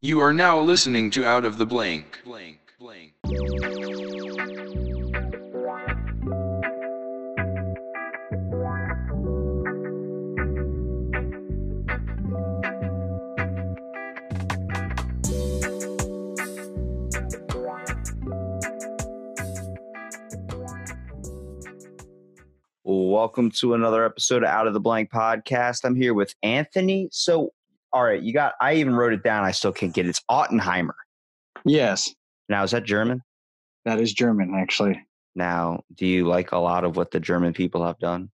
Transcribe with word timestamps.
You 0.00 0.20
are 0.20 0.32
now 0.32 0.60
listening 0.60 1.10
to 1.10 1.24
Out 1.24 1.44
of 1.44 1.58
the 1.58 1.66
Blank. 1.66 2.20
Blank, 2.24 2.60
blank. 2.78 3.14
Welcome 22.84 23.50
to 23.50 23.74
another 23.74 24.04
episode 24.04 24.44
of 24.44 24.48
Out 24.48 24.68
of 24.68 24.74
the 24.74 24.80
Blank 24.80 25.10
podcast. 25.10 25.80
I'm 25.84 25.96
here 25.96 26.14
with 26.14 26.36
Anthony. 26.44 27.08
So, 27.10 27.52
all 27.92 28.02
right, 28.04 28.22
you 28.22 28.32
got, 28.32 28.54
I 28.60 28.74
even 28.74 28.94
wrote 28.94 29.12
it 29.12 29.22
down. 29.22 29.44
I 29.44 29.50
still 29.50 29.72
can't 29.72 29.94
get 29.94 30.06
it. 30.06 30.10
It's 30.10 30.22
Ottenheimer. 30.30 30.94
Yes, 31.64 32.14
Now, 32.48 32.62
is 32.62 32.70
that 32.70 32.84
German? 32.84 33.22
that 33.84 34.00
is 34.00 34.12
German, 34.12 34.54
actually. 34.54 35.00
Now, 35.34 35.82
do 35.94 36.06
you 36.06 36.26
like 36.26 36.52
a 36.52 36.58
lot 36.58 36.84
of 36.84 36.96
what 36.96 37.10
the 37.10 37.20
German 37.20 37.52
people 37.54 37.84
have 37.86 37.98
done? 37.98 38.30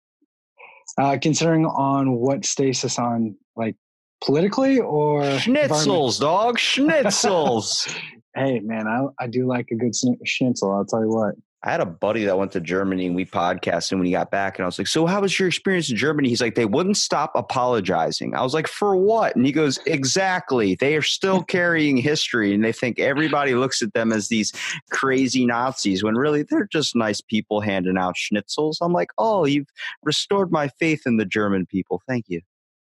Uh, 0.97 1.17
considering 1.21 1.65
on 1.65 2.13
what 2.15 2.45
stasis 2.45 2.99
on, 2.99 3.35
like 3.55 3.75
politically 4.23 4.79
or 4.79 5.21
Schnitzels, 5.21 6.19
dog. 6.19 6.57
Schnitzels. 6.59 7.95
Hey, 8.35 8.59
man, 8.59 8.87
I, 8.87 9.05
I 9.19 9.27
do 9.27 9.47
like 9.47 9.67
a 9.71 9.75
good 9.75 9.93
schn- 9.93 10.19
schnitzel. 10.25 10.71
I'll 10.71 10.85
tell 10.85 11.01
you 11.01 11.09
what. 11.09 11.35
I 11.63 11.71
had 11.71 11.81
a 11.81 11.85
buddy 11.85 12.23
that 12.23 12.37
went 12.37 12.53
to 12.53 12.61
Germany 12.61 13.07
and 13.07 13.15
we 13.15 13.25
podcasted 13.25 13.91
And 13.91 13.99
when 13.99 14.05
he 14.05 14.13
got 14.13 14.31
back. 14.31 14.57
And 14.57 14.63
I 14.63 14.67
was 14.67 14.77
like, 14.77 14.87
So, 14.87 15.05
how 15.05 15.21
was 15.21 15.37
your 15.37 15.47
experience 15.47 15.89
in 15.89 15.97
Germany? 15.97 16.29
He's 16.29 16.41
like, 16.41 16.55
They 16.55 16.65
wouldn't 16.65 16.95
stop 16.95 17.31
apologizing. 17.35 18.33
I 18.33 18.43
was 18.43 18.53
like, 18.53 18.67
For 18.67 18.95
what? 18.95 19.35
And 19.35 19.45
he 19.45 19.51
goes, 19.51 19.77
Exactly. 19.85 20.75
They 20.75 20.95
are 20.95 21.01
still 21.01 21.43
carrying 21.43 21.97
history 21.97 22.53
and 22.53 22.63
they 22.63 22.71
think 22.71 22.99
everybody 22.99 23.55
looks 23.55 23.81
at 23.81 23.93
them 23.93 24.13
as 24.13 24.29
these 24.29 24.53
crazy 24.91 25.45
Nazis 25.45 26.01
when 26.01 26.15
really 26.15 26.43
they're 26.43 26.67
just 26.71 26.95
nice 26.95 27.19
people 27.19 27.59
handing 27.59 27.97
out 27.97 28.15
schnitzels. 28.15 28.77
I'm 28.81 28.93
like, 28.93 29.09
Oh, 29.17 29.45
you've 29.45 29.67
restored 30.03 30.51
my 30.51 30.69
faith 30.79 31.01
in 31.05 31.17
the 31.17 31.25
German 31.25 31.65
people. 31.65 32.01
Thank 32.07 32.25
you. 32.29 32.41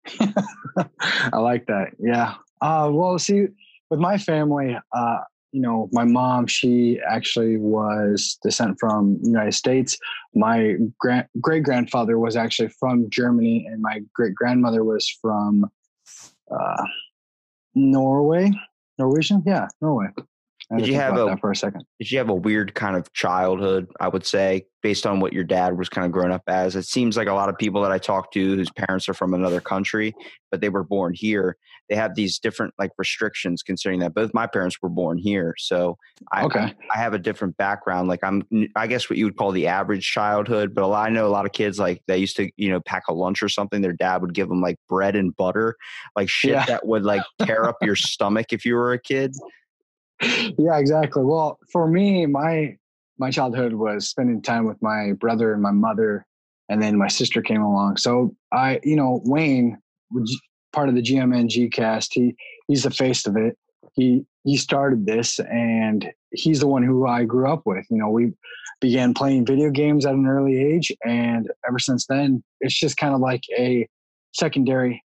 I 0.21 1.39
like 1.39 1.67
that. 1.67 1.89
Yeah. 1.99 2.34
Uh, 2.61 2.89
well, 2.93 3.19
see, 3.19 3.47
with 3.91 3.99
my 3.99 4.17
family, 4.17 4.79
uh, 4.93 5.19
you 5.53 5.61
know, 5.61 5.89
my 5.93 6.05
mom, 6.05 6.47
she 6.47 7.01
actually 7.09 7.56
was 7.56 8.39
descent 8.43 8.77
from 8.79 9.19
United 9.23 9.55
States. 9.55 9.98
My 10.34 10.77
great 10.98 11.62
grandfather 11.62 12.19
was 12.19 12.37
actually 12.37 12.69
from 12.79 13.11
Germany, 13.11 13.67
and 13.71 13.83
my 13.83 14.01
great 14.15 14.34
grandmother 14.34 14.84
was 14.84 15.09
from 15.21 15.71
uh, 16.51 16.84
Norway. 17.75 18.53
Norwegian, 18.98 19.43
yeah, 19.47 19.67
Norway. 19.81 20.09
Did 20.77 20.87
you 20.87 20.95
have 20.95 21.17
a- 21.17 21.37
for 21.39 21.51
a 21.51 21.57
second? 21.57 21.85
Did 21.99 22.13
you 22.13 22.19
have 22.19 22.29
a 22.29 22.35
weird 22.35 22.75
kind 22.75 22.97
of 22.97 23.13
childhood, 23.13 23.89
I 23.99 24.07
would 24.09 24.25
say, 24.25 24.67
based 24.83 25.05
on 25.07 25.19
what 25.21 25.33
your 25.33 25.43
dad 25.45 25.77
was 25.77 25.89
kind 25.89 26.05
of 26.07 26.12
growing 26.12 26.31
up 26.31 26.43
as? 26.47 26.77
It 26.77 26.85
seems 26.85 27.17
like 27.17 27.27
a 27.29 27.33
lot 27.35 27.49
of 27.49 27.59
people 27.59 27.83
that 27.83 27.91
I 27.91 27.99
talk 27.99 28.31
to 28.33 28.57
whose 28.57 28.71
parents 28.71 29.09
are 29.09 29.15
from 29.15 29.35
another 29.35 29.61
country, 29.61 30.15
but 30.51 30.61
they 30.61 30.69
were 30.69 30.85
born 30.85 31.12
here, 31.12 31.57
they 31.89 31.97
have 31.97 32.15
these 32.15 32.39
different 32.39 32.73
like 32.79 32.93
restrictions 32.99 33.65
considering 33.65 33.99
that 33.99 34.15
both 34.15 34.33
my 34.33 34.47
parents 34.47 34.77
were 34.81 34.89
born 34.89 35.19
here. 35.19 35.55
So 35.59 35.99
I, 36.33 36.45
Okay. 36.45 36.73
I 36.95 36.99
have 36.99 37.15
a 37.15 37.19
different 37.19 37.57
background. 37.57 38.07
Like 38.09 38.23
I'm, 38.23 38.43
I 38.77 38.87
guess 38.87 39.11
what 39.11 39.19
you 39.19 39.25
would 39.25 39.37
call 39.37 39.51
the 39.51 39.67
average 39.67 40.09
childhood, 40.09 40.73
but 40.73 40.84
a 40.84 40.87
lot, 40.87 41.09
I 41.09 41.12
know 41.12 41.27
a 41.27 41.29
lot 41.31 41.47
of 41.47 41.53
kids 41.53 41.81
like 41.81 42.01
they 42.07 42.19
used 42.19 42.37
to, 42.37 42.49
you 42.57 42.69
know, 42.71 42.81
pack 42.81 43.09
a 43.09 43.12
lunch 43.12 43.43
or 43.43 43.49
something. 43.49 43.83
Their 43.83 43.93
dad 43.93 44.23
would 44.23 44.34
give 44.34 44.49
them 44.49 44.61
like 44.61 44.77
bread 44.89 45.17
and 45.17 45.34
butter, 45.37 45.75
like 46.15 46.29
shit 46.29 46.53
Yeah. 46.53 46.65
that 46.67 46.87
would 46.87 47.03
like 47.03 47.23
tear 47.43 47.65
up 47.65 47.77
your 47.83 47.97
stomach 47.97 48.53
if 48.53 48.65
you 48.65 48.77
were 48.77 48.93
a 48.93 49.01
kid. 49.01 49.34
Yeah, 50.23 50.79
exactly. 50.79 51.23
Well, 51.25 51.59
for 51.73 51.87
me, 51.89 52.27
my 52.27 52.77
my 53.19 53.31
childhood 53.31 53.75
was 53.75 54.09
spending 54.09 54.41
time 54.43 54.65
with 54.67 54.81
my 54.83 55.12
brother 55.12 55.53
and 55.53 55.62
my 55.62 55.71
mother, 55.73 56.27
and 56.69 56.81
then 56.83 56.97
my 56.97 57.09
sister 57.09 57.43
came 57.43 57.61
along. 57.62 57.99
So 57.99 58.34
I, 58.53 58.81
you 58.83 58.97
know, 58.97 59.21
Wayne, 59.25 59.78
was 60.11 60.41
part 60.72 60.89
of 60.89 60.94
the 60.94 61.03
GMNG 61.03 61.72
cast, 61.72 62.12
he 62.15 62.34
he's 62.69 62.83
the 62.84 62.91
face 62.91 63.27
of 63.27 63.37
it. 63.37 63.56
He 63.94 64.25
he 64.44 64.56
started 64.56 65.06
this, 65.06 65.39
and 65.41 66.11
he's 66.33 66.61
the 66.61 66.67
one 66.67 66.83
who 66.83 67.06
I 67.06 67.25
grew 67.25 67.50
up 67.50 67.62
with. 67.67 67.84
You 67.91 67.99
know, 67.99 68.09
we 68.09 68.33
began 68.81 69.12
playing 69.12 69.44
video 69.44 69.71
games 69.71 70.06
at 70.06 70.15
an 70.15 70.27
early 70.27 70.56
age, 70.59 70.93
and 71.05 71.50
ever 71.69 71.78
since 71.78 72.06
then, 72.06 72.43
it's 72.61 72.78
just 72.78 72.97
kind 72.97 73.15
of 73.15 73.21
like 73.21 73.43
a 73.59 73.87
secondary 74.33 75.03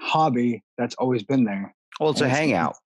hobby 0.00 0.62
that's 0.78 0.94
always 0.94 1.22
been 1.22 1.44
there. 1.44 1.74
Well, 1.98 2.10
it's 2.10 2.20
a 2.20 2.24
And 2.24 2.32
it's- 2.32 2.40
hangout. 2.48 2.76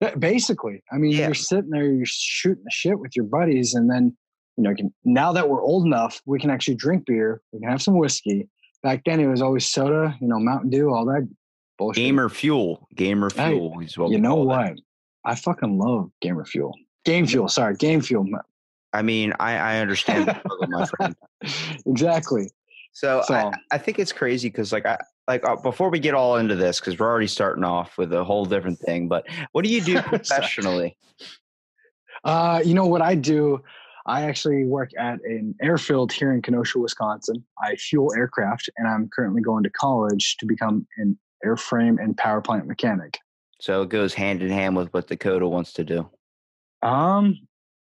Yeah, 0.00 0.14
Basically, 0.14 0.82
I 0.92 0.96
mean, 0.98 1.12
Yeah. 1.12 1.26
you're 1.26 1.34
sitting 1.34 1.70
there, 1.70 1.90
you're 1.90 2.04
shooting 2.06 2.64
the 2.64 2.70
shit 2.70 2.98
with 2.98 3.16
your 3.16 3.24
buddies, 3.24 3.74
and 3.74 3.90
then 3.90 4.16
you 4.58 4.62
know, 4.64 4.74
can, 4.74 4.92
now 5.04 5.32
that 5.32 5.50
we're 5.50 5.60
old 5.62 5.84
enough, 5.84 6.22
we 6.24 6.38
can 6.38 6.48
actually 6.48 6.76
drink 6.76 7.04
beer. 7.04 7.42
We 7.52 7.60
can 7.60 7.68
have 7.68 7.82
some 7.82 7.98
whiskey. 7.98 8.48
Back 8.82 9.02
then, 9.04 9.20
it 9.20 9.26
was 9.26 9.42
always 9.42 9.66
soda, 9.68 10.16
you 10.18 10.28
know, 10.28 10.38
Mountain 10.38 10.70
Dew, 10.70 10.88
all 10.94 11.04
that 11.06 11.28
bullshit. 11.76 12.02
Gamer 12.02 12.30
fuel. 12.30 12.88
Gamer 12.94 13.28
Hey, 13.34 13.50
fuel 13.50 13.80
is 13.80 13.98
what 13.98 14.10
you 14.10 14.18
know 14.18 14.30
call 14.36 14.48
that. 14.48 14.70
what? 14.70 14.78
I 15.26 15.34
fucking 15.34 15.76
love 15.78 16.10
Gamer 16.22 16.46
Fuel. 16.46 16.72
Game 17.04 17.26
Fuel, 17.26 17.48
sorry, 17.48 17.76
Game 17.76 18.00
Fuel. 18.00 18.24
I 18.94 19.02
mean, 19.02 19.34
I, 19.40 19.56
I 19.56 19.78
understand, 19.80 20.40
my 20.68 20.86
friend. 20.86 21.14
exactly. 21.86 22.48
So, 22.92 23.18
I, 23.20 23.22
So- 23.24 23.52
I 23.72 23.76
think 23.78 23.98
it's 23.98 24.12
crazy 24.12 24.48
because, 24.48 24.72
like, 24.72 24.86
I 24.86 24.98
like 25.28 25.44
uh, 25.44 25.56
before 25.56 25.90
we 25.90 25.98
get 25.98 26.14
all 26.14 26.36
into 26.36 26.54
this, 26.54 26.80
because 26.80 26.98
we're 26.98 27.08
already 27.08 27.26
starting 27.26 27.64
off 27.64 27.98
with 27.98 28.12
a 28.12 28.24
whole 28.24 28.44
different 28.44 28.78
thing. 28.78 29.08
But 29.08 29.26
what 29.52 29.64
do 29.64 29.70
you 29.70 29.80
do 29.80 30.00
professionally? 30.02 30.96
Uh, 32.24 32.62
you 32.64 32.74
know 32.74 32.86
what 32.86 33.02
I 33.02 33.14
do? 33.14 33.62
I 34.06 34.22
actually 34.22 34.64
work 34.64 34.90
at 34.98 35.18
an 35.24 35.54
airfield 35.60 36.12
here 36.12 36.32
in 36.32 36.40
Kenosha, 36.40 36.78
Wisconsin. 36.78 37.44
I 37.60 37.74
fuel 37.76 38.12
aircraft, 38.16 38.70
and 38.76 38.86
I'm 38.86 39.08
currently 39.14 39.42
going 39.42 39.64
to 39.64 39.70
college 39.70 40.36
to 40.38 40.46
become 40.46 40.86
an 40.98 41.18
airframe 41.44 42.02
and 42.02 42.16
power 42.16 42.40
plant 42.40 42.66
mechanic. 42.66 43.18
So 43.60 43.82
it 43.82 43.88
goes 43.88 44.14
hand 44.14 44.42
in 44.42 44.50
hand 44.50 44.76
with 44.76 44.92
what 44.92 45.08
Dakota 45.08 45.48
wants 45.48 45.72
to 45.74 45.84
do. 45.84 46.08
Um, 46.82 47.40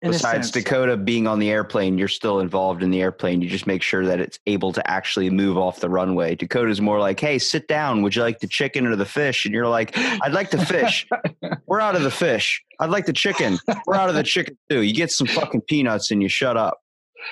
in 0.03 0.11
Besides 0.11 0.51
Dakota 0.51 0.95
being 0.95 1.25
on 1.25 1.39
the 1.39 1.49
airplane, 1.49 1.97
you're 1.97 2.07
still 2.07 2.39
involved 2.39 2.83
in 2.83 2.91
the 2.91 3.01
airplane. 3.01 3.41
You 3.41 3.49
just 3.49 3.65
make 3.65 3.81
sure 3.81 4.05
that 4.05 4.19
it's 4.19 4.37
able 4.45 4.71
to 4.73 4.91
actually 4.91 5.31
move 5.31 5.57
off 5.57 5.79
the 5.79 5.89
runway. 5.89 6.35
Dakota's 6.35 6.79
more 6.79 6.99
like, 6.99 7.19
"Hey, 7.19 7.39
sit 7.39 7.67
down. 7.67 8.03
Would 8.03 8.15
you 8.15 8.21
like 8.21 8.39
the 8.39 8.47
chicken 8.47 8.85
or 8.85 8.95
the 8.95 9.05
fish?" 9.05 9.45
And 9.45 9.55
you're 9.55 9.67
like, 9.67 9.97
"I'd 9.97 10.33
like 10.33 10.51
the 10.51 10.63
fish. 10.63 11.07
We're 11.65 11.81
out 11.81 11.95
of 11.95 12.03
the 12.03 12.11
fish. 12.11 12.63
I'd 12.79 12.91
like 12.91 13.07
the 13.07 13.13
chicken. 13.13 13.57
We're 13.87 13.95
out 13.95 14.09
of 14.09 14.15
the 14.15 14.23
chicken 14.23 14.55
too. 14.69 14.81
You 14.81 14.93
get 14.93 15.11
some 15.11 15.25
fucking 15.25 15.61
peanuts 15.61 16.11
and 16.11 16.21
you 16.21 16.29
shut 16.29 16.57
up." 16.57 16.79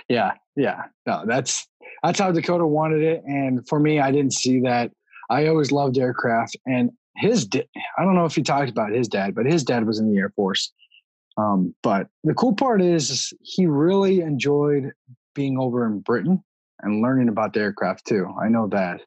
Yeah, 0.09 0.31
yeah. 0.55 0.85
No, 1.05 1.23
that's 1.27 1.67
that's 2.01 2.19
how 2.19 2.31
Dakota 2.31 2.65
wanted 2.65 3.03
it, 3.03 3.23
and 3.27 3.67
for 3.67 3.79
me, 3.79 3.99
I 3.99 4.11
didn't 4.11 4.33
see 4.33 4.59
that. 4.61 4.91
I 5.29 5.47
always 5.47 5.71
loved 5.71 5.99
aircraft, 5.99 6.57
and 6.65 6.89
his 7.17 7.47
I 7.97 8.03
don't 8.03 8.15
know 8.15 8.25
if 8.25 8.35
he 8.35 8.41
talked 8.41 8.71
about 8.71 8.91
his 8.91 9.07
dad, 9.07 9.35
but 9.35 9.45
his 9.45 9.63
dad 9.63 9.85
was 9.85 9.99
in 9.99 10.11
the 10.11 10.17
Air 10.17 10.31
Force. 10.35 10.73
Um, 11.37 11.75
but 11.83 12.07
the 12.23 12.33
cool 12.33 12.53
part 12.53 12.81
is, 12.81 13.33
he 13.41 13.65
really 13.65 14.21
enjoyed 14.21 14.91
being 15.33 15.59
over 15.59 15.85
in 15.85 15.99
Britain 15.99 16.43
and 16.81 17.01
learning 17.01 17.29
about 17.29 17.53
the 17.53 17.59
aircraft 17.59 18.05
too. 18.05 18.27
I 18.41 18.47
know 18.47 18.67
that. 18.67 19.01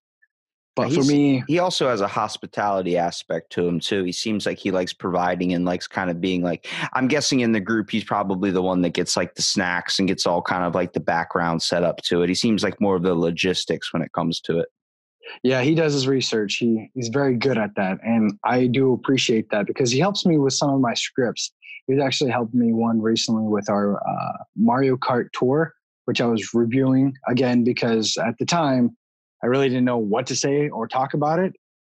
But 0.76 0.92
for 0.92 1.02
me, 1.02 1.42
He 1.48 1.58
also 1.58 1.88
has 1.88 2.00
a 2.00 2.06
hospitality 2.06 2.96
aspect 2.96 3.50
to 3.52 3.66
him 3.66 3.80
too. 3.80 4.04
He 4.04 4.12
seems 4.12 4.46
like 4.46 4.58
he 4.58 4.70
likes 4.70 4.92
providing 4.92 5.52
and 5.52 5.64
likes 5.64 5.88
kind 5.88 6.08
of 6.08 6.20
being 6.20 6.44
like. 6.44 6.68
I'm 6.92 7.08
guessing 7.08 7.40
in 7.40 7.50
the 7.50 7.58
group, 7.58 7.90
he's 7.90 8.04
probably 8.04 8.52
the 8.52 8.62
one 8.62 8.82
that 8.82 8.90
gets 8.90 9.16
like 9.16 9.34
the 9.34 9.42
snacks 9.42 9.98
and 9.98 10.06
gets 10.06 10.24
all 10.24 10.40
kind 10.40 10.62
of 10.62 10.76
like 10.76 10.92
the 10.92 11.00
background 11.00 11.62
set 11.62 11.82
up 11.82 11.96
to 12.02 12.22
it. 12.22 12.28
He 12.28 12.34
seems 12.36 12.62
like 12.62 12.80
more 12.80 12.94
of 12.94 13.02
the 13.02 13.14
logistics 13.14 13.92
when 13.92 14.02
it 14.02 14.12
comes 14.12 14.40
to 14.42 14.60
it. 14.60 14.68
Yeah, 15.42 15.62
he 15.62 15.74
does 15.74 15.92
his 15.92 16.06
research. 16.06 16.56
He 16.56 16.90
he's 16.94 17.08
very 17.08 17.36
good 17.36 17.58
at 17.58 17.74
that, 17.74 17.98
and 18.04 18.38
I 18.44 18.66
do 18.66 18.92
appreciate 18.92 19.50
that 19.50 19.66
because 19.66 19.90
he 19.90 19.98
helps 19.98 20.24
me 20.24 20.38
with 20.38 20.54
some 20.54 20.70
of 20.70 20.80
my 20.80 20.94
scripts. 20.94 21.52
He's 21.88 22.00
actually 22.00 22.30
helped 22.30 22.54
me 22.54 22.72
one 22.72 23.00
recently 23.00 23.48
with 23.48 23.68
our 23.70 23.96
uh, 23.96 24.44
Mario 24.56 24.96
Kart 24.96 25.28
tour, 25.32 25.72
which 26.04 26.20
I 26.20 26.26
was 26.26 26.52
reviewing 26.52 27.14
again 27.26 27.64
because 27.64 28.16
at 28.18 28.36
the 28.38 28.44
time 28.44 28.96
I 29.42 29.46
really 29.46 29.68
didn't 29.68 29.86
know 29.86 29.98
what 29.98 30.26
to 30.26 30.36
say 30.36 30.68
or 30.68 30.86
talk 30.86 31.14
about 31.14 31.38
it. 31.38 31.54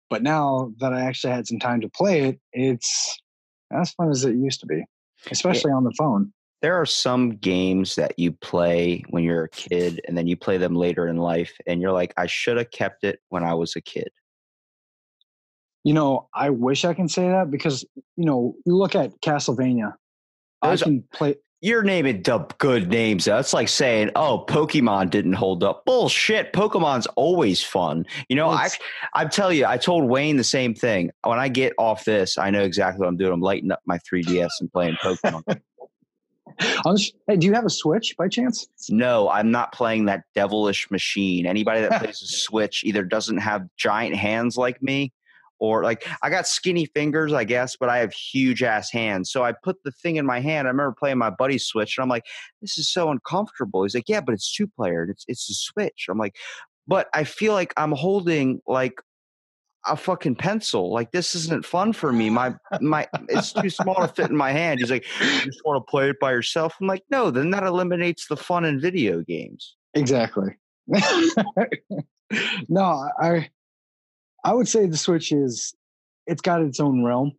But 0.08 0.22
now 0.22 0.72
that 0.80 0.94
I 0.94 1.02
actually 1.02 1.34
had 1.34 1.46
some 1.46 1.58
time 1.58 1.82
to 1.82 1.90
play 1.90 2.22
it, 2.22 2.40
it's 2.52 3.18
as 3.70 3.92
fun 3.92 4.10
as 4.10 4.24
it 4.24 4.34
used 4.34 4.60
to 4.60 4.66
be, 4.66 4.82
especially 5.30 5.72
on 5.72 5.84
the 5.84 5.94
phone. 5.96 6.32
There 6.62 6.74
are 6.74 6.86
some 6.86 7.30
games 7.36 7.96
that 7.96 8.18
you 8.18 8.32
play 8.32 9.02
when 9.10 9.24
you're 9.24 9.44
a 9.44 9.48
kid 9.48 10.00
and 10.06 10.16
then 10.16 10.26
you 10.26 10.36
play 10.36 10.58
them 10.58 10.74
later 10.74 11.08
in 11.08 11.16
life 11.16 11.52
and 11.66 11.80
you're 11.80 11.92
like, 11.92 12.14
I 12.16 12.26
should 12.26 12.56
have 12.56 12.70
kept 12.70 13.04
it 13.04 13.18
when 13.30 13.42
I 13.42 13.54
was 13.54 13.74
a 13.74 13.80
kid. 13.80 14.10
You 15.84 15.94
know, 15.94 16.28
I 16.34 16.50
wish 16.50 16.84
I 16.84 16.94
can 16.94 17.08
say 17.08 17.28
that 17.28 17.50
because 17.50 17.84
you 18.16 18.24
know, 18.24 18.54
you 18.64 18.76
look 18.76 18.94
at 18.94 19.20
Castlevania. 19.20 19.94
I 20.62 20.76
can 20.76 21.02
play. 21.12 21.36
You're 21.60 21.82
naming 21.84 22.22
the 22.22 22.38
good 22.58 22.88
names. 22.88 23.24
That's 23.24 23.52
like 23.52 23.68
saying, 23.68 24.10
"Oh, 24.16 24.44
Pokemon 24.48 25.10
didn't 25.10 25.34
hold 25.34 25.62
up." 25.64 25.84
Bullshit. 25.84 26.52
Pokemon's 26.52 27.06
always 27.14 27.62
fun. 27.62 28.04
You 28.28 28.36
know, 28.36 28.48
I 28.48 28.66
It's- 28.66 28.78
I 29.14 29.24
tell 29.26 29.52
you, 29.52 29.66
I 29.66 29.76
told 29.76 30.08
Wayne 30.08 30.36
the 30.36 30.44
same 30.44 30.74
thing. 30.74 31.10
When 31.24 31.38
I 31.38 31.48
get 31.48 31.72
off 31.78 32.04
this, 32.04 32.36
I 32.38 32.50
know 32.50 32.62
exactly 32.62 33.00
what 33.00 33.08
I'm 33.08 33.16
doing. 33.16 33.32
I'm 33.32 33.40
lighting 33.40 33.70
up 33.70 33.80
my 33.86 33.98
3DS 33.98 34.60
and 34.60 34.72
playing 34.72 34.96
Pokemon. 35.02 35.42
Hey, 37.26 37.36
do 37.36 37.46
you 37.46 37.54
have 37.54 37.64
a 37.64 37.70
Switch 37.70 38.14
by 38.16 38.28
chance? 38.28 38.68
no, 38.90 39.28
I'm 39.30 39.50
not 39.50 39.72
playing 39.72 40.04
that 40.06 40.24
devilish 40.34 40.90
machine. 40.90 41.46
Anybody 41.46 41.80
that 41.80 41.98
plays 42.02 42.20
a 42.22 42.26
Switch 42.26 42.84
either 42.84 43.02
doesn't 43.02 43.38
have 43.38 43.66
giant 43.76 44.14
hands 44.16 44.56
like 44.56 44.80
me, 44.82 45.12
or 45.62 45.84
like 45.84 46.04
I 46.22 46.28
got 46.28 46.48
skinny 46.48 46.86
fingers, 46.86 47.32
I 47.32 47.44
guess, 47.44 47.76
but 47.76 47.88
I 47.88 47.98
have 47.98 48.12
huge 48.12 48.64
ass 48.64 48.90
hands. 48.90 49.30
So 49.30 49.44
I 49.44 49.52
put 49.62 49.76
the 49.84 49.92
thing 49.92 50.16
in 50.16 50.26
my 50.26 50.40
hand. 50.40 50.66
I 50.66 50.72
remember 50.72 50.92
playing 50.98 51.18
my 51.18 51.30
buddy's 51.30 51.64
Switch, 51.64 51.96
and 51.96 52.02
I'm 52.02 52.08
like, 52.08 52.26
"This 52.60 52.78
is 52.78 52.88
so 52.88 53.10
uncomfortable." 53.10 53.84
He's 53.84 53.94
like, 53.94 54.08
"Yeah, 54.08 54.20
but 54.20 54.32
it's 54.32 54.52
two 54.52 54.66
player. 54.66 55.04
It's 55.08 55.24
it's 55.28 55.48
a 55.48 55.54
Switch." 55.54 56.06
I'm 56.10 56.18
like, 56.18 56.34
"But 56.88 57.06
I 57.14 57.22
feel 57.22 57.52
like 57.52 57.72
I'm 57.76 57.92
holding 57.92 58.60
like." 58.66 58.94
a 59.84 59.96
fucking 59.96 60.36
pencil. 60.36 60.92
Like 60.92 61.10
this 61.10 61.34
isn't 61.34 61.66
fun 61.66 61.92
for 61.92 62.12
me. 62.12 62.30
My 62.30 62.54
my 62.80 63.08
it's 63.28 63.52
too 63.52 63.68
small 63.68 63.96
to 63.96 64.06
fit 64.06 64.30
in 64.30 64.36
my 64.36 64.52
hand. 64.52 64.78
He's 64.78 64.92
like, 64.92 65.04
you 65.20 65.40
just 65.40 65.60
want 65.64 65.84
to 65.84 65.90
play 65.90 66.08
it 66.08 66.20
by 66.20 66.30
yourself. 66.30 66.76
I'm 66.80 66.86
like, 66.86 67.02
no, 67.10 67.32
then 67.32 67.50
that 67.50 67.64
eliminates 67.64 68.28
the 68.28 68.36
fun 68.36 68.64
in 68.64 68.78
video 68.78 69.22
games. 69.22 69.74
Exactly. 69.94 70.50
no, 72.68 73.08
I 73.20 73.50
I 74.44 74.54
would 74.54 74.68
say 74.68 74.86
the 74.86 74.96
Switch 74.96 75.32
is 75.32 75.74
it's 76.26 76.40
got 76.40 76.62
its 76.62 76.80
own 76.80 77.04
realm. 77.04 77.32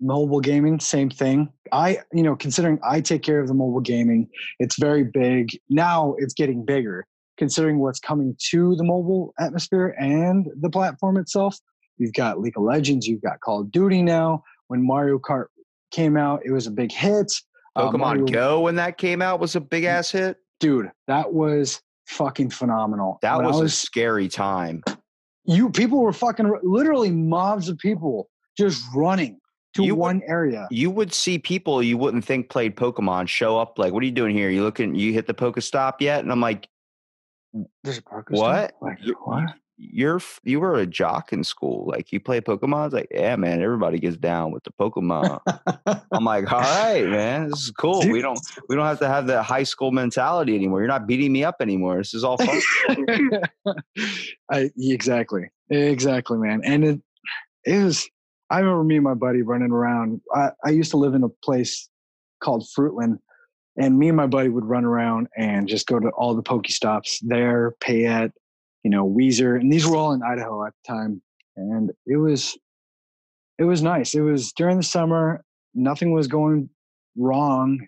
Mobile 0.00 0.40
gaming, 0.40 0.80
same 0.80 1.08
thing. 1.08 1.48
I, 1.72 1.98
you 2.12 2.22
know, 2.22 2.36
considering 2.36 2.78
I 2.84 3.00
take 3.00 3.22
care 3.22 3.40
of 3.40 3.48
the 3.48 3.54
mobile 3.54 3.80
gaming, 3.80 4.28
it's 4.58 4.78
very 4.78 5.04
big. 5.04 5.50
Now 5.70 6.14
it's 6.18 6.34
getting 6.34 6.64
bigger. 6.64 7.06
Considering 7.36 7.78
what's 7.80 7.98
coming 7.98 8.36
to 8.50 8.76
the 8.76 8.84
mobile 8.84 9.34
atmosphere 9.40 9.96
and 9.98 10.46
the 10.60 10.70
platform 10.70 11.16
itself, 11.16 11.56
you've 11.96 12.12
got 12.12 12.40
League 12.40 12.56
of 12.56 12.62
Legends, 12.64 13.06
you've 13.06 13.22
got 13.22 13.40
Call 13.40 13.62
of 13.62 13.72
Duty 13.72 14.02
now. 14.02 14.42
When 14.68 14.84
Mario 14.86 15.18
Kart 15.18 15.46
came 15.90 16.16
out, 16.16 16.40
it 16.44 16.52
was 16.52 16.66
a 16.66 16.70
big 16.70 16.92
hit. 16.92 17.32
Uh, 17.76 17.90
Pokemon 17.90 17.98
Mario- 17.98 18.26
Go 18.26 18.60
when 18.60 18.76
that 18.76 18.98
came 18.98 19.22
out 19.22 19.40
was 19.40 19.56
a 19.56 19.60
big 19.60 19.84
ass 19.84 20.10
hit. 20.10 20.36
dude, 20.60 20.90
that 21.08 21.32
was 21.32 21.80
fucking 22.06 22.50
phenomenal. 22.50 23.18
That 23.22 23.34
I 23.34 23.46
was, 23.46 23.60
a 23.60 23.68
scary 23.68 24.28
time. 24.28 24.82
You 25.44 25.70
people 25.70 26.00
were 26.00 26.12
fucking 26.12 26.52
literally 26.62 27.10
mobs 27.10 27.68
of 27.68 27.78
people 27.78 28.28
just 28.56 28.82
running 28.94 29.38
to 29.74 29.82
You 29.84 29.94
would- 29.94 30.00
one 30.00 30.22
area. 30.26 30.66
You 30.70 30.90
would 30.90 31.12
see 31.12 31.38
people 31.38 31.82
you 31.82 31.98
wouldn't 31.98 32.24
think 32.24 32.48
played 32.48 32.76
Pokemon 32.76 33.28
show 33.28 33.58
up 33.58 33.78
like, 33.78 33.92
what 33.92 34.02
are 34.02 34.06
you 34.06 34.12
doing 34.12 34.34
here? 34.34 34.50
You 34.50 34.62
looking 34.62 34.94
you 34.94 35.12
hit 35.12 35.26
the 35.26 35.34
Pokestop 35.34 35.94
yet? 36.00 36.22
And 36.22 36.30
I'm 36.32 36.40
like, 36.40 36.68
There's 37.82 37.98
a 37.98 38.02
park. 38.02 38.28
What? 38.30 38.74
Like, 38.80 38.98
what? 39.24 39.54
You're 39.76 40.20
you 40.44 40.60
were 40.60 40.74
a 40.76 40.86
jock 40.86 41.32
in 41.32 41.42
school. 41.42 41.86
Like 41.86 42.12
you 42.12 42.20
play 42.20 42.40
Pokemon. 42.40 42.86
It's 42.86 42.94
like, 42.94 43.08
yeah, 43.10 43.36
man, 43.36 43.60
everybody 43.62 43.98
gets 43.98 44.16
down 44.16 44.52
with 44.52 44.62
the 44.64 44.70
Pokemon. 44.70 45.40
I'm 46.12 46.24
like, 46.24 46.50
all 46.52 46.60
right, 46.60 47.06
man, 47.06 47.50
this 47.50 47.64
is 47.64 47.70
cool. 47.70 48.08
We 48.08 48.20
don't 48.20 48.38
we 48.68 48.76
don't 48.76 48.86
have 48.86 49.00
to 49.00 49.08
have 49.08 49.26
that 49.28 49.42
high 49.42 49.62
school 49.64 49.90
mentality 49.90 50.54
anymore. 50.54 50.80
You're 50.80 50.88
not 50.88 51.06
beating 51.06 51.32
me 51.32 51.44
up 51.44 51.56
anymore. 51.60 51.98
This 51.98 52.14
is 52.14 52.24
all 52.24 52.38
fun. 52.38 52.60
I, 54.50 54.70
exactly, 54.76 55.50
exactly, 55.70 56.38
man. 56.38 56.60
And 56.64 56.84
it, 56.84 57.00
it 57.64 57.82
was. 57.82 58.08
I 58.50 58.58
remember 58.60 58.84
me 58.84 58.96
and 58.96 59.04
my 59.04 59.14
buddy 59.14 59.42
running 59.42 59.72
around. 59.72 60.20
I, 60.32 60.50
I 60.64 60.70
used 60.70 60.90
to 60.92 60.98
live 60.98 61.14
in 61.14 61.24
a 61.24 61.28
place 61.28 61.88
called 62.40 62.64
Fruitland, 62.76 63.18
and 63.76 63.98
me 63.98 64.08
and 64.08 64.16
my 64.16 64.26
buddy 64.26 64.50
would 64.50 64.66
run 64.66 64.84
around 64.84 65.28
and 65.36 65.66
just 65.66 65.86
go 65.86 65.98
to 65.98 66.08
all 66.10 66.34
the 66.34 66.42
Pokestops 66.42 67.16
there, 67.22 67.74
Payette, 67.80 68.32
you 68.84 68.90
know, 68.90 69.08
Weiser, 69.08 69.58
and 69.58 69.72
these 69.72 69.86
were 69.86 69.96
all 69.96 70.12
in 70.12 70.22
Idaho 70.22 70.64
at 70.66 70.74
the 70.74 70.92
time. 70.92 71.22
And 71.56 71.90
it 72.06 72.16
was, 72.16 72.56
it 73.58 73.64
was 73.64 73.82
nice. 73.82 74.14
It 74.14 74.20
was 74.20 74.52
during 74.52 74.76
the 74.76 74.82
summer. 74.82 75.42
Nothing 75.74 76.12
was 76.12 76.28
going 76.28 76.68
wrong. 77.16 77.80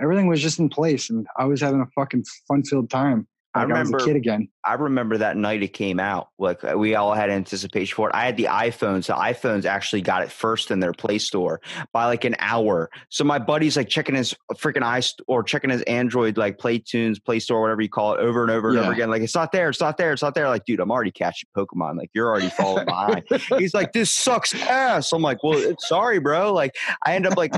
Everything 0.00 0.26
was 0.26 0.40
just 0.40 0.58
in 0.58 0.68
place, 0.68 1.10
and 1.10 1.26
I 1.38 1.44
was 1.44 1.60
having 1.60 1.80
a 1.80 1.86
fucking 1.94 2.24
fun-filled 2.48 2.90
time. 2.90 3.28
I 3.54 3.60
Like 3.60 3.68
I, 3.68 3.78
remember- 3.78 3.98
a 3.98 4.04
kid 4.04 4.16
again. 4.16 4.48
I 4.64 4.74
remember 4.74 5.18
that 5.18 5.36
night 5.36 5.62
it 5.62 5.72
came 5.72 5.98
out. 5.98 6.28
Like 6.38 6.62
uh, 6.62 6.78
we 6.78 6.94
all 6.94 7.14
had 7.14 7.30
anticipation 7.30 7.94
for 7.96 8.08
it. 8.08 8.14
I 8.14 8.24
had 8.24 8.36
the 8.36 8.44
iPhone, 8.44 9.02
so 9.02 9.14
iPhones 9.14 9.64
actually 9.64 10.02
got 10.02 10.22
it 10.22 10.30
first 10.30 10.70
in 10.70 10.78
their 10.78 10.92
Play 10.92 11.18
Store 11.18 11.60
by 11.92 12.06
like 12.06 12.24
an 12.24 12.36
hour. 12.38 12.88
So 13.08 13.24
my 13.24 13.38
buddy's 13.40 13.76
like 13.76 13.88
checking 13.88 14.14
his 14.14 14.34
freaking 14.54 14.84
i 14.84 15.02
or 15.26 15.42
checking 15.42 15.70
his 15.70 15.82
Android 15.82 16.36
like 16.36 16.58
Play 16.58 16.78
Tunes, 16.78 17.18
Play 17.18 17.40
Store, 17.40 17.60
whatever 17.60 17.82
you 17.82 17.88
call 17.88 18.14
it, 18.14 18.20
over 18.20 18.42
and 18.42 18.50
over 18.52 18.70
and 18.70 18.78
over 18.78 18.92
again. 18.92 19.10
Like 19.10 19.22
it's 19.22 19.34
not 19.34 19.50
there, 19.50 19.68
it's 19.68 19.80
not 19.80 19.96
there, 19.96 20.12
it's 20.12 20.22
not 20.22 20.34
there. 20.34 20.48
Like, 20.48 20.64
dude, 20.64 20.78
I'm 20.80 20.92
already 20.92 21.10
catching 21.10 21.48
Pokemon. 21.56 21.98
Like 21.98 22.10
you're 22.14 22.28
already 22.28 22.50
falling 22.50 22.86
behind. 22.86 23.24
He's 23.58 23.74
like, 23.74 23.92
this 23.92 24.12
sucks 24.12 24.54
ass. 24.54 25.12
I'm 25.12 25.22
like, 25.22 25.42
well, 25.42 25.74
sorry, 25.80 26.20
bro. 26.20 26.52
Like 26.52 26.76
I 27.04 27.16
end 27.16 27.26
up 27.26 27.36
like. 27.36 27.52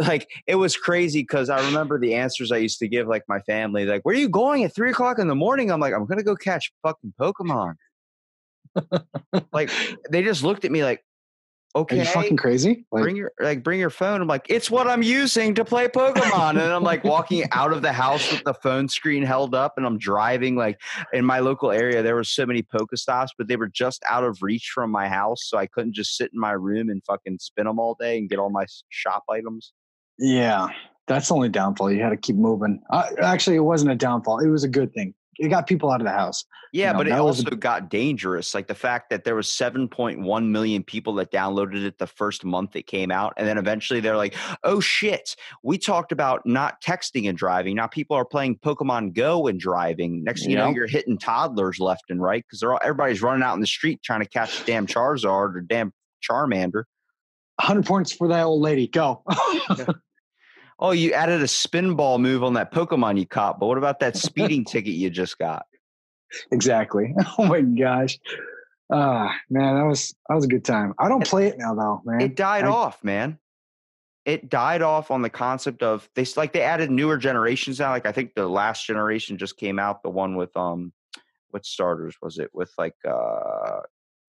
Like 0.00 0.28
it 0.46 0.54
was 0.54 0.76
crazy 0.76 1.20
because 1.20 1.50
I 1.50 1.64
remember 1.66 1.98
the 1.98 2.14
answers 2.14 2.50
I 2.50 2.56
used 2.56 2.78
to 2.78 2.88
give 2.88 3.06
like 3.06 3.24
my 3.28 3.40
family, 3.40 3.84
like, 3.84 4.02
"Where 4.02 4.14
are 4.14 4.18
you 4.18 4.28
going 4.30 4.64
at 4.64 4.74
three 4.74 4.90
o'clock 4.90 5.18
in 5.18 5.28
the 5.28 5.34
morning?" 5.34 5.70
I'm 5.70 5.80
like, 5.80 5.92
"I'm 5.92 6.06
gonna 6.06 6.22
go 6.22 6.34
catch 6.36 6.72
fucking 6.82 7.12
Pokemon." 7.20 7.74
like 9.52 9.70
they 10.10 10.22
just 10.22 10.42
looked 10.42 10.64
at 10.64 10.70
me 10.70 10.84
like, 10.84 11.04
Are 11.74 11.82
"Okay, 11.82 11.98
you 11.98 12.04
fucking 12.04 12.36
crazy? 12.36 12.86
Like, 12.92 13.02
bring 13.02 13.16
your 13.16 13.32
like 13.40 13.62
bring 13.62 13.78
your 13.78 13.90
phone." 13.90 14.22
I'm 14.22 14.28
like, 14.28 14.46
"It's 14.48 14.70
what 14.70 14.88
I'm 14.88 15.02
using 15.02 15.54
to 15.56 15.64
play 15.64 15.86
Pokemon," 15.88 16.50
and 16.50 16.60
I'm 16.60 16.82
like 16.82 17.04
walking 17.04 17.44
out 17.52 17.72
of 17.72 17.82
the 17.82 17.92
house 17.92 18.30
with 18.32 18.42
the 18.44 18.54
phone 18.54 18.88
screen 18.88 19.22
held 19.22 19.54
up, 19.54 19.74
and 19.76 19.84
I'm 19.84 19.98
driving 19.98 20.56
like 20.56 20.80
in 21.12 21.24
my 21.24 21.40
local 21.40 21.70
area. 21.70 22.02
There 22.02 22.14
were 22.14 22.24
so 22.24 22.46
many 22.46 22.62
Pokestops, 22.62 23.28
but 23.36 23.48
they 23.48 23.56
were 23.56 23.68
just 23.68 24.02
out 24.08 24.24
of 24.24 24.38
reach 24.40 24.70
from 24.74 24.90
my 24.90 25.08
house, 25.08 25.42
so 25.44 25.58
I 25.58 25.66
couldn't 25.66 25.94
just 25.94 26.16
sit 26.16 26.30
in 26.32 26.40
my 26.40 26.52
room 26.52 26.88
and 26.88 27.02
fucking 27.04 27.38
spin 27.40 27.66
them 27.66 27.78
all 27.78 27.96
day 28.00 28.18
and 28.18 28.28
get 28.30 28.38
all 28.38 28.50
my 28.50 28.66
shop 28.88 29.24
items. 29.28 29.72
Yeah, 30.20 30.68
that's 31.08 31.28
the 31.28 31.34
only 31.34 31.48
downfall. 31.48 31.90
You 31.90 32.02
had 32.02 32.10
to 32.10 32.16
keep 32.16 32.36
moving. 32.36 32.80
Uh, 32.90 33.08
actually, 33.20 33.56
it 33.56 33.60
wasn't 33.60 33.90
a 33.90 33.96
downfall. 33.96 34.38
It 34.38 34.48
was 34.48 34.64
a 34.64 34.68
good 34.68 34.92
thing. 34.92 35.14
It 35.38 35.48
got 35.48 35.66
people 35.66 35.90
out 35.90 36.02
of 36.02 36.06
the 36.06 36.12
house. 36.12 36.44
Yeah, 36.72 36.92
know, 36.92 36.98
but 36.98 37.08
it 37.08 37.12
was 37.12 37.40
a- 37.40 37.44
also 37.44 37.56
got 37.56 37.88
dangerous. 37.88 38.54
Like 38.54 38.66
the 38.66 38.74
fact 38.74 39.08
that 39.08 39.24
there 39.24 39.34
was 39.34 39.48
7.1 39.48 40.48
million 40.48 40.84
people 40.84 41.14
that 41.14 41.32
downloaded 41.32 41.82
it 41.82 41.96
the 41.98 42.06
first 42.06 42.44
month 42.44 42.76
it 42.76 42.86
came 42.86 43.10
out. 43.10 43.32
And 43.38 43.48
then 43.48 43.56
eventually 43.56 44.00
they're 44.00 44.18
like, 44.18 44.36
oh 44.64 44.80
shit, 44.80 45.34
we 45.62 45.78
talked 45.78 46.12
about 46.12 46.42
not 46.44 46.82
texting 46.82 47.28
and 47.28 47.38
driving. 47.38 47.74
Now 47.74 47.86
people 47.86 48.16
are 48.16 48.24
playing 48.26 48.58
Pokemon 48.58 49.14
Go 49.14 49.46
and 49.46 49.58
driving. 49.58 50.22
Next 50.22 50.42
thing 50.42 50.50
you 50.50 50.58
know, 50.58 50.70
you're 50.70 50.86
hitting 50.86 51.16
toddlers 51.16 51.80
left 51.80 52.04
and 52.10 52.20
right 52.20 52.44
because 52.46 52.60
they're 52.60 52.74
all, 52.74 52.80
everybody's 52.82 53.22
running 53.22 53.42
out 53.42 53.54
in 53.54 53.60
the 53.60 53.66
street 53.66 54.02
trying 54.02 54.20
to 54.20 54.28
catch 54.28 54.64
damn 54.66 54.86
Charizard 54.86 55.56
or 55.56 55.60
damn 55.62 55.92
Charmander. 56.28 56.84
100 57.56 57.84
points 57.86 58.12
for 58.12 58.28
that 58.28 58.44
old 58.44 58.60
lady. 58.60 58.86
Go. 58.86 59.24
Oh, 60.80 60.92
you 60.92 61.12
added 61.12 61.42
a 61.42 61.48
spin 61.48 61.94
ball 61.94 62.18
move 62.18 62.42
on 62.42 62.54
that 62.54 62.72
Pokemon 62.72 63.18
you 63.18 63.26
caught, 63.26 63.60
but 63.60 63.66
what 63.66 63.78
about 63.78 64.00
that 64.00 64.16
speeding 64.16 64.64
ticket 64.68 64.94
you 64.94 65.10
just 65.10 65.38
got? 65.38 65.66
exactly. 66.50 67.14
Oh 67.38 67.44
my 67.44 67.60
gosh. 67.60 68.18
Ah, 68.92 69.32
man, 69.50 69.76
that 69.76 69.84
was 69.86 70.14
that 70.28 70.34
was 70.34 70.44
a 70.44 70.48
good 70.48 70.64
time. 70.64 70.94
I 70.98 71.08
don't 71.08 71.24
play 71.26 71.46
it 71.46 71.58
now 71.58 71.74
though, 71.74 72.02
man. 72.04 72.20
it 72.20 72.34
died 72.36 72.64
I- 72.64 72.68
off 72.70 73.02
man 73.04 73.38
it 74.26 74.50
died 74.50 74.82
off 74.82 75.10
on 75.10 75.22
the 75.22 75.30
concept 75.30 75.82
of 75.82 76.08
they 76.14 76.26
like 76.36 76.52
they 76.52 76.60
added 76.60 76.90
newer 76.90 77.16
generations 77.16 77.80
now 77.80 77.90
like 77.90 78.04
i 78.04 78.12
think 78.12 78.34
the 78.34 78.46
last 78.46 78.86
generation 78.86 79.38
just 79.38 79.56
came 79.56 79.78
out 79.78 80.02
the 80.02 80.10
one 80.10 80.36
with 80.36 80.54
um 80.58 80.92
what 81.52 81.64
starters 81.64 82.14
was 82.20 82.38
it 82.38 82.50
with 82.52 82.70
like 82.76 82.94
uh 83.08 83.80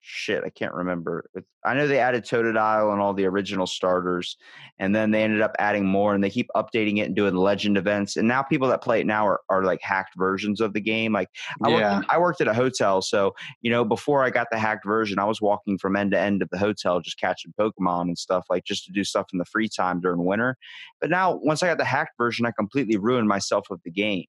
shit 0.02 0.44
i 0.44 0.50
can't 0.50 0.74
remember 0.74 1.30
i 1.64 1.74
know 1.74 1.88
they 1.88 2.00
added 2.00 2.24
totodile 2.24 2.92
and 2.92 3.02
all 3.02 3.14
the 3.14 3.26
original 3.26 3.68
starters 3.68 4.38
and 4.80 4.96
then 4.96 5.12
they 5.12 5.24
ended 5.24 5.42
up 5.42 5.56
adding 5.60 5.86
more 5.86 6.14
and 6.16 6.24
they 6.24 6.30
keep 6.30 6.50
updating 6.56 6.98
it 6.98 7.04
and 7.04 7.16
doing 7.16 7.36
legend 7.36 7.78
events 7.78 8.18
and 8.18 8.28
now 8.28 8.42
people 8.42 8.68
that 8.68 8.82
play 8.82 9.00
it 9.02 9.06
now 9.06 9.28
are, 9.28 9.42
are 9.50 9.64
like 9.64 9.82
hacked 9.82 10.16
versions 10.18 10.60
of 10.60 10.74
the 10.74 10.82
game 10.82 11.14
like 11.14 11.30
I 11.64 11.70
yeah. 11.70 11.98
worked, 11.98 12.10
I 12.10 12.18
worked 12.20 12.42
at 12.42 12.48
a 12.48 12.54
hotel, 12.54 13.02
so 13.02 13.36
you 13.62 13.72
know, 13.72 13.84
before 13.84 14.24
I 14.24 14.30
got 14.30 14.48
the 14.52 14.58
hacked 14.58 14.86
version, 14.86 15.20
I 15.20 15.26
was 15.26 15.42
walking 15.42 15.78
from 15.78 15.96
end 15.96 16.12
to 16.12 16.20
end 16.20 16.42
of 16.42 16.50
the 16.50 16.58
hotel, 16.58 17.00
just 17.00 17.20
catching 17.20 17.54
Pokemon 17.60 18.04
and 18.04 18.18
stuff, 18.18 18.46
like 18.50 18.64
just 18.64 18.86
to 18.86 18.92
do 18.92 19.04
stuff 19.04 19.28
in 19.34 19.40
the 19.40 19.46
free 19.46 19.70
time 19.70 20.02
during 20.02 20.26
winter. 20.26 20.58
But 21.00 21.10
now, 21.10 21.40
once 21.44 21.62
I 21.64 21.68
got 21.68 21.78
the 21.78 21.86
hacked 21.86 22.18
version, 22.18 22.46
I 22.46 22.52
completely 22.52 22.98
ruined 22.98 23.28
myself 23.28 23.68
with 23.70 23.82
the 23.84 23.92
game. 23.92 24.26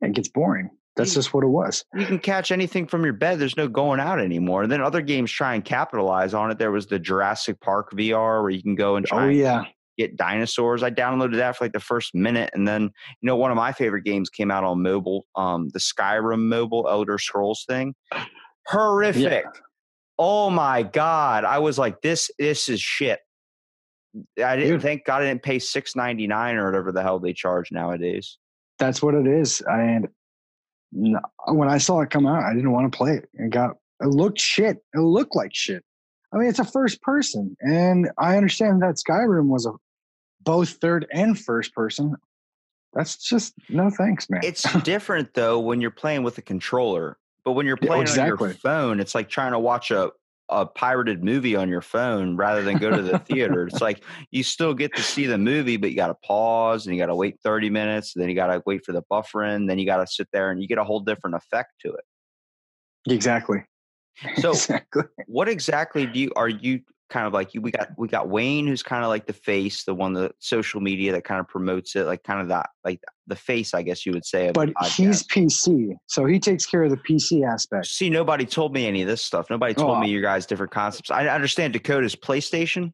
It 0.00 0.12
gets 0.12 0.28
boring. 0.28 0.70
That's 0.96 1.10
Mm. 1.10 1.14
just 1.14 1.34
what 1.34 1.44
it 1.44 1.48
was. 1.48 1.84
You 1.94 2.06
can 2.06 2.18
catch 2.18 2.50
anything 2.50 2.86
from 2.86 3.04
your 3.04 3.12
bed. 3.12 3.38
There's 3.38 3.56
no 3.56 3.68
going 3.68 4.00
out 4.00 4.18
anymore. 4.18 4.62
And 4.62 4.72
then 4.72 4.80
other 4.80 5.02
games 5.02 5.30
try 5.30 5.54
and 5.54 5.64
capitalize 5.64 6.32
on 6.34 6.50
it. 6.50 6.58
There 6.58 6.70
was 6.72 6.86
the 6.86 6.98
Jurassic 6.98 7.60
Park 7.60 7.92
VR 7.92 8.40
where 8.42 8.50
you 8.50 8.62
can 8.62 8.74
go 8.74 8.96
and 8.96 9.04
try 9.06 9.24
Oh 9.24 9.28
and 9.28 9.36
yeah. 9.36 9.64
get 9.98 10.16
dinosaurs. 10.16 10.82
I 10.82 10.90
downloaded 10.90 11.36
that 11.36 11.56
for 11.56 11.64
like 11.66 11.72
the 11.72 11.80
first 11.80 12.14
minute, 12.14 12.50
and 12.54 12.66
then 12.66 12.82
you 12.84 12.90
know 13.26 13.36
one 13.36 13.50
of 13.50 13.56
my 13.56 13.72
favorite 13.72 14.02
games 14.04 14.30
came 14.30 14.50
out 14.50 14.64
on 14.64 14.82
mobile, 14.82 15.26
um, 15.36 15.68
the 15.74 15.78
Skyrim 15.78 16.48
mobile 16.48 16.86
Elder 16.88 17.18
Scrolls 17.18 17.64
thing. 17.68 17.94
Horrific. 18.66 19.44
Oh 20.18 20.48
my 20.50 20.82
god! 20.82 21.44
I 21.44 21.58
was 21.58 21.78
like, 21.78 22.00
this 22.00 22.30
this 22.38 22.68
is 22.70 22.80
shit. 22.80 23.20
I 24.42 24.56
didn't 24.56 24.70
Dude. 24.72 24.82
think 24.82 25.04
God 25.04 25.20
I 25.22 25.26
didn't 25.26 25.42
pay 25.42 25.58
six 25.58 25.94
ninety 25.94 26.26
nine 26.26 26.56
or 26.56 26.64
whatever 26.64 26.90
the 26.90 27.02
hell 27.02 27.18
they 27.18 27.34
charge 27.34 27.70
nowadays. 27.70 28.38
That's 28.78 29.02
what 29.02 29.14
it 29.14 29.26
is. 29.26 29.60
And 29.60 30.08
when 31.48 31.68
I 31.68 31.78
saw 31.78 32.00
it 32.00 32.10
come 32.10 32.26
out, 32.26 32.42
I 32.42 32.54
didn't 32.54 32.72
want 32.72 32.90
to 32.90 32.96
play 32.96 33.12
it. 33.12 33.28
It 33.34 33.50
got 33.50 33.76
it 34.00 34.08
looked 34.08 34.40
shit. 34.40 34.78
It 34.94 35.00
looked 35.00 35.36
like 35.36 35.54
shit. 35.54 35.84
I 36.32 36.38
mean, 36.38 36.48
it's 36.48 36.58
a 36.58 36.64
first 36.64 37.00
person, 37.02 37.56
and 37.60 38.10
I 38.18 38.36
understand 38.36 38.82
that 38.82 38.96
Skyrim 38.96 39.46
was 39.46 39.66
a 39.66 39.72
both 40.42 40.70
third 40.70 41.06
and 41.12 41.38
first 41.38 41.74
person. 41.74 42.16
That's 42.92 43.16
just 43.16 43.54
no 43.68 43.90
thanks, 43.90 44.28
man. 44.30 44.40
It's 44.42 44.64
different 44.82 45.34
though 45.34 45.60
when 45.60 45.80
you're 45.80 45.90
playing 45.90 46.22
with 46.22 46.38
a 46.38 46.42
controller, 46.42 47.18
but 47.44 47.52
when 47.52 47.66
you're 47.66 47.78
Yeah, 47.80 47.88
playing 47.88 48.08
on 48.08 48.26
your 48.26 48.36
phone, 48.38 49.00
it's 49.00 49.14
like 49.14 49.28
trying 49.28 49.52
to 49.52 49.58
watch 49.58 49.90
a 49.90 50.10
a 50.48 50.66
pirated 50.66 51.24
movie 51.24 51.56
on 51.56 51.68
your 51.68 51.80
phone 51.80 52.36
rather 52.36 52.62
than 52.62 52.78
go 52.78 52.90
to 52.94 53.02
the 53.02 53.18
theater. 53.18 53.66
It's 53.66 53.80
like 53.80 54.02
you 54.30 54.42
still 54.42 54.74
get 54.74 54.94
to 54.96 55.02
see 55.02 55.26
the 55.26 55.38
movie, 55.38 55.76
but 55.76 55.90
you 55.90 55.96
got 55.96 56.08
to 56.08 56.14
pause 56.14 56.86
and 56.86 56.94
you 56.94 57.02
got 57.02 57.06
to 57.06 57.14
wait 57.14 57.36
30 57.42 57.70
minutes. 57.70 58.12
Then 58.14 58.28
you 58.28 58.34
got 58.34 58.48
to 58.48 58.62
wait 58.66 58.84
for 58.84 58.92
the 58.92 59.02
buffering. 59.10 59.66
Then 59.66 59.78
you 59.78 59.86
got 59.86 59.98
to 59.98 60.06
sit 60.06 60.28
there 60.32 60.50
and 60.50 60.60
you 60.60 60.68
get 60.68 60.78
a 60.78 60.84
whole 60.84 61.00
different 61.00 61.36
effect 61.36 61.72
to 61.82 61.92
it. 61.92 63.12
exactly. 63.12 63.64
So 64.36 64.52
exactly. 64.52 65.02
what 65.26 65.46
exactly 65.46 66.06
do 66.06 66.18
you 66.18 66.32
are 66.36 66.48
you 66.48 66.80
kind 67.08 67.26
of 67.26 67.32
like 67.32 67.54
you 67.54 67.60
we 67.60 67.70
got 67.70 67.90
we 67.96 68.08
got 68.08 68.28
Wayne 68.28 68.66
who's 68.66 68.82
kind 68.82 69.04
of 69.04 69.08
like 69.08 69.26
the 69.26 69.32
face, 69.32 69.84
the 69.84 69.94
one 69.94 70.12
the 70.12 70.32
social 70.40 70.80
media 70.80 71.12
that 71.12 71.24
kind 71.24 71.40
of 71.40 71.48
promotes 71.48 71.94
it, 71.96 72.04
like 72.06 72.22
kind 72.24 72.40
of 72.40 72.48
that 72.48 72.70
like 72.84 73.00
the 73.26 73.36
face, 73.36 73.74
I 73.74 73.82
guess 73.82 74.04
you 74.06 74.12
would 74.12 74.24
say. 74.24 74.50
But 74.52 74.70
he's. 74.86 75.22
PC, 75.24 75.94
so 76.06 76.24
he 76.26 76.38
takes 76.38 76.66
care 76.66 76.82
of 76.82 76.90
the 76.90 76.96
PC 76.96 77.46
aspect. 77.46 77.86
See, 77.86 78.10
nobody 78.10 78.44
told 78.46 78.72
me 78.72 78.86
any 78.86 79.02
of 79.02 79.08
this 79.08 79.22
stuff. 79.22 79.50
Nobody 79.50 79.74
told 79.74 79.98
Oh. 79.98 80.00
me 80.00 80.08
your 80.08 80.22
guys' 80.22 80.46
different 80.46 80.72
concepts. 80.72 81.10
I 81.10 81.26
understand 81.28 81.72
Dakota's 81.72 82.16
PlayStation. 82.16 82.92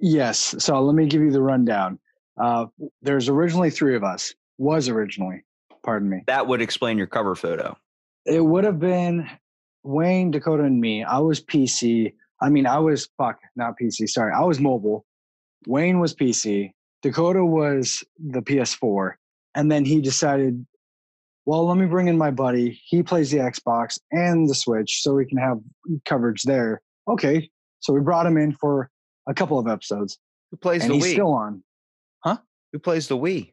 Yes. 0.00 0.54
So 0.58 0.80
let 0.82 0.94
me 0.94 1.06
give 1.06 1.20
you 1.22 1.30
the 1.30 1.42
rundown. 1.42 1.98
Uh, 2.40 2.66
there's 3.02 3.28
originally 3.28 3.70
three 3.70 3.96
of 3.96 4.04
us. 4.04 4.32
Was 4.58 4.88
originally, 4.88 5.42
pardon 5.82 6.08
me. 6.10 6.22
That 6.26 6.46
would 6.46 6.60
explain 6.62 6.98
your 6.98 7.06
cover 7.06 7.34
photo. 7.34 7.76
It 8.26 8.44
would 8.44 8.64
have 8.64 8.78
been 8.78 9.28
Wayne, 9.82 10.30
Dakota, 10.30 10.64
and 10.64 10.78
me. 10.80 11.02
I 11.02 11.18
was 11.18 11.40
PC. 11.40 12.12
I 12.40 12.48
mean, 12.48 12.66
I 12.66 12.78
was 12.78 13.08
fuck, 13.18 13.38
not 13.56 13.74
PC. 13.80 14.08
Sorry, 14.08 14.32
I 14.32 14.42
was 14.44 14.60
mobile. 14.60 15.04
Wayne 15.66 16.00
was 16.00 16.14
PC. 16.14 16.72
Dakota 17.02 17.44
was 17.44 18.04
the 18.18 18.40
PS4, 18.40 19.12
and 19.54 19.70
then 19.70 19.84
he 19.84 20.00
decided, 20.00 20.66
well, 21.46 21.66
let 21.66 21.76
me 21.76 21.86
bring 21.86 22.08
in 22.08 22.18
my 22.18 22.30
buddy. 22.30 22.80
He 22.84 23.02
plays 23.02 23.30
the 23.30 23.38
Xbox 23.38 23.98
and 24.12 24.48
the 24.48 24.54
Switch, 24.54 25.02
so 25.02 25.14
we 25.14 25.26
can 25.26 25.38
have 25.38 25.58
coverage 26.04 26.42
there. 26.42 26.82
Okay, 27.08 27.50
so 27.80 27.92
we 27.92 28.00
brought 28.00 28.26
him 28.26 28.36
in 28.36 28.52
for 28.52 28.90
a 29.26 29.34
couple 29.34 29.58
of 29.58 29.66
episodes, 29.66 30.18
Who 30.50 30.56
plays 30.58 30.82
and 30.82 30.90
the 30.90 30.94
he's 30.96 31.06
Wii? 31.06 31.12
still 31.12 31.32
on. 31.32 31.62
Huh? 32.22 32.38
Who 32.72 32.78
plays 32.78 33.08
the 33.08 33.16
Wii? 33.16 33.52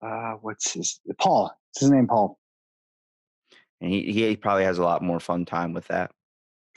Uh, 0.00 0.34
what's 0.40 0.72
his 0.72 1.00
Paul? 1.18 1.44
What's 1.44 1.80
his 1.80 1.90
name? 1.90 2.06
Paul. 2.06 2.38
And 3.80 3.90
he 3.90 4.12
he 4.12 4.36
probably 4.36 4.64
has 4.64 4.78
a 4.78 4.82
lot 4.82 5.02
more 5.02 5.20
fun 5.20 5.44
time 5.44 5.72
with 5.72 5.86
that. 5.88 6.10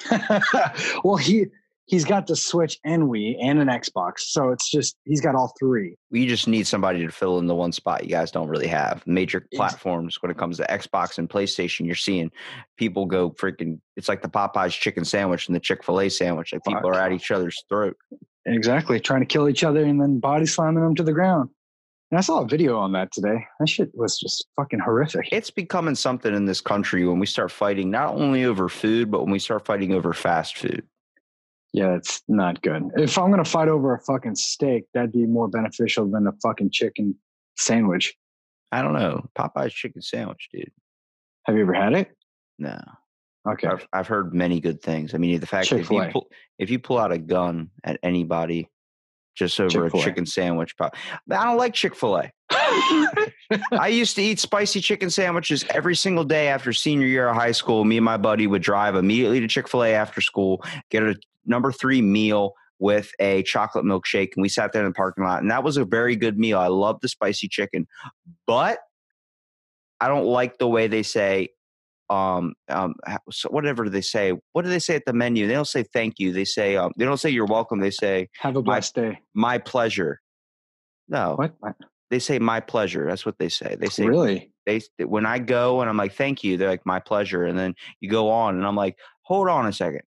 well, 1.04 1.18
he 1.18 1.48
he's 1.86 2.06
got 2.06 2.26
the 2.26 2.36
Switch 2.36 2.80
and 2.86 3.04
Wii 3.04 3.36
and 3.42 3.60
an 3.60 3.68
Xbox, 3.68 4.20
so 4.20 4.50
it's 4.50 4.70
just 4.72 4.96
he's 5.06 5.22
got 5.22 5.36
all 5.36 5.54
three. 5.60 5.96
We 6.10 6.26
just 6.26 6.48
need 6.48 6.66
somebody 6.66 7.06
to 7.06 7.12
fill 7.12 7.38
in 7.40 7.48
the 7.48 7.56
one 7.56 7.72
spot 7.72 8.04
you 8.04 8.10
guys 8.10 8.32
don't 8.32 8.48
really 8.48 8.68
have. 8.68 9.06
Major 9.06 9.46
platforms 9.54 10.22
when 10.22 10.32
it 10.32 10.38
comes 10.38 10.58
to 10.58 10.64
Xbox 10.64 11.18
and 11.18 11.30
PlayStation, 11.30 11.86
you're 11.86 11.96
seeing 11.96 12.32
people 12.78 13.06
go 13.06 13.32
freaking. 13.32 13.80
It's 13.98 14.08
like 14.08 14.22
the 14.22 14.30
Popeyes 14.30 14.72
chicken 14.72 15.06
sandwich 15.06 15.48
and 15.48 15.56
the 15.56 15.60
Chick 15.60 15.84
Fil 15.84 16.02
A 16.02 16.10
sandwich. 16.10 16.54
Like 16.54 16.64
people 16.64 16.90
are 16.90 17.00
at 17.00 17.12
each 17.12 17.30
other's 17.30 17.64
throat. 17.70 17.98
Exactly, 18.46 19.00
trying 19.00 19.22
to 19.22 19.28
kill 19.28 19.48
each 19.48 19.64
other 19.64 19.84
and 19.84 20.02
then 20.02 20.20
body 20.20 20.46
slamming 20.46 20.84
them 20.84 20.96
to 20.96 21.04
the 21.04 21.14
ground. 21.14 21.50
And 22.12 22.18
I 22.18 22.22
saw 22.22 22.42
a 22.42 22.48
video 22.48 22.78
on 22.78 22.92
that 22.92 23.14
today. 23.14 23.46
That 23.60 23.70
shit 23.70 23.90
was 23.94 24.20
just 24.20 24.46
fucking 24.58 24.80
horrific. 24.80 25.30
It's 25.32 25.50
becoming 25.50 25.96
something 25.96 26.36
in 26.36 26.44
this 26.44 26.60
country 26.60 27.08
when 27.08 27.20
we 27.20 27.26
start 27.26 27.52
fighting 27.52 27.90
not 27.90 28.16
only 28.16 28.44
over 28.44 28.68
food, 28.68 29.10
but 29.10 29.22
when 29.22 29.32
we 29.32 29.40
start 29.40 29.66
fighting 29.66 29.94
over 29.94 30.12
fast 30.12 30.58
food. 30.58 30.86
Yeah, 31.72 31.96
it's 31.96 32.22
not 32.28 32.62
good. 32.62 32.92
If 32.98 33.18
I'm 33.18 33.32
gonna 33.32 33.46
fight 33.46 33.70
over 33.70 33.96
a 33.96 34.00
fucking 34.02 34.36
steak, 34.36 34.88
that'd 34.94 35.14
be 35.14 35.26
more 35.26 35.48
beneficial 35.48 36.06
than 36.12 36.28
a 36.28 36.34
fucking 36.44 36.72
chicken 36.72 37.16
sandwich. 37.58 38.14
I 38.74 38.82
don't 38.82 38.94
know. 38.94 39.30
Popeye's 39.38 39.74
chicken 39.74 40.02
sandwich, 40.02 40.50
dude. 40.52 40.70
Have 41.46 41.56
you 41.56 41.62
ever 41.62 41.74
had 41.74 41.94
it? 41.94 42.12
No. 42.60 42.78
Okay. 43.50 43.70
I've 43.70 43.88
I've 43.94 44.08
heard 44.08 44.34
many 44.34 44.60
good 44.60 44.82
things. 44.82 45.14
I 45.14 45.18
mean, 45.18 45.40
the 45.40 45.48
fact 45.48 45.70
that 45.70 45.80
if 45.80 45.90
you 45.90 46.04
pull 46.12 46.28
if 46.60 46.70
you 46.70 46.78
pull 46.78 46.98
out 46.98 47.14
a 47.14 47.18
gun 47.18 47.70
at 47.86 48.00
anybody 48.04 48.70
just 49.36 49.60
over 49.60 49.70
Chick-fil-A. 49.70 50.02
a 50.02 50.06
chicken 50.06 50.26
sandwich, 50.26 50.76
pop, 50.78 50.96
I 51.30 51.44
don't 51.44 51.58
like 51.58 51.74
Chick 51.74 51.96
Fil 51.96 52.18
A. 52.18 52.32
I 53.72 53.88
used 53.88 54.16
to 54.16 54.22
eat 54.22 54.40
spicy 54.40 54.82
chicken 54.82 55.10
sandwiches 55.10 55.66
every 55.70 55.96
single 55.96 56.24
day 56.24 56.48
after 56.48 56.74
senior 56.74 57.08
year 57.08 57.30
of 57.30 57.36
high 57.36 57.52
school. 57.52 57.86
Me 57.86 57.98
and 57.98 58.06
my 58.06 58.18
buddy 58.18 58.48
would 58.48 58.62
drive 58.62 58.96
immediately 58.96 59.40
to 59.40 59.48
Chick 59.48 59.68
Fil 59.68 59.84
A 59.84 59.94
after 59.94 60.22
school, 60.22 60.64
get 60.90 61.04
a 61.04 61.16
number 61.46 61.72
three 61.72 62.02
meal 62.02 62.54
with 62.80 63.12
a 63.20 63.44
chocolate 63.44 63.86
milkshake, 63.86 64.32
and 64.36 64.42
we 64.42 64.50
sat 64.50 64.74
there 64.74 64.82
in 64.82 64.90
the 64.90 64.94
parking 64.94 65.24
lot, 65.24 65.42
and 65.42 65.52
that 65.52 65.64
was 65.64 65.78
a 65.78 65.86
very 65.86 66.16
good 66.16 66.38
meal. 66.38 66.60
I 66.60 66.68
love 66.68 67.00
the 67.02 67.08
spicy 67.08 67.48
chicken, 67.48 67.88
but 68.48 68.80
I 70.00 70.08
don't 70.08 70.26
like 70.26 70.58
the 70.58 70.68
way 70.68 70.88
they 70.88 71.04
say 71.04 71.50
um 72.12 72.54
um 72.70 72.94
so 73.32 73.50
whatever 73.50 73.90
they 73.90 74.02
say 74.02 74.34
what 74.52 74.64
do 74.64 74.70
they 74.70 74.80
say 74.80 74.96
at 74.96 75.06
the 75.06 75.14
menu? 75.14 75.48
They 75.48 75.54
don't 75.54 75.68
say 75.68 75.84
thank 75.84 76.20
you 76.20 76.34
they 76.34 76.46
say 76.46 76.76
um 76.76 76.92
they 76.98 77.06
don't 77.06 77.18
say 77.18 77.30
you're 77.30 77.46
welcome 77.46 77.80
they 77.80 77.92
say 77.92 78.28
Have 78.40 78.56
a 78.58 78.62
blessed 78.62 78.96
day. 78.96 79.20
my 79.34 79.58
pleasure. 79.58 80.20
No. 81.08 81.36
What? 81.36 81.56
they 82.10 82.20
say 82.20 82.40
my 82.40 82.60
pleasure 82.60 83.06
that's 83.08 83.26
what 83.26 83.38
they 83.40 83.48
say. 83.50 83.78
They 83.80 83.88
say 83.88 84.06
Really? 84.06 84.52
they 84.66 84.82
when 85.00 85.26
i 85.26 85.40
go 85.40 85.82
and 85.82 85.90
i'm 85.90 85.98
like 85.98 86.14
thank 86.14 86.44
you 86.44 86.56
they're 86.58 86.70
like 86.70 86.86
my 86.86 87.00
pleasure 87.00 87.46
and 87.46 87.58
then 87.58 87.74
you 88.00 88.08
go 88.10 88.30
on 88.30 88.56
and 88.58 88.66
i'm 88.68 88.76
like 88.76 88.96
hold 89.24 89.48
on 89.48 89.66
a 89.66 89.74
second. 89.74 90.02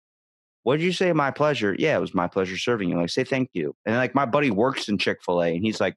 What 0.64 0.76
did 0.78 0.84
you 0.84 0.92
say 0.92 1.12
my 1.12 1.30
pleasure? 1.30 1.74
Yeah 1.78 1.96
it 1.96 2.00
was 2.00 2.14
my 2.14 2.28
pleasure 2.28 2.56
serving 2.58 2.88
you. 2.90 2.96
Like 2.96 3.10
say 3.10 3.24
thank 3.24 3.48
you. 3.54 3.74
And 3.86 3.96
like 3.96 4.14
my 4.14 4.26
buddy 4.26 4.50
works 4.50 4.88
in 4.88 4.98
chick-fil-a 4.98 5.48
and 5.54 5.62
he's 5.64 5.80
like 5.80 5.96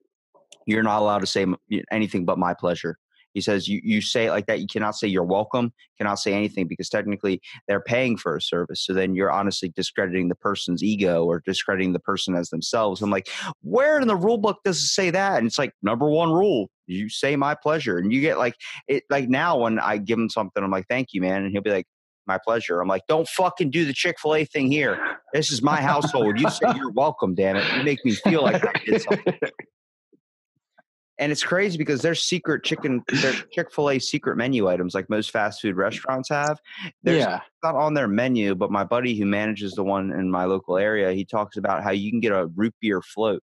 you're 0.66 0.84
not 0.84 1.00
allowed 1.00 1.20
to 1.20 1.28
say 1.28 1.46
anything 1.92 2.26
but 2.26 2.38
my 2.38 2.54
pleasure 2.54 2.98
he 3.38 3.42
says 3.42 3.68
you, 3.68 3.80
you 3.84 4.02
say 4.02 4.26
it 4.26 4.32
like 4.32 4.48
that 4.48 4.62
you 4.62 4.66
cannot 4.66 4.96
say 4.96 5.08
you're 5.08 5.24
welcome 5.24 5.72
cannot 5.96 6.16
say 6.16 6.34
anything 6.34 6.68
because 6.68 6.90
technically 6.90 7.40
they're 7.68 7.80
paying 7.80 8.18
for 8.18 8.36
a 8.36 8.42
service. 8.42 8.84
So 8.84 8.96
then 8.96 9.14
you're 9.14 9.32
honestly 9.32 9.70
discrediting 9.70 10.28
the 10.28 10.34
person's 10.34 10.82
ego 10.82 11.24
or 11.24 11.44
discrediting 11.46 11.94
the 11.94 12.00
person 12.00 12.36
as 12.36 12.50
themselves. 12.50 13.00
I'm 13.00 13.12
like 13.12 13.30
where 13.62 14.00
in 14.00 14.08
the 14.08 14.16
rule 14.16 14.40
book 14.40 14.58
does 14.66 14.78
it 14.78 14.88
say 14.88 15.12
that? 15.12 15.38
And 15.38 15.46
it's 15.46 15.60
like 15.60 15.72
number 15.84 16.10
one 16.10 16.32
rule 16.32 16.70
you 16.88 17.10
say 17.10 17.36
my 17.36 17.54
pleasure. 17.54 18.00
And 18.00 18.12
you 18.12 18.22
get 18.22 18.40
like 18.40 18.56
it 18.88 19.04
like 19.12 19.30
now 19.30 19.60
when 19.60 19.78
i 19.78 19.98
give 19.98 20.18
him 20.18 20.30
something 20.32 20.64
i'm 20.64 20.72
like 20.72 20.88
thank 20.90 21.10
you 21.14 21.22
man. 21.22 21.44
And 21.44 21.52
he'll 21.52 21.62
be 21.62 21.70
like 21.70 21.86
my 22.26 22.40
pleasure. 22.44 22.82
I'm 22.82 22.88
like 22.88 23.04
don't 23.08 23.28
fucking 23.28 23.70
do 23.70 23.86
the 23.86 23.94
chick-fil-a 23.94 24.46
thing 24.46 24.72
here. 24.72 24.98
This 25.32 25.52
is 25.52 25.62
my 25.62 25.80
household. 25.80 26.40
You 26.40 26.50
say 26.50 26.74
you're 26.76 26.92
welcome 26.92 27.36
damn 27.36 27.56
it. 27.56 27.72
You 27.78 27.84
make 27.84 28.04
me 28.04 28.14
feel 28.14 28.42
like 28.42 28.66
i 28.66 28.72
did 28.84 29.04
something 29.04 29.38
and 31.20 31.32
it's 31.32 31.44
crazy 31.44 31.78
because 31.78 32.02
there's 32.02 32.24
secret 32.24 32.64
chicken 32.64 33.04
there's 33.08 33.44
chick-fil-a 33.52 34.00
secret 34.00 34.38
menu 34.38 34.68
items 34.68 34.94
like 34.94 35.10
most 35.10 35.32
fast 35.32 35.62
food 35.62 35.76
restaurants 35.76 36.30
have 36.30 36.60
there's 37.04 37.20
yeah. 37.20 37.42
not 37.64 37.76
on 37.76 37.94
their 37.94 38.08
menu, 38.08 38.56
but 38.56 38.72
my 38.72 38.84
buddy 38.84 39.18
who 39.18 39.26
manages 39.26 39.74
the 39.74 39.84
one 39.84 40.12
in 40.12 40.30
my 40.30 40.46
local 40.46 40.78
area, 40.78 41.14
he 41.14 41.26
talks 41.26 41.58
about 41.58 41.84
how 41.84 41.92
you 41.92 42.12
can 42.12 42.20
get 42.20 42.32
a 42.32 42.48
root 42.48 42.74
beer 42.82 43.02
float. 43.02 43.42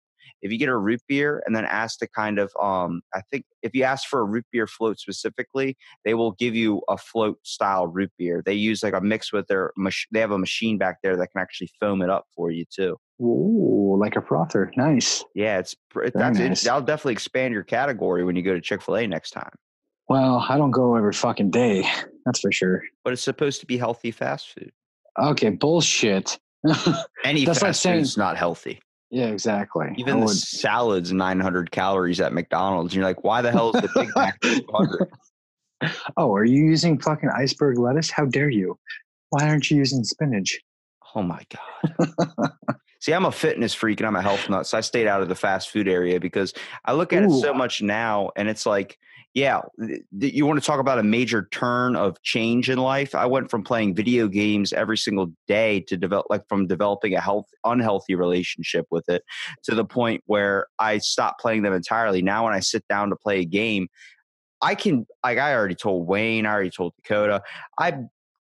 If 0.42 0.52
you 0.52 0.58
get 0.58 0.68
a 0.68 0.76
root 0.76 1.00
beer 1.08 1.42
and 1.46 1.54
then 1.54 1.64
ask 1.64 1.98
to 2.00 2.08
kind 2.08 2.38
of, 2.38 2.52
um, 2.60 3.00
I 3.14 3.20
think 3.30 3.44
if 3.62 3.74
you 3.74 3.82
ask 3.84 4.08
for 4.08 4.20
a 4.20 4.24
root 4.24 4.44
beer 4.52 4.66
float 4.66 4.98
specifically, 4.98 5.76
they 6.04 6.14
will 6.14 6.32
give 6.32 6.54
you 6.54 6.82
a 6.88 6.96
float 6.96 7.38
style 7.42 7.86
root 7.86 8.10
beer. 8.18 8.42
They 8.44 8.54
use 8.54 8.82
like 8.82 8.94
a 8.94 9.00
mix 9.00 9.32
with 9.32 9.46
their, 9.48 9.72
mach- 9.76 9.94
they 10.12 10.20
have 10.20 10.30
a 10.30 10.38
machine 10.38 10.78
back 10.78 10.98
there 11.02 11.16
that 11.16 11.28
can 11.32 11.40
actually 11.40 11.70
foam 11.80 12.02
it 12.02 12.10
up 12.10 12.26
for 12.34 12.50
you 12.50 12.64
too. 12.70 12.96
Ooh, 13.20 13.96
like 13.98 14.14
a 14.16 14.20
frother. 14.22 14.70
Nice. 14.76 15.24
Yeah, 15.34 15.58
it's 15.58 15.74
Very 15.94 16.10
that's 16.14 16.38
it. 16.38 16.48
nice. 16.48 16.64
That'll 16.64 16.82
definitely 16.82 17.14
expand 17.14 17.54
your 17.54 17.62
category 17.64 18.24
when 18.24 18.36
you 18.36 18.42
go 18.42 18.54
to 18.54 18.60
Chick 18.60 18.82
Fil 18.82 18.96
A 18.96 19.06
next 19.06 19.30
time. 19.30 19.50
Well, 20.08 20.44
I 20.48 20.56
don't 20.58 20.70
go 20.70 20.94
every 20.96 21.12
fucking 21.14 21.50
day. 21.50 21.88
That's 22.26 22.40
for 22.40 22.52
sure. 22.52 22.82
But 23.02 23.12
it's 23.14 23.22
supposed 23.22 23.60
to 23.60 23.66
be 23.66 23.76
healthy 23.78 24.10
fast 24.10 24.50
food. 24.52 24.70
Okay, 25.18 25.48
bullshit. 25.50 26.38
Any 27.24 27.44
That's 27.44 27.62
like 27.62 27.68
fast 27.70 27.80
saying- 27.82 28.00
food's 28.00 28.16
not 28.16 28.36
healthy. 28.36 28.80
Yeah, 29.16 29.26
exactly. 29.28 29.86
I 29.86 29.94
Even 29.96 30.20
the 30.20 30.26
would- 30.26 30.36
salad's 30.36 31.12
900 31.12 31.70
calories 31.70 32.20
at 32.20 32.32
McDonald's. 32.34 32.94
You're 32.94 33.04
like, 33.04 33.24
why 33.24 33.40
the 33.40 33.50
hell 33.50 33.70
is 33.74 33.80
the 33.82 33.90
Big 33.94 34.10
Mac 34.14 34.38
200? 34.42 35.08
oh, 36.16 36.34
are 36.34 36.44
you 36.44 36.64
using 36.64 36.98
fucking 37.00 37.30
iceberg 37.30 37.78
lettuce? 37.78 38.10
How 38.10 38.26
dare 38.26 38.50
you? 38.50 38.78
Why 39.30 39.48
aren't 39.48 39.70
you 39.70 39.78
using 39.78 40.04
spinach? 40.04 40.58
Oh 41.14 41.22
my 41.22 41.42
God. 41.50 42.52
See, 43.00 43.12
I'm 43.14 43.24
a 43.24 43.32
fitness 43.32 43.72
freak 43.72 44.00
and 44.00 44.06
I'm 44.06 44.16
a 44.16 44.22
health 44.22 44.50
nut. 44.50 44.66
So 44.66 44.76
I 44.76 44.80
stayed 44.82 45.06
out 45.06 45.22
of 45.22 45.28
the 45.28 45.34
fast 45.34 45.70
food 45.70 45.88
area 45.88 46.20
because 46.20 46.52
I 46.84 46.92
look 46.92 47.12
at 47.12 47.22
it 47.22 47.30
so 47.30 47.54
much 47.54 47.80
now 47.80 48.30
and 48.36 48.48
it's 48.48 48.66
like, 48.66 48.98
yeah, 49.36 49.60
th- 49.78 50.00
you 50.32 50.46
want 50.46 50.58
to 50.58 50.64
talk 50.64 50.80
about 50.80 50.98
a 50.98 51.02
major 51.02 51.46
turn 51.52 51.94
of 51.94 52.20
change 52.22 52.70
in 52.70 52.78
life? 52.78 53.14
I 53.14 53.26
went 53.26 53.50
from 53.50 53.62
playing 53.62 53.94
video 53.94 54.28
games 54.28 54.72
every 54.72 54.96
single 54.96 55.30
day 55.46 55.80
to 55.88 55.96
develop, 55.98 56.24
like, 56.30 56.48
from 56.48 56.66
developing 56.66 57.14
a 57.14 57.20
health 57.20 57.44
unhealthy 57.62 58.14
relationship 58.14 58.86
with 58.90 59.06
it 59.10 59.22
to 59.64 59.74
the 59.74 59.84
point 59.84 60.22
where 60.24 60.68
I 60.78 60.96
stopped 60.96 61.38
playing 61.38 61.64
them 61.64 61.74
entirely. 61.74 62.22
Now, 62.22 62.46
when 62.46 62.54
I 62.54 62.60
sit 62.60 62.82
down 62.88 63.10
to 63.10 63.16
play 63.16 63.40
a 63.40 63.44
game, 63.44 63.88
I 64.62 64.74
can, 64.74 65.06
like, 65.22 65.36
I 65.36 65.54
already 65.54 65.74
told 65.74 66.08
Wayne, 66.08 66.46
I 66.46 66.52
already 66.54 66.70
told 66.70 66.94
Dakota, 66.96 67.42
I 67.78 67.92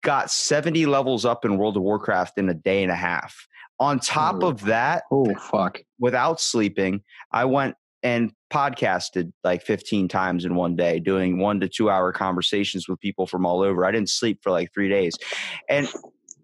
got 0.02 0.30
70 0.30 0.86
levels 0.86 1.26
up 1.26 1.44
in 1.44 1.58
World 1.58 1.76
of 1.76 1.82
Warcraft 1.82 2.38
in 2.38 2.48
a 2.48 2.54
day 2.54 2.82
and 2.82 2.90
a 2.90 2.96
half. 2.96 3.46
On 3.78 4.00
top 4.00 4.42
Ooh. 4.42 4.46
of 4.46 4.62
that, 4.64 5.02
Oh 5.12 5.34
fuck. 5.34 5.80
without 5.98 6.40
sleeping, 6.40 7.02
I 7.30 7.44
went 7.44 7.74
and 8.02 8.32
podcasted 8.50 9.32
like 9.44 9.62
15 9.62 10.08
times 10.08 10.44
in 10.44 10.54
one 10.54 10.76
day, 10.76 11.00
doing 11.00 11.38
one 11.38 11.60
to 11.60 11.68
two 11.68 11.90
hour 11.90 12.12
conversations 12.12 12.88
with 12.88 13.00
people 13.00 13.26
from 13.26 13.44
all 13.44 13.62
over. 13.62 13.84
I 13.84 13.90
didn't 13.90 14.10
sleep 14.10 14.40
for 14.42 14.50
like 14.50 14.72
three 14.72 14.88
days. 14.88 15.14
And 15.68 15.88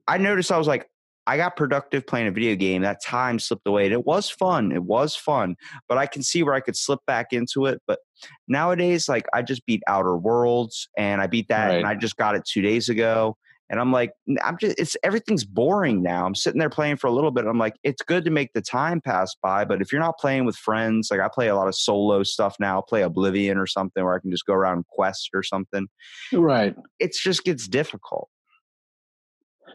I 0.07 0.19
noticed 0.19 0.53
I 0.53 0.59
was 0.59 0.67
like, 0.67 0.89
I 1.27 1.39
got 1.39 1.57
productive 1.57 2.07
playing 2.07 2.27
a 2.27 2.31
video 2.31 2.55
game. 2.55 2.83
That 2.83 3.03
time 3.03 3.39
slipped 3.39 3.67
away. 3.67 3.85
And 3.85 3.95
it 3.95 4.05
was 4.05 4.29
fun. 4.29 4.73
It 4.73 4.83
was 4.83 5.17
fun. 5.17 5.57
But 5.89 5.97
I 5.97 6.07
can 6.07 6.23
see 6.23 6.43
where 6.43 6.55
I 6.55 6.61
could 6.61 6.77
slip 6.77 7.01
back 7.07 7.29
into 7.33 7.65
it. 7.65 7.81
But 7.87 8.01
nowadays, 8.47 9.09
like 9.09 9.27
I 9.33 9.43
just 9.43 9.65
beat 9.65 9.83
Outer 9.89 10.19
Worlds 10.19 10.89
and 10.99 11.23
I 11.23 11.27
beat 11.27 11.49
that 11.49 11.75
and 11.75 11.87
I 11.87 11.95
just 11.95 12.17
got 12.17 12.37
it 12.37 12.45
two 12.45 12.61
days 12.61 12.89
ago. 12.89 13.37
And 13.71 13.81
I'm 13.81 13.93
like, 13.93 14.13
I'm 14.43 14.59
just, 14.59 14.79
it's 14.79 14.97
everything's 15.03 15.45
boring 15.45 16.03
now. 16.03 16.27
I'm 16.27 16.35
sitting 16.35 16.59
there 16.59 16.69
playing 16.69 16.97
for 16.97 17.07
a 17.07 17.13
little 17.13 17.31
bit. 17.31 17.47
I'm 17.47 17.59
like, 17.59 17.75
it's 17.83 18.03
good 18.03 18.25
to 18.27 18.31
make 18.31 18.53
the 18.53 18.61
time 18.61 19.01
pass 19.01 19.35
by, 19.43 19.65
but 19.65 19.81
if 19.81 19.91
you're 19.91 20.03
not 20.03 20.19
playing 20.19 20.45
with 20.45 20.57
friends, 20.57 21.09
like 21.11 21.21
I 21.21 21.29
play 21.33 21.49
a 21.49 21.57
lot 21.57 21.69
of 21.69 21.75
solo 21.75 22.23
stuff 22.23 22.57
now, 22.61 22.81
play 22.83 23.03
Oblivion 23.03 23.57
or 23.57 23.67
something 23.67 24.05
where 24.05 24.15
I 24.15 24.19
can 24.19 24.31
just 24.31 24.45
go 24.47 24.53
around 24.53 24.77
and 24.77 24.87
quest 24.89 25.31
or 25.35 25.43
something. 25.43 25.87
Right. 26.33 26.77
It 26.99 27.15
just 27.15 27.45
gets 27.45 27.67
difficult. 27.67 28.29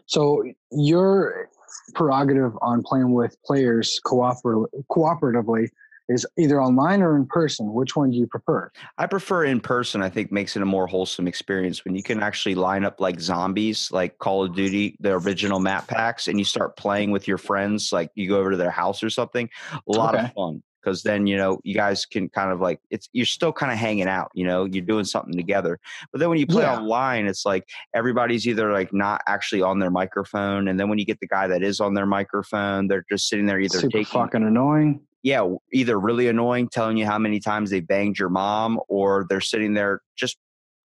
So 0.06 0.44
your 0.70 1.48
prerogative 1.94 2.52
on 2.62 2.82
playing 2.82 3.12
with 3.12 3.36
players 3.44 4.00
cooper- 4.04 4.68
cooperatively 4.90 5.68
is 6.10 6.26
either 6.36 6.60
online 6.60 7.02
or 7.02 7.16
in 7.16 7.24
person. 7.24 7.72
Which 7.72 7.94
one 7.96 8.10
do 8.10 8.16
you 8.16 8.26
prefer? 8.26 8.70
I 8.98 9.06
prefer 9.06 9.44
in 9.44 9.60
person. 9.60 10.02
I 10.02 10.10
think 10.10 10.32
makes 10.32 10.56
it 10.56 10.62
a 10.62 10.66
more 10.66 10.86
wholesome 10.86 11.28
experience 11.28 11.84
when 11.84 11.94
you 11.94 12.02
can 12.02 12.20
actually 12.22 12.56
line 12.56 12.84
up 12.84 13.00
like 13.00 13.20
zombies, 13.20 13.90
like 13.92 14.18
Call 14.18 14.44
of 14.44 14.54
Duty, 14.54 14.96
the 15.00 15.12
original 15.12 15.60
map 15.60 15.86
packs, 15.88 16.26
and 16.28 16.38
you 16.38 16.44
start 16.44 16.76
playing 16.76 17.12
with 17.12 17.28
your 17.28 17.38
friends. 17.38 17.92
Like 17.92 18.10
you 18.16 18.28
go 18.28 18.38
over 18.40 18.50
to 18.50 18.56
their 18.56 18.70
house 18.72 19.02
or 19.02 19.08
something. 19.10 19.48
A 19.72 19.92
lot 19.92 20.14
Okay. 20.14 20.24
of 20.24 20.32
fun 20.32 20.62
because 20.82 21.02
then 21.02 21.26
you 21.26 21.36
know 21.36 21.60
you 21.62 21.74
guys 21.74 22.06
can 22.06 22.28
kind 22.30 22.50
of 22.50 22.58
like 22.60 22.80
it's 22.90 23.08
you're 23.12 23.26
still 23.26 23.52
kind 23.52 23.70
of 23.70 23.78
hanging 23.78 24.08
out. 24.08 24.30
You 24.34 24.46
know, 24.46 24.64
you're 24.64 24.84
doing 24.84 25.04
something 25.04 25.34
together. 25.36 25.78
But 26.10 26.18
then 26.18 26.28
when 26.28 26.38
you 26.38 26.46
play 26.46 26.64
Yeah. 26.64 26.76
online, 26.78 27.26
it's 27.26 27.46
like 27.46 27.68
everybody's 27.94 28.48
either 28.48 28.72
like 28.72 28.92
not 28.92 29.20
actually 29.28 29.62
on 29.62 29.78
their 29.78 29.90
microphone, 29.90 30.66
and 30.66 30.80
then 30.80 30.88
when 30.88 30.98
you 30.98 31.04
get 31.04 31.20
the 31.20 31.28
guy 31.28 31.46
that 31.46 31.62
is 31.62 31.80
on 31.80 31.94
their 31.94 32.06
microphone, 32.06 32.88
they're 32.88 33.04
just 33.08 33.28
sitting 33.28 33.46
there 33.46 33.60
either 33.60 33.78
Super 33.78 33.98
taking 33.98 34.04
fucking 34.20 34.42
annoying. 34.42 35.00
Yeah, 35.22 35.46
either 35.72 35.98
really 35.98 36.28
annoying, 36.28 36.68
telling 36.68 36.96
you 36.96 37.06
how 37.06 37.18
many 37.18 37.40
times 37.40 37.70
they 37.70 37.80
banged 37.80 38.18
your 38.18 38.30
mom, 38.30 38.80
or 38.88 39.26
they're 39.28 39.40
sitting 39.40 39.74
there 39.74 40.00
just 40.16 40.36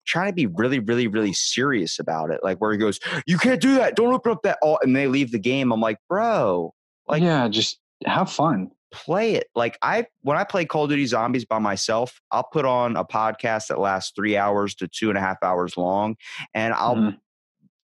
trying 0.05 0.29
to 0.29 0.35
be 0.35 0.47
really, 0.47 0.79
really, 0.79 1.07
really 1.07 1.33
serious 1.33 1.99
about 1.99 2.29
it. 2.31 2.41
Like 2.43 2.57
where 2.59 2.71
he 2.71 2.77
goes, 2.77 2.99
"You 3.25 3.37
can't 3.37 3.61
do 3.61 3.75
that. 3.75 3.95
Don't 3.95 4.13
open 4.13 4.31
up 4.31 4.41
that." 4.43 4.57
Oh, 4.63 4.77
and 4.81 4.95
they 4.95 5.07
leave 5.07 5.31
the 5.31 5.39
game. 5.39 5.71
I'm 5.71 5.79
like, 5.81 5.97
bro, 6.09 6.73
like- 7.07 7.23
yeah, 7.23 7.47
just 7.47 7.79
have 8.05 8.31
fun. 8.31 8.71
play 8.91 9.33
it. 9.33 9.47
Like 9.55 9.75
I, 9.81 10.05
when 10.21 10.37
I 10.37 10.43
play 10.43 10.65
Call 10.65 10.83
of 10.83 10.89
Duty 10.91 11.07
Zombies 11.07 11.45
by 11.45 11.57
myself, 11.57 12.21
I'll 12.31 12.43
put 12.43 12.63
on 12.63 12.95
a 12.95 13.03
podcast 13.03 13.67
that 13.69 13.79
lasts 13.79 14.11
three 14.15 14.37
hours 14.37 14.75
to 14.75 14.87
two 14.87 15.09
and 15.09 15.17
a 15.17 15.21
half 15.21 15.37
hours 15.41 15.77
long, 15.77 16.15
and 16.53 16.75
I'll 16.75 16.95
Mhm. 16.97 17.17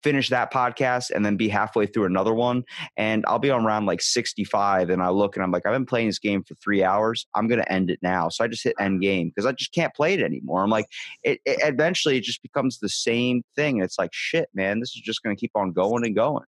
Finish 0.04 0.30
that 0.30 0.52
podcast 0.52 1.12
and 1.12 1.26
then 1.26 1.36
be 1.36 1.50
halfway 1.50 1.86
through 1.86 2.06
another 2.06 2.34
one 2.34 2.64
and 2.98 3.26
i'll 3.28 3.40
be 3.40 3.50
on 3.50 3.66
round 3.66 3.86
like 3.86 4.02
65 4.02 4.90
and 4.90 5.02
i 5.02 5.10
look 5.10 5.36
and 5.36 5.44
i'm 5.44 5.52
like 5.52 5.66
i've 5.66 5.74
been 5.74 5.86
playing 5.86 6.08
this 6.08 6.20
game 6.20 6.44
for 6.44 6.56
three 6.56 6.84
hours. 6.84 7.28
I'm 7.36 7.48
going 7.48 7.60
to 7.60 7.72
end 7.72 7.90
it 7.90 8.00
now. 8.02 8.30
So 8.30 8.44
i 8.44 8.48
just 8.48 8.64
hit 8.64 8.76
end 8.80 9.02
game 9.02 9.30
because 9.30 9.46
i 9.46 9.52
just 9.52 9.74
can't 9.74 9.94
play 9.94 10.14
it 10.14 10.22
anymore. 10.22 10.64
I'm 10.64 10.70
like 10.70 10.88
it, 11.24 11.40
it 11.46 11.60
eventually 11.64 12.18
it 12.18 12.24
just 12.24 12.42
becomes 12.42 12.80
the 12.80 12.90
same 12.90 13.44
thing 13.56 13.82
it's 13.82 14.00
like 14.00 14.12
shit 14.14 14.50
man 14.54 14.80
this 14.80 14.90
is 14.90 15.02
just 15.02 15.24
going 15.24 15.36
to 15.36 15.40
keep 15.40 15.52
on 15.56 15.72
going 15.72 16.06
and 16.06 16.16
going. 16.16 16.46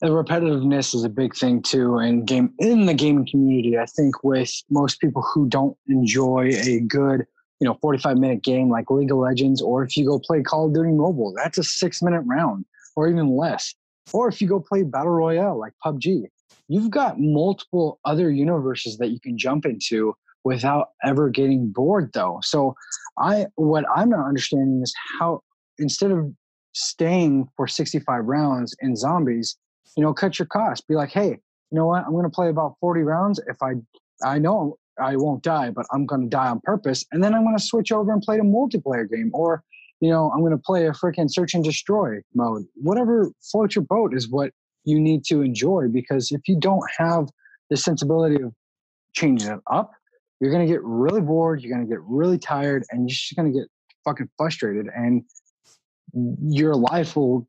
The 0.00 0.08
repetitiveness 0.08 0.94
is 0.94 1.04
a 1.04 1.08
big 1.08 1.36
thing 1.36 1.62
too 1.62 1.98
in 1.98 2.24
game 2.24 2.52
in 2.58 2.86
the 2.86 2.94
gaming 2.94 3.26
community. 3.26 3.78
I 3.78 3.86
think 3.86 4.24
with 4.24 4.50
most 4.70 5.00
people 5.00 5.22
who 5.22 5.48
don't 5.48 5.76
enjoy 5.88 6.50
a 6.52 6.80
good 6.80 7.26
you 7.60 7.64
know 7.64 7.74
45 7.80 8.16
minute 8.18 8.42
game 8.42 8.68
like 8.68 8.90
league 8.90 9.10
of 9.10 9.18
legends 9.18 9.60
or 9.60 9.82
if 9.82 9.96
you 9.96 10.06
go 10.06 10.18
play 10.18 10.42
call 10.42 10.66
of 10.66 10.74
duty 10.74 10.92
mobile 10.92 11.32
that's 11.36 11.58
a 11.58 11.64
six 11.64 12.02
minute 12.02 12.22
round 12.22 12.64
or 12.98 13.08
even 13.08 13.36
less 13.36 13.74
or 14.12 14.28
if 14.28 14.40
you 14.40 14.48
go 14.48 14.60
play 14.60 14.82
battle 14.82 15.12
royale 15.12 15.58
like 15.58 15.72
pubg 15.84 16.22
you've 16.68 16.90
got 16.90 17.18
multiple 17.18 17.98
other 18.04 18.30
universes 18.30 18.98
that 18.98 19.08
you 19.08 19.20
can 19.20 19.38
jump 19.38 19.64
into 19.64 20.14
without 20.44 20.88
ever 21.04 21.28
getting 21.28 21.70
bored 21.70 22.10
though 22.14 22.38
so 22.42 22.74
i 23.18 23.46
what 23.56 23.84
i'm 23.94 24.08
not 24.08 24.26
understanding 24.26 24.80
is 24.82 24.94
how 25.18 25.40
instead 25.78 26.10
of 26.10 26.30
staying 26.74 27.48
for 27.56 27.66
65 27.66 28.24
rounds 28.24 28.74
in 28.80 28.94
zombies 28.94 29.56
you 29.96 30.02
know, 30.02 30.14
cut 30.14 30.38
your 30.38 30.46
costs. 30.46 30.84
Be 30.86 30.94
like, 30.94 31.10
hey, 31.10 31.30
you 31.30 31.76
know 31.78 31.86
what? 31.86 32.04
I'm 32.04 32.12
going 32.12 32.24
to 32.24 32.30
play 32.30 32.48
about 32.48 32.76
40 32.80 33.02
rounds. 33.02 33.40
If 33.48 33.56
I, 33.62 33.72
I 34.24 34.38
know 34.38 34.78
I 35.00 35.16
won't 35.16 35.42
die, 35.42 35.70
but 35.70 35.86
I'm 35.92 36.06
going 36.06 36.22
to 36.22 36.28
die 36.28 36.48
on 36.48 36.60
purpose. 36.60 37.04
And 37.12 37.22
then 37.22 37.34
I'm 37.34 37.44
going 37.44 37.56
to 37.56 37.62
switch 37.62 37.92
over 37.92 38.12
and 38.12 38.22
play 38.22 38.36
the 38.36 38.44
multiplayer 38.44 39.08
game. 39.10 39.30
Or, 39.34 39.62
you 40.00 40.10
know, 40.10 40.30
I'm 40.30 40.40
going 40.40 40.52
to 40.52 40.58
play 40.58 40.86
a 40.86 40.92
freaking 40.92 41.30
search 41.30 41.54
and 41.54 41.64
destroy 41.64 42.18
mode. 42.34 42.64
Whatever 42.74 43.30
floats 43.50 43.74
your 43.74 43.84
boat 43.84 44.14
is 44.14 44.28
what 44.30 44.52
you 44.84 45.00
need 45.00 45.24
to 45.24 45.42
enjoy. 45.42 45.88
Because 45.88 46.30
if 46.30 46.42
you 46.46 46.58
don't 46.58 46.84
have 46.96 47.28
the 47.70 47.76
sensibility 47.76 48.36
of 48.36 48.52
changing 49.12 49.50
it 49.50 49.60
up, 49.70 49.90
you're 50.40 50.52
going 50.52 50.66
to 50.66 50.72
get 50.72 50.82
really 50.84 51.20
bored. 51.20 51.62
You're 51.62 51.74
going 51.74 51.86
to 51.86 51.92
get 51.92 52.02
really 52.02 52.38
tired 52.38 52.84
and 52.90 53.02
you're 53.02 53.14
just 53.14 53.34
going 53.34 53.52
to 53.52 53.58
get 53.58 53.68
fucking 54.04 54.28
frustrated. 54.36 54.86
And 54.94 55.24
your 56.42 56.74
life 56.74 57.16
will 57.16 57.48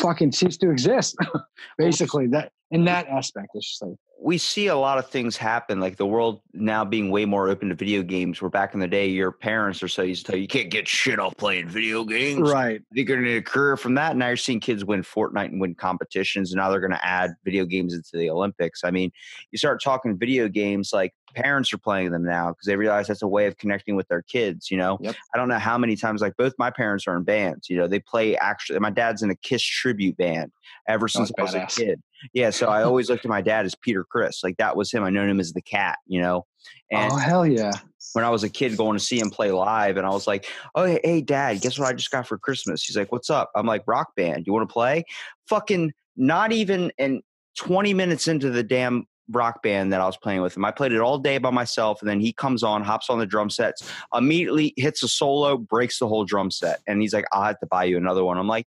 fucking 0.00 0.32
cease 0.32 0.56
to 0.58 0.70
exist. 0.70 1.16
Basically, 1.78 2.26
that 2.28 2.52
in 2.74 2.84
that 2.86 3.06
aspect, 3.06 3.48
I 3.54 3.60
should 3.60 3.88
say. 3.88 3.96
we 4.20 4.36
see 4.36 4.66
a 4.66 4.76
lot 4.76 4.98
of 4.98 5.08
things 5.08 5.36
happen, 5.36 5.80
like 5.80 5.96
the 5.96 6.06
world 6.06 6.40
now 6.52 6.84
being 6.84 7.10
way 7.10 7.24
more 7.24 7.48
open 7.48 7.68
to 7.68 7.74
video 7.74 8.02
games. 8.02 8.42
Where 8.42 8.50
back 8.50 8.74
in 8.74 8.80
the 8.80 8.88
day, 8.88 9.06
your 9.06 9.30
parents 9.30 9.82
are 9.82 9.88
so 9.88 10.02
used 10.02 10.26
to 10.26 10.32
tell 10.32 10.36
you, 10.36 10.42
you 10.42 10.48
can't 10.48 10.70
get 10.70 10.88
shit 10.88 11.20
off 11.20 11.36
playing 11.36 11.68
video 11.68 12.04
games. 12.04 12.50
Right. 12.50 12.82
They're 12.90 13.04
going 13.04 13.20
to 13.20 13.26
need 13.26 13.36
a 13.36 13.42
career 13.42 13.76
from 13.76 13.94
that. 13.94 14.16
Now 14.16 14.28
you're 14.28 14.36
seeing 14.36 14.58
kids 14.60 14.84
win 14.84 15.02
Fortnite 15.02 15.46
and 15.46 15.60
win 15.60 15.74
competitions. 15.76 16.52
And 16.52 16.58
now 16.58 16.70
they're 16.70 16.80
going 16.80 16.90
to 16.90 17.06
add 17.06 17.34
video 17.44 17.64
games 17.64 17.94
into 17.94 18.10
the 18.14 18.28
Olympics. 18.28 18.82
I 18.82 18.90
mean, 18.90 19.12
you 19.52 19.58
start 19.58 19.80
talking 19.80 20.18
video 20.18 20.48
games, 20.48 20.90
like 20.92 21.14
parents 21.34 21.72
are 21.72 21.78
playing 21.78 22.10
them 22.10 22.24
now 22.24 22.48
because 22.48 22.66
they 22.66 22.76
realize 22.76 23.08
that's 23.08 23.22
a 23.22 23.28
way 23.28 23.46
of 23.46 23.56
connecting 23.58 23.94
with 23.94 24.08
their 24.08 24.22
kids. 24.22 24.70
You 24.70 24.78
know, 24.78 24.98
Yep. 25.00 25.14
I 25.34 25.38
don't 25.38 25.48
know 25.48 25.58
how 25.58 25.76
many 25.78 25.96
times, 25.96 26.22
like 26.22 26.36
both 26.36 26.54
my 26.58 26.70
parents 26.70 27.06
are 27.06 27.16
in 27.16 27.24
bands. 27.24 27.68
You 27.68 27.76
know, 27.76 27.86
they 27.86 28.00
play 28.00 28.36
actually, 28.36 28.78
my 28.78 28.90
dad's 28.90 29.22
in 29.22 29.30
a 29.30 29.36
Kiss 29.36 29.62
tribute 29.62 30.16
band 30.16 30.50
ever 30.88 31.04
oh, 31.04 31.08
since 31.08 31.30
I 31.38 31.42
was 31.42 31.54
a 31.54 31.66
kid. 31.66 32.02
Yeah. 32.32 32.50
So 32.50 32.66
I 32.66 32.82
always 32.82 33.10
looked 33.10 33.24
at 33.24 33.28
my 33.28 33.42
dad 33.42 33.64
as 33.66 33.74
Peter 33.74 34.04
Criss. 34.04 34.42
Like 34.42 34.56
that 34.58 34.76
was 34.76 34.92
him. 34.92 35.04
I 35.04 35.10
known 35.10 35.28
him 35.28 35.40
as 35.40 35.52
the 35.52 35.62
cat, 35.62 35.98
you 36.06 36.20
know. 36.20 36.46
And 36.90 37.12
oh 37.12 37.16
hell 37.16 37.46
yeah! 37.46 37.72
when 38.14 38.24
I 38.24 38.30
was 38.30 38.44
a 38.44 38.48
kid 38.48 38.76
going 38.76 38.96
to 38.96 39.04
see 39.04 39.18
him 39.18 39.30
play 39.30 39.50
live, 39.50 39.96
and 39.96 40.06
I 40.06 40.10
was 40.10 40.26
like, 40.26 40.46
"Oh, 40.74 40.84
hey, 40.84 41.00
hey, 41.02 41.20
Dad, 41.20 41.60
guess 41.60 41.78
what 41.78 41.88
I 41.88 41.92
just 41.92 42.10
got 42.10 42.26
for 42.26 42.38
Christmas?" 42.38 42.84
He's 42.84 42.96
like, 42.96 43.12
"What's 43.12 43.28
up?" 43.28 43.50
I'm 43.54 43.66
like, 43.66 43.82
"Rock 43.86 44.14
band. 44.16 44.46
You 44.46 44.52
want 44.52 44.68
to 44.68 44.72
play?" 44.72 45.04
Fucking 45.48 45.92
not 46.16 46.52
even 46.52 46.92
in 46.98 47.22
20 47.58 47.92
minutes 47.92 48.28
into 48.28 48.50
the 48.50 48.62
damn 48.62 49.06
rock 49.30 49.62
band 49.62 49.92
that 49.92 50.00
I 50.00 50.06
was 50.06 50.16
playing 50.16 50.42
with 50.42 50.56
him. 50.56 50.64
I 50.64 50.70
played 50.70 50.92
it 50.92 51.00
all 51.00 51.18
day 51.18 51.38
by 51.38 51.50
myself, 51.50 52.00
and 52.00 52.08
then 52.08 52.20
he 52.20 52.32
comes 52.32 52.62
on, 52.62 52.82
hops 52.82 53.10
on 53.10 53.18
the 53.18 53.26
drum 53.26 53.50
sets, 53.50 53.90
immediately 54.14 54.74
hits 54.76 55.02
a 55.02 55.08
solo, 55.08 55.56
breaks 55.56 55.98
the 55.98 56.06
whole 56.06 56.24
drum 56.24 56.50
set, 56.50 56.80
and 56.86 57.02
he's 57.02 57.12
like, 57.12 57.26
"I'll 57.32 57.44
have 57.44 57.60
to 57.60 57.66
buy 57.66 57.84
you 57.84 57.96
another 57.96 58.24
one." 58.24 58.38
I'm 58.38 58.48
like, 58.48 58.66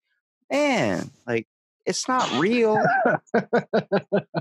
"Man, 0.50 1.10
like." 1.26 1.46
It's 1.86 2.08
not 2.08 2.30
real. 2.32 2.82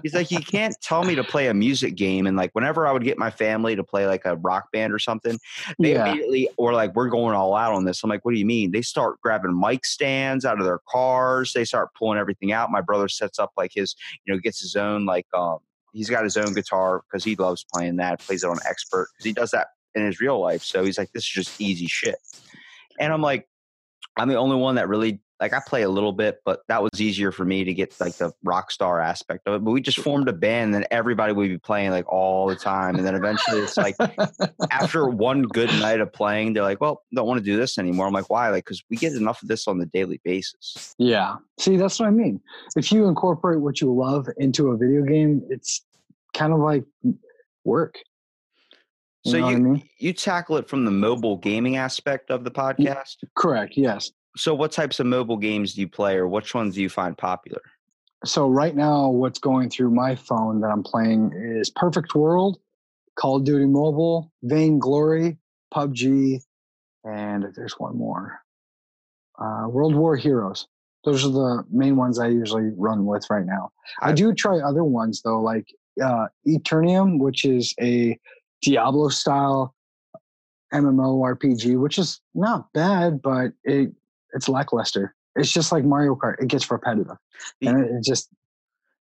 He's 0.01 0.15
like, 0.15 0.31
you 0.31 0.39
can't 0.39 0.75
tell 0.81 1.03
me 1.03 1.15
to 1.15 1.23
play 1.23 1.47
a 1.47 1.53
music 1.53 1.95
game. 1.95 2.25
And 2.25 2.35
like, 2.35 2.49
whenever 2.53 2.87
I 2.87 2.91
would 2.91 3.03
get 3.03 3.17
my 3.17 3.29
family 3.29 3.75
to 3.75 3.83
play 3.83 4.07
like 4.07 4.25
a 4.25 4.35
rock 4.37 4.71
band 4.71 4.91
or 4.93 4.99
something, 4.99 5.39
they 5.79 5.93
Yeah. 5.93 6.09
immediately 6.09 6.49
were 6.57 6.73
like, 6.73 6.95
we're 6.95 7.09
going 7.09 7.35
all 7.35 7.55
out 7.55 7.73
on 7.73 7.85
this. 7.85 8.03
I'm 8.03 8.09
like, 8.09 8.25
what 8.25 8.33
do 8.33 8.39
you 8.39 8.45
mean? 8.45 8.71
They 8.71 8.81
start 8.81 9.21
grabbing 9.21 9.59
mic 9.59 9.85
stands 9.85 10.43
out 10.43 10.59
of 10.59 10.65
their 10.65 10.79
cars. 10.89 11.53
They 11.53 11.65
start 11.65 11.89
pulling 11.97 12.17
everything 12.19 12.51
out. 12.51 12.71
My 12.71 12.81
brother 12.81 13.07
sets 13.07 13.37
up 13.39 13.51
like 13.55 13.71
his, 13.75 13.95
you 14.25 14.33
know, 14.33 14.39
gets 14.39 14.59
his 14.59 14.75
own 14.75 15.05
like, 15.05 15.27
um, 15.33 15.59
he's 15.93 16.09
got 16.09 16.23
his 16.23 16.37
own 16.37 16.53
guitar 16.53 17.03
because 17.09 17.23
he 17.23 17.35
loves 17.35 17.63
playing 17.71 17.97
that. 17.97 18.25
Plays 18.25 18.43
it 18.43 18.49
on 18.49 18.59
expert 18.67 19.09
because 19.13 19.25
he 19.25 19.33
does 19.33 19.51
that 19.51 19.67
in 19.93 20.05
his 20.05 20.19
real 20.19 20.41
life. 20.41 20.63
So 20.63 20.83
he's 20.83 20.97
like, 20.97 21.11
this 21.13 21.23
is 21.23 21.29
just 21.29 21.53
easy 21.59 21.87
shit. 21.87 22.17
And 22.99 23.13
I'm 23.13 23.21
like, 23.21 23.47
I'm 24.17 24.29
the 24.29 24.35
only 24.37 24.55
one 24.57 24.75
that 24.75 24.87
really 24.87 25.21
like 25.39 25.53
I 25.53 25.59
play 25.67 25.81
a 25.81 25.89
little 25.89 26.13
bit, 26.13 26.39
but 26.45 26.61
that 26.69 26.81
was 26.81 27.01
easier 27.01 27.31
for 27.31 27.43
me 27.43 27.63
to 27.65 27.73
get 27.73 27.93
like 27.99 28.15
the 28.15 28.31
rock 28.43 28.71
star 28.71 29.01
aspect 29.01 29.47
of 29.47 29.55
it. 29.55 29.63
But 29.65 29.71
we 29.71 29.81
just 29.81 29.99
formed 29.99 30.29
a 30.29 30.33
band, 30.33 30.73
and 30.75 30.87
everybody 30.91 31.33
would 31.33 31.49
be 31.49 31.57
playing 31.57 31.91
like 31.91 32.07
all 32.11 32.47
the 32.47 32.55
time, 32.55 32.95
and 32.95 33.05
then 33.05 33.15
eventually 33.15 33.59
it's 33.61 33.75
like 33.77 33.95
after 34.71 35.07
one 35.07 35.43
good 35.43 35.69
night 35.79 35.99
of 35.99 36.13
playing, 36.13 36.53
they're 36.53 36.63
like, 36.63 36.79
"Well, 36.79 37.03
don't 37.13 37.27
want 37.27 37.39
to 37.39 37.43
do 37.43 37.57
this 37.57 37.77
anymore." 37.77 38.07
I'm 38.07 38.13
like, 38.13 38.29
"Why?" 38.29 38.49
Like, 38.49 38.65
because 38.65 38.81
we 38.89 38.95
get 38.97 39.13
enough 39.13 39.41
of 39.41 39.49
this 39.49 39.67
on 39.67 39.77
the 39.77 39.85
daily 39.87 40.21
basis. 40.23 40.95
yeah. 40.97 41.35
See, 41.59 41.77
that's 41.77 41.99
what 41.99 42.07
I 42.07 42.11
mean. 42.11 42.39
If 42.75 42.91
you 42.91 43.07
incorporate 43.07 43.59
what 43.61 43.81
you 43.81 43.93
love 43.93 44.27
into 44.37 44.71
a 44.71 44.77
video 44.77 45.03
game, 45.03 45.41
it's 45.49 45.81
kind 46.33 46.53
of 46.53 46.59
like 46.59 46.83
work. 47.63 47.99
You 49.23 49.31
So 49.31 49.37
you 49.37 49.45
I 49.45 49.55
mean? 49.55 49.89
you 49.99 50.13
tackle 50.13 50.57
it 50.57 50.67
from 50.69 50.85
the 50.85 50.91
mobile 50.91 51.37
gaming 51.37 51.77
aspect 51.77 52.29
of 52.29 52.43
the 52.43 52.51
podcast. 52.51 53.15
Correct. 53.35 53.73
Yes. 53.75 54.11
So, 54.37 54.53
what 54.53 54.71
types 54.71 54.99
of 54.99 55.05
mobile 55.05 55.37
games 55.37 55.73
do 55.73 55.81
you 55.81 55.87
play, 55.87 56.15
or 56.15 56.27
which 56.27 56.53
ones 56.53 56.75
do 56.75 56.81
you 56.81 56.89
find 56.89 57.17
popular? 57.17 57.61
So 58.25 58.47
right 58.47 58.75
now, 58.75 59.09
what's 59.09 59.37
going 59.37 59.69
through 59.69 59.91
my 59.91 60.15
phone 60.15 60.61
that 60.61 60.67
I'm 60.67 60.81
playing 60.81 61.31
is 61.35 61.69
Perfect 61.69 62.15
World, 62.15 62.57
Call 63.15 63.37
of 63.37 63.43
Duty 63.43 63.65
Mobile, 63.65 64.31
Vainglory, 64.43 65.37
PUBG, 65.73 66.41
and 67.03 67.45
there's 67.55 67.73
one 67.77 67.95
more, 67.95 68.39
uh, 69.39 69.67
World 69.69 69.95
War 69.95 70.15
Heroes. 70.15 70.67
Those 71.03 71.23
are 71.23 71.29
the 71.29 71.63
main 71.69 71.97
ones 71.97 72.17
I 72.17 72.27
usually 72.29 72.71
run 72.75 73.05
with 73.05 73.29
right 73.29 73.45
now. 73.45 73.71
I 74.01 74.11
do 74.11 74.33
try 74.33 74.57
other 74.57 74.83
ones 74.83 75.21
though, 75.21 75.39
like 75.39 75.67
uh, 76.03 76.27
Eternium, 76.47 77.19
which 77.19 77.45
is 77.45 77.75
a 77.79 78.17
Diablo 78.63 79.09
style 79.09 79.75
MMORPG, 80.73 81.79
which 81.79 81.99
is 81.99 82.21
not 82.33 82.73
bad, 82.73 83.21
but 83.21 83.51
it 83.63 83.91
it's 84.35 84.47
lackluster. 84.47 85.15
It's 85.35 85.51
just 85.51 85.71
like 85.71 85.83
Mario 85.83 86.15
Kart; 86.15 86.35
it 86.41 86.47
gets 86.47 86.69
repetitive, 86.69 87.17
The- 87.61 87.67
and 87.67 87.83
it, 87.85 87.91
it 87.91 88.03
just 88.03 88.29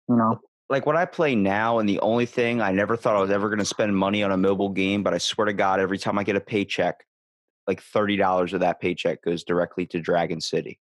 you 0.09 0.17
know. 0.17 0.41
like 0.71 0.87
what 0.87 0.97
I 0.97 1.05
play 1.05 1.35
now, 1.35 1.79
and 1.79 1.89
the 1.89 2.01
only 2.01 2.27
thing 2.27 2.61
I 2.61 2.73
never 2.73 2.97
thought 2.97 3.17
I 3.17 3.21
was 3.21 3.31
ever 3.31 3.49
going 3.49 3.59
to 3.59 3.65
spend 3.65 3.95
money 3.97 4.23
on 4.23 4.33
a 4.33 4.37
mobile 4.37 4.71
game, 4.71 5.03
but 5.03 5.13
I 5.15 5.19
swear 5.19 5.45
to 5.47 5.53
God, 5.53 5.81
every 5.81 5.99
time 5.99 6.19
I 6.19 6.25
get 6.25 6.37
a 6.37 6.41
paycheck, 6.41 7.05
like 7.67 7.83
thirty 7.83 8.17
dollars 8.17 8.53
of 8.53 8.61
that 8.61 8.81
paycheck 8.81 9.23
goes 9.23 9.45
directly 9.45 9.87
to 9.87 10.01
Dragon 10.01 10.41
City. 10.41 10.79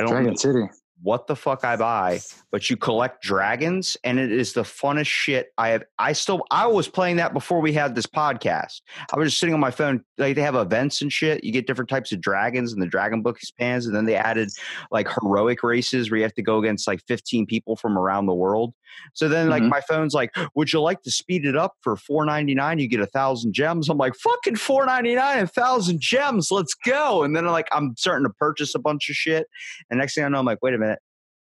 I 0.00 0.04
don't 0.04 0.12
Dragon 0.12 0.36
City. 0.36 0.64
What 1.02 1.26
the 1.26 1.36
fuck 1.36 1.64
I 1.64 1.76
buy, 1.76 2.20
but 2.50 2.68
you 2.70 2.76
collect 2.76 3.22
dragons, 3.22 3.96
and 4.04 4.18
it 4.18 4.32
is 4.32 4.52
the 4.52 4.62
funnest 4.62 5.06
shit 5.06 5.52
I 5.56 5.68
have. 5.68 5.84
I 5.98 6.12
still 6.12 6.42
I 6.50 6.66
was 6.66 6.88
playing 6.88 7.16
that 7.16 7.32
before 7.32 7.60
we 7.60 7.72
had 7.72 7.94
this 7.94 8.06
podcast. 8.06 8.80
I 9.12 9.16
was 9.18 9.28
just 9.30 9.38
sitting 9.40 9.54
on 9.54 9.60
my 9.60 9.70
phone. 9.70 10.02
Like 10.18 10.34
they 10.34 10.42
have 10.42 10.54
events 10.56 11.00
and 11.02 11.12
shit. 11.12 11.44
You 11.44 11.52
get 11.52 11.66
different 11.66 11.88
types 11.88 12.10
of 12.12 12.20
dragons, 12.20 12.72
and 12.72 12.82
the 12.82 12.86
dragon 12.86 13.22
book 13.22 13.36
expands, 13.36 13.86
and 13.86 13.94
then 13.94 14.06
they 14.06 14.16
added 14.16 14.50
like 14.90 15.08
heroic 15.22 15.62
races 15.62 16.10
where 16.10 16.18
you 16.18 16.24
have 16.24 16.34
to 16.34 16.42
go 16.42 16.58
against 16.58 16.86
like 16.88 17.00
15 17.06 17.46
people 17.46 17.76
from 17.76 17.96
around 17.96 18.26
the 18.26 18.34
world. 18.34 18.74
So 19.14 19.28
then 19.28 19.50
like 19.50 19.62
Mhm. 19.62 19.68
my 19.68 19.80
phone's 19.82 20.14
like, 20.14 20.34
would 20.54 20.72
you 20.72 20.80
like 20.80 21.02
to 21.02 21.10
speed 21.10 21.44
it 21.44 21.54
up 21.56 21.74
for 21.82 21.94
4.99? 21.94 22.78
You 22.80 22.88
get 22.88 23.00
a 23.00 23.06
thousand 23.06 23.52
gems. 23.52 23.88
I'm 23.90 23.98
like, 23.98 24.14
fucking 24.16 24.56
4.99, 24.56 25.42
a 25.42 25.46
thousand 25.46 26.00
gems. 26.00 26.48
Let's 26.50 26.74
go. 26.74 27.22
And 27.22 27.36
then 27.36 27.44
like 27.46 27.68
I'm 27.70 27.94
starting 27.98 28.26
to 28.26 28.32
purchase 28.32 28.74
a 28.74 28.78
bunch 28.78 29.08
of 29.10 29.14
shit. 29.14 29.46
And 29.90 29.98
next 29.98 30.14
thing 30.14 30.24
I 30.24 30.28
know, 30.28 30.38
I'm 30.38 30.46
like, 30.46 30.62
wait 30.62 30.72
a 30.74 30.78
minute, 30.78 30.87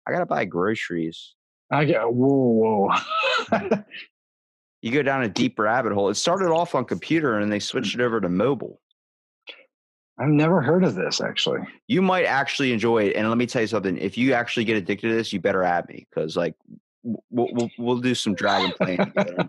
I 0.06 0.12
gotta 0.12 0.26
buy 0.26 0.44
groceries. 0.44 1.34
I 1.70 1.84
get 1.84 2.02
whoa, 2.02 2.88
whoa. 3.50 3.78
You 4.82 4.92
go 4.92 5.02
down 5.02 5.24
a 5.24 5.28
deep 5.28 5.58
rabbit 5.58 5.92
hole. 5.92 6.10
It 6.10 6.14
started 6.14 6.52
off 6.52 6.76
on 6.76 6.84
computer 6.84 7.38
and 7.38 7.50
they 7.50 7.58
mm. 7.58 7.62
switched 7.62 7.96
it 7.96 8.00
over 8.00 8.20
to 8.20 8.28
mobile. 8.28 8.80
I've 10.16 10.28
never 10.28 10.62
heard 10.62 10.84
of 10.84 10.94
this 10.94 11.20
actually. 11.20 11.60
You 11.88 12.02
might 12.02 12.24
actually 12.24 12.72
enjoy 12.72 13.04
it. 13.04 13.16
And 13.16 13.28
let 13.28 13.36
me 13.36 13.46
tell 13.46 13.62
you 13.62 13.68
something. 13.68 13.98
If 13.98 14.16
you 14.16 14.32
actually 14.32 14.64
get 14.64 14.76
addicted 14.76 15.08
to 15.08 15.14
this, 15.14 15.32
you 15.32 15.40
better 15.40 15.64
add 15.64 15.88
me 15.88 16.06
because 16.08 16.36
like 16.36 16.54
we'll, 17.02 17.48
we'll 17.52 17.70
we'll 17.78 17.98
do 17.98 18.14
some 18.14 18.34
dragon 18.34 18.72
playing 18.80 18.98
together. 18.98 19.48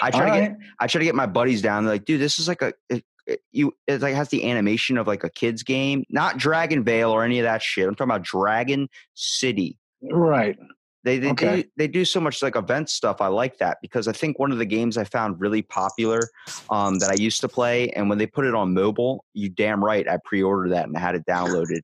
I 0.00 0.10
try 0.10 0.30
All 0.30 0.34
to 0.34 0.40
get 0.40 0.50
right. 0.50 0.56
I 0.80 0.86
try 0.86 1.00
to 1.00 1.04
get 1.04 1.14
my 1.14 1.26
buddies 1.26 1.60
down. 1.60 1.84
They're 1.84 1.94
like, 1.94 2.06
dude, 2.06 2.20
this 2.20 2.38
is 2.38 2.48
like 2.48 2.62
a 2.62 2.72
it- 2.88 3.04
you. 3.52 3.72
It 3.86 4.02
like 4.02 4.14
has 4.14 4.28
the 4.28 4.50
animation 4.50 4.98
of 4.98 5.06
like 5.06 5.24
a 5.24 5.30
kids 5.30 5.62
game, 5.62 6.04
not 6.10 6.38
DragonVale 6.38 7.10
or 7.10 7.24
any 7.24 7.38
of 7.38 7.44
that 7.44 7.62
shit. 7.62 7.86
I'm 7.88 7.94
talking 7.94 8.10
about 8.10 8.22
Dragon 8.22 8.88
City. 9.14 9.78
right. 10.10 10.58
They 11.04 11.18
they 11.18 11.30
Okay. 11.32 11.62
do 11.62 11.68
they 11.76 11.86
do 11.86 12.04
so 12.06 12.18
much 12.18 12.42
like 12.42 12.56
event 12.56 12.88
stuff. 12.88 13.20
I 13.20 13.26
like 13.26 13.58
that 13.58 13.76
because 13.82 14.08
I 14.08 14.12
think 14.12 14.38
one 14.38 14.52
of 14.52 14.56
the 14.58 14.64
games 14.64 14.96
I 14.96 15.04
found 15.04 15.38
really 15.38 15.60
popular 15.60 16.30
um, 16.70 16.98
that 17.00 17.10
I 17.10 17.14
used 17.14 17.42
to 17.42 17.48
play, 17.48 17.90
and 17.90 18.08
when 18.08 18.16
they 18.16 18.26
put 18.26 18.46
it 18.46 18.54
on 18.54 18.72
mobile, 18.72 19.22
you 19.34 19.50
damn 19.50 19.84
right 19.84 20.08
I 20.08 20.16
pre-ordered 20.24 20.70
that 20.70 20.86
and 20.86 20.96
had 20.96 21.14
it 21.14 21.26
downloaded. 21.26 21.82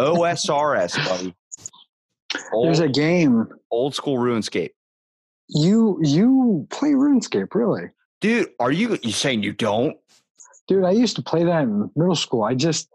OSRS, 0.00 1.04
buddy. 1.06 1.34
There's 2.62 2.80
a 2.80 2.88
game. 2.88 3.46
old 3.70 3.94
school 3.94 4.16
RuneScape. 4.16 4.70
You 5.48 5.98
you 6.02 6.66
play 6.70 6.90
RuneScape, 6.92 7.54
really? 7.54 7.90
Dude, 8.22 8.48
are 8.58 8.72
you 8.72 8.98
you 9.02 9.12
saying 9.12 9.42
you 9.42 9.52
don't? 9.52 9.96
Dude, 10.72 10.84
I 10.84 10.92
used 10.92 11.16
to 11.16 11.22
play 11.22 11.44
that 11.44 11.64
in 11.64 11.90
middle 11.96 12.16
school. 12.16 12.44
I 12.44 12.54
just 12.54 12.88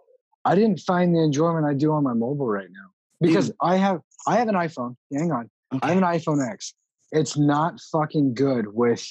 I 0.45 0.55
didn't 0.55 0.79
find 0.79 1.13
the 1.13 1.19
enjoyment 1.19 1.63
I 1.67 1.75
do 1.75 1.91
on 1.91 2.03
my 2.03 2.13
mobile 2.13 2.47
right 2.47 2.69
now. 2.71 2.89
Because 3.21 3.51
I 3.61 3.75
have 3.75 4.01
I 4.25 4.37
have 4.37 4.47
an 4.47 4.55
iPhone. 4.55 4.95
Hang 5.13 5.31
on. 5.31 5.47
I 5.83 5.89
have 5.89 5.97
an 5.97 6.03
iPhone 6.03 6.43
X. 6.43 6.73
It's 7.11 7.37
not 7.37 7.79
fucking 7.91 8.33
good 8.33 8.73
with 8.73 9.05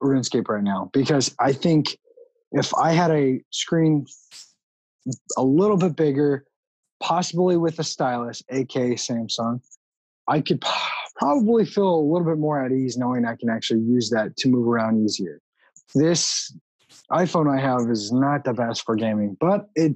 RuneScape 0.00 0.46
right 0.48 0.62
now 0.62 0.90
because 0.92 1.34
I 1.40 1.52
think 1.52 1.98
if 2.52 2.72
I 2.76 2.92
had 2.92 3.10
a 3.10 3.40
screen 3.50 4.06
a 5.36 5.42
little 5.42 5.76
bit 5.76 5.96
bigger, 5.96 6.44
possibly 7.02 7.56
with 7.56 7.80
a 7.80 7.84
stylus, 7.84 8.44
aka 8.48 8.94
Samsung, 8.94 9.60
I 10.28 10.40
could 10.40 10.62
probably 11.16 11.64
feel 11.64 11.96
a 11.96 12.00
little 12.00 12.26
bit 12.28 12.38
more 12.38 12.64
at 12.64 12.70
ease 12.70 12.96
knowing 12.96 13.24
I 13.24 13.34
can 13.34 13.50
actually 13.50 13.80
use 13.80 14.08
that 14.10 14.36
to 14.36 14.48
move 14.48 14.68
around 14.68 15.02
easier. 15.02 15.40
This 15.96 16.56
iPhone 17.10 17.54
I 17.54 17.60
have 17.60 17.90
is 17.90 18.12
not 18.12 18.44
the 18.44 18.52
best 18.52 18.84
for 18.84 18.96
gaming, 18.96 19.36
but 19.40 19.66
it 19.74 19.94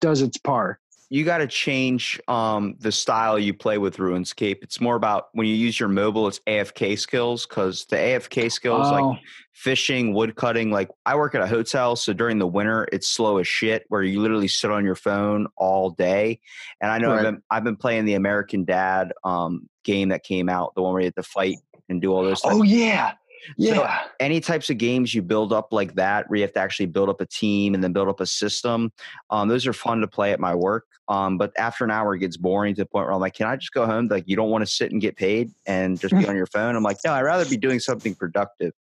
does 0.00 0.22
its 0.22 0.38
part. 0.38 0.78
you 1.08 1.24
got 1.24 1.38
to 1.38 1.46
change 1.46 2.20
um, 2.26 2.74
the 2.80 2.90
style 2.90 3.38
you 3.38 3.54
play 3.54 3.78
with 3.78 3.96
RuneScape. 3.98 4.58
It's 4.62 4.80
more 4.80 4.96
about 4.96 5.28
when 5.34 5.46
you 5.46 5.54
use 5.54 5.78
your 5.78 5.88
mobile, 5.88 6.26
it's 6.26 6.40
AFK 6.48 6.98
skills 6.98 7.46
because 7.46 7.84
the 7.86 7.96
AFK 7.96 8.50
skills 8.50 8.88
Oh, 8.88 8.92
like 8.92 9.20
fishing, 9.52 10.12
wood 10.14 10.34
cutting. 10.34 10.70
Like 10.72 10.90
I 11.04 11.14
work 11.14 11.34
at 11.36 11.42
a 11.42 11.46
hotel, 11.46 11.94
so 11.96 12.12
during 12.12 12.38
the 12.38 12.46
winter 12.46 12.88
it's 12.92 13.08
slow 13.08 13.38
as 13.38 13.46
shit, 13.46 13.84
where 13.88 14.02
you 14.02 14.20
literally 14.20 14.48
sit 14.48 14.70
on 14.70 14.84
your 14.84 14.96
phone 14.96 15.46
all 15.56 15.90
day. 15.90 16.40
And 16.80 16.90
I 16.90 16.98
know 16.98 17.12
I've 17.12 17.22
been 17.22 17.42
I've 17.50 17.64
been 17.64 17.76
playing 17.76 18.04
the 18.04 18.14
American 18.14 18.64
Dad 18.64 19.12
um, 19.24 19.68
game 19.84 20.08
that 20.08 20.24
came 20.24 20.48
out, 20.48 20.74
the 20.74 20.82
one 20.82 20.92
where 20.92 21.02
you 21.02 21.06
have 21.06 21.14
to 21.14 21.22
fight 21.22 21.56
and 21.88 22.02
do 22.02 22.12
all 22.12 22.24
those. 22.24 22.40
Types 22.40 22.56
oh 22.56 22.62
yeah, 22.64 23.12
So- 23.58 23.74
yeah. 23.74 24.04
any 24.20 24.40
types 24.40 24.70
of 24.70 24.78
games 24.78 25.14
you 25.14 25.22
build 25.22 25.52
up 25.52 25.72
like 25.72 25.94
that 25.94 26.28
where 26.28 26.38
you 26.38 26.42
have 26.42 26.52
to 26.54 26.60
actually 26.60 26.86
build 26.86 27.08
up 27.08 27.20
a 27.20 27.26
team 27.26 27.74
and 27.74 27.82
then 27.82 27.92
build 27.92 28.08
up 28.08 28.20
a 28.20 28.26
system 28.26 28.92
um, 29.30 29.48
those 29.48 29.66
are 29.66 29.72
fun 29.72 30.00
to 30.00 30.08
play 30.08 30.32
at 30.32 30.40
my 30.40 30.54
work 30.54 30.84
um, 31.08 31.38
but 31.38 31.52
after 31.56 31.84
an 31.84 31.90
hour 31.90 32.14
it 32.14 32.18
gets 32.18 32.36
boring 32.36 32.74
to 32.74 32.82
the 32.82 32.86
point 32.86 33.06
where 33.06 33.14
i'm 33.14 33.20
like 33.20 33.34
can 33.34 33.46
i 33.46 33.56
just 33.56 33.72
go 33.72 33.86
home? 33.86 34.08
Like 34.08 34.24
you 34.26 34.36
don't 34.36 34.50
want 34.50 34.62
to 34.62 34.70
sit 34.70 34.92
and 34.92 35.00
get 35.00 35.16
paid 35.16 35.50
and 35.66 35.98
just 36.00 36.14
be 36.14 36.26
on 36.28 36.36
your 36.36 36.46
phone? 36.46 36.76
I'm 36.76 36.82
like 36.82 36.98
no 37.04 37.12
i'd 37.12 37.22
rather 37.22 37.44
be 37.44 37.56
doing 37.56 37.80
something 37.80 38.14
productive. 38.14 38.72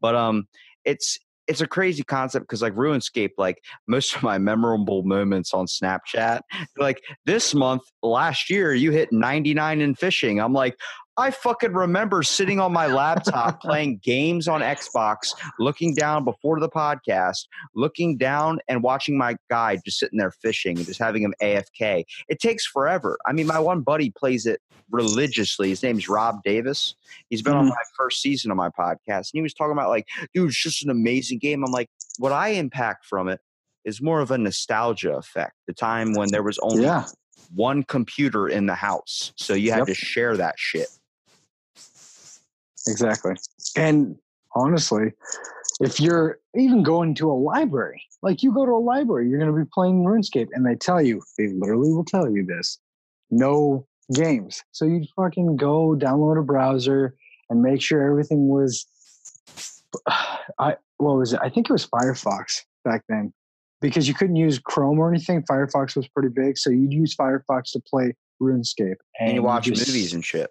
But 0.00 0.14
um 0.14 0.46
it's 0.84 1.18
it's 1.46 1.60
a 1.60 1.66
crazy 1.66 2.02
concept 2.02 2.44
because 2.44 2.62
like 2.62 2.74
runescape 2.74 3.32
like 3.38 3.62
most 3.86 4.16
of 4.16 4.22
my 4.22 4.38
memorable 4.38 5.02
moments 5.02 5.52
on 5.54 5.66
snapchat 5.66 6.40
like 6.76 7.02
this 7.24 7.54
month 7.54 7.82
last 8.02 8.50
year 8.50 8.74
you 8.74 8.90
hit 8.90 9.12
99 9.12 9.80
in 9.80 9.94
fishing 9.94 10.40
i'm 10.40 10.52
like 10.52 10.76
I 11.18 11.30
fucking 11.30 11.72
remember 11.72 12.22
sitting 12.22 12.60
on 12.60 12.72
my 12.72 12.86
laptop 12.86 13.60
playing 13.62 13.98
games 14.02 14.48
on 14.48 14.60
Xbox, 14.60 15.34
looking 15.58 15.94
down 15.94 16.24
before 16.24 16.60
the 16.60 16.68
podcast, 16.68 17.46
looking 17.74 18.16
down 18.18 18.58
and 18.68 18.82
watching 18.82 19.16
my 19.16 19.36
guy 19.48 19.78
just 19.84 19.98
sitting 19.98 20.18
there 20.18 20.30
fishing 20.30 20.76
and 20.76 20.86
just 20.86 21.00
having 21.00 21.22
him 21.22 21.32
AFK. 21.42 22.04
It 22.28 22.38
takes 22.40 22.66
forever. 22.66 23.16
I 23.26 23.32
mean, 23.32 23.46
my 23.46 23.58
one 23.58 23.80
buddy 23.80 24.10
plays 24.10 24.44
it 24.46 24.60
religiously. 24.90 25.70
His 25.70 25.82
name's 25.82 26.08
Rob 26.08 26.42
Davis. 26.44 26.94
He's 27.30 27.42
been 27.42 27.54
on 27.54 27.64
Mhm. 27.66 27.70
my 27.70 27.82
first 27.96 28.20
season 28.20 28.50
of 28.50 28.56
my 28.56 28.68
podcast, 28.68 29.30
and 29.30 29.30
he 29.34 29.42
was 29.42 29.54
talking 29.54 29.72
about 29.72 29.88
like, 29.88 30.06
dude, 30.34 30.48
it's 30.50 30.62
just 30.62 30.84
an 30.84 30.90
amazing 30.90 31.38
game. 31.38 31.64
I'm 31.64 31.72
like, 31.72 31.88
what 32.18 32.32
I 32.32 32.48
impact 32.50 33.06
from 33.06 33.28
it 33.28 33.40
is 33.84 34.02
more 34.02 34.20
of 34.20 34.30
a 34.30 34.38
nostalgia 34.38 35.16
effect. 35.16 35.54
The 35.66 35.72
time 35.72 36.12
when 36.12 36.30
there 36.30 36.42
was 36.42 36.58
only 36.58 36.82
Yeah. 36.84 37.04
one 37.54 37.84
computer 37.84 38.48
in 38.48 38.66
the 38.66 38.74
house, 38.74 39.32
so 39.36 39.54
you 39.54 39.70
had 39.70 39.78
Yep. 39.78 39.86
to 39.88 39.94
share 39.94 40.36
that 40.36 40.58
shit. 40.58 40.88
Exactly. 42.88 43.34
And 43.76 44.16
honestly, 44.54 45.12
if 45.80 46.00
you're 46.00 46.38
even 46.54 46.82
going 46.82 47.14
to 47.16 47.30
a 47.30 47.34
library, 47.34 48.02
like 48.22 48.42
you 48.42 48.52
go 48.52 48.64
to 48.64 48.72
a 48.72 48.78
library, 48.78 49.28
you're 49.28 49.38
going 49.38 49.52
to 49.52 49.64
be 49.64 49.68
playing 49.72 50.04
RuneScape, 50.04 50.48
and 50.52 50.64
they 50.64 50.74
tell 50.74 51.02
you, 51.02 51.22
they 51.36 51.48
literally 51.48 51.92
will 51.92 52.04
tell 52.04 52.30
you 52.30 52.44
this 52.44 52.78
no 53.30 53.86
games. 54.14 54.62
So 54.72 54.84
you 54.84 55.04
fucking 55.16 55.56
go 55.56 55.96
download 55.96 56.38
a 56.38 56.42
browser 56.42 57.14
and 57.50 57.62
make 57.62 57.82
sure 57.82 58.08
everything 58.08 58.48
was. 58.48 58.86
I 60.58 60.76
what 60.98 61.16
was 61.16 61.32
it? 61.32 61.40
I 61.42 61.50
think 61.50 61.68
it 61.68 61.72
was 61.72 61.86
Firefox 61.86 62.62
back 62.84 63.02
then. 63.08 63.32
because 63.80 64.08
you 64.08 64.14
couldn't 64.14 64.36
use 64.36 64.58
Chrome 64.58 64.98
or 64.98 65.12
anything. 65.12 65.42
Firefox 65.42 65.96
was 65.96 66.08
pretty 66.08 66.28
big, 66.30 66.56
so 66.56 66.70
you'd 66.70 66.92
use 66.92 67.14
Firefox 67.14 67.72
to 67.72 67.80
play 67.80 68.14
RuneScape. 68.40 68.96
And, 69.20 69.34
you 69.34 69.42
watch 69.42 69.64
just- 69.64 69.86
movies 69.86 70.14
and 70.14 70.24
shit. 70.24 70.50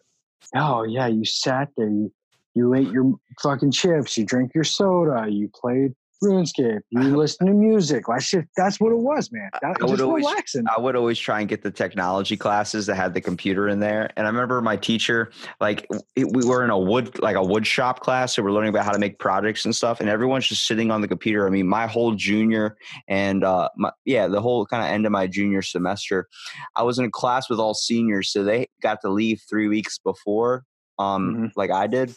Oh 0.56 0.84
yeah, 0.84 1.08
you 1.08 1.26
sat 1.26 1.70
there. 1.76 1.90
You 1.90 2.12
you 2.56 2.74
ate 2.74 2.90
your 2.90 3.14
fucking 3.44 3.72
chips. 3.72 4.18
You 4.18 4.26
drank 4.26 4.54
your 4.56 4.64
soda. 4.64 5.28
You 5.30 5.50
played 5.54 5.94
RuneScape. 6.24 6.80
You 6.92 7.00
listened 7.18 7.48
to 7.48 7.54
music. 7.54 8.08
Like 8.08 8.22
shit. 8.22 8.46
That's 8.56 8.80
what 8.80 8.94
it 8.94 8.98
was, 8.98 9.30
man. 9.34 9.50
That, 9.62 9.76
I 9.82 9.84
would 9.84 9.90
just 9.92 10.02
always- 10.02 10.24
relaxing. 10.24 10.64
I 10.76 10.80
would 10.80 10.96
always 10.96 11.20
try 11.20 11.42
and 11.42 11.50
get 11.50 11.62
the 11.62 11.70
technology 11.70 12.38
classes 12.38 12.86
that 12.86 12.96
had 12.96 13.14
the 13.14 13.20
computer 13.20 13.68
in 13.68 13.80
there. 13.82 14.10
And 14.16 14.26
I 14.26 14.30
remember 14.30 14.62
my 14.62 14.78
teacher, 14.78 15.32
like 15.60 15.86
it, 16.16 16.32
we 16.32 16.46
were 16.46 16.64
in 16.64 16.70
a 16.70 16.80
wood, 16.80 17.20
like 17.22 17.36
a 17.36 17.44
wood 17.44 17.68
shop 17.68 18.00
class. 18.00 18.34
So 18.34 18.42
we're 18.42 18.54
learning 18.54 18.70
about 18.70 18.86
how 18.86 18.92
to 18.94 19.00
make 19.00 19.20
projects 19.20 19.66
and 19.66 19.76
stuff. 19.76 20.00
And 20.00 20.08
everyone's 20.08 20.48
just 20.48 20.66
sitting 20.66 20.90
on 20.90 21.02
the 21.02 21.08
computer. 21.10 21.46
I 21.46 21.50
mean, 21.50 21.68
my 21.68 21.86
whole 21.86 22.14
junior 22.16 22.78
and 23.10 23.44
uh, 23.44 23.68
my, 23.76 23.92
yeah, 24.06 24.28
the 24.28 24.42
whole 24.42 24.66
kind 24.66 24.84
of 24.84 24.90
end 24.90 25.06
of 25.06 25.12
my 25.12 25.28
junior 25.28 25.62
semester, 25.62 26.30
I 26.78 26.84
was 26.84 26.98
in 26.98 27.04
a 27.06 27.12
class 27.12 27.50
with 27.50 27.60
all 27.60 27.74
seniors. 27.74 28.32
So 28.32 28.46
they 28.46 28.68
got 28.82 29.02
to 29.02 29.10
leave 29.10 29.42
three 29.50 29.68
weeks 29.68 30.00
before, 30.00 30.64
um, 30.98 31.36
Mhm. 31.36 31.52
like 31.58 31.72
I 31.72 31.88
did. 31.88 32.16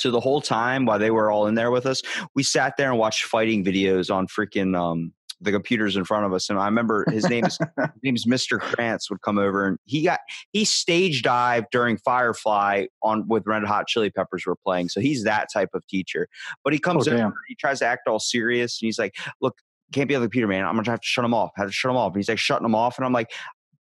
So 0.00 0.10
the 0.10 0.20
whole 0.20 0.40
time 0.40 0.86
while 0.86 0.98
they 0.98 1.10
were 1.10 1.30
all 1.30 1.46
in 1.46 1.54
there 1.54 1.70
with 1.70 1.86
us, 1.86 2.02
we 2.34 2.42
sat 2.42 2.76
there 2.76 2.90
and 2.90 2.98
watched 2.98 3.24
fighting 3.24 3.64
videos 3.64 4.12
on 4.12 4.26
freaking 4.26 4.76
um, 4.76 5.12
the 5.40 5.52
computers 5.52 5.96
in 5.96 6.04
front 6.04 6.26
of 6.26 6.32
us. 6.32 6.50
And 6.50 6.58
I 6.58 6.66
remember 6.66 7.04
his 7.10 7.28
name 7.28 7.46
is 7.46 7.58
his 8.02 8.26
Mr. 8.26 8.60
Krantz 8.60 9.10
would 9.10 9.22
come 9.22 9.38
over 9.38 9.66
and 9.66 9.78
he 9.84 10.02
got 10.02 10.20
he 10.52 10.64
stage 10.64 11.22
dived 11.22 11.66
during 11.72 11.96
Firefly 11.96 12.86
on 13.02 13.26
with 13.28 13.46
Red 13.46 13.64
Hot 13.64 13.86
Chili 13.86 14.10
Peppers 14.10 14.44
were 14.46 14.56
playing. 14.64 14.88
So 14.88 15.00
he's 15.00 15.24
that 15.24 15.48
type 15.52 15.70
of 15.74 15.86
teacher. 15.86 16.28
But 16.64 16.72
he 16.72 16.78
comes 16.78 17.08
Oh, 17.08 17.12
over, 17.12 17.34
he 17.48 17.54
tries 17.54 17.78
to 17.80 17.86
act 17.86 18.08
all 18.08 18.20
serious 18.20 18.80
and 18.80 18.86
he's 18.86 18.98
like, 18.98 19.14
Look, 19.40 19.56
can't 19.92 20.08
be 20.08 20.14
on 20.14 20.20
the 20.20 20.26
computer, 20.26 20.46
man. 20.46 20.64
I'm 20.64 20.76
gonna 20.76 20.90
have 20.90 21.00
to 21.00 21.06
shut 21.06 21.24
him 21.24 21.34
off. 21.34 21.50
I 21.56 21.62
have 21.62 21.70
to 21.70 21.74
shut 21.74 21.90
him 21.90 21.96
off. 21.96 22.12
And 22.12 22.16
he's 22.16 22.28
like 22.28 22.38
shutting 22.38 22.64
him 22.64 22.74
off. 22.74 22.98
And 22.98 23.04
I'm 23.04 23.12
like, 23.12 23.32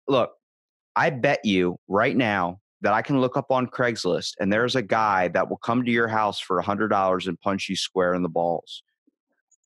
look, 0.08 0.32
I 0.96 1.10
bet 1.10 1.40
you 1.44 1.78
right 1.88 2.16
now 2.16 2.60
that 2.84 2.94
I 2.94 3.02
can 3.02 3.20
look 3.20 3.38
up 3.38 3.50
on 3.50 3.66
Craigslist 3.66 4.34
and 4.40 4.52
there's 4.52 4.76
a 4.76 4.82
guy 4.82 5.30
that 5.30 5.50
will 5.50 5.58
come 5.58 5.84
to 5.86 5.92
your 5.92 6.08
house 6.08 6.40
for 6.40 6.60
a 6.60 6.64
hundred 6.64 6.90
dollars 6.90 7.28
and 7.28 7.40
punch 7.40 7.70
you 7.70 7.76
square 7.76 8.14
in 8.14 8.22
the 8.22 8.30
balls. 8.30 8.84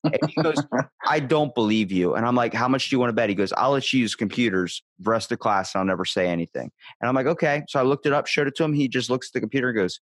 And 0.04 0.18
he 0.28 0.40
goes, 0.40 0.62
I 1.06 1.18
don't 1.18 1.52
believe 1.54 1.90
you. 1.90 2.14
And 2.14 2.24
I'm 2.24 2.36
like, 2.36 2.54
How 2.54 2.68
much 2.68 2.88
do 2.88 2.94
you 2.94 3.00
want 3.00 3.10
to 3.10 3.14
bet? 3.14 3.28
He 3.28 3.34
goes, 3.34 3.52
I'll 3.52 3.72
let 3.72 3.92
you 3.92 4.00
use 4.00 4.14
computers 4.14 4.82
the 5.00 5.10
rest 5.10 5.26
of 5.26 5.30
the 5.30 5.36
class 5.38 5.74
and 5.74 5.80
I'll 5.80 5.86
never 5.86 6.04
say 6.04 6.28
anything. 6.28 6.70
And 7.00 7.08
I'm 7.08 7.14
like, 7.14 7.26
Okay. 7.26 7.64
So 7.68 7.80
I 7.80 7.82
looked 7.82 8.06
it 8.06 8.12
up, 8.12 8.26
showed 8.26 8.46
it 8.46 8.54
to 8.56 8.64
him. 8.64 8.72
He 8.72 8.88
just 8.88 9.10
looks 9.10 9.28
at 9.28 9.32
the 9.34 9.40
computer 9.40 9.68
and 9.68 9.76
goes, 9.76 10.00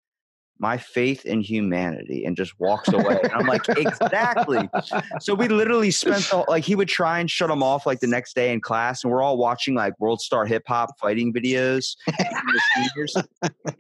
My 0.61 0.77
faith 0.79 1.27
in 1.27 1.41
humanity, 1.41 2.25
and 2.25 2.37
just 2.37 2.53
walks 2.61 2.89
away. 2.93 3.19
and 3.23 3.33
I'm 3.33 3.47
like, 3.47 3.69
Exactly. 3.69 4.69
So 5.21 5.35
we 5.35 5.49
literally 5.49 5.91
spent 5.91 6.23
the, 6.31 6.45
like 6.49 6.65
he 6.65 6.75
would 6.77 6.89
try 6.89 7.19
and 7.19 7.29
shut 7.31 7.51
him 7.51 7.63
off 7.63 7.87
like 7.87 8.01
the 8.01 8.07
next 8.07 8.35
day 8.35 8.53
in 8.53 8.61
class, 8.61 9.03
and 9.03 9.13
we're 9.13 9.23
all 9.23 9.37
watching 9.37 9.75
like 9.75 9.99
World 9.99 10.21
Star 10.21 10.47
Hip 10.47 10.63
Hop 10.69 10.91
fighting 11.01 11.33
videos. 11.33 11.97
from 12.07 12.53
the 12.53 12.63
seniors. 12.75 13.17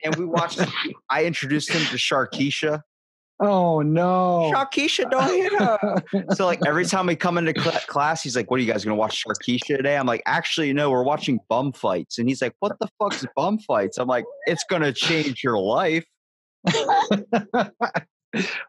and 0.04 0.16
we 0.16 0.24
watched. 0.24 0.60
I 1.10 1.24
introduced 1.24 1.70
him 1.70 1.82
to 1.86 1.96
Sharkeisha. 1.96 2.80
oh 3.40 3.80
no. 3.82 4.50
Sharkeisha, 4.54 5.10
don't 5.10 5.28
hit 5.32 5.52
her. 5.52 6.02
So 6.34 6.44
like 6.46 6.60
every 6.66 6.86
time 6.86 7.06
we 7.06 7.16
come 7.16 7.38
into 7.38 7.52
cl- 7.60 7.80
class, 7.86 8.22
he's 8.22 8.36
like, 8.36 8.50
"What 8.50 8.58
are 8.58 8.62
you 8.62 8.72
guys 8.72 8.84
gonna 8.84 8.94
watch 8.96 9.24
Sharkeisha 9.24 9.76
today?" 9.76 9.96
I'm 9.96 10.06
like, 10.06 10.22
"Actually, 10.26 10.72
no, 10.72 10.90
we're 10.90 11.02
watching 11.04 11.38
bum 11.48 11.72
fights." 11.72 12.18
And 12.18 12.28
he's 12.28 12.42
like, 12.42 12.54
"What 12.60 12.78
the 12.80 12.88
fuck's 12.98 13.24
bum 13.36 13.58
fights?" 13.58 13.98
I'm 13.98 14.08
like, 14.08 14.24
"It's 14.46 14.64
gonna 14.68 14.92
change 14.92 15.42
your 15.44 15.58
life." 15.58 16.04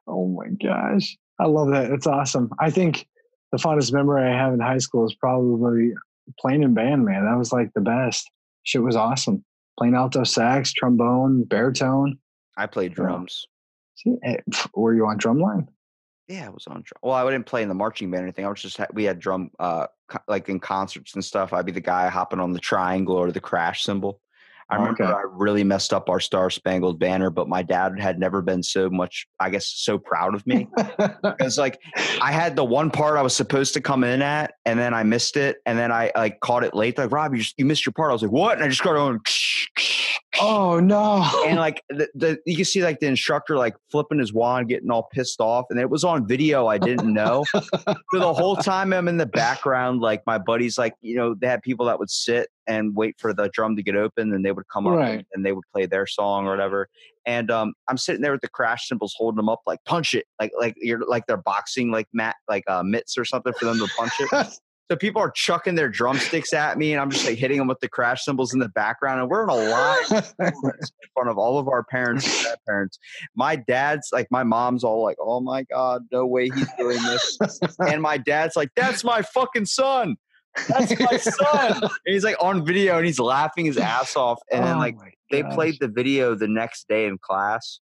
oh 0.08 0.28
my 0.28 0.48
gosh. 0.62 1.18
I 1.40 1.46
love 1.46 1.72
that. 1.72 1.92
It's 1.92 2.08
awesome. 2.08 2.50
I 2.60 2.70
think 2.70 3.08
the 3.52 3.58
fondest 3.58 3.94
memory 3.94 4.24
I 4.24 4.36
have 4.36 4.54
in 4.54 4.60
high 4.60 4.78
school 4.78 5.06
is 5.06 5.16
probably 5.16 5.94
playing 6.40 6.64
in 6.64 6.74
band, 6.74 7.06
man. 7.06 7.26
That 7.26 7.38
was 7.38 7.52
like 7.52 7.74
the 7.74 7.82
best. 7.82 8.30
Shit 8.64 8.82
was 8.82 8.96
awesome. 8.96 9.44
Playing 9.78 9.96
alto 9.96 10.24
sax, 10.24 10.74
trombone, 10.74 11.44
baritone. 11.44 12.18
I 12.58 12.68
played 12.68 12.94
drums. 12.94 13.46
See, 13.96 14.16
eh, 14.24 14.38
were 14.74 14.94
you 14.94 15.06
on 15.06 15.20
drumline? 15.20 15.68
Yeah, 16.28 16.48
I 16.48 16.50
was 16.50 16.66
on 16.68 16.82
drum. 16.84 17.00
Well, 17.04 17.14
I 17.14 17.30
didn't 17.30 17.46
play 17.46 17.62
in 17.62 17.70
the 17.70 17.76
marching 17.76 18.10
band 18.10 18.24
or 18.24 18.26
anything. 18.26 18.46
I 18.46 18.50
was 18.50 18.62
just 18.62 18.80
we 18.94 19.04
had 19.04 19.20
drum, 19.20 19.52
uh, 19.60 19.88
co- 20.08 20.20
like 20.28 20.50
in 20.50 20.60
concerts 20.60 21.14
and 21.14 21.24
stuff. 21.24 21.54
I'd 21.54 21.66
be 21.66 21.72
the 21.72 21.82
guy 21.82 22.08
hopping 22.10 22.40
on 22.40 22.52
the 22.52 22.60
triangle 22.60 23.16
or 23.16 23.32
the 23.32 23.40
crash 23.40 23.84
cymbal. 23.84 24.20
I 24.70 24.76
oh, 24.76 24.80
remember 24.80 25.04
Okay. 25.04 25.12
I 25.12 25.22
really 25.30 25.64
messed 25.64 25.94
up 25.94 26.10
our 26.10 26.20
Star 26.20 26.50
Spangled 26.50 27.00
Banner, 27.00 27.30
but 27.30 27.48
my 27.48 27.62
dad 27.62 28.00
had 28.00 28.20
never 28.20 28.42
been 28.42 28.64
so 28.64 28.90
much, 28.90 29.28
I 29.40 29.50
guess, 29.50 29.68
so 29.68 29.98
proud 29.98 30.34
of 30.36 30.46
me. 30.48 30.68
Because 31.22 31.58
like 31.58 31.80
I 32.22 32.32
had 32.32 32.56
the 32.56 32.64
one 32.64 32.90
part 32.90 33.18
I 33.18 33.22
was 33.22 33.36
supposed 33.36 33.74
to 33.74 33.82
come 33.82 34.04
in 34.04 34.22
at, 34.22 34.54
and 34.66 34.80
then 34.80 34.94
I 34.94 35.04
missed 35.04 35.38
it, 35.38 35.58
and 35.66 35.78
then 35.78 35.92
I 35.92 36.12
like 36.16 36.40
caught 36.40 36.64
it 36.64 36.74
late. 36.74 36.98
Like 36.98 37.12
Rob, 37.12 37.34
you 37.34 37.40
just 37.40 37.56
you 37.58 37.66
missed 37.66 37.86
your 37.86 37.94
part. 37.94 38.10
I 38.10 38.14
was 38.14 38.22
like, 38.22 38.32
what? 38.32 38.56
And 38.56 38.64
I 38.64 38.68
just 38.70 38.84
got 38.84 38.96
on. 38.96 39.20
Oh 40.42 40.80
no. 40.80 41.30
And 41.46 41.58
like 41.58 41.84
the, 41.90 42.08
the 42.16 42.40
you 42.46 42.56
can 42.56 42.66
see 42.66 42.84
like 42.84 43.00
the 43.00 43.08
instructor 43.08 43.58
like 43.58 43.76
flipping 43.92 44.20
his 44.20 44.34
wand, 44.34 44.70
getting 44.70 44.92
all 44.92 45.10
pissed 45.12 45.40
off, 45.42 45.66
and 45.70 45.80
it 45.80 45.90
was 45.90 46.04
on 46.04 46.28
video. 46.28 46.68
I 46.68 46.78
didn't 46.78 47.14
know. 47.14 47.46
so 47.54 47.96
the 48.14 48.34
whole 48.34 48.56
time 48.56 48.94
I'm 48.94 49.08
in 49.08 49.18
the 49.18 49.26
background, 49.26 50.02
like 50.02 50.22
my 50.26 50.38
buddies, 50.38 50.78
like 50.78 50.94
you 51.02 51.16
know, 51.16 51.34
they 51.34 51.48
had 51.48 51.62
people 51.62 51.86
that 51.88 52.00
would 52.00 52.10
sit 52.10 52.50
and 52.68 52.96
wait 52.96 53.16
for 53.20 53.34
the 53.34 53.50
drum 53.50 53.76
to 53.76 53.84
get 53.84 53.96
open, 53.96 54.34
and 54.34 54.46
they 54.46 54.52
would 54.52 54.68
come 54.68 54.88
up 54.88 54.96
Right. 54.96 55.14
and, 55.16 55.26
and 55.34 55.46
they 55.46 55.52
would 55.52 55.66
play 55.74 55.86
their 55.86 56.08
song 56.08 56.48
or 56.48 56.52
whatever. 56.52 56.90
And 57.28 57.50
um, 57.50 57.74
I'm 57.88 57.98
sitting 57.98 58.22
there 58.22 58.32
with 58.32 58.42
the 58.42 58.50
crash 58.50 58.88
cymbals, 58.88 59.16
holding 59.18 59.38
them 59.38 59.50
up, 59.50 59.62
like 59.66 59.80
punch 59.86 60.14
it, 60.14 60.26
like 60.40 60.52
like 60.60 60.76
you're 60.78 61.06
like 61.08 61.26
they're 61.28 61.38
boxing 61.38 61.92
like 61.92 62.08
mat 62.14 62.36
like 62.48 62.64
uh, 62.68 62.84
mitts 62.84 63.18
or 63.18 63.26
something 63.26 63.54
for 63.54 63.66
them 63.66 63.78
to 63.80 63.88
punch 63.98 64.14
it. 64.20 64.60
So 64.90 64.96
people 64.96 65.22
are 65.22 65.32
chucking 65.32 65.74
their 65.76 65.90
drumsticks 65.90 66.54
at 66.54 66.78
me, 66.78 66.94
and 66.94 67.02
I'm 67.02 67.10
just 67.10 67.26
like 67.26 67.38
hitting 67.38 67.58
them 67.58 67.68
with 67.68 67.80
the 67.80 67.90
crash 67.90 68.24
cymbals 68.24 68.54
in 68.54 68.60
the 68.60 68.70
background. 68.70 69.20
And 69.20 69.30
we're 69.30 69.44
in 69.44 69.50
a 69.50 69.56
live 69.56 70.08
performance 70.38 70.92
in 71.02 71.10
front 71.14 71.30
of 71.30 71.38
all 71.40 71.58
of 71.58 71.68
our 71.68 71.84
parents 71.84 72.26
and 72.28 72.46
grandparents. 72.46 73.00
My 73.36 73.56
dad's 73.56 74.10
like, 74.14 74.28
my 74.30 74.44
mom's 74.44 74.84
all 74.84 75.04
like, 75.04 75.18
"Oh 75.20 75.40
my 75.40 75.64
god, 75.64 76.04
no 76.12 76.28
way 76.28 76.50
he's 76.50 76.70
doing 76.78 77.02
this," 77.02 77.40
and 77.80 78.02
my 78.02 78.18
dad's 78.18 78.56
like, 78.56 78.70
"That's 78.76 79.04
my 79.04 79.24
fucking 79.24 79.66
son." 79.66 80.18
That's 80.68 81.00
my 81.00 81.18
son. 81.18 81.84
And 81.84 81.92
he's 82.06 82.24
like 82.24 82.38
on 82.40 82.66
video 82.66 82.98
and 82.98 83.06
he's 83.06 83.20
laughing 83.20 83.66
his 83.66 83.78
ass 83.78 84.16
off. 84.16 84.40
And 84.52 84.64
then 84.64 84.78
Oh 84.78 84.80
like 84.80 84.98
they 85.32 85.44
played 85.44 85.78
the 85.80 85.88
video 85.88 86.36
the 86.36 86.48
next 86.48 86.88
day 86.88 87.08
in 87.08 87.18
class 87.18 87.80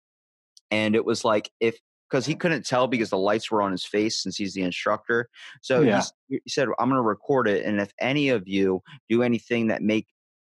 and 0.71 0.95
it 0.95 1.05
was 1.05 1.23
like 1.23 1.49
if 1.59 1.77
because 2.11 2.25
he 2.25 2.35
couldn't 2.35 2.65
tell 2.65 2.87
because 2.87 3.09
the 3.09 3.17
lights 3.17 3.49
were 3.49 3.61
on 3.61 3.71
his 3.71 3.85
face 3.85 4.21
since 4.21 4.35
he's 4.35 4.53
the 4.53 4.61
instructor 4.61 5.29
so 5.61 5.81
Yeah. 5.81 5.95
he's- 5.95 6.11
he 6.27 6.41
said 6.47 6.67
i'm 6.79 6.89
going 6.89 6.97
to 6.97 7.01
record 7.01 7.47
it 7.47 7.65
and 7.65 7.79
if 7.79 7.91
any 7.99 8.29
of 8.29 8.47
you 8.47 8.81
do 9.09 9.23
anything 9.23 9.67
that 9.67 9.81
make 9.81 10.07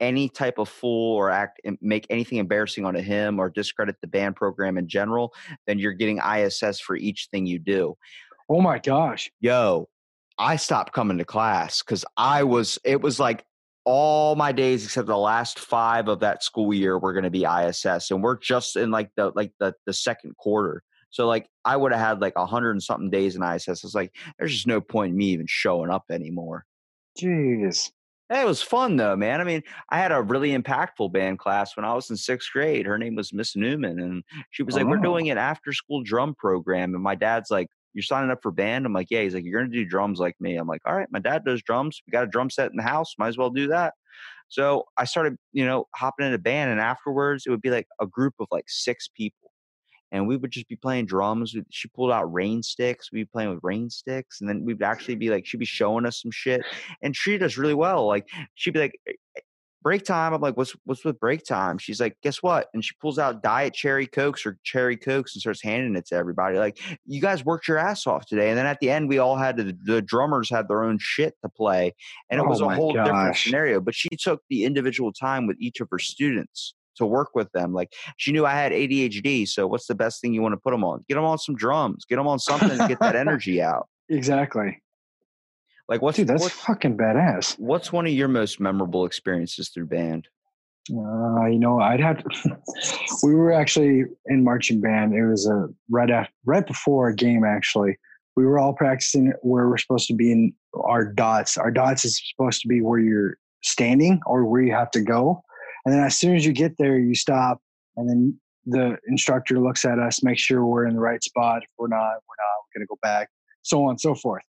any 0.00 0.28
type 0.28 0.58
of 0.58 0.68
fool 0.68 1.14
or 1.16 1.30
act 1.30 1.60
make 1.80 2.06
anything 2.10 2.38
embarrassing 2.38 2.84
onto 2.84 3.00
him 3.00 3.38
or 3.38 3.48
discredit 3.48 3.96
the 4.00 4.08
band 4.08 4.34
program 4.36 4.76
in 4.76 4.88
general 4.88 5.32
then 5.66 5.78
you're 5.78 5.92
getting 5.92 6.18
iss 6.18 6.80
for 6.80 6.96
each 6.96 7.28
thing 7.30 7.46
you 7.46 7.58
do 7.58 7.96
Oh 8.50 8.60
my 8.60 8.78
gosh. 8.78 9.30
yo, 9.40 9.88
I 10.36 10.56
stopped 10.56 10.92
coming 10.92 11.16
to 11.16 11.24
class 11.24 11.82
because 11.82 12.04
I 12.18 12.42
was, 12.42 12.78
it 12.84 13.00
was 13.00 13.18
like 13.18 13.42
all 13.86 14.36
my 14.36 14.52
days 14.52 14.84
except 14.84 15.06
the 15.06 15.16
last 15.16 15.58
five 15.58 16.08
of 16.08 16.20
that 16.20 16.42
school 16.42 16.74
year 16.74 16.98
were 16.98 17.14
going 17.14 17.24
to 17.24 17.30
be 17.30 17.46
ISS. 17.46 18.10
And 18.10 18.22
we're 18.22 18.38
just 18.38 18.76
in 18.76 18.90
like 18.90 19.10
the, 19.16 19.32
like 19.34 19.52
the, 19.60 19.72
the 19.86 19.94
second 19.94 20.36
quarter. 20.36 20.82
So 21.14 21.28
like 21.28 21.48
I 21.64 21.76
would 21.76 21.92
have 21.92 22.00
had 22.00 22.20
like 22.20 22.32
a 22.36 22.44
hundred 22.44 22.72
and 22.72 22.82
something 22.82 23.08
days 23.08 23.36
in 23.36 23.42
ISS. 23.44 23.84
It's 23.84 23.94
like, 23.94 24.16
there's 24.38 24.52
just 24.52 24.66
no 24.66 24.80
point 24.80 25.12
in 25.12 25.16
me 25.16 25.26
even 25.26 25.46
showing 25.48 25.88
up 25.90 26.06
anymore. 26.10 26.66
Jeez. 27.18 27.92
Hey, 28.30 28.40
It 28.42 28.46
was 28.46 28.62
fun 28.62 28.96
though, 28.96 29.14
man. 29.16 29.40
I 29.40 29.44
mean, 29.44 29.62
I 29.90 29.98
had 29.98 30.10
a 30.10 30.22
really 30.22 30.50
impactful 30.56 31.12
band 31.12 31.38
class 31.38 31.76
when 31.76 31.84
I 31.84 31.94
was 31.94 32.10
in 32.10 32.16
sixth 32.16 32.50
grade. 32.52 32.86
Her 32.86 32.98
name 32.98 33.14
was 33.14 33.32
Miss 33.32 33.54
Newman, 33.54 34.00
and 34.00 34.24
she 34.50 34.62
was 34.62 34.74
like, 34.74 34.86
"We're 34.86 34.98
Oh. 34.98 35.02
doing 35.02 35.30
an 35.30 35.38
after-school 35.38 36.02
drum 36.02 36.34
program." 36.34 36.94
And 36.94 37.02
my 37.02 37.14
dad's 37.14 37.50
like, 37.50 37.68
"You're 37.92 38.02
signing 38.02 38.30
up 38.30 38.40
for 38.42 38.50
band?" 38.50 38.86
I'm 38.86 38.92
like, 38.94 39.10
"Yeah." 39.10 39.22
He's 39.22 39.34
like, 39.34 39.44
"You're 39.44 39.60
gonna 39.60 39.72
do 39.72 39.84
drums 39.84 40.18
like 40.20 40.40
me." 40.40 40.56
I'm 40.56 40.66
like, 40.66 40.80
"All 40.86 40.96
right." 40.96 41.06
My 41.12 41.18
dad 41.20 41.44
does 41.44 41.62
drums. 41.62 42.00
We 42.06 42.10
got 42.12 42.24
a 42.24 42.26
drum 42.26 42.50
set 42.50 42.70
in 42.70 42.76
the 42.76 42.82
house. 42.82 43.14
Might 43.18 43.28
as 43.28 43.38
well 43.38 43.50
do 43.50 43.68
that. 43.68 43.94
So 44.48 44.84
I 44.98 45.04
started, 45.04 45.36
you 45.52 45.64
know, 45.66 45.86
hopping 45.94 46.26
into 46.26 46.38
band, 46.38 46.70
and 46.70 46.80
afterwards, 46.80 47.44
it 47.46 47.50
would 47.50 47.62
be 47.62 47.70
like 47.70 47.86
a 48.00 48.06
group 48.06 48.34
of 48.40 48.48
like 48.50 48.64
six 48.68 49.08
people. 49.08 49.43
And 50.14 50.28
we 50.28 50.36
would 50.36 50.52
just 50.52 50.68
be 50.68 50.76
playing 50.76 51.06
drums. 51.06 51.54
We- 51.54 51.64
She 51.70 51.88
pulled 51.88 52.12
out 52.12 52.32
rain 52.32 52.62
sticks. 52.62 53.10
We'd 53.12 53.22
be 53.22 53.24
playing 53.26 53.50
with 53.50 53.60
rain 53.64 53.90
sticks. 53.90 54.40
And 54.40 54.48
then 54.48 54.64
we'd 54.64 54.82
actually 54.82 55.16
be 55.16 55.28
like, 55.28 55.44
she'd 55.44 55.58
be 55.58 55.64
showing 55.66 56.06
us 56.06 56.22
some 56.22 56.30
shit 56.30 56.62
and 57.02 57.14
treat 57.14 57.42
us 57.42 57.56
really 57.58 57.74
well. 57.74 58.06
Like 58.06 58.28
she'd 58.54 58.74
be 58.74 58.80
like, 58.80 59.00
"Eh, 59.08 59.12
break 59.82 60.02
time. 60.04 60.32
I'm 60.32 60.40
like, 60.40 60.56
what's 60.56 60.74
what's 60.84 61.04
with 61.04 61.20
break 61.20 61.44
time? 61.44 61.76
She's 61.78 62.00
like, 62.00 62.16
guess 62.22 62.42
what? 62.42 62.68
And 62.72 62.82
she 62.84 62.94
pulls 63.02 63.18
out 63.18 63.42
diet 63.42 63.74
cherry 63.74 64.06
cokes 64.06 64.46
or 64.46 64.56
cherry 64.62 64.96
cokes 64.96 65.34
and 65.34 65.40
starts 65.42 65.62
handing 65.62 65.94
it 65.96 66.06
to 66.06 66.14
everybody. 66.14 66.58
Like, 66.58 66.78
you 67.04 67.20
guys 67.20 67.44
worked 67.44 67.68
your 67.68 67.76
ass 67.78 68.06
off 68.06 68.24
today. 68.24 68.48
And 68.48 68.56
then 68.56 68.66
at 68.66 68.78
the 68.80 68.88
end, 68.90 69.08
we 69.10 69.18
all 69.18 69.36
had 69.36 69.56
to, 69.58 69.74
the 69.84 70.00
drummers 70.00 70.48
had 70.48 70.68
their 70.68 70.82
own 70.84 70.96
shit 71.00 71.34
to 71.42 71.50
play, 71.50 71.92
and 72.30 72.40
it 72.40 72.44
Oh 72.46 72.48
was 72.48 72.60
a 72.60 72.64
my 72.66 72.76
whole 72.76 72.92
different 73.04 73.36
scenario. 73.36 73.80
But 73.80 73.94
she 73.94 74.08
took 74.18 74.40
the 74.48 74.64
individual 74.64 75.12
time 75.12 75.46
with 75.46 75.56
each 75.60 75.80
of 75.80 75.88
her 75.90 75.98
students 75.98 76.74
to 76.96 77.06
work 77.06 77.30
with 77.34 77.50
them. 77.52 77.72
Like 77.72 77.92
she 78.16 78.32
knew 78.32 78.46
I 78.46 78.54
had 78.54 78.72
ADHD, 78.72 79.48
so 79.48 79.66
what's 79.66 79.86
the 79.86 79.94
best 79.94 80.20
thing 80.20 80.34
you 80.34 80.42
want 80.42 80.52
to 80.52 80.60
put 80.60 80.70
them 80.70 80.84
on? 80.84 81.04
Get 81.08 81.14
them 81.16 81.24
on 81.24 81.38
some 81.38 81.54
drums. 81.54 82.04
Get 82.04 82.16
them 82.16 82.28
on 82.28 82.38
something 82.38 82.78
to 82.78 82.88
get 82.88 83.00
that 83.00 83.16
energy 83.24 83.62
out. 83.62 83.88
Exactly. 84.08 84.82
Like 85.88 86.00
what's 86.02 86.16
Dude, 86.16 86.28
that's 86.28 86.42
what's, 86.42 86.54
fucking 86.54 86.96
badass. 86.96 87.58
what's 87.58 87.92
one 87.92 88.06
of 88.06 88.12
your 88.12 88.28
most 88.28 88.58
memorable 88.58 89.04
experiences 89.04 89.68
through 89.68 89.86
band? 89.86 90.28
Uh, 90.90 91.46
you 91.46 91.58
know, 91.58 91.80
I'd 91.80 92.00
have 92.00 92.22
to. 92.22 92.58
we 93.22 93.34
were 93.34 93.52
actually 93.52 94.04
in 94.26 94.44
marching 94.44 94.80
band. 94.80 95.14
It 95.14 95.26
was 95.26 95.46
a 95.46 95.68
right 95.90 96.10
after, 96.10 96.32
right 96.44 96.66
before 96.66 97.08
a 97.08 97.14
game. 97.14 97.44
Actually, 97.44 97.96
we 98.36 98.44
were 98.44 98.58
all 98.58 98.72
practicing 98.72 99.32
where 99.42 99.68
we're 99.68 99.78
supposed 99.78 100.08
to 100.08 100.14
be 100.14 100.32
in 100.32 100.54
our 100.74 101.04
dots. 101.04 101.56
Our 101.56 101.70
dots 101.70 102.04
is 102.04 102.20
supposed 102.34 102.60
to 102.62 102.68
be 102.68 102.80
where 102.80 102.98
you're 102.98 103.38
standing 103.62 104.20
or 104.26 104.44
where 104.44 104.62
you 104.62 104.72
have 104.72 104.90
to 104.92 105.00
go. 105.00 105.42
And 105.84 105.94
then 105.94 106.02
as 106.02 106.18
soon 106.18 106.36
as 106.36 106.46
you 106.46 106.52
get 106.52 106.76
there, 106.78 106.98
you 106.98 107.14
stop, 107.14 107.60
and 107.96 108.08
then 108.08 108.40
the 108.66 108.96
instructor 109.06 109.60
looks 109.60 109.84
at 109.84 109.98
us, 109.98 110.22
make 110.22 110.38
sure 110.38 110.64
we're 110.64 110.86
in 110.86 110.94
the 110.94 111.00
right 111.00 111.22
spot. 111.22 111.62
If 111.62 111.68
we're 111.78 111.88
not, 111.88 111.98
we're 111.98 112.38
not. 112.38 112.64
We're 112.64 112.80
gonna 112.80 112.86
go 112.86 112.98
back, 113.02 113.28
so 113.62 113.84
on 113.84 113.90
and 113.90 114.00
so 114.00 114.14
forth. 114.14 114.42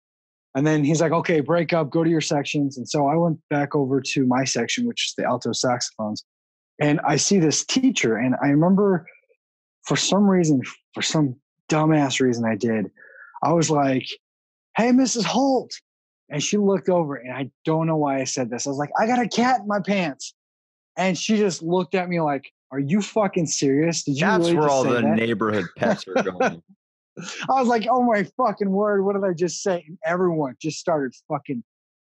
And 0.55 0.67
then 0.67 0.85
he's 0.85 1.01
like, 1.01 1.13
okay, 1.13 1.41
break 1.41 1.73
up, 1.73 1.91
go 1.91 2.05
to 2.05 2.11
your 2.11 2.21
sections. 2.21 2.77
And 2.77 2.87
so 2.87 3.07
I 3.07 3.17
went 3.17 3.39
back 3.49 3.75
over 3.75 4.03
to 4.03 4.27
my 4.27 4.45
section, 4.45 4.87
which 4.87 5.09
is 5.09 5.15
the 5.17 5.25
alto 5.25 5.53
saxophones. 5.53 6.25
And 6.79 7.01
I 7.07 7.17
see 7.17 7.39
this 7.39 7.65
teacher, 7.65 8.17
and 8.17 8.35
I 8.43 8.49
remember 8.49 9.07
for 9.87 9.97
some 9.97 10.29
reason, 10.29 10.61
for 10.95 11.03
some 11.03 11.37
dumbass 11.71 12.21
reason 12.21 12.45
I 12.45 12.57
did, 12.57 12.91
I 13.43 13.53
was 13.53 13.71
like, 13.71 14.07
hey, 14.77 14.91
Mrs. 14.91 15.25
Holt. 15.25 15.73
And 16.29 16.43
she 16.43 16.57
looked 16.57 16.89
over, 16.89 17.17
and 17.17 17.33
I 17.33 17.51
don't 17.65 17.87
know 17.87 17.97
why 17.97 18.21
I 18.21 18.25
said 18.25 18.49
this. 18.49 18.67
I 18.67 18.71
was 18.71 18.79
like, 18.79 18.91
I 18.99 19.07
got 19.07 19.19
a 19.19 19.29
cat 19.29 19.61
in 19.61 19.69
my 19.69 19.81
pants. 19.81 20.35
And 20.97 21.17
she 21.17 21.37
just 21.37 21.63
looked 21.63 21.95
at 21.95 22.09
me 22.09 22.21
like, 22.21 22.53
are 22.71 22.79
you 22.79 23.03
fucking 23.03 23.47
serious? 23.47 24.03
Did 24.03 24.17
you 24.19 24.27
That's 24.27 24.45
really 24.45 24.57
where 24.57 24.69
all 24.69 24.85
say 24.85 24.91
the 24.91 25.01
that? 25.03 25.17
neighborhood 25.17 25.67
pets 25.77 26.05
are 26.09 26.23
going. 26.23 26.63
I 27.19 27.61
was 27.61 27.69
like, 27.69 27.87
oh 27.91 28.03
my 28.03 28.25
fucking 28.37 28.71
word, 28.71 29.05
what 29.05 29.15
did 29.15 29.25
I 29.25 29.35
just 29.35 29.63
say? 29.63 29.85
And 29.87 29.99
everyone 30.05 30.57
just 30.61 30.79
started 30.79 31.13
fucking 31.29 31.63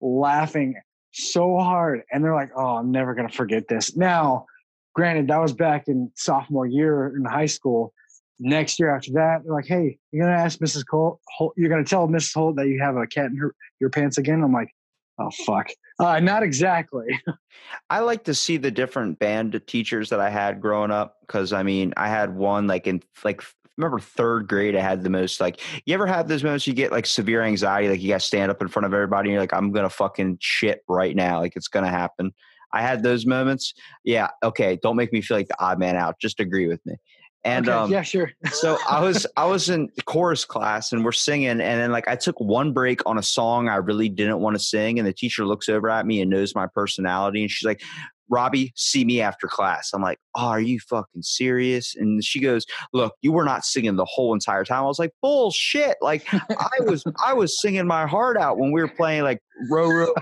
laughing 0.00 0.74
so 1.12 1.58
hard. 1.58 2.02
And 2.12 2.22
they're 2.22 2.34
like, 2.34 2.50
oh, 2.54 2.76
I'm 2.76 2.90
never 2.90 3.14
going 3.14 3.28
to 3.28 3.34
forget 3.34 3.68
this. 3.68 3.96
Now, 3.96 4.46
granted, 4.94 5.28
that 5.28 5.40
was 5.40 5.52
back 5.52 5.88
in 5.88 6.10
sophomore 6.16 6.66
year 6.66 7.14
in 7.16 7.24
high 7.24 7.46
school. 7.46 7.92
Next 8.38 8.78
year 8.78 8.94
after 8.94 9.12
that, 9.12 9.42
they're 9.44 9.52
like, 9.52 9.66
hey, 9.66 9.98
you're 10.12 10.24
going 10.24 10.36
to 10.36 10.42
ask 10.42 10.58
Mrs. 10.60 10.84
Holt, 10.90 11.20
Holt 11.36 11.52
you're 11.56 11.68
going 11.68 11.84
to 11.84 11.88
tell 11.88 12.08
Mrs. 12.08 12.34
Holt 12.34 12.56
that 12.56 12.68
you 12.68 12.80
have 12.80 12.96
a 12.96 13.06
cat 13.06 13.26
in 13.26 13.36
her, 13.36 13.54
your 13.80 13.90
pants 13.90 14.18
again? 14.18 14.42
I'm 14.42 14.52
like, 14.52 14.70
oh, 15.18 15.30
fuck. 15.46 15.68
Uh, 16.00 16.18
not 16.18 16.42
exactly. 16.42 17.06
I 17.90 18.00
like 18.00 18.24
to 18.24 18.34
see 18.34 18.56
the 18.56 18.70
different 18.70 19.18
band 19.18 19.60
teachers 19.66 20.08
that 20.10 20.20
I 20.20 20.30
had 20.30 20.60
growing 20.60 20.90
up 20.90 21.18
because 21.20 21.52
I 21.52 21.62
mean 21.62 21.92
I 21.96 22.08
had 22.08 22.34
one 22.34 22.66
like 22.66 22.86
in 22.86 23.02
like 23.22 23.42
remember 23.76 23.98
third 23.98 24.48
grade 24.48 24.74
I 24.76 24.80
had 24.80 25.02
the 25.02 25.10
most 25.10 25.40
like 25.40 25.60
you 25.84 25.92
ever 25.92 26.06
have 26.06 26.26
those 26.26 26.42
moments 26.42 26.66
you 26.66 26.72
get 26.72 26.90
like 26.90 27.06
severe 27.06 27.42
anxiety 27.42 27.88
like 27.88 28.00
you 28.00 28.08
got 28.08 28.20
to 28.20 28.26
stand 28.26 28.50
up 28.50 28.62
in 28.62 28.68
front 28.68 28.86
of 28.86 28.94
everybody 28.94 29.28
and 29.28 29.34
you're 29.34 29.42
like 29.42 29.52
I'm 29.52 29.72
gonna 29.72 29.90
fucking 29.90 30.38
shit 30.40 30.82
right 30.88 31.14
now 31.14 31.40
like 31.40 31.54
it's 31.54 31.68
gonna 31.68 31.90
happen. 31.90 32.32
I 32.72 32.82
had 32.82 33.02
those 33.02 33.26
moments. 33.26 33.74
Yeah, 34.04 34.28
okay. 34.42 34.78
Don't 34.80 34.96
make 34.96 35.12
me 35.12 35.20
feel 35.20 35.36
like 35.36 35.48
the 35.48 35.60
odd 35.60 35.78
man 35.78 35.96
out. 35.96 36.20
Just 36.20 36.40
agree 36.40 36.68
with 36.68 36.84
me. 36.86 36.94
And 37.44 37.68
Okay, 37.68 37.76
um, 37.76 37.90
yeah, 37.90 38.02
sure. 38.02 38.30
so 38.52 38.76
I 38.88 39.00
was 39.00 39.26
I 39.36 39.46
was 39.46 39.70
in 39.70 39.88
chorus 40.04 40.44
class 40.44 40.92
and 40.92 41.04
we're 41.04 41.12
singing 41.12 41.48
and 41.48 41.60
then 41.60 41.90
like 41.90 42.06
I 42.08 42.16
took 42.16 42.38
one 42.40 42.72
break 42.72 43.00
on 43.06 43.18
a 43.18 43.22
song 43.22 43.68
I 43.68 43.76
really 43.76 44.08
didn't 44.08 44.40
want 44.40 44.56
to 44.56 44.62
sing 44.62 44.98
and 44.98 45.08
the 45.08 45.12
teacher 45.12 45.46
looks 45.46 45.68
over 45.68 45.88
at 45.88 46.06
me 46.06 46.20
and 46.20 46.30
knows 46.30 46.54
my 46.54 46.66
personality 46.66 47.42
and 47.42 47.50
she's 47.50 47.66
like 47.66 47.82
Robbie 48.28 48.72
see 48.76 49.04
me 49.04 49.20
after 49.20 49.48
class. 49.48 49.90
I'm 49.94 50.02
like 50.02 50.18
oh, 50.36 50.48
are 50.48 50.60
you 50.60 50.80
fucking 50.80 51.22
serious? 51.22 51.96
And 51.96 52.22
she 52.22 52.40
goes 52.40 52.66
look 52.92 53.14
you 53.22 53.32
were 53.32 53.44
not 53.44 53.64
singing 53.64 53.96
the 53.96 54.04
whole 54.04 54.34
entire 54.34 54.64
time. 54.64 54.84
I 54.84 54.86
was 54.86 54.98
like 54.98 55.12
bullshit. 55.22 55.96
Like 56.02 56.26
I 56.32 56.80
was 56.80 57.04
I 57.24 57.32
was 57.32 57.60
singing 57.60 57.86
my 57.86 58.06
heart 58.06 58.36
out 58.36 58.58
when 58.58 58.70
we 58.70 58.82
were 58.82 58.88
playing 58.88 59.22
like 59.22 59.40
row 59.70 59.88
row 59.88 60.14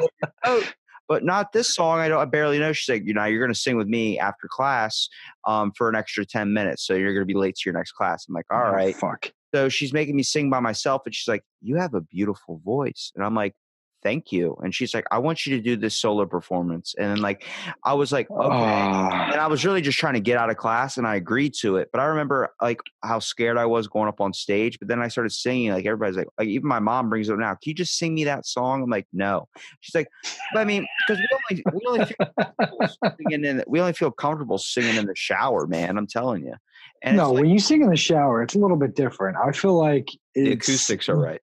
row 0.47 0.61
but 1.09 1.25
not 1.25 1.53
this 1.53 1.75
song. 1.75 1.99
I 1.99 2.09
don't. 2.09 2.21
I 2.21 2.25
barely 2.27 2.59
know. 2.59 2.73
She's 2.73 2.89
like, 2.93 3.03
you 3.05 3.15
know, 3.15 3.25
you're 3.25 3.41
going 3.41 3.53
to 3.53 3.59
sing 3.59 3.77
with 3.77 3.89
me 3.89 4.19
after 4.19 4.47
class 4.49 5.09
um, 5.47 5.73
for 5.77 5.89
an 5.89 5.95
extra 5.97 6.25
ten 6.25 6.53
minutes, 6.53 6.87
so 6.87 6.95
you're 6.95 7.15
going 7.15 7.27
to 7.27 7.33
be 7.33 7.39
late 7.39 7.57
to 7.57 7.63
your 7.67 7.75
next 7.75 7.93
class. 7.93 8.27
I'm 8.29 8.35
like, 8.35 8.47
all 8.51 8.61
Oh, 8.67 8.71
right. 8.71 8.95
fuck. 8.95 9.33
So 9.55 9.69
she's 9.71 9.93
making 9.95 10.15
me 10.15 10.23
sing 10.23 10.51
by 10.51 10.61
myself, 10.61 11.03
and 11.07 11.15
she's 11.15 11.27
like, 11.27 11.43
you 11.63 11.77
have 11.77 11.95
a 11.95 12.03
beautiful 12.03 12.61
voice, 12.65 13.13
and 13.17 13.25
I'm 13.25 13.35
like. 13.35 13.55
Thank 14.03 14.31
you. 14.31 14.57
And 14.63 14.75
she's 14.75 14.95
like, 14.95 15.07
I 15.11 15.19
want 15.19 15.45
you 15.45 15.57
to 15.57 15.63
do 15.63 15.77
this 15.77 15.97
solo 15.97 16.25
performance. 16.25 16.95
And 16.99 17.11
then, 17.11 17.19
like, 17.21 17.45
I 17.85 17.95
was 17.95 18.13
like, 18.13 18.31
okay. 18.31 18.39
Ah. 18.41 19.31
And 19.33 19.41
I 19.41 19.49
was 19.49 19.65
really 19.65 19.81
just 19.81 19.99
trying 19.99 20.15
to 20.15 20.21
get 20.21 20.39
out 20.39 20.51
of 20.51 20.57
class 20.57 20.99
and 20.99 21.07
I 21.07 21.17
agreed 21.17 21.55
to 21.61 21.77
it. 21.77 21.89
But 21.93 22.01
I 22.01 22.05
remember 22.05 22.55
like 22.63 22.81
how 23.03 23.19
scared 23.19 23.59
I 23.59 23.67
was 23.67 23.89
going 23.89 24.09
up 24.09 24.21
on 24.21 24.33
stage. 24.33 24.79
But 24.79 24.89
then 24.89 25.01
I 25.01 25.09
started 25.09 25.31
singing, 25.31 25.73
like 25.73 25.85
everybody's 25.85 26.17
like, 26.17 26.29
like 26.39 26.49
even 26.49 26.69
my 26.69 26.79
mom 26.79 27.09
brings 27.09 27.29
it 27.29 27.33
up 27.33 27.39
now. 27.39 27.51
Can 27.51 27.71
you 27.71 27.75
just 27.75 27.99
sing 27.99 28.15
me 28.15 28.25
that 28.25 28.47
song? 28.47 28.83
I'm 28.83 28.91
like, 28.91 29.07
no. 29.13 29.49
She's 29.81 29.95
like, 29.95 30.09
but 30.53 30.61
I 30.61 30.65
mean, 30.65 30.87
because 31.07 31.21
we 31.21 31.29
only 31.37 31.65
we 31.73 31.87
only 31.89 32.05
feel 32.05 32.27
comfortable 32.37 32.89
singing 33.19 33.45
in 33.45 33.65
we 33.67 33.81
only 33.81 33.93
feel 33.93 34.11
comfortable 34.11 34.59
singing 34.59 34.97
in 34.97 35.07
the 35.07 35.17
shower, 35.17 35.67
man. 35.67 35.99
I'm 35.99 36.07
telling 36.07 36.45
you. 36.45 36.55
And 37.03 37.17
no, 37.17 37.33
like, 37.33 37.43
when 37.43 37.51
you 37.51 37.59
sing 37.59 37.83
in 37.83 37.91
the 37.91 37.97
shower, 37.97 38.43
it's 38.43 38.55
a 38.55 38.59
little 38.59 38.77
bit 38.77 38.95
different. 38.95 39.37
I 39.37 39.53
feel 39.53 39.75
like 39.75 40.11
the 40.35 40.53
acoustics 40.53 41.09
are 41.09 41.17
right. 41.17 41.41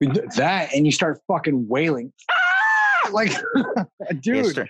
That 0.00 0.70
and 0.74 0.84
you 0.84 0.92
start 0.92 1.20
fucking 1.26 1.68
wailing. 1.68 2.12
Ah! 2.30 3.10
Like, 3.12 3.32
dude. 4.20 4.46
start, 4.46 4.68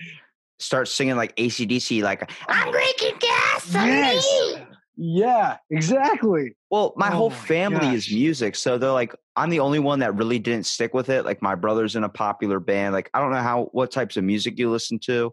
start 0.58 0.88
singing 0.88 1.16
like 1.16 1.34
ACDC, 1.36 2.02
like 2.02 2.30
I'm 2.48 2.70
breaking 2.70 3.16
gas. 3.18 3.72
Yes. 3.72 4.54
Yeah, 4.98 5.58
exactly. 5.70 6.56
Well, 6.70 6.94
my 6.96 7.08
Oh 7.08 7.12
whole 7.12 7.30
my 7.30 7.36
family 7.36 7.94
is 7.94 8.10
music, 8.10 8.56
so 8.56 8.78
they're 8.78 8.90
like, 8.90 9.14
I'm 9.36 9.50
the 9.50 9.60
only 9.60 9.78
one 9.78 9.98
that 9.98 10.14
really 10.14 10.38
didn't 10.38 10.64
stick 10.64 10.94
with 10.94 11.10
it. 11.10 11.24
Like 11.24 11.42
my 11.42 11.54
brother's 11.54 11.96
in 11.96 12.04
a 12.04 12.08
popular 12.08 12.60
band. 12.60 12.94
Like 12.94 13.10
I 13.12 13.20
don't 13.20 13.30
know 13.30 13.42
how 13.42 13.64
what 13.72 13.90
types 13.90 14.16
of 14.16 14.24
music 14.24 14.58
you 14.58 14.70
listen 14.70 14.98
to. 15.00 15.32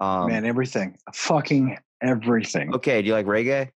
Um, 0.00 0.28
Man, 0.28 0.46
everything. 0.46 0.96
Fucking 1.12 1.76
everything. 2.00 2.74
okay, 2.74 3.02
do 3.02 3.08
you 3.08 3.14
like 3.14 3.26
reggae? 3.26 3.70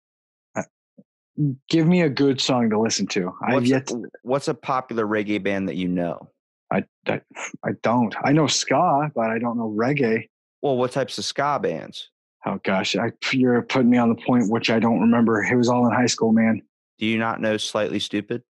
Give 1.69 1.87
me 1.87 2.03
a 2.03 2.09
good 2.09 2.41
song 2.41 2.71
to 2.71 2.79
listen 2.79 3.07
to. 3.09 3.33
I've 3.43 3.55
What's 3.55 3.67
yet 3.69 3.91
a, 3.91 4.03
what's 4.23 4.49
a 4.49 4.55
popular 4.55 5.05
reggae 5.07 5.43
band 5.43 5.69
that 5.69 5.75
you 5.77 5.89
know? 5.89 6.31
I, 6.73 6.85
I 7.09 7.21
I 7.65 7.71
don't. 7.83 8.15
I 8.25 8.33
know 8.33 8.47
ska, 8.47 9.11
but 9.15 9.31
I 9.31 9.39
don't 9.39 9.59
know 9.59 9.73
reggae. 9.77 10.29
Well, 10.63 10.77
what 10.77 10.93
types 10.93 11.19
of 11.19 11.25
ska 11.25 11.59
bands? 11.61 12.09
Oh 12.47 12.61
gosh, 12.63 12.95
I, 12.97 13.11
you're 13.33 13.63
putting 13.63 13.91
me 13.91 13.99
on 13.99 14.11
the 14.11 14.23
point 14.23 14.51
which 14.51 14.71
I 14.71 14.79
don't 14.79 15.01
remember. 15.01 15.43
It 15.43 15.57
was 15.57 15.69
all 15.69 15.87
in 15.87 15.93
high 15.93 16.07
school, 16.07 16.33
man. 16.33 16.63
Do 16.99 17.07
you 17.07 17.19
not 17.19 17.41
know 17.41 17.57
Slightly 17.57 17.99
Stoopid? 17.99 18.43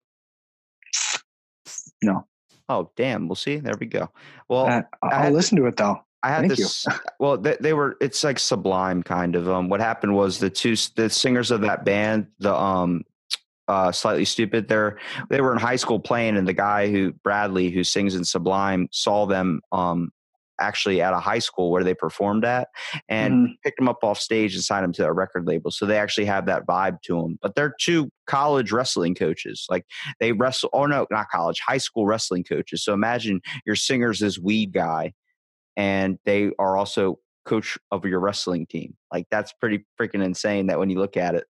No. 2.02 2.26
Oh, 2.68 2.90
damn. 2.96 3.28
We'll 3.28 3.36
see. 3.36 3.56
There 3.56 3.74
we 3.78 3.86
go. 3.86 4.10
Well, 4.48 4.66
Uh, 4.66 4.82
I'll 5.02 5.22
had- 5.24 5.32
listen 5.32 5.56
to 5.58 5.66
it 5.66 5.76
though. 5.76 6.00
I 6.24 6.28
had 6.28 6.40
Thank 6.40 6.56
this. 6.56 6.86
Well, 7.20 7.36
they, 7.36 7.56
they 7.60 7.74
were. 7.74 7.96
It's 8.00 8.24
like 8.24 8.38
Sublime, 8.38 9.02
kind 9.02 9.36
of. 9.36 9.48
Um, 9.48 9.68
what 9.68 9.80
happened 9.80 10.14
was 10.14 10.38
the 10.38 10.48
two 10.48 10.74
the 10.96 11.10
singers 11.10 11.50
of 11.50 11.60
that 11.60 11.84
band, 11.84 12.28
the 12.38 12.54
um, 12.54 13.02
uh, 13.68 13.92
Slightly 13.92 14.24
Stoopid. 14.24 14.66
They're 14.66 14.98
they 15.28 15.42
were 15.42 15.52
in 15.52 15.58
high 15.58 15.76
school 15.76 16.00
playing, 16.00 16.38
and 16.38 16.48
the 16.48 16.54
guy 16.54 16.90
who 16.90 17.12
Bradley, 17.12 17.68
who 17.70 17.84
sings 17.84 18.14
in 18.14 18.24
Sublime, 18.24 18.88
saw 18.90 19.26
them 19.26 19.60
um 19.70 20.10
actually 20.60 21.02
at 21.02 21.12
a 21.12 21.18
high 21.18 21.40
school 21.40 21.70
where 21.70 21.84
they 21.84 21.94
performed 21.94 22.44
at, 22.44 22.68
and 23.08 23.48
Mhm. 23.48 23.52
picked 23.62 23.76
them 23.76 23.88
up 23.88 23.98
off 24.02 24.18
stage 24.18 24.54
and 24.54 24.64
signed 24.64 24.84
them 24.84 24.92
to 24.94 25.04
a 25.04 25.12
record 25.12 25.46
label. 25.46 25.70
So 25.72 25.84
they 25.84 25.98
actually 25.98 26.26
have 26.26 26.46
that 26.46 26.64
vibe 26.64 27.02
to 27.02 27.20
them. 27.20 27.38
But 27.42 27.54
they're 27.54 27.74
two 27.78 28.10
college 28.26 28.72
wrestling 28.72 29.14
coaches. 29.14 29.66
Like 29.68 29.84
they 30.20 30.32
wrestle. 30.32 30.70
Oh 30.72 30.86
no, 30.86 31.06
not 31.10 31.28
college, 31.28 31.60
high 31.60 31.76
school 31.78 32.06
wrestling 32.06 32.44
coaches. 32.44 32.82
So 32.82 32.94
imagine 32.94 33.42
your 33.66 33.76
singer's 33.76 34.20
this 34.20 34.38
weed 34.38 34.72
guy 34.72 35.12
and 35.76 36.18
they 36.24 36.50
are 36.58 36.76
also 36.76 37.18
coach 37.44 37.78
of 37.90 38.04
your 38.04 38.20
wrestling 38.20 38.66
team. 38.66 38.96
Like 39.12 39.26
that's 39.30 39.52
pretty 39.52 39.84
freaking 40.00 40.24
insane 40.24 40.66
that 40.68 40.78
when 40.78 40.90
you 40.90 40.98
look 40.98 41.16
at 41.16 41.34
it. 41.34 41.44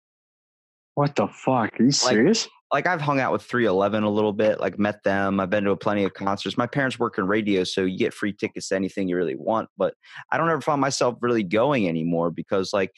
What 0.95 1.15
the 1.15 1.27
fuck? 1.27 1.79
Are 1.79 1.83
you 1.83 1.91
serious? 1.91 2.47
Like 2.73 2.87
I've 2.87 3.01
hung 3.01 3.19
out 3.19 3.33
with 3.33 3.43
311 3.43 4.03
a 4.03 4.09
little 4.09 4.31
bit, 4.31 4.59
like 4.59 4.79
met 4.79 5.03
them. 5.03 5.39
I've 5.39 5.49
been 5.49 5.65
to 5.65 5.75
plenty 5.75 6.05
of 6.05 6.13
concerts. 6.13 6.57
My 6.57 6.67
parents 6.67 6.97
work 6.97 7.17
in 7.17 7.27
radio, 7.27 7.63
so 7.63 7.83
you 7.83 7.97
get 7.97 8.13
free 8.13 8.31
tickets 8.33 8.69
to 8.69 8.75
anything 8.75 9.09
you 9.09 9.17
really 9.17 9.35
want. 9.35 9.69
But 9.77 9.93
I 10.31 10.37
don't 10.37 10.49
ever 10.49 10.61
find 10.61 10.79
myself 10.79 11.17
really 11.21 11.43
going 11.43 11.87
anymore 11.87 12.31
because 12.31 12.71
like 12.71 12.91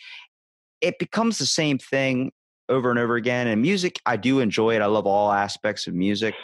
it 0.82 1.00
becomes 1.00 1.40
the 1.40 1.46
same 1.46 1.80
thing 1.80 2.32
over 2.70 2.90
and 2.90 3.00
over 3.00 3.16
again. 3.16 3.48
And 3.48 3.62
music, 3.62 4.00
I 4.06 4.18
do 4.18 4.40
enjoy 4.40 4.76
it. 4.76 4.82
I 4.82 4.86
love 4.86 5.08
all 5.08 5.32
aspects 5.32 5.88
of 5.88 5.94
music. 5.94 6.36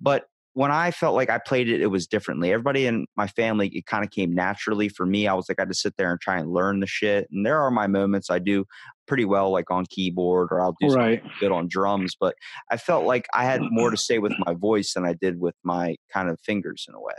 But 0.00 0.24
when 0.54 0.70
I 0.72 0.90
felt 0.90 1.14
like 1.14 1.30
I 1.30 1.38
played 1.38 1.68
it, 1.68 1.80
it 1.80 1.86
was 1.86 2.06
differently. 2.06 2.52
Everybody 2.52 2.86
in 2.86 3.06
my 3.16 3.26
family, 3.28 3.68
it 3.68 3.86
kind 3.86 4.04
of 4.04 4.10
came 4.10 4.34
naturally 4.34 4.88
for 4.88 5.06
me. 5.06 5.28
I 5.28 5.34
was 5.34 5.48
like, 5.48 5.58
I 5.58 5.62
had 5.62 5.68
to 5.68 5.74
sit 5.74 5.96
there 5.96 6.10
and 6.10 6.20
try 6.20 6.38
and 6.38 6.50
learn 6.50 6.80
the 6.80 6.86
shit. 6.86 7.28
And 7.30 7.46
there 7.46 7.60
are 7.60 7.70
my 7.70 7.86
moments 7.86 8.30
I 8.30 8.38
do 8.38 8.64
pretty 9.06 9.24
well, 9.24 9.50
like 9.50 9.70
on 9.70 9.86
keyboard, 9.86 10.48
or 10.50 10.60
I'll 10.60 10.76
do 10.80 10.92
Right. 10.92 11.22
good 11.40 11.52
on 11.52 11.68
drums. 11.68 12.16
But 12.18 12.34
I 12.70 12.76
felt 12.76 13.04
like 13.04 13.26
I 13.32 13.44
had 13.44 13.60
more 13.70 13.90
to 13.90 13.96
say 13.96 14.18
with 14.18 14.34
my 14.46 14.54
voice 14.54 14.94
than 14.94 15.04
I 15.04 15.14
did 15.14 15.40
with 15.40 15.54
my 15.62 15.96
kind 16.12 16.28
of 16.28 16.40
fingers 16.40 16.86
in 16.88 16.94
a 16.94 17.00
way. 17.00 17.14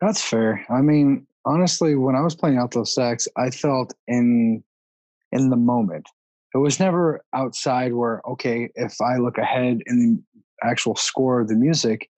That's 0.00 0.22
fair. 0.22 0.66
I 0.68 0.80
mean, 0.82 1.26
honestly, 1.44 1.94
when 1.94 2.16
I 2.16 2.22
was 2.22 2.34
playing 2.34 2.58
alto 2.58 2.84
sax, 2.84 3.28
I 3.36 3.50
felt 3.50 3.94
in 4.08 4.62
in 5.30 5.50
the 5.50 5.56
moment. 5.56 6.08
It 6.54 6.58
was 6.58 6.78
never 6.78 7.22
outside 7.32 7.94
where, 7.94 8.20
okay, 8.28 8.68
if 8.74 9.00
I 9.00 9.16
look 9.16 9.38
ahead 9.38 9.80
in 9.86 9.98
the 9.98 10.22
actual 10.62 10.96
score 10.96 11.40
of 11.40 11.48
the 11.48 11.54
music, 11.54 12.08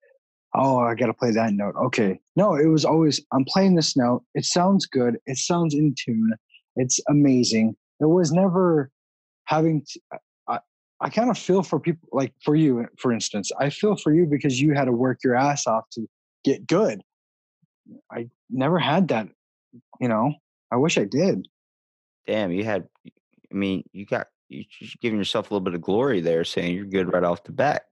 oh, 0.55 0.79
I 0.79 0.95
got 0.95 1.07
to 1.07 1.15
play 1.15 1.31
that 1.33 1.53
note. 1.53 1.75
Okay. 1.77 2.21
No, 2.37 2.55
it 2.55 2.67
was 2.67 2.85
always, 2.85 3.21
I'm 3.33 3.45
playing 3.45 3.75
this 3.75 3.97
note. 3.97 4.23
It 4.35 4.45
sounds 4.45 4.87
good. 4.87 5.19
It 5.27 5.39
sounds 5.39 5.75
in 5.75 5.95
tune. 5.99 6.33
It's 6.77 7.01
amazing. 7.09 7.77
It 8.01 8.07
was 8.07 8.33
never 8.33 8.91
having, 9.47 9.85
to, 9.89 10.01
I, 10.49 10.61
I 11.01 11.09
kind 11.11 11.31
of 11.31 11.39
feel 11.39 11.63
for 11.63 11.81
people 11.81 12.09
like 12.13 12.33
for 12.43 12.55
you, 12.55 12.87
for 12.99 13.13
instance, 13.13 13.51
I 13.59 13.71
feel 13.71 13.97
for 13.97 14.15
you 14.15 14.27
because 14.27 14.61
you 14.61 14.75
had 14.75 14.87
to 14.87 14.93
work 14.93 15.19
your 15.25 15.35
ass 15.35 15.67
off 15.67 15.85
to 15.93 16.07
get 16.45 16.67
good. 16.67 17.03
I 18.11 18.29
never 18.51 18.79
had 18.79 19.09
that, 19.09 19.29
you 20.01 20.09
know, 20.09 20.35
I 20.71 20.77
wish 20.77 20.99
I 20.99 21.05
did. 21.05 21.47
Damn, 22.27 22.51
you 22.51 22.65
had. 22.65 22.89
I 23.07 23.55
mean, 23.55 23.85
you 23.93 24.07
got 24.07 24.29
you 24.49 24.65
just 24.81 24.99
giving 25.01 25.19
yourself 25.19 25.51
a 25.51 25.55
little 25.55 25.65
bit 25.65 25.75
of 25.75 25.83
glory 25.83 26.21
there, 26.21 26.45
saying 26.45 26.75
you're 26.75 26.87
good 26.87 27.13
right 27.13 27.23
off 27.23 27.45
the 27.45 27.53
bat. 27.53 27.85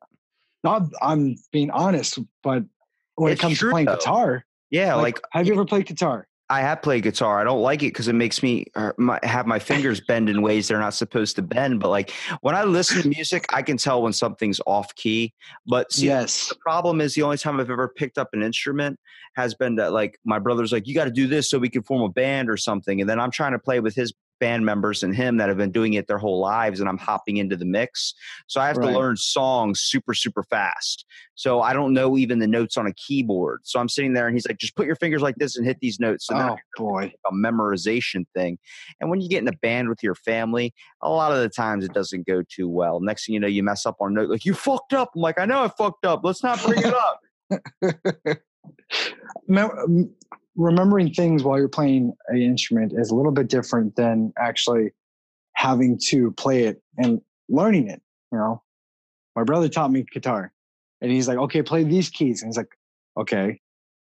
Not, 0.64 0.82
I'm 1.00 1.36
being 1.50 1.70
honest, 1.70 2.18
but 2.42 2.64
when 3.16 3.32
It's 3.32 3.40
it 3.40 3.42
comes 3.42 3.58
true, 3.58 3.70
to 3.70 3.72
playing 3.72 3.86
though. 3.86 3.96
guitar, 3.96 4.44
Yeah, 4.70 4.94
like, 4.94 5.16
like, 5.16 5.24
have 5.32 5.46
you 5.46 5.54
ever 5.54 5.64
played 5.64 5.86
guitar? 5.86 6.26
I 6.50 6.60
have 6.60 6.82
played 6.82 7.02
guitar. 7.02 7.40
I 7.40 7.44
don't 7.44 7.62
like 7.62 7.82
it 7.82 7.94
because 7.94 8.08
it 8.08 8.14
makes 8.14 8.42
me 8.42 8.66
uh, 8.74 8.92
my, 8.98 9.18
have 9.22 9.46
my 9.46 9.58
fingers 9.58 10.02
bend 10.02 10.28
in 10.28 10.42
ways 10.42 10.68
they're 10.68 10.78
not 10.78 10.92
supposed 10.92 11.34
to 11.36 11.42
bend. 11.42 11.80
But 11.80 11.88
like 11.88 12.12
when 12.42 12.54
I 12.54 12.64
listen 12.64 13.00
to 13.00 13.08
music, 13.08 13.46
I 13.54 13.62
can 13.62 13.78
tell 13.78 14.02
when 14.02 14.12
something's 14.12 14.60
off 14.66 14.94
key. 14.94 15.32
But 15.66 15.90
see, 15.92 16.06
yes. 16.06 16.50
the 16.50 16.56
problem 16.56 17.00
is 17.00 17.14
the 17.14 17.22
only 17.22 17.38
time 17.38 17.58
I've 17.58 17.70
ever 17.70 17.88
picked 17.88 18.18
up 18.18 18.28
an 18.34 18.42
instrument 18.42 19.00
has 19.34 19.54
been 19.54 19.76
that 19.76 19.92
like 19.92 20.18
my 20.26 20.38
brother's 20.38 20.72
like, 20.72 20.86
you 20.86 20.94
got 20.94 21.04
to 21.04 21.10
do 21.10 21.26
this 21.26 21.48
so 21.48 21.58
we 21.58 21.70
can 21.70 21.82
form 21.84 22.02
a 22.02 22.10
band 22.10 22.50
or 22.50 22.58
something. 22.58 23.00
And 23.00 23.08
then 23.08 23.18
I'm 23.18 23.30
trying 23.30 23.52
to 23.52 23.58
play 23.58 23.80
with 23.80 23.94
his 23.94 24.12
band 24.42 24.66
members 24.66 25.04
and 25.04 25.14
him 25.14 25.36
that 25.36 25.48
have 25.48 25.56
been 25.56 25.70
doing 25.70 25.92
it 25.92 26.08
their 26.08 26.18
whole 26.18 26.40
lives 26.40 26.80
and 26.80 26.88
I'm 26.88 26.98
hopping 26.98 27.36
into 27.36 27.56
the 27.56 27.64
mix. 27.64 28.12
So 28.48 28.60
I 28.60 28.66
have 28.66 28.76
Right. 28.76 28.90
to 28.90 28.98
learn 28.98 29.16
songs 29.16 29.78
super, 29.82 30.14
super 30.14 30.42
fast. 30.42 31.06
So 31.36 31.60
I 31.62 31.72
don't 31.72 31.92
know 31.94 32.18
even 32.18 32.40
the 32.40 32.48
notes 32.48 32.76
on 32.76 32.88
a 32.88 32.92
keyboard. 32.94 33.60
So 33.62 33.78
I'm 33.78 33.88
sitting 33.88 34.14
there 34.14 34.26
and 34.26 34.34
he's 34.34 34.44
like, 34.48 34.58
just 34.58 34.74
put 34.74 34.86
your 34.86 34.96
fingers 34.96 35.22
like 35.22 35.36
this 35.36 35.56
and 35.56 35.64
hit 35.64 35.78
these 35.80 36.00
notes. 36.00 36.26
So 36.26 36.36
now 36.36 36.56
oh 36.56 36.58
boy. 36.76 37.12
a 37.24 37.32
memorization 37.32 38.26
thing. 38.34 38.58
And 39.00 39.10
when 39.10 39.20
you 39.20 39.28
get 39.28 39.42
in 39.42 39.46
a 39.48 39.56
band 39.62 39.88
with 39.88 40.02
your 40.02 40.16
family, 40.16 40.74
a 41.02 41.08
lot 41.08 41.30
of 41.30 41.38
the 41.38 41.48
times 41.48 41.84
it 41.84 41.92
doesn't 41.92 42.26
go 42.26 42.42
too 42.42 42.68
well. 42.68 42.98
Next 42.98 43.26
thing 43.26 43.34
you 43.34 43.40
know, 43.40 43.46
you 43.46 43.62
mess 43.62 43.86
up 43.86 43.98
on 44.00 44.10
a 44.10 44.14
note, 44.14 44.28
like 44.28 44.44
you 44.44 44.54
fucked 44.54 44.92
up. 44.92 45.12
I'm 45.14 45.22
like, 45.22 45.38
I 45.38 45.44
know 45.44 45.62
I 45.62 45.68
fucked 45.68 46.04
up. 46.04 46.22
Let's 46.24 46.42
not 46.42 46.60
bring 46.64 46.80
it 46.82 46.94
up. 46.94 47.20
remembering 50.56 51.12
things 51.12 51.42
while 51.42 51.58
you're 51.58 51.68
playing 51.68 52.12
an 52.28 52.40
instrument 52.40 52.92
is 52.94 53.10
a 53.10 53.14
little 53.14 53.32
bit 53.32 53.48
different 53.48 53.96
than 53.96 54.32
actually 54.38 54.90
having 55.54 55.98
to 56.08 56.30
play 56.32 56.64
it 56.64 56.82
and 56.98 57.20
learning 57.48 57.88
it. 57.88 58.02
You 58.30 58.38
know, 58.38 58.62
my 59.36 59.44
brother 59.44 59.68
taught 59.68 59.90
me 59.90 60.04
guitar, 60.10 60.52
and 61.00 61.10
he's 61.10 61.28
like, 61.28 61.38
"Okay, 61.38 61.62
play 61.62 61.84
these 61.84 62.10
keys," 62.10 62.42
and 62.42 62.48
he's 62.48 62.56
like, 62.56 62.74
"Okay, 63.16 63.60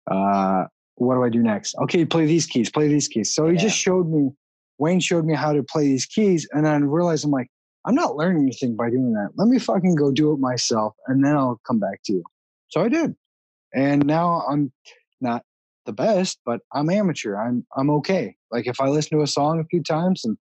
uh, 0.10 0.66
what 0.96 1.16
do 1.16 1.24
I 1.24 1.30
do 1.30 1.42
next? 1.42 1.76
Okay, 1.84 2.06
play 2.06 2.26
these 2.26 2.46
keys, 2.46 2.70
play 2.70 2.88
these 2.88 3.08
keys." 3.08 3.34
So 3.34 3.48
he 3.50 3.58
just 3.58 3.78
showed 3.78 4.10
me. 4.10 4.32
Wayne 4.80 5.00
showed 5.00 5.26
me 5.26 5.36
how 5.36 5.54
to 5.54 5.64
play 5.64 5.84
these 5.84 6.06
keys, 6.06 6.48
and 6.52 6.66
then 6.66 6.74
I 6.74 6.86
realized 6.86 7.24
I'm 7.26 7.32
like, 7.32 7.50
I'm 7.86 7.96
not 7.96 8.16
learning 8.16 8.44
anything 8.44 8.76
by 8.76 8.90
doing 8.90 9.14
that. 9.14 9.30
Let 9.36 9.48
me 9.48 9.60
fucking 9.60 9.96
go 9.96 10.12
do 10.12 10.34
it 10.34 10.40
myself, 10.40 10.96
and 11.08 11.24
then 11.24 11.36
I'll 11.36 11.60
come 11.66 11.80
back 11.80 12.02
to 12.06 12.14
you. 12.14 12.24
So 12.70 12.82
I 12.82 12.90
did, 12.90 13.16
and 13.74 14.06
now 14.06 14.42
I'm 14.50 14.72
not 15.22 15.44
the 15.86 15.94
best, 15.94 16.40
but 16.46 16.62
I'm 16.74 16.90
amateur. 16.90 17.36
I'm 17.36 17.66
I'm 17.76 17.90
okay. 17.90 18.36
Like 18.52 18.68
if 18.68 18.80
I 18.80 18.88
listen 18.88 19.18
to 19.18 19.24
a 19.24 19.28
song 19.28 19.60
a 19.60 19.66
few 19.66 19.84
times 19.84 20.26
and 20.26 20.38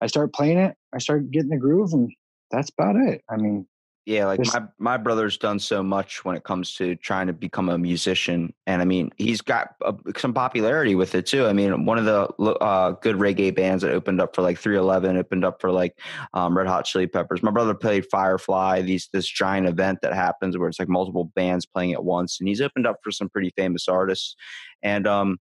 I 0.00 0.06
start 0.06 0.34
playing 0.34 0.58
it, 0.58 0.76
I 0.94 0.98
start 0.98 1.30
getting 1.30 1.50
the 1.50 1.58
groove, 1.58 1.92
and 1.92 2.10
that's 2.50 2.70
about 2.70 2.96
it. 2.96 3.22
I 3.30 3.36
mean, 3.36 3.66
Yeah, 4.10 4.26
like 4.26 4.40
my 4.44 4.62
my 4.80 4.96
brother's 4.96 5.38
done 5.38 5.60
so 5.60 5.84
much 5.84 6.24
when 6.24 6.34
it 6.34 6.42
comes 6.42 6.74
to 6.74 6.96
trying 6.96 7.28
to 7.28 7.32
become 7.32 7.68
a 7.68 7.78
musician, 7.78 8.52
and 8.66 8.82
I 8.82 8.84
mean 8.84 9.12
he's 9.18 9.40
got 9.40 9.76
uh, 9.84 9.92
some 10.16 10.34
popularity 10.34 10.96
with 10.96 11.14
it 11.14 11.26
too. 11.26 11.46
I 11.46 11.52
mean, 11.52 11.84
one 11.84 11.96
of 11.96 12.06
the 12.06 12.22
uh, 12.60 12.90
good 13.02 13.14
reggae 13.14 13.54
bands 13.54 13.84
that 13.84 13.92
opened 13.92 14.20
up 14.20 14.34
for 14.34 14.42
like 14.42 14.58
311 14.58 15.16
opened 15.16 15.44
up 15.44 15.60
for 15.60 15.70
like 15.70 15.96
um, 16.34 16.58
Red 16.58 16.66
Hot 16.66 16.86
Chili 16.86 17.06
Peppers. 17.06 17.40
My 17.40 17.52
brother 17.52 17.72
played 17.72 18.04
Firefly, 18.10 18.82
these 18.82 19.08
this 19.12 19.28
giant 19.28 19.68
event 19.68 20.00
that 20.02 20.12
happens 20.12 20.58
where 20.58 20.68
it's 20.68 20.80
like 20.80 20.88
multiple 20.88 21.30
bands 21.36 21.64
playing 21.64 21.92
at 21.92 22.02
once, 22.02 22.40
and 22.40 22.48
he's 22.48 22.60
opened 22.60 22.88
up 22.88 22.96
for 23.04 23.12
some 23.12 23.28
pretty 23.28 23.52
famous 23.56 23.86
artists, 23.86 24.34
and 24.82 25.06
um, 25.06 25.38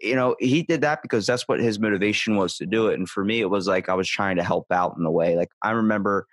you 0.00 0.16
know 0.16 0.34
he 0.40 0.64
did 0.64 0.80
that 0.80 1.02
because 1.02 1.24
that's 1.24 1.46
what 1.46 1.60
his 1.60 1.78
motivation 1.78 2.34
was 2.34 2.56
to 2.56 2.66
do 2.66 2.88
it, 2.88 2.94
and 2.94 3.08
for 3.08 3.24
me 3.24 3.40
it 3.40 3.48
was 3.48 3.68
like 3.68 3.88
I 3.88 3.94
was 3.94 4.08
trying 4.08 4.38
to 4.38 4.42
help 4.42 4.66
out 4.72 4.96
in 4.98 5.06
a 5.06 5.12
way. 5.12 5.36
Like 5.36 5.50
I 5.62 5.70
remember. 5.70 6.26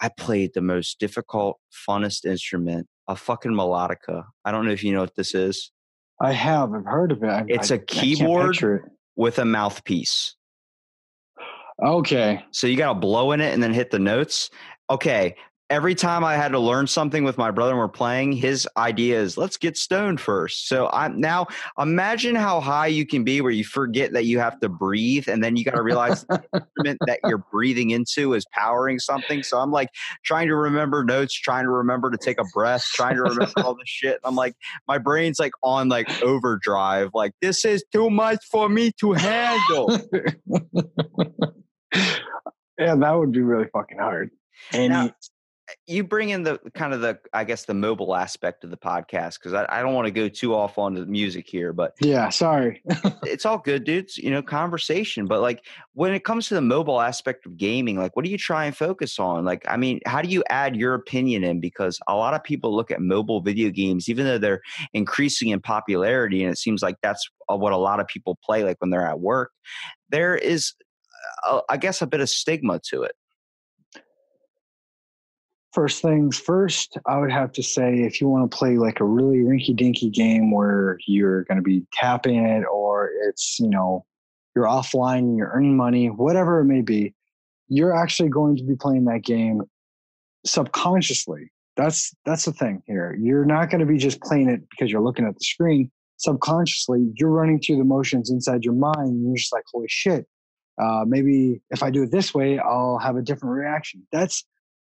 I 0.00 0.08
played 0.08 0.52
the 0.54 0.60
most 0.62 0.98
difficult, 0.98 1.58
funnest 1.88 2.24
instrument, 2.24 2.88
a 3.08 3.16
fucking 3.16 3.52
melodica. 3.52 4.24
I 4.44 4.50
don't 4.50 4.64
know 4.64 4.72
if 4.72 4.82
you 4.82 4.92
know 4.92 5.00
what 5.00 5.14
this 5.14 5.34
is. 5.34 5.70
I 6.20 6.32
have 6.32 6.72
I've 6.72 6.84
heard 6.84 7.12
of 7.12 7.22
it. 7.22 7.28
I, 7.28 7.44
It's 7.48 7.70
a 7.70 7.74
a 7.76 7.78
keyboard 7.78 8.60
It. 8.62 8.82
with 9.16 9.38
a 9.38 9.44
mouthpiece. 9.44 10.36
Okay, 11.82 12.44
So 12.52 12.66
you 12.66 12.76
got 12.76 12.92
to 12.92 12.98
blow 13.00 13.32
in 13.32 13.40
it 13.40 13.52
and 13.52 13.62
then 13.62 13.72
hit 13.74 13.90
the 13.90 13.98
notes. 13.98 14.50
Okay. 14.88 15.34
Every 15.72 15.94
time 15.94 16.22
I 16.22 16.34
had 16.36 16.52
to 16.52 16.58
learn 16.58 16.86
something 16.86 17.24
with 17.24 17.38
my 17.38 17.50
brother 17.50 17.70
and 17.70 17.78
we're 17.78 17.88
playing, 17.88 18.32
his 18.32 18.68
idea 18.76 19.18
is 19.18 19.38
let's 19.38 19.56
get 19.56 19.78
stoned 19.78 20.20
first. 20.20 20.68
So 20.68 20.90
I'm 20.92 21.18
now 21.18 21.46
imagine 21.78 22.34
how 22.34 22.60
high 22.60 22.88
you 22.88 23.06
can 23.06 23.24
be 23.24 23.40
where 23.40 23.50
you 23.50 23.64
forget 23.64 24.12
that 24.12 24.26
you 24.26 24.38
have 24.38 24.60
to 24.60 24.68
breathe 24.68 25.30
and 25.30 25.42
then 25.42 25.56
you 25.56 25.64
got 25.64 25.76
to 25.76 25.82
realize 25.82 26.26
the 26.26 26.42
instrument 26.54 26.98
that 27.06 27.20
you're 27.24 27.42
breathing 27.50 27.88
into 27.88 28.34
is 28.34 28.44
powering 28.52 28.98
something. 28.98 29.42
So 29.42 29.56
I'm 29.60 29.70
like 29.70 29.88
trying 30.26 30.48
to 30.48 30.56
remember 30.56 31.04
notes, 31.04 31.32
trying 31.32 31.64
to 31.64 31.70
remember 31.70 32.10
to 32.10 32.18
take 32.18 32.38
a 32.38 32.44
breath, 32.52 32.84
trying 32.92 33.14
to 33.14 33.22
remember 33.22 33.52
all 33.64 33.74
this 33.74 33.88
shit. 33.88 34.20
I'm 34.24 34.34
like, 34.36 34.54
my 34.86 34.98
brain's 34.98 35.38
like 35.38 35.52
on 35.62 35.88
like 35.88 36.22
overdrive. 36.22 37.12
Like, 37.14 37.32
this 37.40 37.64
is 37.64 37.82
too 37.90 38.10
much 38.10 38.44
for 38.50 38.68
me 38.68 38.92
to 39.00 39.12
handle. 39.14 39.90
yeah, 42.78 42.94
that 42.94 43.12
would 43.16 43.32
be 43.32 43.40
really 43.40 43.68
fucking 43.72 43.96
hard. 43.96 44.32
And 44.74 44.92
Now- 44.92 45.10
you 45.86 46.04
bring 46.04 46.30
in 46.30 46.42
the 46.42 46.58
kind 46.74 46.92
of 46.92 47.00
the 47.00 47.18
i 47.32 47.44
guess 47.44 47.64
the 47.64 47.74
mobile 47.74 48.14
aspect 48.14 48.64
of 48.64 48.70
the 48.70 48.76
podcast 48.76 49.38
because 49.38 49.52
I, 49.52 49.66
I 49.68 49.82
don't 49.82 49.94
want 49.94 50.06
to 50.06 50.10
go 50.10 50.28
too 50.28 50.54
off 50.54 50.78
on 50.78 50.94
the 50.94 51.06
music 51.06 51.48
here 51.48 51.72
but 51.72 51.94
yeah, 52.00 52.28
sorry. 52.28 52.82
it's 53.24 53.46
all 53.46 53.58
good 53.58 53.84
dudes 53.84 54.18
you 54.18 54.30
know 54.30 54.42
conversation 54.42 55.26
but 55.26 55.40
like 55.40 55.64
when 55.94 56.12
it 56.12 56.24
comes 56.24 56.48
to 56.48 56.54
the 56.54 56.60
mobile 56.60 57.00
aspect 57.00 57.46
of 57.46 57.56
gaming 57.56 57.98
like 57.98 58.16
what 58.16 58.24
do 58.24 58.30
you 58.30 58.38
try 58.38 58.64
and 58.64 58.76
focus 58.76 59.18
on? 59.18 59.44
Like 59.44 59.64
i 59.68 59.76
mean 59.76 60.00
how 60.06 60.22
do 60.22 60.28
you 60.28 60.42
add 60.48 60.76
your 60.76 60.94
opinion 60.94 61.44
in? 61.44 61.60
Because 61.60 61.98
a 62.08 62.14
lot 62.14 62.34
of 62.34 62.42
people 62.42 62.74
look 62.74 62.90
at 62.90 63.00
mobile 63.00 63.40
video 63.40 63.70
games 63.70 64.08
even 64.08 64.26
though 64.26 64.38
they're 64.38 64.62
increasing 64.92 65.48
in 65.48 65.60
popularity 65.60 66.42
and 66.42 66.52
it 66.52 66.58
seems 66.58 66.82
like 66.82 66.96
that's 67.02 67.28
uh, 67.50 67.56
what 67.56 67.72
a 67.72 67.76
lot 67.76 68.00
of 68.00 68.06
people 68.06 68.38
play 68.44 68.64
like 68.64 68.76
when 68.80 68.90
they're 68.90 69.06
at 69.06 69.20
work 69.20 69.52
there 70.10 70.36
is 70.36 70.74
uh, 71.46 71.60
i 71.68 71.76
guess 71.76 72.02
a 72.02 72.06
bit 72.06 72.20
of 72.20 72.28
stigma 72.28 72.80
to 72.84 73.02
it 73.02 73.14
First 75.72 76.02
things 76.02 76.38
first, 76.38 76.98
I 77.06 77.18
would 77.18 77.32
have 77.32 77.52
to 77.52 77.62
say 77.62 78.00
if 78.00 78.20
you 78.20 78.28
want 78.28 78.50
to 78.50 78.56
play 78.56 78.76
like 78.76 79.00
a 79.00 79.04
really 79.04 79.38
rinky 79.38 79.74
dinky 79.74 80.10
game 80.10 80.50
where 80.50 80.98
you're 81.06 81.44
going 81.44 81.56
to 81.56 81.62
be 81.62 81.86
tapping 81.94 82.44
it 82.44 82.64
or 82.64 83.10
it's, 83.26 83.58
you 83.58 83.70
know, 83.70 84.04
you're 84.54 84.66
offline 84.66 85.36
you're 85.36 85.50
earning 85.54 85.76
money, 85.76 86.08
whatever 86.08 86.60
it 86.60 86.66
may 86.66 86.82
be, 86.82 87.14
you're 87.68 87.96
actually 87.96 88.28
going 88.28 88.56
to 88.56 88.64
be 88.64 88.76
playing 88.76 89.06
that 89.06 89.22
game 89.24 89.62
subconsciously. 90.44 91.50
That's 91.76 92.14
that's 92.26 92.44
the 92.44 92.52
thing 92.52 92.82
here. 92.86 93.16
You're 93.18 93.46
not 93.46 93.70
going 93.70 93.80
to 93.80 93.86
be 93.86 93.96
just 93.96 94.20
playing 94.20 94.50
it 94.50 94.60
because 94.68 94.92
you're 94.92 95.02
looking 95.02 95.24
at 95.24 95.34
the 95.34 95.44
screen. 95.44 95.90
Subconsciously, 96.18 97.12
you're 97.14 97.30
running 97.30 97.60
through 97.60 97.78
the 97.78 97.84
motions 97.84 98.30
inside 98.30 98.62
your 98.62 98.74
mind. 98.74 99.08
And 99.08 99.26
you're 99.26 99.36
just 99.36 99.52
like, 99.52 99.64
holy 99.72 99.88
shit. 99.88 100.26
Uh, 100.80 101.04
maybe 101.06 101.62
if 101.70 101.82
I 101.82 101.90
do 101.90 102.02
it 102.02 102.10
this 102.10 102.34
way, 102.34 102.58
I'll 102.58 102.98
have 102.98 103.16
a 103.16 103.22
different 103.22 103.54
reaction. 103.54 104.06
That's 104.12 104.44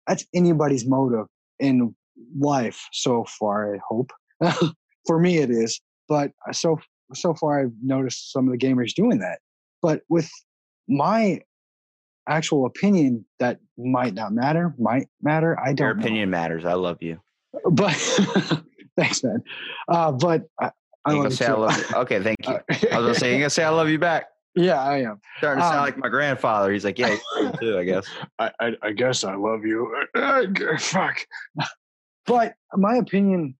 that's 0.08 0.26
anybody's 0.34 0.88
motive 0.88 1.26
in 1.60 1.96
life 2.40 2.88
so 2.92 3.26
far 3.40 3.76
i 3.76 3.80
hope 3.88 4.12
for 5.08 5.20
me 5.20 5.38
it 5.38 5.50
is 5.50 5.80
but 6.08 6.32
uh, 6.48 6.54
so 6.54 6.78
so 7.14 7.34
far 7.34 7.62
i've 7.62 7.74
noticed 7.84 8.32
some 8.32 8.48
of 8.48 8.52
the 8.52 8.58
gamers 8.58 8.94
doing 8.94 9.20
that 9.20 9.40
but 9.82 10.02
with 10.10 10.30
my 10.88 11.40
actual 12.28 12.66
opinion 12.66 13.24
that 13.40 13.60
might 13.78 14.14
not 14.14 14.34
matter 14.34 14.74
might 14.80 15.08
matter 15.22 15.60
i 15.60 15.74
don't 15.74 15.98
know. 15.98 16.02
opinion 16.02 16.30
matters 16.30 16.66
i 16.66 16.74
love 16.74 16.98
you 17.02 17.20
but 17.72 17.94
thanks 18.98 19.24
man 19.24 19.42
uh 19.90 20.12
but 20.12 20.44
i, 20.60 20.72
I 21.06 21.12
You 21.12 21.18
love 21.22 21.32
you 21.32 21.36
say 21.36 21.46
I 21.46 21.54
love 21.54 21.78
you? 21.78 21.84
Okay, 21.98 22.24
thank 22.24 22.38
you. 22.48 22.56
Uh, 22.56 22.62
I 22.92 22.98
was 22.98 23.06
gonna 23.06 23.14
say 23.14 23.32
you 23.34 23.38
gonna 23.40 23.50
say 23.52 23.64
I 23.64 23.70
love 23.70 23.90
you 23.90 24.00
back. 24.00 24.26
Yeah 24.56 24.82
i 24.82 24.98
am 25.00 25.20
Starting 25.38 25.62
to 25.62 25.68
sound 25.68 25.80
Um, 25.80 25.84
like 25.84 25.98
my 25.98 26.10
grandfather. 26.10 26.72
He's 26.72 26.86
like, 26.86 26.98
yeah, 26.98 27.18
too. 27.60 27.78
I 27.78 27.84
guess. 27.84 28.08
I, 28.40 28.52
I, 28.60 28.72
I 28.82 28.92
guess 28.94 29.24
I 29.24 29.36
love 29.36 29.66
you. 29.66 29.94
Fuck. 30.80 31.26
But 32.26 32.56
my 32.74 32.96
opinion 32.96 33.56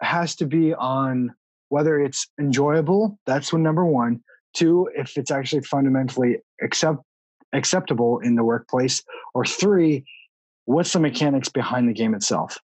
has 0.00 0.36
to 0.36 0.46
be 0.46 0.72
on 0.72 1.34
whether 1.68 2.00
it's 2.00 2.28
enjoyable. 2.38 3.18
That's 3.26 3.52
one 3.52 3.62
number 3.64 3.84
one. 3.84 4.20
Two, 4.54 4.88
if 4.94 5.18
it's 5.18 5.32
actually 5.32 5.62
fundamentally 5.62 6.38
accept 6.62 7.02
acceptable 7.52 8.20
in 8.20 8.36
the 8.36 8.44
workplace. 8.44 9.02
Or 9.34 9.44
three, 9.44 10.04
what's 10.66 10.92
the 10.92 11.00
mechanics 11.00 11.48
behind 11.48 11.88
the 11.88 11.92
game 11.92 12.14
itself? 12.14 12.56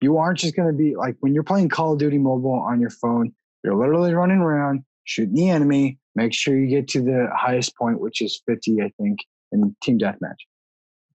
You 0.00 0.16
aren't 0.16 0.38
just 0.38 0.56
going 0.56 0.68
to 0.68 0.74
be 0.76 0.96
like 0.96 1.16
when 1.20 1.34
you're 1.34 1.44
playing 1.44 1.68
Call 1.68 1.92
of 1.92 1.98
Duty 1.98 2.16
Mobile 2.18 2.54
on 2.54 2.80
your 2.80 2.90
phone, 2.90 3.34
you're 3.62 3.76
literally 3.76 4.14
running 4.14 4.38
around, 4.38 4.82
shooting 5.04 5.34
the 5.34 5.50
enemy. 5.50 5.98
Make 6.14 6.34
sure 6.34 6.58
you 6.58 6.68
get 6.68 6.88
to 6.88 7.02
the 7.02 7.28
highest 7.34 7.76
point, 7.76 8.00
which 8.00 8.20
is 8.20 8.42
50, 8.46 8.82
I 8.82 8.90
think, 9.00 9.20
in 9.52 9.76
Team 9.82 9.98
Deathmatch. 9.98 10.38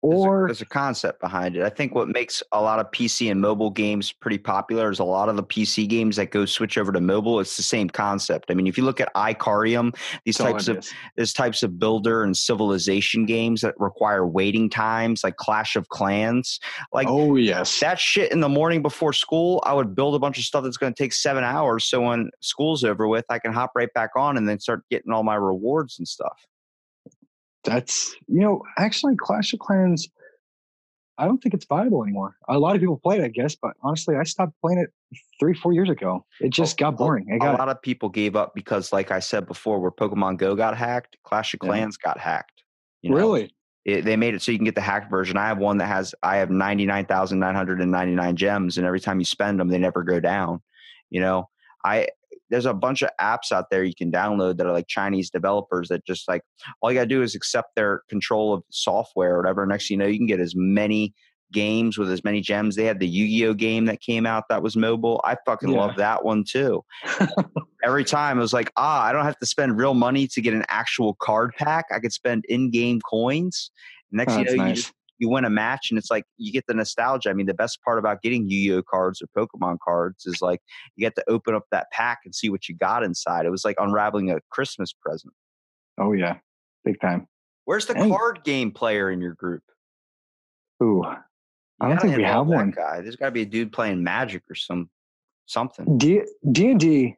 There's 0.04 0.14
a- 0.14 0.28
Or 0.28 0.48
there's 0.48 0.62
a 0.62 0.66
concept 0.66 1.22
behind 1.22 1.56
it. 1.56 1.64
I 1.64 1.70
think 1.70 1.94
what 1.94 2.08
makes 2.08 2.42
a 2.52 2.62
lot 2.62 2.80
of 2.80 2.90
PC 2.92 3.30
and 3.30 3.40
mobile 3.40 3.70
games 3.70 4.12
pretty 4.12 4.40
popular 4.40 4.90
is 4.90 5.00
a 5.00 5.04
lot 5.04 5.30
of 5.30 5.36
the 5.36 5.44
PC 5.44 5.88
games 5.88 6.16
that 6.16 6.32
go 6.32 6.46
switch 6.46 6.78
over 6.78 6.92
to 6.92 7.00
mobile. 7.00 7.40
It's 7.40 7.56
the 7.56 7.64
same 7.64 7.90
concept. 7.90 8.50
I 8.50 8.56
mean, 8.56 8.66
if 8.66 8.78
you 8.78 8.84
look 8.84 9.00
at 9.00 9.14
Ikariam, 9.16 9.96
these 10.26 10.40
all 10.40 10.52
types 10.52 10.68
of 10.68 10.88
these 11.18 11.34
types 11.34 11.62
of 11.62 11.78
builder 11.78 12.24
and 12.24 12.36
civilization 12.36 13.26
games 13.26 13.62
that 13.62 13.76
require 13.78 14.26
waiting 14.26 14.70
times, 14.70 15.24
like 15.24 15.38
Clash 15.38 15.76
of 15.76 15.90
Clans. 15.90 16.60
Like 16.92 17.08
oh, 17.08 17.36
yes. 17.36 17.80
that 17.80 18.00
shit 18.00 18.32
in 18.32 18.40
the 18.40 18.50
morning 18.50 18.82
before 18.82 19.14
school, 19.14 19.62
I 19.66 19.74
would 19.74 19.96
build 19.96 20.16
a 20.16 20.20
bunch 20.20 20.38
of 20.38 20.44
stuff 20.44 20.64
that's 20.64 20.78
going 20.78 20.94
to 20.94 21.04
take 21.04 21.14
seven 21.14 21.44
hours. 21.44 21.86
So 21.86 22.02
when 22.02 22.32
school's 22.42 22.84
over 22.84 23.08
with, 23.08 23.26
I 23.30 23.38
can 23.40 23.54
hop 23.54 23.72
right 23.76 23.94
back 23.94 24.12
on 24.16 24.38
and 24.38 24.50
then 24.50 24.60
start 24.60 24.84
getting 24.90 25.12
all 25.12 25.24
my 25.24 25.36
rewards 25.36 26.00
and 26.00 26.08
stuff. 26.08 26.48
That's, 27.64 28.16
you 28.28 28.40
know, 28.42 28.64
actually, 28.78 29.16
Clash 29.18 29.54
of 29.54 29.60
Clans, 29.60 30.10
I 31.18 31.26
don't 31.26 31.38
think 31.38 31.54
it's 31.54 31.66
viable 31.66 32.04
anymore. 32.04 32.36
A 32.48 32.58
lot 32.58 32.76
of 32.76 32.82
people 32.82 32.98
play 32.98 33.20
it, 33.20 33.24
I 33.24 33.28
guess, 33.28 33.56
but 33.56 33.74
honestly, 33.84 34.16
I 34.16 34.24
stopped 34.24 34.54
playing 34.62 34.80
it 34.80 34.90
three, 35.40 35.54
four 35.54 35.72
years 35.74 35.90
ago. 35.90 36.26
It 36.40 36.50
just 36.50 36.78
got 36.78 36.98
boring. 36.98 37.28
I 37.32 37.36
a 37.36 37.40
got 37.40 37.60
lot 37.60 37.70
of 37.70 37.82
people 37.82 38.10
gave 38.10 38.36
up 38.36 38.56
because, 38.56 38.92
like 38.92 39.12
I 39.12 39.20
said 39.20 39.46
before, 39.46 39.80
where 39.80 39.92
Pokemon 39.92 40.38
Go 40.38 40.56
got 40.56 40.76
hacked, 40.76 41.18
Clash 41.24 41.54
of 41.54 41.60
Yeah. 41.62 41.70
Clans 41.70 41.98
got 41.98 42.18
hacked. 42.18 42.64
you 43.02 43.12
know? 43.12 43.18
really. 43.18 43.54
It, 43.84 44.06
they 44.06 44.16
made 44.16 44.36
it 44.36 44.44
so 44.44 44.52
you 44.52 44.60
can 44.60 44.66
get 44.66 44.76
the 44.76 44.82
hacked 44.82 45.10
version. 45.10 45.38
I 45.38 45.48
have 45.48 45.58
one 45.58 45.78
that 45.80 45.88
has 45.88 46.14
I 46.22 46.38
have 46.38 46.52
ninety 46.52 46.86
nine 46.86 47.06
thousand 47.06 47.40
nine 47.40 47.56
hundred 47.56 47.82
and 47.82 47.90
ninety 47.92 48.14
nine 48.14 48.36
gems, 48.36 48.78
and 48.78 48.86
every 48.86 49.00
time 49.00 49.18
you 49.18 49.26
spend 49.26 49.60
them, 49.60 49.70
they 49.70 49.80
never 49.80 50.04
go 50.04 50.20
down. 50.20 50.62
You 51.10 51.20
know, 51.22 51.50
I 51.84 52.10
there's 52.52 52.68
a 52.68 52.74
bunch 52.74 53.02
of 53.02 53.10
apps 53.20 53.52
out 53.52 53.66
there 53.72 53.84
you 53.84 53.96
can 53.96 54.12
download 54.12 54.58
that 54.58 54.68
are 54.68 54.74
like 54.74 54.88
Chinese 54.88 55.30
developers 55.32 55.88
that 55.90 56.06
just 56.06 56.28
like 56.28 56.44
all 56.82 56.92
you 56.92 56.98
gotta 57.00 57.08
do 57.08 57.24
is 57.24 57.34
accept 57.34 57.70
their 57.76 58.04
control 58.10 58.54
of 58.54 58.64
software 58.70 59.36
or 59.36 59.38
whatever. 59.38 59.66
Next 59.66 59.88
thing 59.88 59.96
you 60.00 60.06
know, 60.06 60.10
you 60.10 60.20
can 60.20 60.28
get 60.28 60.40
as 60.40 60.54
many 60.56 61.14
games 61.52 61.98
with 61.98 62.10
as 62.10 62.24
many 62.24 62.40
gems. 62.42 62.76
They 62.76 62.86
had 62.86 63.00
the 63.00 63.08
Yu-Gi-Oh 63.08 63.56
game 63.56 63.86
that 63.86 64.00
came 64.00 64.26
out 64.26 64.46
that 64.50 64.64
was 64.64 64.78
mobile. 64.78 65.20
I 65.26 65.36
fucking 65.46 65.70
Yeah. 65.70 65.80
love 65.80 65.96
that 65.98 66.24
one 66.24 66.44
too. 66.44 66.84
Every 67.84 68.04
time 68.06 68.38
it 68.38 68.42
was 68.42 68.54
like, 68.54 68.72
ah, 68.78 69.04
I 69.04 69.12
don't 69.12 69.26
have 69.26 69.40
to 69.40 69.46
spend 69.46 69.78
real 69.78 69.94
money 69.94 70.28
to 70.28 70.42
get 70.42 70.54
an 70.54 70.64
actual 70.70 71.16
card 71.16 71.54
pack. 71.58 71.86
I 71.92 72.00
could 72.00 72.14
spend 72.14 72.46
in-game 72.48 73.02
coins. 73.02 73.72
Next 74.12 74.34
Oh, 74.34 74.44
thing 74.44 74.46
you 74.48 74.58
know, 74.58 74.68
you 74.68 74.76
just 74.76 74.94
you 75.22 75.30
win 75.30 75.46
a 75.46 75.50
match 75.50 75.88
and 75.92 75.98
it's 75.98 76.10
like 76.10 76.26
you 76.38 76.52
get 76.52 76.66
the 76.68 76.74
nostalgia. 76.74 77.30
I 77.30 77.34
mean, 77.34 77.46
the 77.46 77.54
best 77.54 77.80
part 77.84 78.00
about 78.00 78.22
getting 78.24 78.50
Yu-Gi-Oh 78.50 78.82
cards 78.90 79.22
or 79.22 79.28
Pokemon 79.38 79.78
cards 79.82 80.26
is 80.26 80.42
like 80.42 80.60
you 80.96 81.06
get 81.06 81.16
to 81.16 81.24
open 81.30 81.54
up 81.54 81.64
that 81.72 81.92
pack 81.92 82.20
and 82.26 82.34
see 82.34 82.50
what 82.50 82.68
you 82.68 82.76
got 82.76 83.04
inside. 83.04 83.46
It 83.46 83.52
was 83.52 83.64
like 83.64 83.76
unraveling 83.80 84.32
a 84.32 84.40
Christmas 84.50 84.92
present. 84.92 85.34
Oh, 86.00 86.14
yeah. 86.14 86.38
Big 86.84 87.00
time. 87.00 87.28
Where's 87.66 87.86
the 87.86 87.94
Hey. 87.94 88.10
card 88.10 88.44
game 88.44 88.72
player 88.72 89.12
in 89.12 89.22
your 89.22 89.34
group? 89.36 89.62
Ooh. 90.84 91.04
I 91.04 91.88
don't 91.88 92.02
think 92.02 92.18
we 92.18 92.24
have 92.24 92.48
one. 92.48 92.72
Guy. 92.72 93.02
There's 93.02 93.16
got 93.16 93.28
to 93.28 93.32
be 93.32 93.44
a 93.44 93.46
dude 93.46 93.72
playing 93.72 94.04
Magic 94.04 94.42
or 94.50 94.56
some 94.56 94.90
something. 95.46 95.98
D 95.98 96.22
D 96.52 96.72
and 96.72 96.80
D. 96.80 97.16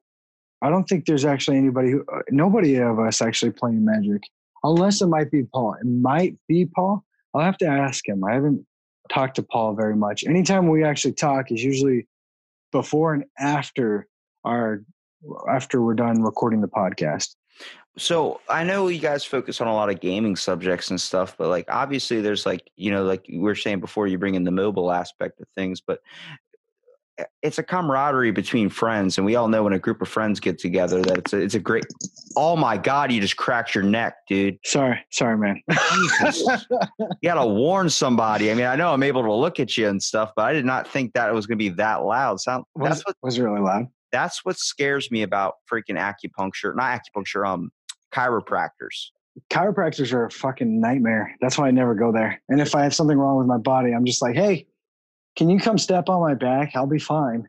I 0.61 0.69
don't 0.69 0.83
think 0.85 1.05
there's 1.05 1.25
actually 1.25 1.57
anybody 1.57 1.91
who 1.91 2.03
uh, 2.13 2.19
nobody 2.29 2.77
of 2.77 2.99
us 2.99 3.21
actually 3.21 3.51
playing 3.51 3.83
Magic, 3.83 4.21
unless 4.63 5.01
it 5.01 5.07
might 5.07 5.31
be 5.31 5.43
Paul. 5.43 5.75
It 5.79 5.85
might 5.85 6.35
be 6.47 6.65
Paul. 6.65 7.03
I'll 7.33 7.43
have 7.43 7.57
to 7.59 7.67
ask 7.67 8.07
him. 8.07 8.23
I 8.23 8.33
haven't 8.33 8.65
talked 9.11 9.35
to 9.35 9.43
Paul 9.43 9.73
very 9.75 9.95
much. 9.95 10.23
Anytime 10.23 10.67
we 10.67 10.83
actually 10.83 11.13
talk 11.13 11.51
is 11.51 11.63
usually 11.63 12.07
before 12.71 13.13
and 13.13 13.25
after 13.37 14.07
our 14.43 14.83
after 15.49 15.81
we're 15.81 15.93
done 15.93 16.21
recording 16.21 16.61
the 16.61 16.67
podcast. 16.67 17.35
So 17.97 18.41
I 18.49 18.63
know 18.63 18.87
you 18.87 18.99
guys 18.99 19.23
focus 19.23 19.61
on 19.61 19.67
a 19.67 19.73
lot 19.73 19.89
of 19.89 20.01
gaming 20.01 20.35
subjects 20.35 20.89
and 20.89 20.99
stuff, 20.99 21.37
but 21.37 21.49
like 21.49 21.65
obviously 21.69 22.21
there's 22.21 22.45
like 22.45 22.69
you 22.75 22.91
know 22.91 23.03
like 23.03 23.25
we 23.29 23.39
were 23.39 23.55
saying 23.55 23.79
before 23.79 24.07
you 24.07 24.17
bring 24.17 24.35
in 24.35 24.43
the 24.43 24.51
mobile 24.51 24.91
aspect 24.91 25.39
of 25.39 25.47
things, 25.55 25.79
but 25.79 25.99
it's 27.41 27.59
a 27.59 27.63
camaraderie 27.63 28.31
between 28.31 28.69
friends, 28.69 29.17
and 29.17 29.25
we 29.25 29.35
all 29.35 29.47
know 29.47 29.63
when 29.63 29.73
a 29.73 29.79
group 29.79 30.01
of 30.01 30.07
friends 30.07 30.39
get 30.39 30.57
together 30.57 31.01
that 31.03 31.17
it's 31.17 31.33
a, 31.33 31.37
it's 31.39 31.53
a 31.55 31.59
great. 31.59 31.85
Oh 32.35 32.55
my 32.55 32.77
god, 32.77 33.11
you 33.11 33.21
just 33.21 33.37
cracked 33.37 33.75
your 33.75 33.83
neck, 33.83 34.15
dude! 34.27 34.57
Sorry, 34.65 34.99
sorry, 35.11 35.37
man. 35.37 35.61
Jesus. 35.69 36.65
You 36.99 37.29
gotta 37.29 37.45
warn 37.47 37.89
somebody. 37.89 38.51
I 38.51 38.55
mean, 38.55 38.65
I 38.65 38.75
know 38.75 38.93
I'm 38.93 39.03
able 39.03 39.23
to 39.23 39.33
look 39.33 39.59
at 39.59 39.77
you 39.77 39.87
and 39.87 40.01
stuff, 40.01 40.31
but 40.35 40.43
I 40.43 40.53
did 40.53 40.65
not 40.65 40.87
think 40.87 41.13
that 41.13 41.29
it 41.29 41.33
was 41.33 41.45
gonna 41.45 41.57
be 41.57 41.69
that 41.69 42.03
loud. 42.03 42.39
Sound 42.39 42.65
was, 42.75 42.89
that's 42.89 43.05
what 43.05 43.15
was 43.21 43.39
really 43.39 43.61
loud. 43.61 43.87
that's 44.11 44.43
what 44.43 44.57
scares 44.57 45.11
me 45.11 45.21
about 45.21 45.55
freaking 45.71 45.97
acupuncture, 45.97 46.75
not 46.75 46.99
acupuncture, 46.99 47.47
um, 47.47 47.71
chiropractors. 48.13 49.09
Chiropractors 49.49 50.13
are 50.13 50.25
a 50.25 50.31
fucking 50.31 50.79
nightmare. 50.79 51.35
That's 51.41 51.57
why 51.57 51.67
I 51.67 51.71
never 51.71 51.95
go 51.95 52.11
there. 52.11 52.41
And 52.49 52.61
if 52.61 52.75
I 52.75 52.83
have 52.83 52.93
something 52.93 53.17
wrong 53.17 53.37
with 53.37 53.47
my 53.47 53.57
body, 53.57 53.91
I'm 53.91 54.05
just 54.05 54.21
like, 54.21 54.35
hey, 54.35 54.67
can 55.35 55.49
you 55.49 55.59
come 55.59 55.77
step 55.77 56.09
on 56.09 56.21
my 56.21 56.33
back? 56.33 56.75
I'll 56.75 56.87
be 56.87 56.99
fine. 56.99 57.47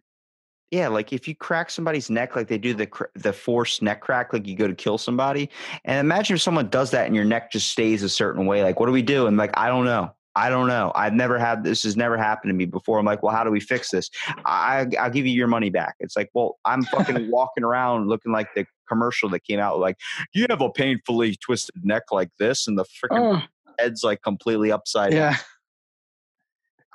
Yeah, 0.70 0.88
like 0.88 1.12
if 1.12 1.28
you 1.28 1.36
crack 1.36 1.70
somebody's 1.70 2.10
neck, 2.10 2.34
like 2.34 2.48
they 2.48 2.58
do 2.58 2.74
the 2.74 2.88
the 3.14 3.32
forced 3.32 3.80
neck 3.82 4.00
crack, 4.00 4.32
like 4.32 4.46
you 4.46 4.56
go 4.56 4.66
to 4.66 4.74
kill 4.74 4.98
somebody, 4.98 5.50
and 5.84 6.00
imagine 6.00 6.34
if 6.34 6.42
someone 6.42 6.68
does 6.68 6.90
that 6.90 7.06
and 7.06 7.14
your 7.14 7.24
neck 7.24 7.52
just 7.52 7.70
stays 7.70 8.02
a 8.02 8.08
certain 8.08 8.46
way. 8.46 8.62
Like, 8.62 8.80
what 8.80 8.86
do 8.86 8.92
we 8.92 9.02
do? 9.02 9.26
And 9.26 9.36
like, 9.36 9.52
I 9.54 9.68
don't 9.68 9.84
know. 9.84 10.12
I 10.36 10.50
don't 10.50 10.66
know. 10.66 10.90
I've 10.96 11.12
never 11.12 11.38
had 11.38 11.62
this. 11.62 11.84
Has 11.84 11.96
never 11.96 12.16
happened 12.18 12.50
to 12.50 12.54
me 12.54 12.64
before. 12.64 12.98
I'm 12.98 13.04
like, 13.04 13.22
well, 13.22 13.32
how 13.32 13.44
do 13.44 13.50
we 13.50 13.60
fix 13.60 13.90
this? 13.90 14.10
I 14.44 14.86
I'll 14.98 15.10
give 15.10 15.26
you 15.26 15.32
your 15.32 15.46
money 15.46 15.70
back. 15.70 15.94
It's 16.00 16.16
like, 16.16 16.30
well, 16.34 16.58
I'm 16.64 16.82
fucking 16.84 17.30
walking 17.30 17.62
around 17.62 18.08
looking 18.08 18.32
like 18.32 18.52
the 18.56 18.66
commercial 18.88 19.28
that 19.28 19.44
came 19.44 19.60
out. 19.60 19.78
Like, 19.78 19.96
you 20.32 20.46
have 20.50 20.60
a 20.60 20.70
painfully 20.70 21.36
twisted 21.36 21.84
neck 21.84 22.04
like 22.10 22.30
this, 22.40 22.66
and 22.66 22.76
the 22.76 22.84
freaking 22.84 23.42
Oh, 23.42 23.42
head's 23.78 24.02
like 24.02 24.22
completely 24.22 24.72
upside 24.72 25.12
yeah. 25.12 25.36
I, 25.36 25.40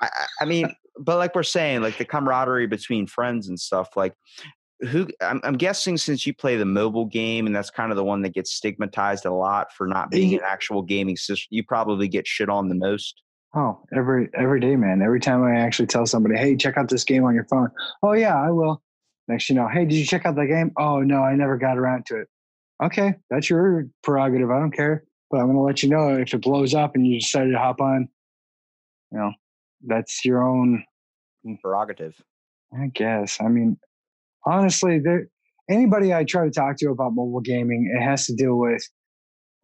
I- 0.02 0.28
I 0.42 0.46
mean, 0.46 0.74
but 1.00 1.18
like 1.18 1.36
we're 1.36 1.44
saying, 1.44 1.82
like 1.82 1.98
the 1.98 2.06
camaraderie 2.06 2.68
between 2.68 3.08
friends 3.08 3.48
and 3.48 3.60
stuff. 3.60 3.90
Like, 3.96 4.14
who? 4.82 5.08
I'm, 5.22 5.42
I'm 5.44 5.58
guessing 5.58 5.98
since 5.98 6.26
you 6.26 6.34
play 6.34 6.56
the 6.58 6.66
mobile 6.66 7.06
game, 7.06 7.46
and 7.46 7.56
that's 7.56 7.70
kind 7.70 7.92
of 7.92 7.98
the 7.98 8.04
one 8.04 8.22
that 8.22 8.34
gets 8.34 8.54
stigmatized 8.54 9.26
a 9.26 9.34
lot 9.34 9.74
for 9.74 9.88
not 9.88 10.10
being 10.12 10.34
an 10.34 10.42
actual 10.46 10.82
gaming 10.82 11.18
system. 11.18 11.48
You 11.52 11.64
probably 11.64 12.08
get 12.08 12.28
shit 12.28 12.50
on 12.50 12.70
the 12.70 12.76
most. 12.76 13.22
Oh, 13.56 13.82
every 13.96 14.30
every 14.36 14.60
day, 14.60 14.76
man. 14.76 15.02
Every 15.02 15.20
time 15.20 15.44
I 15.44 15.56
actually 15.60 15.88
tell 15.88 16.06
somebody, 16.06 16.38
"Hey, 16.38 16.56
check 16.56 16.78
out 16.78 16.88
this 16.90 17.04
game 17.04 17.24
on 17.24 17.34
your 17.34 17.46
phone." 17.46 17.70
Oh 18.04 18.14
yeah, 18.14 18.36
I 18.40 18.52
will. 18.52 18.82
Next, 19.28 19.50
you 19.50 19.56
know, 19.56 19.68
hey, 19.68 19.86
did 19.86 19.94
you 19.94 20.06
check 20.06 20.26
out 20.26 20.36
that 20.36 20.48
game? 20.48 20.72
Oh 20.78 21.02
no, 21.02 21.24
I 21.24 21.36
never 21.36 21.58
got 21.58 21.78
around 21.78 22.06
to 22.08 22.18
it. 22.22 22.28
Okay, 22.84 23.16
that's 23.30 23.50
your 23.50 23.88
prerogative. 24.04 24.50
I 24.52 24.60
don't 24.60 24.72
care, 24.72 25.04
but 25.30 25.38
I'm 25.40 25.48
going 25.48 25.58
to 25.58 25.62
let 25.62 25.84
you 25.84 25.90
know 25.90 26.16
if 26.16 26.34
it 26.34 26.42
blows 26.42 26.74
up 26.74 26.96
and 26.96 27.06
you 27.06 27.20
decided 27.20 27.52
to 27.52 27.58
hop 27.60 27.82
on. 27.82 28.08
You 29.12 29.18
know, 29.18 29.32
that's 29.86 30.24
your 30.26 30.44
own. 30.44 30.84
Mm, 31.46 31.60
prerogative. 31.62 32.16
I 32.74 32.88
guess. 32.94 33.38
I 33.42 33.48
mean, 33.48 33.78
honestly, 34.46 35.00
there 35.00 35.28
anybody 35.70 36.14
I 36.14 36.24
try 36.24 36.46
to 36.46 36.52
talk 36.52 36.78
to 36.78 36.90
about 36.90 37.14
mobile 37.14 37.42
gaming, 37.42 37.92
it 37.96 38.04
has 38.04 38.26
to 38.28 38.36
deal 38.36 38.56
with. 38.56 38.82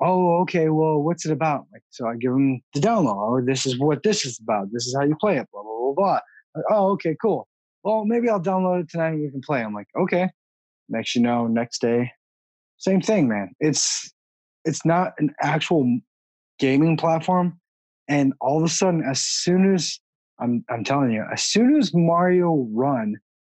Oh, 0.01 0.41
okay. 0.41 0.69
Well, 0.69 1.01
what's 1.01 1.25
it 1.25 1.31
about? 1.31 1.65
Like, 1.71 1.83
so 1.89 2.07
I 2.07 2.15
give 2.15 2.31
them 2.31 2.61
the 2.73 2.81
download. 2.81 3.15
Or 3.15 3.41
this 3.41 3.65
is 3.65 3.79
what 3.79 4.03
this 4.03 4.25
is 4.25 4.39
about. 4.41 4.67
This 4.71 4.85
is 4.85 4.95
how 4.95 5.05
you 5.05 5.15
play 5.19 5.37
it. 5.37 5.47
Blah 5.51 5.63
blah 5.63 5.77
blah 5.77 5.93
blah. 5.93 6.19
Like, 6.55 6.65
oh, 6.69 6.91
okay, 6.91 7.15
cool. 7.21 7.47
Well, 7.83 8.03
maybe 8.05 8.29
I'll 8.29 8.41
download 8.41 8.81
it 8.81 8.89
tonight 8.89 9.09
and 9.09 9.21
we 9.21 9.31
can 9.31 9.41
play. 9.41 9.61
I'm 9.61 9.73
like, 9.73 9.87
okay. 9.97 10.29
Next, 10.89 11.15
you 11.15 11.21
know, 11.21 11.47
next 11.47 11.81
day, 11.81 12.11
same 12.77 13.01
thing, 13.01 13.27
man. 13.27 13.51
It's 13.59 14.11
it's 14.65 14.85
not 14.85 15.13
an 15.17 15.33
actual 15.41 15.99
gaming 16.59 16.97
platform, 16.97 17.59
and 18.07 18.33
all 18.41 18.57
of 18.57 18.63
a 18.63 18.69
sudden, 18.69 19.03
as 19.03 19.21
soon 19.21 19.73
as 19.73 19.99
I'm 20.39 20.63
I'm 20.69 20.83
telling 20.83 21.11
you, 21.11 21.25
as 21.31 21.43
soon 21.43 21.77
as 21.77 21.93
Mario 21.93 22.67
Run 22.71 23.15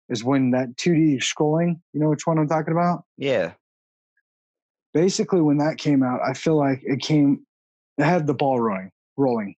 is 0.09 0.23
when 0.23 0.51
that 0.51 0.75
2D 0.77 1.17
scrolling, 1.17 1.79
you 1.93 1.99
know 1.99 2.09
which 2.09 2.25
one 2.25 2.39
I'm 2.39 2.47
talking 2.47 2.71
about? 2.71 3.03
Yeah. 3.17 3.53
Basically, 4.93 5.41
when 5.41 5.57
that 5.57 5.77
came 5.77 6.01
out, 6.01 6.19
I 6.27 6.33
feel 6.33 6.57
like 6.57 6.81
it 6.83 6.99
came, 6.99 7.45
it 7.97 8.05
had 8.05 8.25
the 8.25 8.33
ball 8.33 8.59
rolling, 8.59 8.89
rolling. 9.17 9.55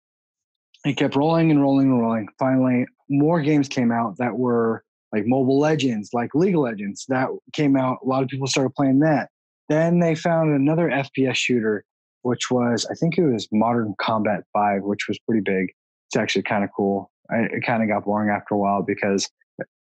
It 0.86 0.98
kept 0.98 1.16
rolling 1.16 1.52
and 1.52 1.62
rolling 1.62 1.92
and 1.92 2.02
rolling. 2.02 2.28
Finally, 2.40 2.88
more 3.10 3.42
games 3.42 3.68
came 3.68 3.92
out 3.92 4.18
that 4.18 4.38
were 4.38 4.84
like 5.12 5.26
Mobile 5.28 5.60
Legends, 5.60 6.10
like 6.14 6.34
League 6.34 6.56
of 6.56 6.62
Legends. 6.62 7.06
That 7.10 7.28
came 7.54 7.76
out. 7.76 8.00
A 8.04 8.08
lot 8.08 8.24
of 8.24 8.30
people 8.30 8.48
started 8.48 8.74
playing 8.76 9.00
that. 9.00 9.30
Then 9.68 10.00
they 10.00 10.16
found 10.16 10.56
another 10.56 10.90
FPS 10.90 11.36
shooter, 11.36 11.84
which 12.24 12.50
was, 12.50 12.88
I 12.90 12.96
think 12.96 13.18
it 13.18 13.26
was 13.26 13.48
Modern 13.52 13.94
Combat 14.00 14.44
5, 14.54 14.82
which 14.82 15.08
was 15.08 15.20
pretty 15.28 15.42
big. 15.42 15.68
It's 16.10 16.18
actually 16.18 16.44
kind 16.44 16.64
of 16.64 16.72
cool. 16.76 17.12
I, 17.30 17.38
it 17.52 17.64
kind 17.66 17.84
of 17.84 17.90
got 17.90 18.06
boring 18.06 18.30
after 18.30 18.56
a 18.56 18.58
while 18.58 18.82
because 18.82 19.30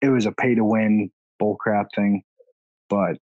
it 0.02 0.10
was 0.10 0.26
a 0.26 0.32
pay 0.32 0.56
to 0.56 0.64
win 0.64 1.10
bullcrap 1.42 1.88
thing. 1.96 2.24
But 2.90 3.18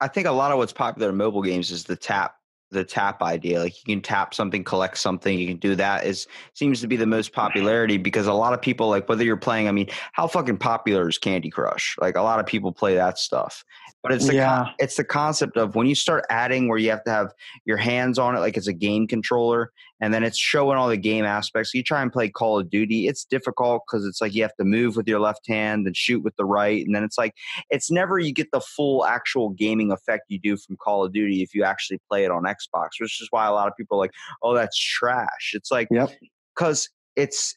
I 0.00 0.08
think 0.08 0.26
a 0.26 0.32
lot 0.32 0.52
of 0.52 0.58
what's 0.58 0.72
popular 0.72 1.10
in 1.10 1.16
mobile 1.16 1.42
games 1.42 1.70
is 1.70 1.84
the 1.84 1.96
tap 1.96 2.34
the 2.70 2.84
tap 2.84 3.20
idea. 3.22 3.60
Like 3.60 3.76
you 3.78 3.94
can 3.94 4.02
tap 4.02 4.32
something, 4.32 4.62
collect 4.62 4.96
something, 4.98 5.38
you 5.38 5.48
can 5.48 5.56
do 5.56 5.74
that. 5.74 6.06
Is 6.06 6.26
seems 6.54 6.80
to 6.80 6.86
be 6.86 6.96
the 6.96 7.06
most 7.06 7.32
popularity 7.32 7.96
because 7.96 8.26
a 8.26 8.32
lot 8.32 8.54
of 8.54 8.62
people 8.62 8.88
like 8.88 9.08
whether 9.08 9.24
you're 9.24 9.36
playing. 9.36 9.68
I 9.68 9.72
mean, 9.72 9.88
how 10.12 10.26
fucking 10.26 10.58
popular 10.58 11.08
is 11.08 11.18
Candy 11.18 11.50
Crush? 11.50 11.96
Like 12.00 12.16
a 12.16 12.22
lot 12.22 12.40
of 12.40 12.46
people 12.46 12.72
play 12.72 12.94
that 12.94 13.18
stuff. 13.18 13.64
But 14.02 14.12
it's 14.12 14.26
the 14.26 14.34
Yeah. 14.36 14.64
con- 14.64 14.74
it's 14.78 14.96
the 14.96 15.04
concept 15.04 15.58
of 15.58 15.74
when 15.74 15.86
you 15.86 15.94
start 15.94 16.24
adding 16.30 16.68
where 16.68 16.78
you 16.78 16.88
have 16.90 17.04
to 17.04 17.10
have 17.10 17.32
your 17.66 17.76
hands 17.76 18.18
on 18.18 18.34
it 18.34 18.38
like 18.40 18.56
it's 18.56 18.66
a 18.66 18.72
game 18.72 19.06
controller, 19.06 19.72
and 20.00 20.14
then 20.14 20.24
it's 20.24 20.38
showing 20.38 20.78
all 20.78 20.88
the 20.88 20.96
game 20.96 21.26
aspects. 21.26 21.74
You 21.74 21.82
try 21.82 22.00
and 22.00 22.10
play 22.10 22.30
Call 22.30 22.58
of 22.58 22.70
Duty, 22.70 23.08
it's 23.08 23.24
difficult 23.26 23.82
because 23.86 24.06
it's 24.06 24.20
like 24.22 24.34
you 24.34 24.40
have 24.42 24.54
to 24.56 24.64
move 24.64 24.96
with 24.96 25.06
your 25.06 25.20
left 25.20 25.46
hand 25.46 25.86
and 25.86 25.94
shoot 25.94 26.20
with 26.24 26.34
the 26.36 26.46
right, 26.46 26.84
and 26.86 26.94
then 26.94 27.04
it's 27.04 27.18
like 27.18 27.34
it's 27.68 27.90
never 27.90 28.18
you 28.18 28.32
get 28.32 28.50
the 28.52 28.60
full 28.60 29.04
actual 29.04 29.50
gaming 29.50 29.92
effect 29.92 30.24
you 30.28 30.38
do 30.38 30.56
from 30.56 30.76
Call 30.78 31.04
of 31.04 31.12
Duty 31.12 31.42
if 31.42 31.54
you 31.54 31.62
actually 31.64 32.00
play 32.08 32.24
it 32.24 32.30
on 32.30 32.44
Xbox, 32.44 32.88
which 33.00 33.20
is 33.20 33.28
why 33.30 33.46
a 33.46 33.52
lot 33.52 33.68
of 33.68 33.76
people 33.76 33.98
are 33.98 34.00
like, 34.00 34.12
oh, 34.42 34.54
that's 34.54 34.78
trash. 34.78 35.50
It's 35.52 35.70
like 35.70 35.88
Yep. 35.90 36.10
because 36.56 36.88
it's 37.16 37.54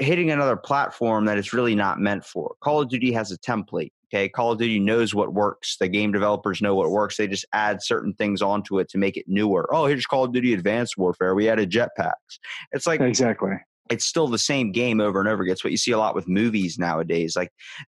hitting 0.00 0.32
another 0.32 0.56
platform 0.56 1.26
that 1.26 1.38
it's 1.38 1.52
really 1.52 1.76
not 1.76 2.00
meant 2.00 2.24
for. 2.24 2.56
Call 2.60 2.80
of 2.82 2.88
Duty 2.88 3.12
has 3.12 3.30
a 3.30 3.38
template. 3.38 3.92
Okay, 4.12 4.28
Call 4.28 4.52
of 4.52 4.58
Duty 4.58 4.78
knows 4.78 5.14
what 5.14 5.32
works. 5.32 5.76
The 5.78 5.88
game 5.88 6.12
developers 6.12 6.60
know 6.62 6.74
what 6.74 6.90
works. 6.90 7.16
They 7.16 7.26
just 7.26 7.46
add 7.52 7.82
certain 7.82 8.12
things 8.14 8.42
onto 8.42 8.78
it 8.78 8.88
to 8.90 8.98
make 8.98 9.16
it 9.16 9.24
newer. 9.26 9.68
Oh, 9.74 9.86
here's 9.86 10.06
Call 10.06 10.24
of 10.24 10.32
Duty 10.32 10.52
Advanced 10.54 10.96
Warfare. 10.98 11.34
We 11.34 11.48
added 11.48 11.70
jetpacks. 11.70 12.38
It's 12.72 12.86
like 12.86 13.00
Exactly. 13.00 13.52
it's 13.90 14.04
still 14.04 14.28
the 14.28 14.38
same 14.38 14.72
game 14.72 15.00
over 15.00 15.20
and 15.20 15.28
over 15.28 15.42
again. 15.42 15.52
It's 15.52 15.64
what 15.64 15.70
you 15.70 15.76
see 15.76 15.92
a 15.92 15.98
lot 15.98 16.14
with 16.14 16.28
movies 16.28 16.78
nowadays. 16.78 17.34
Like 17.36 17.50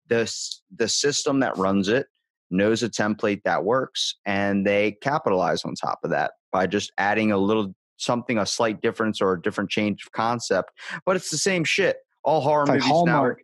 the 0.08 0.32
the 0.76 0.88
system 0.88 1.40
that 1.40 1.56
runs 1.56 1.88
it 1.88 2.06
knows 2.50 2.82
a 2.82 2.88
template 2.90 3.42
that 3.44 3.64
works, 3.64 4.14
and 4.26 4.66
they 4.66 4.92
capitalize 5.00 5.64
on 5.64 5.74
top 5.74 6.00
of 6.04 6.10
that 6.10 6.32
by 6.52 6.66
just 6.66 6.92
adding 6.98 7.32
a 7.32 7.38
little 7.38 7.74
something, 7.96 8.36
a 8.38 8.44
slight 8.46 8.82
difference 8.82 9.20
or 9.22 9.32
a 9.32 9.40
different 9.40 9.70
change 9.70 10.04
of 10.04 10.12
concept. 10.12 10.70
But 11.06 11.16
it's 11.16 11.30
the 11.30 11.38
same 11.38 11.64
shit. 11.64 11.96
All 12.24 12.40
horror 12.42 12.62
It's 12.64 12.70
movies 12.70 12.84
now. 12.86 12.92
Hallmark. 12.92 13.38
Are, 13.38 13.42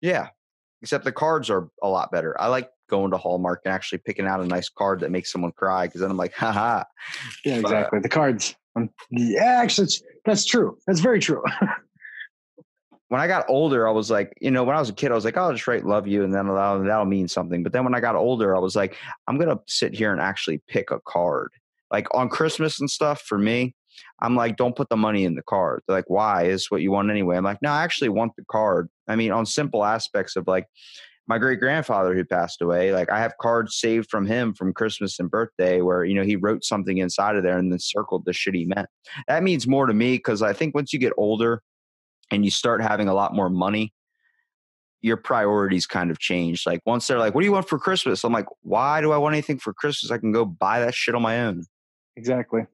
yeah, 0.00 0.28
except 0.86 1.04
the 1.04 1.10
cards 1.10 1.50
are 1.50 1.68
a 1.82 1.88
lot 1.88 2.12
better. 2.12 2.40
I 2.40 2.46
like 2.46 2.70
going 2.88 3.10
to 3.10 3.16
Hallmark 3.16 3.62
and 3.64 3.74
actually 3.74 3.98
picking 3.98 4.24
out 4.24 4.38
a 4.38 4.46
nice 4.46 4.68
card 4.68 5.00
that 5.00 5.10
makes 5.10 5.32
someone 5.32 5.50
cry 5.50 5.86
because 5.88 6.00
then 6.00 6.12
I'm 6.12 6.16
like, 6.16 6.32
haha. 6.32 6.84
Yeah, 7.44 7.56
But- 7.60 7.72
exactly. 7.72 7.98
The 7.98 8.08
cards. 8.08 8.54
Um, 8.76 8.90
yeah, 9.10 9.58
actually, 9.60 9.88
that's 10.24 10.44
true. 10.44 10.78
That's 10.86 11.00
very 11.00 11.18
true. 11.18 11.42
when 13.08 13.20
I 13.20 13.26
got 13.26 13.46
older, 13.48 13.88
I 13.88 13.90
was 13.90 14.12
like, 14.12 14.32
you 14.40 14.52
know, 14.52 14.62
when 14.62 14.76
I 14.76 14.78
was 14.78 14.90
a 14.90 14.92
kid, 14.92 15.10
I 15.10 15.16
was 15.16 15.24
like, 15.24 15.36
I'll 15.36 15.50
just 15.52 15.66
write 15.66 15.84
love 15.84 16.06
you 16.06 16.22
and 16.22 16.32
then 16.32 16.46
that'll, 16.46 16.84
that'll 16.84 17.04
mean 17.04 17.26
something. 17.26 17.64
But 17.64 17.72
then 17.72 17.82
when 17.82 17.96
I 17.96 18.00
got 18.00 18.14
older, 18.14 18.54
I 18.54 18.60
was 18.60 18.76
like, 18.76 18.96
I'm 19.26 19.38
going 19.38 19.48
to 19.48 19.60
sit 19.66 19.92
here 19.92 20.12
and 20.12 20.20
actually 20.20 20.62
pick 20.68 20.92
a 20.92 21.00
card. 21.00 21.50
Like 21.90 22.06
on 22.14 22.28
Christmas 22.28 22.78
and 22.78 22.88
stuff 22.88 23.22
for 23.22 23.38
me, 23.38 23.74
I'm 24.20 24.36
like, 24.36 24.56
don't 24.56 24.76
put 24.76 24.88
the 24.88 24.96
money 24.96 25.24
in 25.24 25.34
the 25.34 25.42
card. 25.42 25.82
They're 25.88 25.96
like, 25.96 26.08
why? 26.10 26.44
Is 26.44 26.70
what 26.70 26.82
you 26.82 26.92
want 26.92 27.10
anyway. 27.10 27.36
I'm 27.36 27.44
like, 27.44 27.60
no, 27.60 27.70
I 27.70 27.82
actually 27.82 28.10
want 28.10 28.36
the 28.36 28.44
card. 28.48 28.88
I 29.08 29.16
mean, 29.16 29.32
on 29.32 29.46
simple 29.46 29.84
aspects 29.84 30.36
of 30.36 30.46
like 30.46 30.66
my 31.28 31.38
great 31.38 31.60
grandfather 31.60 32.14
who 32.14 32.24
passed 32.24 32.62
away, 32.62 32.92
like 32.92 33.10
I 33.10 33.18
have 33.18 33.36
cards 33.40 33.76
saved 33.76 34.10
from 34.10 34.26
him 34.26 34.54
from 34.54 34.72
Christmas 34.72 35.18
and 35.18 35.30
birthday 35.30 35.80
where, 35.80 36.04
you 36.04 36.14
know, 36.14 36.22
he 36.22 36.36
wrote 36.36 36.64
something 36.64 36.98
inside 36.98 37.36
of 37.36 37.42
there 37.42 37.58
and 37.58 37.72
then 37.72 37.78
circled 37.78 38.24
the 38.24 38.32
shit 38.32 38.54
he 38.54 38.64
meant. 38.64 38.88
That 39.26 39.42
means 39.42 39.66
more 39.66 39.86
to 39.86 39.94
me 39.94 40.16
because 40.16 40.42
I 40.42 40.52
think 40.52 40.74
once 40.74 40.92
you 40.92 40.98
get 40.98 41.12
older, 41.16 41.62
and 42.30 42.44
you 42.44 42.50
start 42.50 42.80
having 42.80 43.08
a 43.08 43.14
lot 43.14 43.34
more 43.34 43.48
money, 43.48 43.92
your 45.00 45.16
priorities 45.16 45.86
kind 45.86 46.10
of 46.10 46.18
change. 46.18 46.66
Like 46.66 46.80
once 46.84 47.06
they're 47.06 47.18
like, 47.18 47.34
"What 47.34 47.42
do 47.42 47.46
you 47.46 47.52
want 47.52 47.68
for 47.68 47.78
Christmas?" 47.78 48.24
I'm 48.24 48.32
like, 48.32 48.46
"Why 48.62 49.00
do 49.00 49.12
I 49.12 49.18
want 49.18 49.34
anything 49.34 49.58
for 49.58 49.72
Christmas? 49.72 50.10
I 50.10 50.18
can 50.18 50.32
go 50.32 50.44
buy 50.44 50.80
that 50.80 50.94
shit 50.94 51.14
on 51.14 51.22
my 51.22 51.40
own." 51.40 51.64
exactly. 52.16 52.66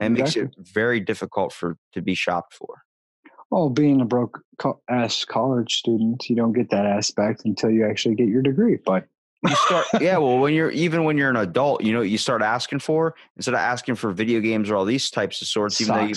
And 0.00 0.18
it 0.18 0.22
makes 0.22 0.36
it 0.36 0.54
very 0.58 1.00
difficult 1.00 1.52
for 1.52 1.76
to 1.92 2.02
be 2.02 2.14
shopped 2.14 2.54
for. 2.54 2.83
Well, 3.54 3.70
being 3.70 4.00
a 4.00 4.04
broke 4.04 4.42
ass 4.88 5.24
college 5.24 5.76
student, 5.76 6.28
you 6.28 6.34
don't 6.34 6.52
get 6.52 6.70
that 6.70 6.86
aspect 6.86 7.44
until 7.44 7.70
you 7.70 7.86
actually 7.88 8.16
get 8.16 8.26
your 8.26 8.42
degree. 8.42 8.78
But 8.84 9.06
You 9.46 9.54
start, 9.54 9.86
yeah. 10.00 10.16
Well, 10.16 10.38
when 10.38 10.54
you're 10.54 10.72
even 10.72 11.04
when 11.04 11.16
you're 11.16 11.30
an 11.30 11.36
adult, 11.36 11.84
you 11.84 11.92
know, 11.92 12.00
you 12.00 12.18
start 12.18 12.42
asking 12.42 12.80
for 12.80 13.14
instead 13.36 13.54
of 13.54 13.60
asking 13.60 13.94
for 13.94 14.10
video 14.10 14.40
games 14.40 14.70
or 14.70 14.74
all 14.74 14.84
these 14.84 15.08
types 15.08 15.40
of 15.40 15.46
sorts. 15.46 15.80
Even 15.80 15.94
though 15.94 16.02
you. 16.02 16.16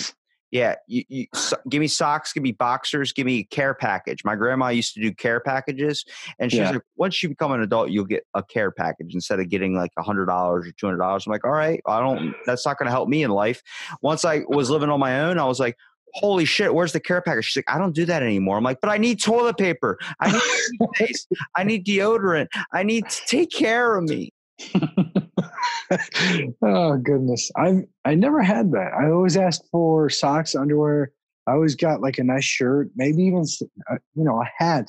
Yeah, 0.50 0.76
you, 0.88 1.04
you 1.08 1.26
so, 1.32 1.58
give 1.68 1.78
me 1.78 1.86
socks, 1.86 2.32
give 2.32 2.42
me 2.42 2.52
boxers, 2.52 3.12
give 3.12 3.26
me 3.26 3.40
a 3.40 3.44
care 3.44 3.74
package. 3.74 4.24
My 4.24 4.34
grandma 4.34 4.70
used 4.70 4.94
to 4.94 5.00
do 5.00 5.12
care 5.12 5.38
packages, 5.38 6.04
and 6.40 6.50
she's 6.50 6.60
Yeah. 6.60 6.70
like, 6.70 6.82
once 6.96 7.22
you 7.22 7.28
become 7.28 7.52
an 7.52 7.60
adult, 7.60 7.90
you'll 7.90 8.06
get 8.06 8.24
a 8.34 8.42
care 8.42 8.70
package 8.72 9.14
instead 9.14 9.38
of 9.38 9.48
getting 9.48 9.76
like 9.76 9.92
a 9.96 10.02
hundred 10.02 10.26
dollars 10.26 10.66
or 10.66 10.72
two 10.72 10.86
hundred 10.86 10.98
dollars. 10.98 11.24
I'm 11.24 11.32
like, 11.32 11.44
all 11.44 11.52
right, 11.52 11.82
I 11.86 12.00
don't. 12.00 12.34
That's 12.46 12.66
not 12.66 12.78
going 12.78 12.86
to 12.86 12.90
help 12.90 13.08
me 13.08 13.22
in 13.22 13.30
life. 13.30 13.62
Once 14.02 14.24
I 14.24 14.40
was 14.48 14.70
living 14.70 14.88
on 14.90 14.98
my 14.98 15.20
own, 15.20 15.38
I 15.38 15.44
was 15.44 15.60
like. 15.60 15.76
Holy 16.14 16.44
shit, 16.44 16.74
where's 16.74 16.92
the 16.92 17.00
care 17.00 17.20
package? 17.20 17.46
She's 17.46 17.56
like, 17.56 17.74
I 17.74 17.78
don't 17.78 17.94
do 17.94 18.04
that 18.06 18.22
anymore. 18.22 18.56
I'm 18.56 18.64
like, 18.64 18.80
but 18.80 18.90
I 18.90 18.98
need 18.98 19.20
toilet 19.20 19.56
paper. 19.56 19.98
I 20.20 20.32
need 20.32 20.42
toothpaste. 20.78 21.28
I 21.56 21.64
need 21.64 21.86
deodorant. 21.86 22.48
I 22.72 22.82
need 22.82 23.08
to 23.08 23.20
take 23.26 23.50
care 23.50 23.96
of 23.96 24.04
me. 24.04 24.32
oh 26.62 26.96
goodness, 26.96 27.50
I 27.56 27.82
I 28.04 28.14
never 28.14 28.42
had 28.42 28.72
that. 28.72 28.92
I 28.92 29.10
always 29.10 29.36
asked 29.36 29.64
for 29.70 30.10
socks, 30.10 30.54
underwear. 30.54 31.12
I 31.46 31.52
always 31.52 31.76
got 31.76 32.00
like 32.00 32.18
a 32.18 32.24
nice 32.24 32.44
shirt, 32.44 32.90
maybe 32.96 33.22
even 33.24 33.44
uh, 33.90 33.96
you 34.14 34.24
know 34.24 34.40
a 34.42 34.48
hat. 34.56 34.88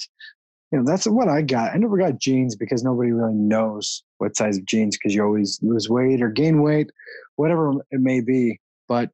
You 0.72 0.80
know 0.80 0.86
that's 0.86 1.08
what 1.08 1.30
I 1.30 1.42
got. 1.42 1.74
I 1.74 1.78
never 1.78 1.98
got 1.98 2.20
jeans 2.20 2.56
because 2.56 2.84
nobody 2.84 3.12
really 3.12 3.34
knows 3.34 4.04
what 4.18 4.36
size 4.36 4.58
of 4.58 4.66
jeans 4.66 4.98
because 4.98 5.14
you 5.16 5.24
always 5.24 5.60
lose 5.62 5.90
weight 5.90 6.22
or 6.22 6.30
gain 6.30 6.62
weight, 6.62 6.90
whatever 7.36 7.74
it 7.92 8.02
may 8.02 8.22
be. 8.22 8.60
But 8.88 9.12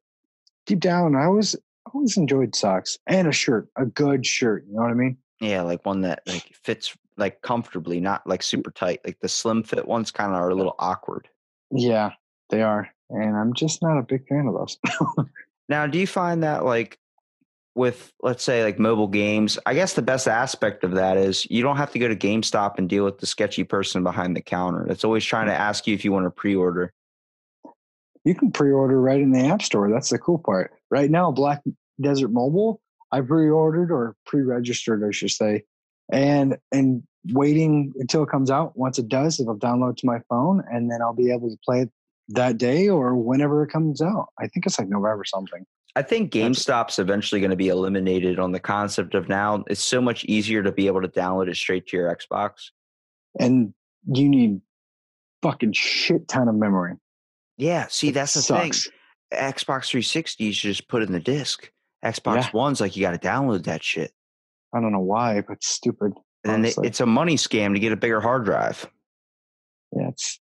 deep 0.66 0.80
down, 0.80 1.14
I 1.14 1.24
always 1.24 1.54
always 1.92 2.16
enjoyed 2.16 2.54
socks 2.54 2.98
and 3.06 3.28
a 3.28 3.32
shirt, 3.32 3.68
a 3.76 3.86
good 3.86 4.26
shirt. 4.26 4.64
You 4.68 4.74
know 4.74 4.82
what 4.82 4.90
I 4.90 4.94
mean? 4.94 5.16
Yeah, 5.40 5.62
like 5.62 5.84
one 5.84 6.02
that 6.02 6.22
like 6.26 6.54
fits 6.62 6.96
like 7.16 7.42
comfortably, 7.42 8.00
not 8.00 8.26
like 8.26 8.42
super 8.42 8.70
tight. 8.70 9.00
Like 9.04 9.20
the 9.20 9.28
slim 9.28 9.62
fit 9.62 9.86
ones 9.86 10.10
kind 10.10 10.32
of 10.32 10.38
are 10.38 10.50
a 10.50 10.54
little 10.54 10.76
awkward. 10.78 11.28
Yeah, 11.70 12.12
they 12.50 12.62
are, 12.62 12.88
and 13.10 13.36
I'm 13.36 13.54
just 13.54 13.82
not 13.82 13.98
a 13.98 14.02
big 14.02 14.26
fan 14.28 14.46
of 14.46 14.54
those. 14.54 14.78
Now, 15.68 15.86
do 15.86 15.98
you 15.98 16.06
find 16.06 16.42
that 16.42 16.64
like 16.64 16.98
with 17.74 18.12
let's 18.22 18.42
say 18.42 18.64
like 18.64 18.78
mobile 18.78 19.08
games, 19.08 19.58
I 19.66 19.74
guess 19.74 19.94
the 19.94 20.02
best 20.02 20.28
aspect 20.28 20.84
of 20.84 20.92
that 20.92 21.16
is 21.16 21.46
you 21.50 21.62
don't 21.62 21.76
have 21.76 21.92
to 21.92 21.98
go 21.98 22.08
to 22.08 22.16
GameStop 22.16 22.78
and 22.78 22.88
deal 22.88 23.04
with 23.04 23.18
the 23.18 23.26
sketchy 23.26 23.64
person 23.64 24.02
behind 24.02 24.34
the 24.34 24.40
counter 24.40 24.86
that's 24.88 25.04
always 25.04 25.24
trying 25.24 25.46
to 25.46 25.52
mm. 25.52 25.58
ask 25.58 25.86
you 25.86 25.94
if 25.94 26.04
you 26.04 26.12
want 26.12 26.24
to 26.24 26.30
pre-order. 26.30 26.92
you 28.24 28.34
can 28.34 28.50
pre-order 28.50 29.00
right 29.00 29.20
in 29.20 29.30
the 29.30 29.40
app 29.40 29.60
store 29.60 29.90
that's 29.90 30.10
the 30.10 30.18
cool 30.18 30.38
part 30.38 30.72
right 30.90 31.10
now 31.10 31.30
black 31.30 31.62
desert 32.00 32.30
mobile 32.30 32.80
i 33.12 33.20
pre-ordered 33.20 33.90
or 33.90 34.14
pre-registered 34.26 35.02
i 35.06 35.10
should 35.10 35.30
say 35.30 35.62
and 36.12 36.56
and 36.72 37.02
waiting 37.32 37.92
until 37.96 38.22
it 38.22 38.28
comes 38.28 38.50
out. 38.50 38.76
Once 38.76 38.98
it 38.98 39.08
does 39.08 39.40
it'll 39.40 39.58
download 39.58 39.96
to 39.96 40.06
my 40.06 40.20
phone 40.28 40.62
and 40.70 40.90
then 40.90 41.02
i'll 41.02 41.14
be 41.14 41.32
able 41.32 41.50
to 41.50 41.56
play 41.64 41.80
it 41.80 41.90
that 42.28 42.58
day 42.58 42.88
or 42.88 43.14
whenever 43.14 43.62
it 43.62 43.70
comes 43.70 44.02
out. 44.02 44.28
I 44.38 44.48
think 44.48 44.66
it's 44.66 44.78
like 44.78 44.88
november 44.88 45.20
or 45.20 45.24
something. 45.24 45.64
I 45.94 46.02
think 46.02 46.30
GameStop's 46.30 46.98
eventually 46.98 47.40
going 47.40 47.52
to 47.52 47.56
be 47.56 47.68
eliminated 47.68 48.38
on 48.38 48.52
the 48.52 48.60
concept 48.60 49.14
of 49.14 49.28
now 49.30 49.64
it's 49.68 49.82
so 49.82 50.00
much 50.00 50.24
easier 50.26 50.62
to 50.62 50.70
be 50.70 50.88
able 50.88 51.00
to 51.00 51.08
download 51.08 51.48
it 51.48 51.56
straight 51.56 51.86
to 51.86 51.96
your 51.96 52.14
Xbox. 52.14 52.70
and 53.40 53.72
you 54.12 54.28
need 54.28 54.60
fucking 55.42 55.72
shit 55.72 56.28
ton 56.28 56.48
of 56.48 56.54
memory. 56.54 56.94
Yeah, 57.56 57.86
see 57.88 58.08
It 58.08 58.12
that's 58.12 58.34
the 58.34 58.42
thing. 58.42 58.72
Xbox 59.36 59.88
360 59.88 60.44
you 60.44 60.52
should 60.52 60.68
just 60.68 60.88
put 60.88 61.02
in 61.02 61.12
the 61.12 61.20
disc. 61.20 61.70
Xbox 62.04 62.36
Yeah. 62.36 62.50
One's 62.52 62.80
like 62.80 62.96
you 62.96 63.02
got 63.02 63.20
to 63.20 63.28
download 63.28 63.64
that 63.64 63.82
shit. 63.82 64.12
i 64.74 64.80
don't 64.80 64.92
know 64.92 65.00
why 65.00 65.40
but 65.46 65.62
stupid 65.62 66.12
And 66.44 66.52
honestly. 66.54 66.86
it's 66.86 67.00
a 67.00 67.06
money 67.06 67.36
scam 67.36 67.74
to 67.74 67.80
get 67.80 67.92
a 67.92 67.96
bigger 67.96 68.20
hard 68.20 68.44
drive. 68.44 68.86
yeah 69.92 70.08
it's 70.08 70.38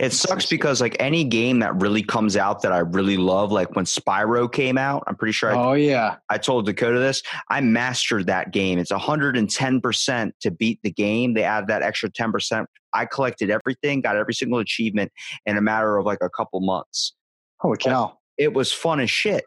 It 0.00 0.12
sucks 0.12 0.46
because 0.46 0.80
like 0.80 0.96
any 0.98 1.24
game 1.24 1.58
that 1.60 1.74
really 1.80 2.02
comes 2.02 2.36
out 2.36 2.62
that 2.62 2.72
I 2.72 2.78
really 2.78 3.16
love, 3.16 3.52
like 3.52 3.74
when 3.76 3.84
Spyro 3.84 4.50
came 4.50 4.78
out, 4.78 5.02
I'm 5.06 5.14
pretty 5.16 5.32
sure 5.32 5.50
I, 5.54 5.54
oh 5.56 5.72
yeah 5.74 6.16
I 6.30 6.38
told 6.38 6.66
Dakota 6.66 6.98
this. 6.98 7.22
I 7.50 7.60
mastered 7.60 8.26
that 8.26 8.50
game. 8.52 8.78
It's 8.78 8.92
110% 8.92 10.32
to 10.40 10.50
beat 10.50 10.80
the 10.82 10.90
game. 10.90 11.34
They 11.34 11.42
add 11.44 11.66
that 11.68 11.82
extra 11.82 12.08
10%. 12.10 12.64
I 12.94 13.04
collected 13.06 13.50
everything, 13.50 14.00
got 14.00 14.16
every 14.16 14.34
single 14.34 14.60
achievement 14.60 15.12
in 15.46 15.56
a 15.56 15.60
matter 15.60 15.96
of 15.98 16.06
like 16.06 16.18
a 16.22 16.30
couple 16.30 16.60
months. 16.60 17.14
holy 17.58 17.76
cow 17.76 18.16
It 18.38 18.52
was 18.52 18.72
fun 18.72 19.00
as 19.00 19.10
shit. 19.10 19.44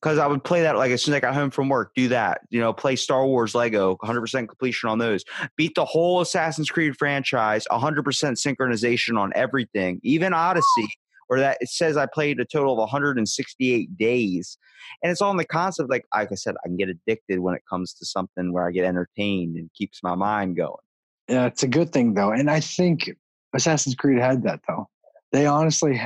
Because 0.00 0.18
I 0.18 0.28
would 0.28 0.44
play 0.44 0.62
that 0.62 0.76
like 0.76 0.92
as 0.92 1.02
soon 1.02 1.14
as 1.14 1.16
I 1.16 1.20
got 1.20 1.34
home 1.34 1.50
from 1.50 1.68
work, 1.68 1.90
do 1.96 2.06
that, 2.08 2.42
you 2.50 2.60
know, 2.60 2.72
play 2.72 2.94
Star 2.94 3.26
Wars 3.26 3.52
Lego, 3.52 3.96
100% 3.96 4.46
completion 4.46 4.88
on 4.88 4.98
those, 4.98 5.24
beat 5.56 5.74
the 5.74 5.84
whole 5.84 6.20
Assassin's 6.20 6.70
Creed 6.70 6.96
franchise, 6.96 7.66
100% 7.68 8.04
synchronization 8.04 9.18
on 9.18 9.32
everything, 9.34 9.98
even 10.04 10.32
Odyssey, 10.32 10.88
where 11.26 11.40
that 11.40 11.58
it 11.60 11.68
says 11.68 11.96
I 11.96 12.06
played 12.06 12.38
a 12.38 12.44
total 12.44 12.74
of 12.74 12.78
168 12.78 13.96
days. 13.98 14.56
And 15.02 15.10
it's 15.10 15.20
all 15.20 15.32
in 15.32 15.36
the 15.36 15.44
concept, 15.44 15.90
like, 15.90 16.04
like 16.14 16.30
I 16.30 16.36
said, 16.36 16.54
I 16.64 16.68
can 16.68 16.76
get 16.76 16.88
addicted 16.88 17.40
when 17.40 17.56
it 17.56 17.62
comes 17.68 17.92
to 17.94 18.06
something 18.06 18.52
where 18.52 18.68
I 18.68 18.70
get 18.70 18.84
entertained 18.84 19.56
and 19.56 19.68
keeps 19.74 20.00
my 20.04 20.14
mind 20.14 20.56
going. 20.56 20.76
Yeah, 21.28 21.46
it's 21.46 21.64
a 21.64 21.68
good 21.68 21.92
thing 21.92 22.14
though, 22.14 22.30
and 22.30 22.48
I 22.48 22.60
think 22.60 23.10
Assassin's 23.52 23.96
Creed 23.96 24.18
had 24.18 24.44
that 24.44 24.60
though. 24.68 24.88
They 25.32 25.46
honestly 25.46 26.00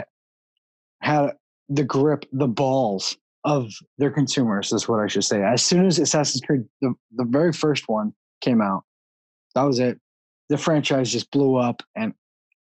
had 1.01 1.33
the 1.69 1.85
grip, 1.85 2.25
the 2.33 2.49
balls 2.49 3.17
of 3.45 3.73
their 3.99 4.11
consumers 4.11 4.73
is 4.73 4.89
what 4.89 5.01
I 5.01 5.07
should 5.07 5.25
say. 5.25 5.43
As 5.43 5.63
soon 5.63 5.87
as 5.87 5.99
Assassin's 5.99 6.43
Creed, 6.43 6.63
the, 6.81 6.95
the 7.13 7.25
very 7.25 7.53
first 7.53 7.89
one 7.89 8.13
came 8.41 8.61
out, 8.61 8.85
that 9.55 9.63
was 9.63 9.79
it. 9.79 9.99
The 10.49 10.59
franchise 10.59 11.11
just 11.11 11.31
blew 11.31 11.57
up 11.57 11.83
and 11.97 12.15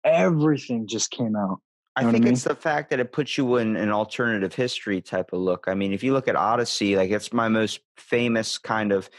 everything 0.04 0.88
just 0.88 1.12
came 1.12 1.36
out. 1.36 1.60
I 1.95 2.04
know 2.04 2.10
I 2.10 2.12
think 2.12 2.26
mean? 2.26 2.34
it's 2.34 2.43
the 2.43 2.56
fact 2.56 2.91
that 2.91 3.00
it 3.00 3.12
puts 3.12 3.38
you 3.38 3.58
in 3.58 3.76
an 3.76 3.89
alternative 3.89 4.54
history 4.54 5.02
type 5.02 5.34
of 5.34 5.39
look. 5.39 5.66
I 5.68 5.74
mean, 5.74 5.93
if 5.93 6.04
you 6.04 6.14
look 6.14 6.28
at 6.28 6.36
Odyssey, 6.36 6.95
like 6.95 7.10
it's 7.10 7.34
my 7.34 7.48
most 7.48 7.80
famous 7.98 8.60
kind 8.60 8.91
of 8.91 9.10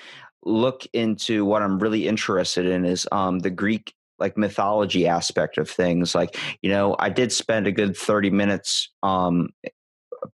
look 0.44 0.86
into 0.92 1.44
what 1.44 1.62
I'm 1.62 1.80
really 1.80 2.06
interested 2.06 2.66
in 2.66 2.84
is 2.84 3.08
um, 3.10 3.40
the 3.40 3.50
Greek 3.50 3.94
like 4.18 4.36
mythology 4.36 5.06
aspect 5.06 5.58
of 5.58 5.70
things. 5.70 6.14
Like, 6.14 6.36
you 6.62 6.70
know, 6.70 6.96
I 6.98 7.08
did 7.08 7.32
spend 7.32 7.66
a 7.66 7.72
good 7.72 7.96
30 7.96 8.30
minutes 8.30 8.90
um, 9.02 9.50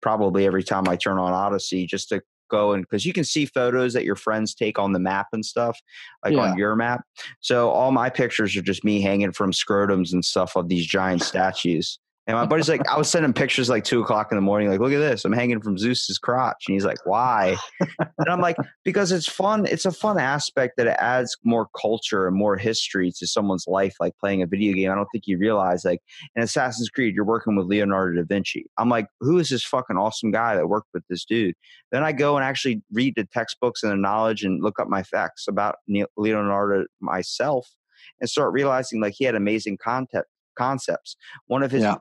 probably 0.00 0.46
every 0.46 0.62
time 0.64 0.88
I 0.88 0.96
turn 0.96 1.18
on 1.18 1.32
Odyssey 1.32 1.86
just 1.86 2.08
to 2.08 2.22
go 2.50 2.72
and 2.72 2.82
because 2.82 3.06
you 3.06 3.12
can 3.12 3.24
see 3.24 3.46
photos 3.46 3.94
that 3.94 4.04
your 4.04 4.16
friends 4.16 4.54
take 4.54 4.78
on 4.78 4.92
the 4.92 4.98
map 4.98 5.28
and 5.32 5.44
stuff, 5.44 5.78
like 6.24 6.34
Yeah. 6.34 6.40
on 6.52 6.58
your 6.58 6.76
map. 6.76 7.04
So 7.40 7.70
all 7.70 7.90
my 7.90 8.10
pictures 8.10 8.56
are 8.56 8.62
just 8.62 8.84
me 8.84 9.00
hanging 9.00 9.32
from 9.32 9.52
scrotums 9.52 10.12
and 10.12 10.24
stuff 10.24 10.56
of 10.56 10.68
these 10.68 10.86
giant 10.86 11.22
statues. 11.22 11.98
And 12.26 12.38
my 12.38 12.46
buddy's 12.46 12.70
like, 12.70 12.88
I 12.88 12.96
was 12.96 13.10
sending 13.10 13.34
pictures 13.34 13.68
like 13.68 13.84
two 13.84 14.00
o'clock 14.00 14.32
in 14.32 14.36
the 14.36 14.42
morning, 14.42 14.70
like, 14.70 14.80
look 14.80 14.92
at 14.92 14.98
this, 14.98 15.26
I'm 15.26 15.32
hanging 15.32 15.60
from 15.60 15.76
Zeus's 15.76 16.16
crotch. 16.16 16.64
And 16.66 16.74
he's 16.74 16.84
like, 16.84 17.04
why? 17.04 17.56
and 18.00 18.28
I'm 18.28 18.40
like, 18.40 18.56
because 18.84 19.12
it's 19.12 19.28
fun. 19.28 19.66
It's 19.66 19.84
a 19.84 19.92
fun 19.92 20.18
aspect 20.18 20.78
that 20.78 20.86
it 20.86 20.96
adds 20.98 21.36
more 21.44 21.68
culture 21.78 22.26
and 22.26 22.34
more 22.34 22.56
history 22.56 23.12
to 23.18 23.26
someone's 23.26 23.66
life, 23.66 23.94
like 24.00 24.16
playing 24.18 24.40
a 24.40 24.46
video 24.46 24.72
game. 24.72 24.90
I 24.90 24.94
don't 24.94 25.08
think 25.12 25.24
you 25.26 25.36
realize, 25.36 25.84
like, 25.84 26.00
in 26.34 26.42
Assassin's 26.42 26.88
Creed, 26.88 27.14
you're 27.14 27.26
working 27.26 27.56
with 27.56 27.66
Leonardo 27.66 28.16
da 28.16 28.24
Vinci. 28.26 28.64
I'm 28.78 28.88
like, 28.88 29.06
who 29.20 29.38
is 29.38 29.50
this 29.50 29.64
fucking 29.64 29.98
awesome 29.98 30.30
guy 30.30 30.56
that 30.56 30.68
worked 30.68 30.88
with 30.94 31.04
this 31.10 31.26
dude? 31.26 31.54
Then 31.92 32.02
I 32.04 32.12
go 32.12 32.36
and 32.36 32.44
actually 32.44 32.82
read 32.90 33.14
the 33.16 33.24
textbooks 33.24 33.82
and 33.82 33.92
the 33.92 33.96
knowledge 33.96 34.44
and 34.44 34.62
look 34.62 34.80
up 34.80 34.88
my 34.88 35.02
facts 35.02 35.44
about 35.46 35.76
Leonardo 36.16 36.86
myself 37.00 37.68
and 38.20 38.30
start 38.30 38.52
realizing 38.52 39.00
like 39.00 39.14
he 39.16 39.24
had 39.24 39.34
amazing 39.34 39.78
content 39.82 40.26
concepts. 40.54 41.16
One 41.46 41.62
of 41.62 41.70
his 41.70 41.82
Yeah. 41.82 41.96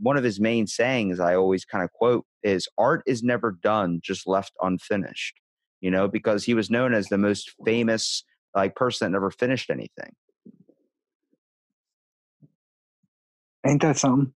one 0.00 0.16
of 0.16 0.24
his 0.24 0.38
main 0.38 0.66
sayings 0.66 1.18
I 1.18 1.34
always 1.34 1.64
kind 1.64 1.82
of 1.82 1.92
quote 1.92 2.24
is 2.42 2.68
art 2.78 3.02
is 3.06 3.22
never 3.22 3.52
done, 3.52 4.00
just 4.02 4.26
left 4.26 4.52
unfinished. 4.62 5.40
You 5.80 5.90
know, 5.90 6.08
because 6.08 6.44
he 6.44 6.54
was 6.54 6.70
known 6.70 6.92
as 6.92 7.08
the 7.08 7.18
most 7.18 7.52
famous 7.64 8.24
like 8.54 8.74
person 8.74 9.06
that 9.06 9.16
never 9.16 9.30
finished 9.30 9.70
anything. 9.70 10.12
Ain't 13.66 13.82
that 13.82 13.98
something? 13.98 14.32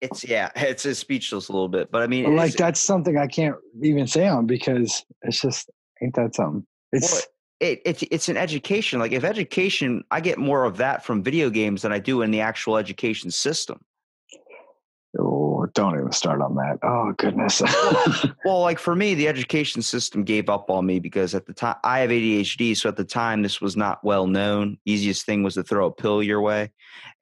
It's 0.00 0.24
yeah, 0.24 0.50
it's, 0.56 0.86
it's 0.86 1.00
speechless 1.00 1.48
a 1.48 1.52
little 1.52 1.68
bit, 1.68 1.90
but 1.90 2.02
I 2.02 2.06
mean, 2.06 2.36
like 2.36 2.52
that's 2.52 2.80
something 2.80 3.16
I 3.16 3.26
can't 3.26 3.56
even 3.82 4.06
say 4.06 4.26
on 4.26 4.46
because 4.46 5.04
it's 5.22 5.40
just 5.40 5.70
ain't 6.02 6.14
that 6.14 6.34
something? 6.34 6.66
It's 6.92 7.12
Well, 7.12 7.22
it, 7.60 7.80
it 7.84 8.02
it's 8.10 8.28
an 8.28 8.36
education. 8.36 9.00
Like 9.00 9.12
if 9.12 9.24
education, 9.24 10.04
I 10.10 10.20
get 10.20 10.38
more 10.38 10.64
of 10.64 10.76
that 10.78 11.04
from 11.04 11.22
video 11.22 11.50
games 11.50 11.82
than 11.82 11.92
I 11.92 11.98
do 11.98 12.22
in 12.22 12.30
the 12.30 12.40
actual 12.40 12.76
education 12.76 13.30
system. 13.30 13.80
oh, 15.18 15.66
don't 15.74 15.98
even 15.98 16.12
start 16.12 16.42
on 16.42 16.54
that. 16.56 16.78
Oh 16.82 17.12
goodness. 17.16 17.62
Well, 18.44 18.60
like 18.60 18.78
for 18.78 18.94
me, 18.94 19.14
the 19.14 19.26
education 19.26 19.82
system 19.82 20.22
gave 20.22 20.48
up 20.48 20.70
on 20.70 20.86
me 20.86 21.00
because 21.00 21.34
at 21.34 21.46
the 21.46 21.52
time 21.52 21.76
I 21.82 22.00
have 22.00 22.10
ADHD, 22.10 22.76
so 22.76 22.88
at 22.88 22.96
the 22.96 23.04
time 23.04 23.42
this 23.42 23.60
was 23.60 23.76
not 23.76 24.04
well 24.04 24.28
known. 24.28 24.78
Easiest 24.84 25.26
thing 25.26 25.42
was 25.42 25.54
to 25.54 25.64
throw 25.64 25.86
a 25.86 25.90
pill 25.90 26.22
your 26.22 26.40
way, 26.40 26.70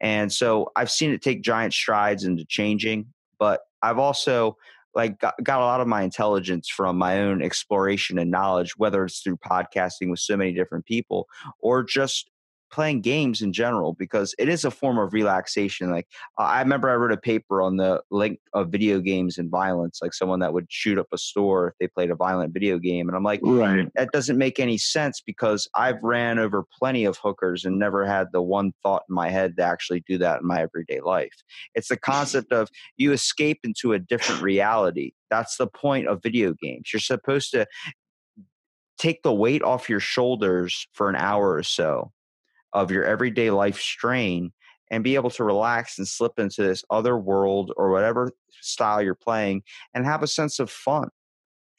and 0.00 0.30
so 0.30 0.70
I've 0.76 0.90
seen 0.90 1.12
it 1.12 1.22
take 1.22 1.42
giant 1.42 1.72
strides 1.72 2.24
into 2.24 2.44
changing. 2.44 3.06
But 3.38 3.62
I've 3.82 3.98
also 3.98 4.58
like 4.94 5.18
got, 5.18 5.34
got 5.42 5.60
a 5.60 5.64
lot 5.64 5.80
of 5.80 5.88
my 5.88 6.02
intelligence 6.02 6.68
from 6.68 6.96
my 6.96 7.20
own 7.20 7.42
exploration 7.42 8.18
and 8.18 8.30
knowledge, 8.30 8.74
whether 8.76 9.04
it's 9.04 9.20
through 9.20 9.36
podcasting 9.38 10.10
with 10.10 10.20
so 10.20 10.36
many 10.36 10.52
different 10.52 10.84
people 10.84 11.26
or 11.60 11.82
just 11.82 12.30
playing 12.74 13.00
games 13.00 13.40
in 13.40 13.52
general 13.52 13.94
because 13.94 14.34
it 14.38 14.48
is 14.48 14.64
a 14.64 14.70
form 14.70 14.98
of 14.98 15.12
relaxation 15.12 15.90
like 15.90 16.08
i 16.38 16.60
remember 16.60 16.90
i 16.90 16.94
wrote 16.94 17.12
a 17.12 17.16
paper 17.16 17.62
on 17.62 17.76
the 17.76 18.02
link 18.10 18.40
of 18.52 18.68
video 18.68 19.00
games 19.00 19.38
and 19.38 19.48
violence 19.50 20.00
like 20.02 20.12
someone 20.12 20.40
that 20.40 20.52
would 20.52 20.66
shoot 20.68 20.98
up 20.98 21.06
a 21.12 21.18
store 21.18 21.68
if 21.68 21.74
they 21.78 21.86
played 21.86 22.10
a 22.10 22.16
violent 22.16 22.52
video 22.52 22.78
game 22.78 23.08
and 23.08 23.16
i'm 23.16 23.22
like 23.22 23.40
right. 23.44 23.88
that 23.94 24.10
doesn't 24.12 24.38
make 24.38 24.58
any 24.58 24.76
sense 24.76 25.22
because 25.24 25.68
i've 25.74 26.02
ran 26.02 26.38
over 26.38 26.64
plenty 26.76 27.04
of 27.04 27.16
hookers 27.18 27.64
and 27.64 27.78
never 27.78 28.04
had 28.04 28.28
the 28.32 28.42
one 28.42 28.72
thought 28.82 29.04
in 29.08 29.14
my 29.14 29.30
head 29.30 29.56
to 29.56 29.62
actually 29.62 30.02
do 30.06 30.18
that 30.18 30.40
in 30.40 30.46
my 30.46 30.62
everyday 30.62 31.00
life. 31.00 31.34
It's 31.74 31.88
the 31.88 31.96
concept 31.96 32.52
of 32.52 32.68
you 32.96 33.12
escape 33.12 33.60
into 33.64 33.92
a 33.92 33.98
different 33.98 34.42
reality. 34.42 35.12
That's 35.30 35.56
the 35.56 35.66
point 35.66 36.08
of 36.08 36.22
video 36.22 36.54
games. 36.54 36.90
You're 36.92 37.00
supposed 37.00 37.50
to 37.52 37.66
take 38.98 39.22
the 39.22 39.34
weight 39.34 39.62
off 39.62 39.88
your 39.88 40.00
shoulders 40.00 40.86
for 40.92 41.08
an 41.08 41.16
hour 41.16 41.54
or 41.54 41.62
so 41.62 42.12
of 42.74 42.90
your 42.90 43.04
everyday 43.04 43.50
life 43.50 43.80
strain 43.80 44.52
and 44.90 45.02
be 45.02 45.14
able 45.14 45.30
to 45.30 45.44
relax 45.44 45.98
and 45.98 46.06
slip 46.06 46.38
into 46.38 46.62
this 46.62 46.84
other 46.90 47.16
world 47.16 47.72
or 47.76 47.90
whatever 47.90 48.30
style 48.60 49.00
you're 49.00 49.14
playing 49.14 49.62
and 49.94 50.04
have 50.04 50.22
a 50.22 50.26
sense 50.26 50.58
of 50.58 50.70
fun. 50.70 51.08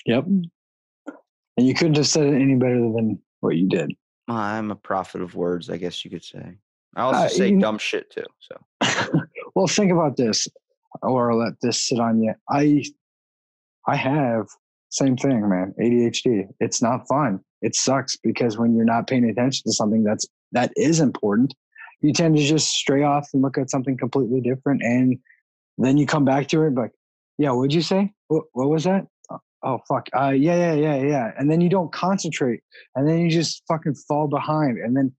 Yep. 0.06 0.26
And 1.58 1.68
you 1.68 1.74
couldn't 1.74 1.96
have 1.98 2.08
said 2.08 2.26
it 2.26 2.36
any 2.42 2.56
better 2.56 2.80
than 2.80 3.20
what 3.42 3.56
you 3.56 3.68
did. 3.68 3.94
I'm 4.28 4.72
a 4.72 4.76
prophet 4.76 5.22
of 5.22 5.36
words, 5.36 5.70
I 5.70 5.78
guess 5.78 6.04
you 6.04 6.10
could 6.12 6.24
say. 6.24 6.58
I 6.96 7.02
also 7.02 7.20
Uh, 7.20 7.28
say 7.30 7.50
you- 7.50 7.60
dumb 7.60 7.78
shit 7.78 8.10
too. 8.10 8.26
So 8.40 9.12
well, 9.56 9.68
think 9.68 9.92
about 9.92 10.18
this, 10.18 10.48
or 11.02 11.32
I'll 11.32 11.38
let 11.38 11.54
this 11.62 11.88
sit 11.88 12.00
on 12.00 12.22
you. 12.24 12.34
I, 12.50 12.84
I 13.88 13.96
have 13.96 14.48
same 14.90 15.16
thing, 15.18 15.48
man. 15.50 15.74
ADHD. 15.80 16.48
It's 16.60 16.82
not 16.82 17.08
fun. 17.08 17.42
It 17.62 17.76
sucks 17.76 18.18
because 18.18 18.58
when 18.58 18.76
you're 18.76 18.86
not 18.86 19.08
paying 19.08 19.26
attention 19.30 19.64
to 19.66 19.74
something 19.74 20.04
that's 20.04 20.26
that 20.52 20.72
is 20.76 21.00
important, 21.00 21.54
you 22.02 22.14
tend 22.14 22.36
to 22.38 22.44
just 22.44 22.70
stray 22.70 23.04
off 23.04 23.30
and 23.34 23.42
look 23.42 23.58
at 23.58 23.70
something 23.70 23.98
completely 23.98 24.42
different, 24.42 24.82
and 24.82 25.18
then 25.78 25.98
you 25.98 26.06
come 26.06 26.26
back 26.26 26.48
to 26.50 26.64
it, 26.64 26.74
like, 26.74 26.92
yeah, 27.38 27.52
what'd 27.52 27.74
you 27.74 27.82
say? 27.82 28.14
What, 28.28 28.46
what 28.54 28.70
was 28.70 28.86
that? 28.86 29.08
Oh, 29.30 29.40
Oh 29.66 29.80
fuck. 29.88 30.08
Uh, 30.16 30.30
yeah, 30.30 30.56
yeah, 30.56 30.74
yeah, 30.76 31.04
yeah. 31.04 31.32
And 31.38 31.50
then 31.50 31.60
you 31.60 31.70
don't 31.70 31.92
concentrate, 31.92 32.62
and 32.96 33.08
then 33.08 33.20
you 33.20 33.32
just 33.32 33.64
fucking 33.68 33.96
fall 34.08 34.28
behind, 34.28 34.78
and 34.78 34.96
then 34.96 35.12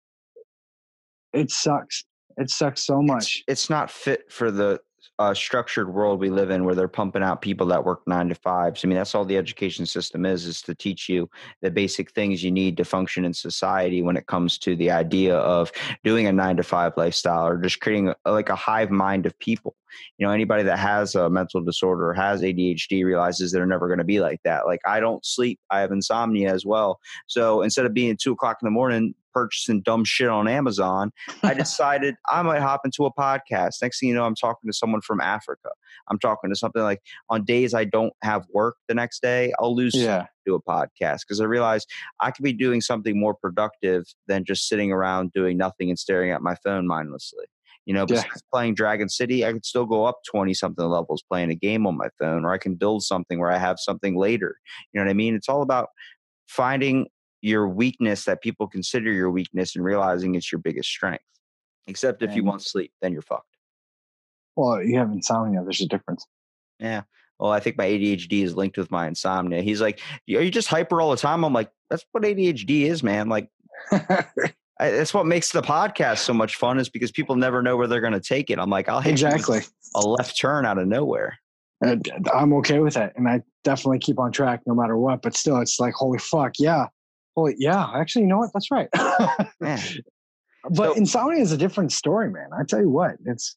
it 1.32 1.50
sucks. 1.50 2.04
It 2.36 2.50
sucks 2.50 2.86
so 2.86 3.02
much. 3.02 3.42
it's 3.48 3.68
not 3.68 3.90
fit 3.90 4.30
for 4.30 4.50
the 4.50 4.80
uh, 5.18 5.34
structured 5.34 5.92
world 5.92 6.20
we 6.20 6.30
live 6.30 6.50
in 6.50 6.64
where 6.64 6.74
they're 6.74 6.88
pumping 6.88 7.22
out 7.22 7.42
people 7.42 7.66
that 7.66 7.84
work 7.84 8.02
nine 8.06 8.28
to 8.28 8.34
fives. 8.34 8.84
I 8.84 8.88
mean, 8.88 8.96
that's 8.96 9.14
all 9.14 9.24
the 9.24 9.36
education 9.36 9.86
system 9.86 10.26
is, 10.26 10.44
is 10.44 10.62
to 10.62 10.74
teach 10.74 11.08
you 11.08 11.28
the 11.62 11.70
basic 11.70 12.12
things 12.12 12.42
you 12.42 12.50
need 12.50 12.76
to 12.76 12.84
function 12.84 13.24
in 13.24 13.34
society 13.34 14.02
when 14.02 14.16
it 14.16 14.26
comes 14.26 14.58
to 14.58 14.76
the 14.76 14.90
idea 14.90 15.36
of 15.36 15.72
doing 16.04 16.26
a 16.26 16.32
nine 16.32 16.56
to 16.56 16.62
five 16.62 16.92
lifestyle 16.96 17.46
or 17.46 17.58
just 17.58 17.80
creating 17.80 18.12
a, 18.24 18.30
like 18.30 18.48
a 18.48 18.56
hive 18.56 18.90
mind 18.90 19.26
of 19.26 19.38
people. 19.38 19.76
You 20.18 20.26
know, 20.26 20.32
anybody 20.32 20.62
that 20.64 20.78
has 20.78 21.14
a 21.14 21.30
mental 21.30 21.62
disorder 21.62 22.10
or 22.10 22.14
has 22.14 22.42
ADHD 22.42 23.04
realizes 23.04 23.50
they're 23.50 23.66
never 23.66 23.88
going 23.88 23.98
to 23.98 24.04
be 24.04 24.20
like 24.20 24.40
that. 24.44 24.66
Like 24.66 24.80
I 24.86 25.00
don't 25.00 25.24
sleep. 25.24 25.58
I 25.70 25.80
have 25.80 25.92
insomnia 25.92 26.52
as 26.52 26.66
well. 26.66 27.00
So 27.26 27.62
instead 27.62 27.86
of 27.86 27.94
being 27.94 28.16
two 28.16 28.32
o'clock 28.32 28.58
in 28.60 28.66
the 28.66 28.70
morning 28.70 29.14
purchasing 29.36 29.82
dumb 29.82 30.02
shit 30.02 30.28
on 30.28 30.48
Amazon, 30.48 31.12
I 31.42 31.52
decided 31.64 32.14
I 32.26 32.40
might 32.40 32.62
hop 32.62 32.80
into 32.86 33.04
a 33.04 33.12
podcast. 33.12 33.82
Next 33.82 34.00
thing 34.00 34.08
you 34.08 34.14
know, 34.14 34.24
I'm 34.24 34.34
talking 34.34 34.66
to 34.70 34.72
someone 34.72 35.02
from 35.02 35.20
Africa. 35.20 35.68
I'm 36.08 36.18
talking 36.18 36.48
to 36.48 36.56
something 36.56 36.82
like 36.82 37.02
on 37.28 37.44
days 37.44 37.74
I 37.74 37.84
don't 37.84 38.14
have 38.22 38.46
work 38.54 38.76
the 38.88 38.94
next 38.94 39.20
day, 39.20 39.52
I'll 39.58 39.76
lose 39.76 39.94
Yeah. 39.94 40.24
do 40.46 40.54
a 40.54 40.62
podcast 40.62 41.20
because 41.20 41.40
I 41.40 41.44
realized 41.44 41.86
I 42.20 42.30
could 42.30 42.44
be 42.44 42.54
doing 42.54 42.80
something 42.80 43.18
more 43.20 43.34
productive 43.34 44.04
than 44.26 44.44
just 44.46 44.68
sitting 44.68 44.90
around 44.90 45.32
doing 45.34 45.58
nothing 45.58 45.90
and 45.90 45.98
staring 45.98 46.30
at 46.30 46.40
my 46.40 46.54
phone 46.64 46.86
mindlessly. 46.86 47.44
You 47.84 47.92
know, 47.94 48.06
Yeah. 48.08 48.22
playing 48.52 48.74
Dragon 48.74 49.08
City, 49.10 49.44
I 49.44 49.52
could 49.52 49.66
still 49.66 49.84
go 49.84 50.06
up 50.06 50.20
20 50.30 50.54
something 50.54 50.84
levels 50.86 51.22
playing 51.30 51.50
a 51.50 51.54
game 51.54 51.86
on 51.86 51.96
my 51.96 52.08
phone, 52.18 52.44
or 52.46 52.52
I 52.52 52.58
can 52.58 52.74
build 52.74 53.02
something 53.02 53.38
where 53.38 53.50
I 53.52 53.58
have 53.58 53.78
something 53.78 54.16
later. 54.16 54.56
You 54.92 54.98
know 55.00 55.04
what 55.04 55.10
I 55.10 55.14
mean? 55.14 55.34
It's 55.34 55.48
all 55.48 55.60
about 55.62 55.88
finding 56.48 57.06
your 57.42 57.68
weakness 57.68 58.24
that 58.24 58.42
people 58.42 58.66
consider 58.66 59.12
your 59.12 59.30
weakness 59.30 59.76
and 59.76 59.84
realizing 59.84 60.34
it's 60.34 60.50
your 60.50 60.58
biggest 60.60 60.88
strength. 60.88 61.24
Except 61.86 62.22
if 62.22 62.34
you 62.34 62.40
And- 62.42 62.48
want 62.48 62.62
sleep, 62.62 62.92
then 63.00 63.12
you're 63.12 63.22
fucked. 63.22 63.46
Well, 64.56 64.82
you 64.82 64.98
have 64.98 65.10
insomnia. 65.12 65.62
There's 65.62 65.82
a 65.82 65.86
difference. 65.86 66.26
Yeah. 66.80 67.02
Well, 67.38 67.52
I 67.52 67.60
think 67.60 67.76
my 67.76 67.84
ADHD 67.84 68.42
is 68.42 68.54
linked 68.56 68.78
with 68.78 68.90
my 68.90 69.06
insomnia. 69.06 69.60
He's 69.60 69.80
like, 69.82 70.00
"Are 70.30 70.40
you 70.40 70.50
just 70.50 70.68
hyper 70.68 71.00
all 71.00 71.10
the 71.10 71.18
time?" 71.18 71.44
I'm 71.44 71.52
like, 71.52 71.70
"That's 71.90 72.04
what 72.12 72.24
ADHD 72.24 72.84
is, 72.84 73.02
man." 73.02 73.28
Like, 73.28 73.50
I, 73.92 74.24
that's 74.78 75.12
what 75.12 75.26
makes 75.26 75.52
the 75.52 75.60
podcast 75.62 76.18
so 76.18 76.32
much 76.32 76.56
fun 76.56 76.78
is 76.78 76.88
because 76.88 77.10
people 77.12 77.36
never 77.36 77.62
know 77.62 77.76
where 77.76 77.86
they're 77.86 78.00
going 78.00 78.14
to 78.14 78.20
take 78.20 78.48
it. 78.50 78.58
I'm 78.58 78.70
like, 78.70 78.88
I'll 78.88 79.00
hit 79.02 79.12
exactly. 79.12 79.60
a 79.94 80.00
left 80.00 80.38
turn 80.40 80.64
out 80.64 80.78
of 80.78 80.86
nowhere. 80.88 81.38
Uh, 81.84 81.96
d- 81.96 82.10
I'm 82.32 82.54
okay 82.54 82.78
with 82.78 82.94
that, 82.94 83.12
and 83.16 83.28
I 83.28 83.42
definitely 83.64 83.98
keep 83.98 84.18
on 84.18 84.32
track 84.32 84.62
no 84.66 84.74
matter 84.74 84.96
what. 84.96 85.20
But 85.20 85.36
still, 85.36 85.58
it's 85.60 85.78
like, 85.78 85.92
holy 85.92 86.18
fuck, 86.18 86.54
yeah, 86.58 86.86
holy 87.36 87.54
yeah. 87.58 87.90
Actually, 87.94 88.22
you 88.22 88.28
know 88.28 88.38
what? 88.38 88.50
That's 88.52 88.70
right. 88.70 88.88
Yeah. 88.94 89.44
but 90.70 90.76
So- 90.76 90.92
insomnia 90.94 91.40
is 91.40 91.52
a 91.52 91.56
different 91.56 91.92
story, 91.92 92.30
man. 92.30 92.48
I 92.58 92.64
tell 92.64 92.80
you 92.80 92.90
what, 92.90 93.16
it's 93.24 93.56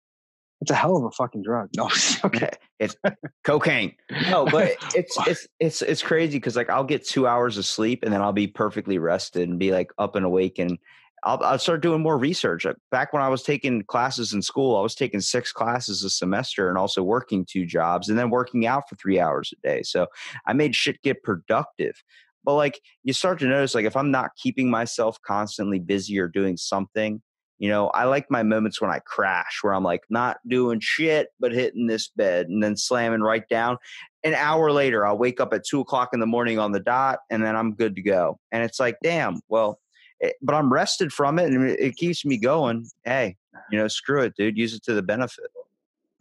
it's 0.62 0.72
a 0.72 0.76
hell 0.76 0.98
of 0.98 1.06
a 1.06 1.12
fucking 1.12 1.42
drug. 1.42 1.70
No, 1.78 1.90
okay. 2.26 2.50
it's 2.80 2.96
cocaine. 3.44 3.94
No, 4.30 4.46
but 4.46 4.76
it's 4.96 5.18
it's 5.26 5.48
it's 5.60 5.82
it's 5.82 6.02
crazy 6.02 6.38
because 6.38 6.56
like 6.56 6.70
I'll 6.70 6.84
get 6.84 7.06
two 7.06 7.28
hours 7.28 7.58
of 7.58 7.66
sleep 7.66 8.04
and 8.04 8.12
then 8.14 8.22
I'll 8.22 8.34
be 8.34 8.48
perfectly 8.48 8.98
rested 8.98 9.48
and 9.48 9.58
be 9.58 9.72
like 9.72 9.92
up 9.98 10.16
and 10.16 10.26
awake 10.26 10.60
and 10.60 10.78
I'll, 11.24 11.42
I'll 11.44 11.60
start 11.60 11.82
doing 11.82 12.02
more 12.02 12.18
research. 12.18 12.66
Back 12.92 13.12
when 13.12 13.22
I 13.22 13.28
was 13.28 13.44
taking 13.44 13.84
classes 13.84 14.32
in 14.32 14.42
school, 14.42 14.78
I 14.78 14.82
was 14.82 14.96
taking 14.96 15.20
six 15.20 15.52
classes 15.52 16.04
a 16.04 16.10
semester 16.10 16.70
and 16.70 16.78
also 16.78 17.04
working 17.04 17.46
two 17.46 17.66
jobs 17.66 18.08
and 18.10 18.18
then 18.18 18.30
working 18.30 18.66
out 18.66 18.88
for 18.88 18.96
three 18.96 19.20
hours 19.20 19.54
a 19.54 19.68
day. 19.68 19.84
So 19.84 20.08
I 20.46 20.54
made 20.54 20.76
shit 20.76 21.02
get 21.02 21.22
productive. 21.24 22.02
But 22.44 22.56
like 22.56 22.82
you 23.04 23.14
start 23.14 23.40
to 23.40 23.48
notice, 23.48 23.76
like 23.76 23.86
if 23.86 23.98
I'm 23.98 24.12
not 24.12 24.32
keeping 24.42 24.70
myself 24.70 25.18
constantly 25.26 25.80
busy 25.80 26.20
or 26.20 26.28
doing 26.28 26.58
something, 26.58 27.22
you 27.60 27.68
know, 27.68 27.88
I 27.90 28.06
like 28.06 28.32
my 28.32 28.42
moments 28.42 28.82
when 28.82 28.90
I 28.90 29.00
crash, 29.00 29.60
where 29.62 29.74
I'm 29.74 29.84
like 29.84 30.04
not 30.10 30.38
doing 30.48 30.80
shit, 30.80 31.28
but 31.40 31.52
hitting 31.52 31.88
this 31.88 32.08
bed 32.08 32.48
and 32.48 32.64
then 32.64 32.78
slamming 32.78 33.22
right 33.22 33.48
down. 33.50 33.78
An 34.24 34.34
hour 34.34 34.72
later, 34.72 35.06
I'll 35.06 35.18
wake 35.18 35.42
up 35.42 35.54
at 35.54 35.66
two 35.66 35.82
o'clock 35.82 36.10
in 36.14 36.22
the 36.22 36.26
morning 36.26 36.58
on 36.58 36.72
the 36.72 36.80
dot, 36.80 37.20
and 37.30 37.44
then 37.44 37.56
I'm 37.56 37.76
good 37.76 37.96
to 37.96 38.02
go. 38.02 38.40
And 38.52 38.64
it's 38.64 38.80
like, 38.80 38.98
damn, 39.04 39.42
well, 39.50 39.80
it, 40.22 40.28
eh, 40.28 40.32
but 40.42 40.56
I'm 40.56 40.72
rested 40.72 41.12
from 41.12 41.38
it, 41.38 41.52
and 41.52 41.70
it 41.70 41.96
keeps 41.98 42.26
me 42.26 42.38
going. 42.38 42.88
Hey, 43.04 43.36
you 43.72 43.78
know, 43.78 43.88
screw 43.90 44.22
it, 44.22 44.36
dude. 44.38 44.58
Use 44.58 44.74
it 44.74 44.84
to 44.84 44.94
the 44.94 45.04
benefit. 45.04 45.46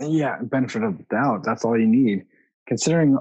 Yeah, 0.00 0.38
benefit 0.42 0.82
of 0.82 0.98
the 0.98 1.04
doubt. 1.04 1.44
That's 1.44 1.64
all 1.64 1.78
you 1.78 1.86
need. 1.86 2.24
Considering 2.66 3.18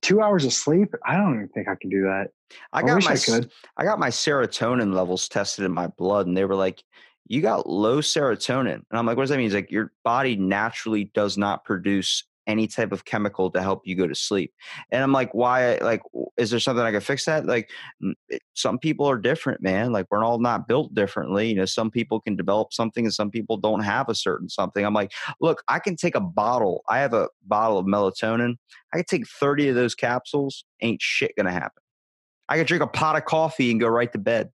two 0.00 0.20
hours 0.20 0.44
of 0.44 0.52
sleep, 0.52 0.94
I 1.04 1.16
don't 1.16 1.34
even 1.34 1.48
think 1.48 1.68
I 1.68 1.74
can 1.74 1.90
do 1.90 2.02
that. 2.02 2.28
I 2.72 2.82
got 2.82 3.02
I 3.02 3.14
my 3.14 3.20
I, 3.28 3.40
I 3.76 3.84
got 3.84 3.98
my 3.98 4.10
serotonin 4.10 4.94
levels 4.94 5.28
tested 5.28 5.64
in 5.64 5.72
my 5.72 5.86
blood, 5.88 6.26
and 6.26 6.36
they 6.36 6.44
were 6.44 6.54
like, 6.54 6.82
"You 7.26 7.42
got 7.42 7.68
low 7.68 7.98
serotonin." 7.98 8.74
And 8.74 8.84
I'm 8.92 9.06
like, 9.06 9.16
"What 9.16 9.24
does 9.24 9.30
that 9.30 9.36
mean?" 9.36 9.46
It's 9.46 9.54
like 9.54 9.70
your 9.70 9.92
body 10.04 10.36
naturally 10.36 11.04
does 11.14 11.36
not 11.36 11.64
produce 11.64 12.24
any 12.50 12.66
type 12.66 12.92
of 12.92 13.04
chemical 13.04 13.50
to 13.52 13.62
help 13.62 13.82
you 13.86 13.94
go 13.94 14.06
to 14.06 14.14
sleep. 14.14 14.52
And 14.90 15.02
I'm 15.02 15.12
like, 15.12 15.32
why? 15.32 15.76
Like, 15.76 16.02
is 16.36 16.50
there 16.50 16.60
something 16.60 16.84
I 16.84 16.90
can 16.90 17.00
fix 17.00 17.24
that? 17.26 17.46
Like, 17.46 17.70
eh, 18.32 18.38
some 18.54 18.78
people 18.78 19.08
are 19.08 19.16
different, 19.16 19.62
man. 19.62 19.92
Like, 19.92 20.06
we're 20.10 20.24
all 20.24 20.38
not 20.38 20.66
built 20.66 20.94
differently. 20.94 21.48
You 21.48 21.56
know, 21.56 21.64
some 21.64 21.90
people 21.90 22.20
can 22.20 22.36
develop 22.36 22.72
something 22.72 23.04
and 23.04 23.14
some 23.14 23.30
people 23.30 23.56
don't 23.56 23.82
have 23.82 24.08
a 24.08 24.14
certain 24.14 24.48
something. 24.48 24.84
I'm 24.84 24.94
like, 24.94 25.12
look, 25.40 25.62
I 25.68 25.78
can 25.78 25.96
take 25.96 26.16
a 26.16 26.20
bottle. 26.20 26.82
I 26.88 26.98
have 26.98 27.14
a 27.14 27.28
bottle 27.46 27.78
of 27.78 27.86
melatonin. 27.86 28.56
I 28.92 28.98
can 28.98 29.06
take 29.06 29.28
30 29.28 29.68
of 29.68 29.74
those 29.76 29.94
capsules. 29.94 30.64
Ain't 30.82 31.00
shit 31.00 31.32
gonna 31.36 31.52
happen. 31.52 31.82
I 32.48 32.56
can 32.56 32.66
drink 32.66 32.82
a 32.82 32.88
pot 32.88 33.16
of 33.16 33.24
coffee 33.24 33.70
and 33.70 33.80
go 33.80 33.86
right 33.86 34.12
to 34.12 34.18
bed. 34.18 34.50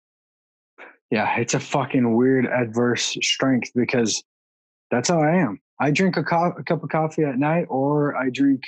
Yeah, 1.11 1.37
it's 1.37 1.53
a 1.53 1.59
fucking 1.59 2.15
weird 2.15 2.47
adverse 2.47 3.15
strength 3.21 3.71
because 3.75 4.23
that's 4.89 5.09
how 5.09 5.21
I 5.21 5.35
am. 5.35 5.59
I 5.79 5.91
drink 5.91 6.17
a, 6.17 6.23
co- 6.23 6.53
a 6.57 6.63
cup 6.63 6.83
of 6.83 6.89
coffee 6.89 7.23
at 7.23 7.37
night, 7.37 7.65
or 7.69 8.15
I 8.15 8.29
drink 8.29 8.63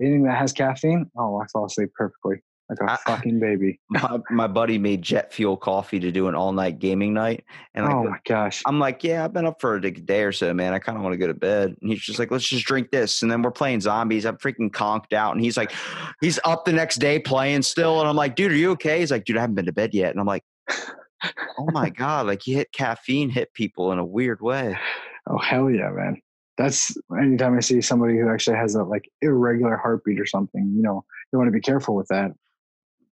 anything 0.00 0.24
that 0.24 0.36
has 0.36 0.52
caffeine. 0.52 1.10
Oh, 1.16 1.40
I 1.40 1.46
fall 1.52 1.66
asleep 1.66 1.90
perfectly 1.94 2.42
like 2.70 2.78
a 2.80 2.92
I, 2.92 2.96
fucking 3.06 3.40
baby. 3.40 3.80
my, 3.90 4.18
my 4.30 4.46
buddy 4.46 4.78
made 4.78 5.02
jet 5.02 5.32
fuel 5.32 5.56
coffee 5.56 6.00
to 6.00 6.10
do 6.10 6.28
an 6.28 6.34
all 6.34 6.52
night 6.52 6.78
gaming 6.78 7.12
night. 7.12 7.44
And 7.74 7.84
like, 7.84 7.94
oh 7.94 8.04
my 8.04 8.18
gosh. 8.24 8.62
I'm 8.64 8.78
like, 8.78 9.04
yeah, 9.04 9.24
I've 9.24 9.32
been 9.32 9.46
up 9.46 9.60
for 9.60 9.74
a 9.74 9.90
day 9.90 10.22
or 10.22 10.32
so, 10.32 10.54
man. 10.54 10.72
I 10.72 10.78
kind 10.78 10.96
of 10.96 11.02
want 11.02 11.12
to 11.12 11.18
go 11.18 11.26
to 11.26 11.34
bed. 11.34 11.76
And 11.80 11.90
he's 11.90 12.00
just 12.00 12.18
like, 12.18 12.30
let's 12.30 12.48
just 12.48 12.64
drink 12.64 12.90
this. 12.90 13.22
And 13.22 13.30
then 13.30 13.42
we're 13.42 13.50
playing 13.50 13.80
zombies. 13.80 14.24
I'm 14.24 14.36
freaking 14.38 14.70
conked 14.70 15.12
out. 15.12 15.34
And 15.34 15.44
he's 15.44 15.56
like, 15.56 15.72
he's 16.20 16.38
up 16.44 16.64
the 16.64 16.72
next 16.72 16.96
day 16.96 17.18
playing 17.18 17.62
still. 17.62 18.00
And 18.00 18.08
I'm 18.08 18.16
like, 18.16 18.36
dude, 18.36 18.52
are 18.52 18.56
you 18.56 18.70
okay? 18.72 19.00
He's 19.00 19.10
like, 19.10 19.24
dude, 19.24 19.36
I 19.36 19.40
haven't 19.40 19.56
been 19.56 19.66
to 19.66 19.72
bed 19.72 19.92
yet. 19.92 20.12
And 20.12 20.20
I'm 20.20 20.26
like, 20.26 20.44
oh 21.58 21.68
my 21.72 21.90
God, 21.96 22.26
like 22.26 22.46
you 22.46 22.54
hit 22.56 22.72
caffeine 22.72 23.30
hit 23.30 23.52
people 23.52 23.92
in 23.92 23.98
a 23.98 24.04
weird 24.04 24.40
way. 24.40 24.78
Oh, 25.26 25.38
hell 25.38 25.70
yeah, 25.70 25.90
man 25.90 26.20
that's 26.60 26.94
anytime 27.18 27.56
I 27.56 27.60
see 27.60 27.80
somebody 27.80 28.18
who 28.18 28.28
actually 28.28 28.58
has 28.58 28.74
a 28.74 28.84
like 28.84 29.10
irregular 29.22 29.78
heartbeat 29.78 30.20
or 30.20 30.26
something, 30.26 30.70
you 30.76 30.82
know, 30.82 31.04
you 31.32 31.38
want 31.38 31.48
to 31.48 31.52
be 31.52 31.60
careful 31.60 31.94
with 31.94 32.06
that. 32.08 32.32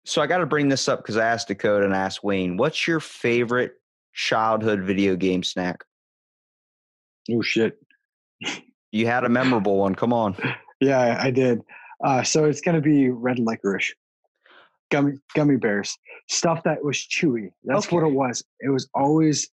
So 0.04 0.20
I 0.20 0.26
got 0.26 0.38
to 0.38 0.46
bring 0.46 0.68
this 0.68 0.86
up 0.86 1.00
because 1.00 1.16
I 1.16 1.26
asked 1.26 1.48
Dakota 1.48 1.86
and 1.86 1.94
I 1.94 1.98
asked 1.98 2.22
Wayne, 2.22 2.58
what's 2.58 2.86
your 2.86 3.00
favorite 3.00 3.72
childhood 4.12 4.82
video 4.82 5.16
game 5.16 5.42
snack? 5.42 5.82
Oh 7.30 7.40
shit! 7.40 7.78
You 8.92 9.06
had 9.06 9.24
a 9.24 9.28
memorable 9.30 9.78
one. 9.78 9.94
Come 9.94 10.12
on. 10.12 10.36
Yeah, 10.80 11.18
I 11.18 11.30
did. 11.30 11.62
Uh, 12.04 12.22
so 12.22 12.44
it's 12.44 12.60
gonna 12.60 12.82
be 12.82 13.08
red 13.08 13.38
licorice, 13.38 13.94
gummy 14.90 15.14
gummy 15.34 15.56
bears, 15.56 15.96
stuff 16.28 16.62
that 16.64 16.84
was 16.84 16.98
chewy. 16.98 17.50
That's 17.64 17.86
okay. 17.86 17.96
what 17.96 18.06
it 18.06 18.12
was. 18.12 18.44
It 18.60 18.68
was 18.68 18.90
always 18.94 19.48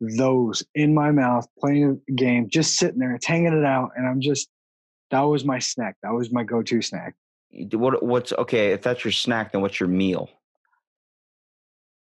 those 0.00 0.62
in 0.74 0.94
my 0.94 1.10
mouth, 1.10 1.46
playing 1.58 2.00
a 2.08 2.12
game, 2.12 2.48
just 2.48 2.76
sitting 2.76 2.98
there, 2.98 3.14
it's 3.14 3.26
hanging 3.26 3.52
it 3.52 3.64
out, 3.64 3.90
and 3.96 4.06
I'm 4.06 4.20
just 4.20 4.48
that 5.10 5.20
was 5.22 5.44
my 5.44 5.58
snack. 5.58 5.96
That 6.02 6.12
was 6.12 6.30
my 6.30 6.44
go-to 6.44 6.82
snack. 6.82 7.14
What 7.72 8.02
what's 8.02 8.32
okay? 8.32 8.72
If 8.72 8.82
that's 8.82 9.04
your 9.04 9.12
snack, 9.12 9.52
then 9.52 9.62
what's 9.62 9.80
your 9.80 9.88
meal? 9.88 10.28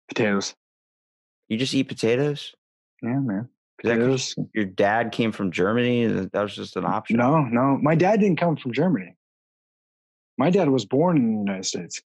Potatoes. 0.09 0.55
You 1.49 1.57
just 1.57 1.75
eat 1.75 1.85
potatoes? 1.85 2.55
Yeah, 3.03 3.21
man. 3.21 3.49
Potatoes. 3.81 4.35
your 4.55 4.65
dad 4.65 5.13
came 5.13 5.33
from 5.33 5.53
Germany. 5.53 6.07
That 6.07 6.43
was 6.43 6.57
just 6.57 6.77
an 6.77 6.85
option. 6.85 7.17
No, 7.17 7.43
no. 7.43 7.79
My 7.81 7.95
dad 7.95 8.21
didn't 8.21 8.39
come 8.39 8.57
from 8.57 8.73
Germany. 8.73 9.15
My 10.39 10.51
dad 10.51 10.69
was 10.69 10.85
born 10.85 11.17
in 11.17 11.33
the 11.33 11.39
United 11.39 11.67
States. 11.67 12.01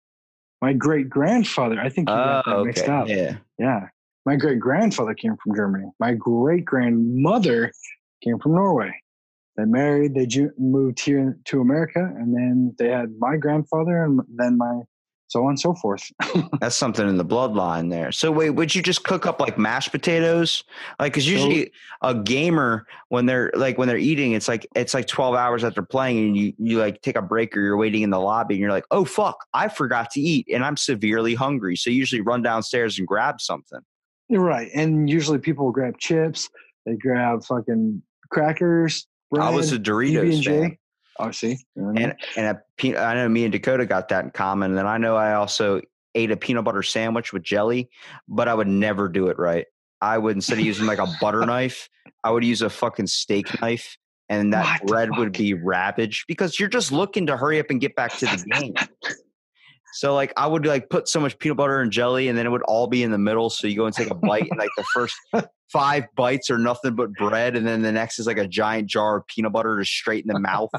My 0.61 0.73
great 0.73 1.09
grandfather, 1.09 1.79
I 1.79 1.89
think 1.89 2.09
you 2.09 2.15
got 2.15 2.45
that 2.45 2.51
oh, 2.51 2.57
okay. 2.59 2.67
mixed 2.67 2.89
up. 2.89 3.07
Yeah. 3.07 3.37
Yeah. 3.59 3.89
My 4.27 4.35
great 4.35 4.59
grandfather 4.59 5.13
came 5.13 5.37
from 5.41 5.55
Germany. 5.55 5.89
My 6.01 6.13
great 6.13 6.65
grandmother 6.65 7.71
came 8.21 8.37
from 8.39 8.55
Norway. 8.55 8.91
They 9.55 9.63
married, 9.63 10.15
they 10.15 10.25
ju- 10.25 10.51
moved 10.57 10.99
here 10.99 11.37
to 11.45 11.61
America, 11.61 12.01
and 12.01 12.35
then 12.35 12.75
they 12.77 12.89
had 12.89 13.13
my 13.19 13.37
grandfather 13.37 14.03
and 14.03 14.19
then 14.35 14.57
my 14.57 14.81
so 15.27 15.43
on 15.43 15.51
and 15.51 15.59
so 15.59 15.73
forth. 15.75 16.11
That's 16.59 16.75
something 16.75 17.07
in 17.07 17.15
the 17.15 17.23
bloodline 17.23 17.89
there. 17.89 18.11
So 18.11 18.29
wait, 18.29 18.49
would 18.49 18.75
you 18.75 18.81
just 18.81 19.05
cook 19.05 19.25
up 19.25 19.39
like 19.39 19.57
mashed 19.57 19.93
potatoes? 19.93 20.65
Like, 20.99 21.13
cause 21.13 21.25
usually 21.25 21.71
a 22.01 22.13
gamer 22.13 22.85
when 23.07 23.27
they're 23.27 23.53
like 23.55 23.77
when 23.77 23.87
they're 23.87 23.97
eating, 23.97 24.33
it's 24.33 24.49
like 24.49 24.67
it's 24.75 24.93
like 24.93 25.07
twelve 25.07 25.35
hours 25.35 25.63
after 25.63 25.83
playing, 25.83 26.17
and 26.17 26.35
you 26.35 26.53
you 26.57 26.79
like 26.79 27.01
take 27.01 27.15
a 27.15 27.21
break 27.21 27.55
or 27.55 27.61
you're 27.61 27.77
waiting 27.77 28.01
in 28.01 28.09
the 28.09 28.19
lobby, 28.19 28.55
and 28.55 28.61
you're 28.61 28.71
like, 28.71 28.87
oh 28.91 29.05
fuck, 29.05 29.37
I 29.53 29.69
forgot 29.69 30.11
to 30.11 30.19
eat, 30.19 30.47
and 30.53 30.65
I'm 30.65 30.75
severely 30.75 31.33
hungry. 31.33 31.77
So 31.77 31.89
you 31.89 31.95
usually 31.95 32.21
run 32.21 32.41
downstairs 32.41 32.99
and 32.99 33.07
grab 33.07 33.39
something. 33.39 33.79
Right. 34.29 34.69
And 34.73 35.09
usually 35.09 35.39
people 35.39 35.71
grab 35.71 35.97
chips, 35.97 36.49
they 36.85 36.95
grab 36.95 37.43
fucking 37.43 38.01
crackers. 38.29 39.07
Bread, 39.31 39.45
I 39.45 39.49
was 39.49 39.71
a 39.71 39.79
Doritos 39.79 40.45
fan. 40.45 40.77
Oh, 41.19 41.31
see. 41.31 41.57
And 41.75 42.15
and 42.35 42.57
a, 42.83 42.97
I 42.97 43.15
know 43.15 43.27
me 43.27 43.43
and 43.43 43.51
Dakota 43.51 43.85
got 43.85 44.09
that 44.09 44.25
in 44.25 44.31
common. 44.31 44.71
And 44.71 44.77
then 44.77 44.87
I 44.87 44.97
know 44.97 45.15
I 45.15 45.33
also 45.33 45.81
ate 46.15 46.31
a 46.31 46.37
peanut 46.37 46.63
butter 46.63 46.83
sandwich 46.83 47.33
with 47.33 47.43
jelly, 47.43 47.89
but 48.27 48.47
I 48.47 48.53
would 48.53 48.67
never 48.67 49.09
do 49.09 49.27
it 49.27 49.37
right. 49.37 49.65
I 50.01 50.17
would 50.17 50.35
instead 50.35 50.59
of 50.59 50.65
using 50.65 50.85
like 50.85 50.99
a 50.99 51.07
butter 51.19 51.45
knife, 51.45 51.89
I 52.23 52.31
would 52.31 52.43
use 52.43 52.61
a 52.61 52.69
fucking 52.69 53.07
steak 53.07 53.61
knife, 53.61 53.97
and 54.29 54.53
that 54.53 54.81
what 54.81 54.87
bread 54.87 55.09
would 55.17 55.33
be 55.33 55.53
ravaged 55.53 56.25
because 56.27 56.59
you're 56.59 56.69
just 56.69 56.91
looking 56.91 57.25
to 57.27 57.37
hurry 57.37 57.59
up 57.59 57.67
and 57.69 57.81
get 57.81 57.95
back 57.95 58.15
to 58.17 58.25
the 58.25 58.45
game. 58.51 58.73
So 59.93 60.13
like 60.13 60.33
I 60.37 60.47
would 60.47 60.65
like 60.65 60.89
put 60.89 61.07
so 61.07 61.19
much 61.19 61.37
peanut 61.39 61.57
butter 61.57 61.81
and 61.81 61.91
jelly, 61.91 62.27
and 62.27 62.37
then 62.37 62.45
it 62.45 62.49
would 62.49 62.63
all 62.63 62.87
be 62.87 63.03
in 63.03 63.11
the 63.11 63.17
middle. 63.17 63.49
So 63.49 63.67
you 63.67 63.75
go 63.75 63.85
and 63.85 63.95
take 63.95 64.11
a 64.11 64.15
bite, 64.15 64.47
and 64.49 64.59
like 64.59 64.69
the 64.77 64.83
first 64.93 65.15
five 65.71 66.05
bites 66.15 66.49
are 66.49 66.57
nothing 66.57 66.95
but 66.95 67.11
bread, 67.13 67.55
and 67.55 67.65
then 67.65 67.81
the 67.81 67.91
next 67.91 68.19
is 68.19 68.27
like 68.27 68.37
a 68.37 68.47
giant 68.47 68.87
jar 68.87 69.17
of 69.17 69.27
peanut 69.27 69.51
butter 69.51 69.77
to 69.77 69.85
straighten 69.85 70.31
the 70.31 70.39
mouth. 70.39 70.69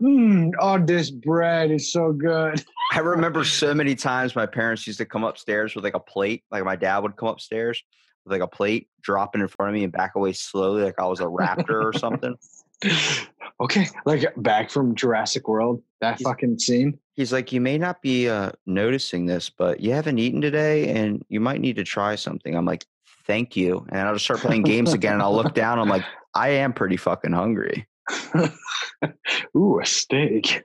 mm, 0.00 0.52
oh, 0.60 0.78
this 0.78 1.10
bread 1.10 1.70
is 1.70 1.92
so 1.92 2.12
good. 2.12 2.64
I 2.92 3.00
remember 3.00 3.44
so 3.44 3.74
many 3.74 3.94
times 3.94 4.36
my 4.36 4.46
parents 4.46 4.86
used 4.86 4.98
to 4.98 5.06
come 5.06 5.24
upstairs 5.24 5.74
with 5.74 5.84
like 5.84 5.94
a 5.94 6.00
plate. 6.00 6.44
Like 6.50 6.64
my 6.64 6.76
dad 6.76 6.98
would 6.98 7.16
come 7.16 7.28
upstairs 7.28 7.82
with 8.24 8.32
like 8.32 8.42
a 8.42 8.48
plate, 8.48 8.88
drop 9.02 9.34
it 9.34 9.40
in 9.40 9.48
front 9.48 9.70
of 9.70 9.74
me, 9.74 9.84
and 9.84 9.92
back 9.92 10.14
away 10.14 10.32
slowly, 10.32 10.82
like 10.82 10.98
I 10.98 11.06
was 11.06 11.20
a 11.20 11.24
raptor 11.24 11.84
or 11.84 11.92
something. 11.92 12.36
okay, 13.60 13.86
like 14.04 14.24
back 14.36 14.70
from 14.70 14.94
Jurassic 14.94 15.48
World, 15.48 15.82
that 16.00 16.18
he's, 16.18 16.26
fucking 16.26 16.58
scene. 16.58 16.98
He's 17.14 17.32
like, 17.32 17.52
you 17.52 17.60
may 17.60 17.78
not 17.78 18.02
be 18.02 18.28
uh, 18.28 18.52
noticing 18.66 19.26
this, 19.26 19.50
but 19.50 19.80
you 19.80 19.92
haven't 19.92 20.18
eaten 20.18 20.40
today, 20.40 20.88
and 20.88 21.24
you 21.28 21.40
might 21.40 21.60
need 21.60 21.76
to 21.76 21.84
try 21.84 22.14
something. 22.16 22.54
I'm 22.54 22.66
like, 22.66 22.84
thank 23.26 23.56
you, 23.56 23.86
and 23.90 24.00
I'll 24.00 24.14
just 24.14 24.24
start 24.24 24.40
playing 24.40 24.62
games 24.62 24.92
again, 24.92 25.14
and 25.14 25.22
I'll 25.22 25.34
look 25.34 25.54
down. 25.54 25.78
I'm 25.78 25.88
like, 25.88 26.04
I 26.34 26.48
am 26.48 26.72
pretty 26.72 26.96
fucking 26.96 27.32
hungry. 27.32 27.86
Ooh, 29.56 29.80
a 29.80 29.86
steak. 29.86 30.62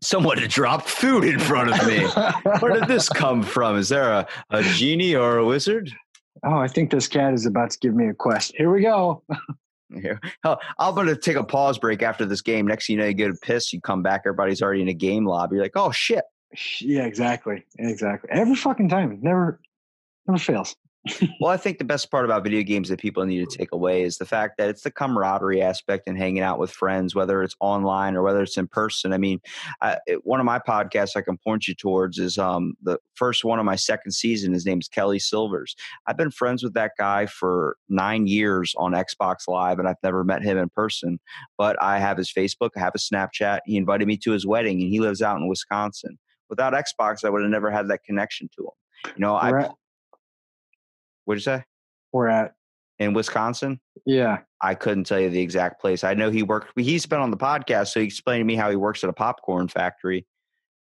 Someone 0.00 0.38
had 0.38 0.50
dropped 0.50 0.88
food 0.88 1.24
in 1.24 1.38
front 1.38 1.70
of 1.70 1.86
me. 1.86 2.04
Where 2.58 2.72
did 2.72 2.88
this 2.88 3.08
come 3.08 3.42
from? 3.42 3.76
Is 3.76 3.88
there 3.88 4.10
a, 4.10 4.26
a 4.50 4.62
genie 4.62 5.14
or 5.14 5.36
a 5.36 5.46
wizard? 5.46 5.92
Oh, 6.44 6.56
I 6.56 6.66
think 6.66 6.90
this 6.90 7.06
cat 7.06 7.34
is 7.34 7.46
about 7.46 7.70
to 7.70 7.78
give 7.78 7.94
me 7.94 8.08
a 8.08 8.14
quest. 8.14 8.52
Here 8.56 8.72
we 8.72 8.82
go. 8.82 9.22
Here. 10.00 10.20
I'm 10.44 10.94
going 10.94 11.06
to 11.06 11.16
take 11.16 11.36
a 11.36 11.44
pause 11.44 11.78
break 11.78 12.02
after 12.02 12.24
this 12.24 12.40
game. 12.40 12.66
Next 12.66 12.86
thing 12.86 12.96
you 12.96 13.02
know, 13.02 13.08
you 13.08 13.14
go 13.14 13.28
to 13.28 13.34
piss, 13.34 13.72
you 13.72 13.80
come 13.80 14.02
back, 14.02 14.22
everybody's 14.24 14.62
already 14.62 14.82
in 14.82 14.88
a 14.88 14.94
game 14.94 15.26
lobby. 15.26 15.56
You're 15.56 15.64
like, 15.64 15.76
oh 15.76 15.90
shit. 15.90 16.24
Yeah, 16.80 17.04
exactly. 17.04 17.64
Exactly. 17.78 18.30
Every 18.30 18.54
fucking 18.54 18.88
time. 18.88 19.18
Never 19.22 19.60
never 20.26 20.38
fails. 20.38 20.76
Well, 21.40 21.50
I 21.50 21.56
think 21.56 21.78
the 21.78 21.84
best 21.84 22.12
part 22.12 22.24
about 22.24 22.44
video 22.44 22.62
games 22.62 22.88
that 22.88 23.00
people 23.00 23.24
need 23.24 23.48
to 23.48 23.58
take 23.58 23.72
away 23.72 24.02
is 24.02 24.18
the 24.18 24.24
fact 24.24 24.56
that 24.58 24.68
it's 24.68 24.82
the 24.82 24.90
camaraderie 24.90 25.60
aspect 25.60 26.04
and 26.06 26.16
hanging 26.16 26.42
out 26.42 26.60
with 26.60 26.70
friends, 26.70 27.12
whether 27.12 27.42
it's 27.42 27.56
online 27.58 28.14
or 28.14 28.22
whether 28.22 28.40
it's 28.40 28.56
in 28.56 28.68
person. 28.68 29.12
I 29.12 29.18
mean, 29.18 29.40
I, 29.80 29.98
it, 30.06 30.24
one 30.24 30.38
of 30.38 30.46
my 30.46 30.60
podcasts 30.60 31.16
I 31.16 31.22
can 31.22 31.38
point 31.38 31.66
you 31.66 31.74
towards 31.74 32.18
is 32.18 32.38
um, 32.38 32.74
the 32.82 32.98
first 33.14 33.44
one 33.44 33.58
of 33.58 33.64
my 33.64 33.74
second 33.74 34.12
season. 34.12 34.52
His 34.52 34.64
name's 34.64 34.86
Kelly 34.86 35.18
Silvers. 35.18 35.74
I've 36.06 36.16
been 36.16 36.30
friends 36.30 36.62
with 36.62 36.74
that 36.74 36.92
guy 36.96 37.26
for 37.26 37.76
nine 37.88 38.28
years 38.28 38.72
on 38.78 38.92
Xbox 38.92 39.48
Live, 39.48 39.80
and 39.80 39.88
I've 39.88 39.96
never 40.04 40.22
met 40.22 40.42
him 40.42 40.56
in 40.56 40.68
person. 40.68 41.18
But 41.58 41.82
I 41.82 41.98
have 41.98 42.16
his 42.16 42.32
Facebook, 42.32 42.70
I 42.76 42.80
have 42.80 42.92
his 42.92 43.08
Snapchat. 43.12 43.60
He 43.66 43.76
invited 43.76 44.06
me 44.06 44.16
to 44.18 44.30
his 44.30 44.46
wedding, 44.46 44.80
and 44.80 44.88
he 44.88 45.00
lives 45.00 45.20
out 45.20 45.38
in 45.38 45.48
Wisconsin. 45.48 46.16
Without 46.48 46.74
Xbox, 46.74 47.24
I 47.24 47.30
would 47.30 47.42
have 47.42 47.50
never 47.50 47.72
had 47.72 47.88
that 47.88 48.04
connection 48.04 48.48
to 48.56 48.62
him. 48.62 49.14
You 49.16 49.20
know, 49.20 49.34
I 49.34 49.50
We're 49.50 49.58
at, 49.58 49.74
what'd 51.24 51.40
you 51.40 51.44
say? 51.44 51.64
we're 52.12 52.28
at 52.28 52.52
In 52.98 53.14
Wisconsin? 53.14 53.80
yeah. 54.06 54.38
I 54.64 54.74
couldn't 54.76 55.04
tell 55.04 55.18
you 55.18 55.28
the 55.28 55.40
exact 55.40 55.80
place. 55.80 56.04
I 56.04 56.14
know 56.14 56.30
he 56.30 56.42
worked. 56.44 56.78
He's 56.78 57.04
been 57.04 57.18
on 57.18 57.32
the 57.32 57.36
podcast, 57.36 57.88
so 57.88 57.98
he 58.00 58.06
explained 58.06 58.40
to 58.42 58.44
me 58.44 58.54
how 58.54 58.70
he 58.70 58.76
works 58.76 59.02
at 59.02 59.10
a 59.10 59.12
popcorn 59.12 59.66
factory. 59.66 60.24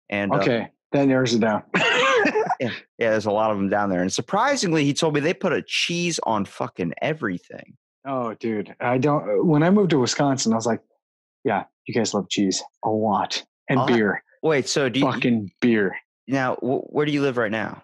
And 0.10 0.32
uh, 0.32 0.36
Okay, 0.38 0.68
that 0.92 1.08
narrows 1.08 1.34
it 1.34 1.40
down. 1.40 1.64
yeah, 2.60 2.70
there's 3.00 3.26
a 3.26 3.32
lot 3.32 3.50
of 3.50 3.58
them 3.58 3.70
down 3.70 3.90
there. 3.90 4.02
And 4.02 4.12
surprisingly, 4.14 4.84
he 4.86 4.94
told 4.94 5.16
me 5.16 5.20
they 5.20 5.34
put 5.34 5.52
a 5.54 5.64
cheese 5.66 6.20
on 6.24 6.46
fucking 6.46 6.94
everything. 7.02 7.76
oh, 8.06 8.34
dude, 8.36 8.76
I 8.80 8.98
don't. 9.00 9.48
When 9.48 9.64
I 9.64 9.70
moved 9.72 9.90
to 9.92 10.00
Wisconsin, 10.00 10.54
I 10.54 10.58
was 10.58 10.68
like, 10.68 10.82
yeah, 11.44 11.64
you 11.88 11.94
guys 11.96 12.14
love 12.14 12.30
cheese 12.30 12.62
a 12.86 12.90
lot 12.90 13.44
and 13.70 13.80
Oh, 13.80 13.86
beer, 13.88 14.24
Wait, 14.44 14.68
so 14.68 14.90
do 14.90 15.00
you 15.00 15.12
fucking 15.12 15.52
beer 15.60 15.96
now? 16.28 16.56
wh- 16.58 16.94
Where 16.94 17.06
do 17.08 17.12
you 17.12 17.22
live 17.24 17.38
right 17.38 17.52
now? 17.52 17.82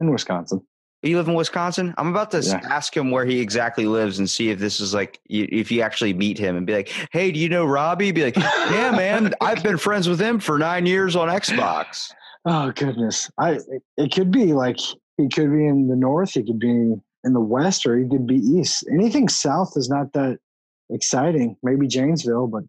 in 0.00 0.10
Wisconsin. 0.10 0.60
You 1.02 1.16
live 1.18 1.28
in 1.28 1.34
Wisconsin? 1.34 1.94
I'm 1.98 2.08
about 2.08 2.30
to 2.32 2.40
Yeah. 2.40 2.60
ask 2.68 2.96
him 2.96 3.10
where 3.10 3.24
he 3.24 3.38
exactly 3.40 3.86
lives 3.86 4.18
and 4.18 4.28
see 4.28 4.48
if 4.50 4.58
this 4.58 4.80
is 4.80 4.94
like 4.94 5.20
if 5.28 5.70
you 5.70 5.82
actually 5.82 6.14
meet 6.14 6.38
him 6.38 6.56
and 6.56 6.66
be 6.66 6.72
like, 6.74 6.88
"Hey, 7.12 7.30
do 7.30 7.38
you 7.38 7.48
know 7.48 7.64
Robbie?" 7.66 8.12
Be 8.12 8.24
like, 8.24 8.36
"Yeah, 8.36 8.92
man, 8.96 9.32
I've 9.40 9.62
been 9.62 9.76
friends 9.76 10.08
with 10.08 10.20
him 10.20 10.40
for 10.40 10.58
nine 10.58 10.86
years 10.86 11.14
on 11.14 11.28
Xbox." 11.28 12.10
Oh 12.44 12.72
goodness, 12.72 13.30
I 13.38 13.52
it- 13.52 13.82
it 13.96 14.12
could 14.12 14.30
be 14.30 14.52
like 14.52 14.78
he 15.16 15.28
could 15.28 15.52
be 15.52 15.66
in 15.66 15.88
the 15.88 15.96
north, 15.96 16.30
he 16.32 16.42
could 16.42 16.58
be 16.58 16.68
in 17.24 17.32
the 17.32 17.40
west, 17.40 17.86
or 17.86 17.98
he 17.98 18.08
could 18.08 18.26
be 18.26 18.36
east. 18.36 18.84
Anything 18.90 19.28
south 19.28 19.72
is 19.76 19.88
not 19.88 20.12
that 20.14 20.38
exciting. 20.90 21.56
Maybe 21.62 21.86
Janesville, 21.88 22.46
but 22.46 22.64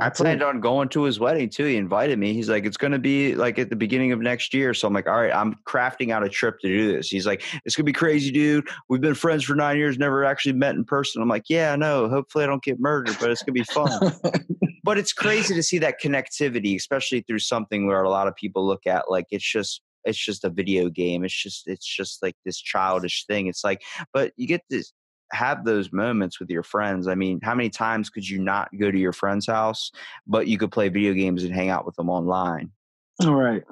I 0.00 0.10
planned 0.10 0.42
on 0.42 0.60
going 0.60 0.88
to 0.90 1.02
his 1.02 1.18
wedding 1.18 1.48
too. 1.48 1.64
He 1.64 1.76
invited 1.76 2.18
me. 2.18 2.32
He's 2.32 2.48
like, 2.48 2.64
it's 2.64 2.76
going 2.76 2.92
to 2.92 2.98
be 2.98 3.34
like 3.34 3.58
at 3.58 3.70
the 3.70 3.76
beginning 3.76 4.12
of 4.12 4.20
next 4.20 4.54
year. 4.54 4.74
So 4.74 4.86
I'm 4.86 4.94
like, 4.94 5.08
all 5.08 5.20
right, 5.20 5.34
I'm 5.34 5.56
crafting 5.66 6.12
out 6.12 6.24
a 6.24 6.28
trip 6.28 6.60
to 6.60 6.68
do 6.68 6.92
this. 6.92 7.08
He's 7.08 7.26
like, 7.26 7.42
it's 7.64 7.74
going 7.74 7.84
to 7.84 7.92
be 7.92 7.92
crazy, 7.92 8.30
dude. 8.30 8.68
We've 8.88 9.00
been 9.00 9.14
friends 9.14 9.44
for 9.44 9.54
nine 9.54 9.76
years, 9.76 9.98
never 9.98 10.24
actually 10.24 10.52
met 10.52 10.74
in 10.74 10.84
person. 10.84 11.20
I'm 11.20 11.28
like, 11.28 11.44
yeah, 11.48 11.72
I 11.72 11.76
know. 11.76 12.08
Hopefully 12.08 12.44
I 12.44 12.46
don't 12.46 12.62
get 12.62 12.78
murdered, 12.78 13.16
but 13.20 13.30
it's 13.30 13.42
going 13.42 13.54
to 13.54 13.60
be 13.60 13.64
fun. 13.64 14.12
but 14.84 14.98
it's 14.98 15.12
crazy 15.12 15.54
to 15.54 15.62
see 15.62 15.78
that 15.78 16.00
connectivity, 16.00 16.76
especially 16.76 17.22
through 17.22 17.40
something 17.40 17.86
where 17.86 18.02
a 18.02 18.10
lot 18.10 18.28
of 18.28 18.36
people 18.36 18.66
look 18.66 18.86
at 18.86 19.10
like 19.10 19.26
it's 19.30 19.50
just 19.50 19.82
it's 20.04 20.18
just 20.18 20.44
a 20.44 20.50
video 20.50 20.88
game. 20.88 21.24
It's 21.24 21.34
just 21.34 21.66
it's 21.66 21.86
just 21.86 22.22
like 22.22 22.36
this 22.44 22.58
childish 22.58 23.26
thing. 23.26 23.46
It's 23.46 23.64
like, 23.64 23.82
but 24.12 24.32
you 24.36 24.46
get 24.46 24.62
to 24.70 24.82
have 25.32 25.64
those 25.64 25.92
moments 25.92 26.40
with 26.40 26.50
your 26.50 26.62
friends. 26.62 27.08
I 27.08 27.14
mean, 27.14 27.40
how 27.42 27.54
many 27.54 27.70
times 27.70 28.10
could 28.10 28.28
you 28.28 28.38
not 28.38 28.68
go 28.78 28.90
to 28.90 28.98
your 28.98 29.12
friend's 29.12 29.46
house, 29.46 29.90
but 30.26 30.46
you 30.46 30.58
could 30.58 30.72
play 30.72 30.88
video 30.88 31.12
games 31.12 31.44
and 31.44 31.54
hang 31.54 31.68
out 31.68 31.84
with 31.84 31.96
them 31.96 32.08
online? 32.08 32.70
All 33.20 33.34
right. 33.34 33.62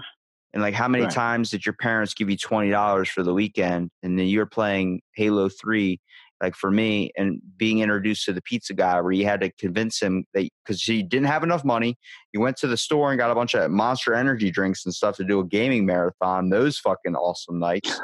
And 0.53 0.63
like, 0.63 0.75
how 0.75 0.89
many 0.89 1.05
Right. 1.05 1.13
times 1.13 1.51
did 1.51 1.67
your 1.67 1.75
parents 1.75 2.15
give 2.15 2.31
you 2.31 2.37
twenty 2.37 2.71
dollars 2.71 3.09
for 3.09 3.23
the 3.23 3.35
weekend, 3.35 3.91
and 4.03 4.19
then 4.19 4.27
you're 4.27 4.47
playing 4.47 5.03
Halo 5.15 5.49
Three? 5.49 6.01
Like 6.43 6.55
for 6.55 6.71
me, 6.71 7.11
and 7.17 7.41
being 7.57 7.79
introduced 7.79 8.25
to 8.27 8.33
the 8.33 8.43
pizza 8.43 8.75
guy, 8.75 9.01
where 9.01 9.13
you 9.13 9.25
had 9.25 9.41
to 9.41 9.51
convince 9.53 10.01
him 10.01 10.25
that 10.35 10.49
because 10.65 10.83
he 10.83 11.03
didn't 11.03 11.29
have 11.29 11.43
enough 11.43 11.65
money, 11.65 11.97
he 12.33 12.39
went 12.39 12.57
to 12.59 12.67
the 12.67 12.77
store 12.77 13.11
and 13.11 13.19
got 13.19 13.31
a 13.31 13.35
bunch 13.35 13.55
of 13.55 13.71
Monster 13.71 14.15
Energy 14.15 14.51
drinks 14.51 14.85
and 14.85 14.95
stuff 14.95 15.17
to 15.17 15.25
do 15.25 15.41
a 15.41 15.45
gaming 15.45 15.87
marathon. 15.87 16.51
Those 16.51 16.79
fucking 16.79 17.17
awesome 17.17 17.59
nights. 17.59 17.99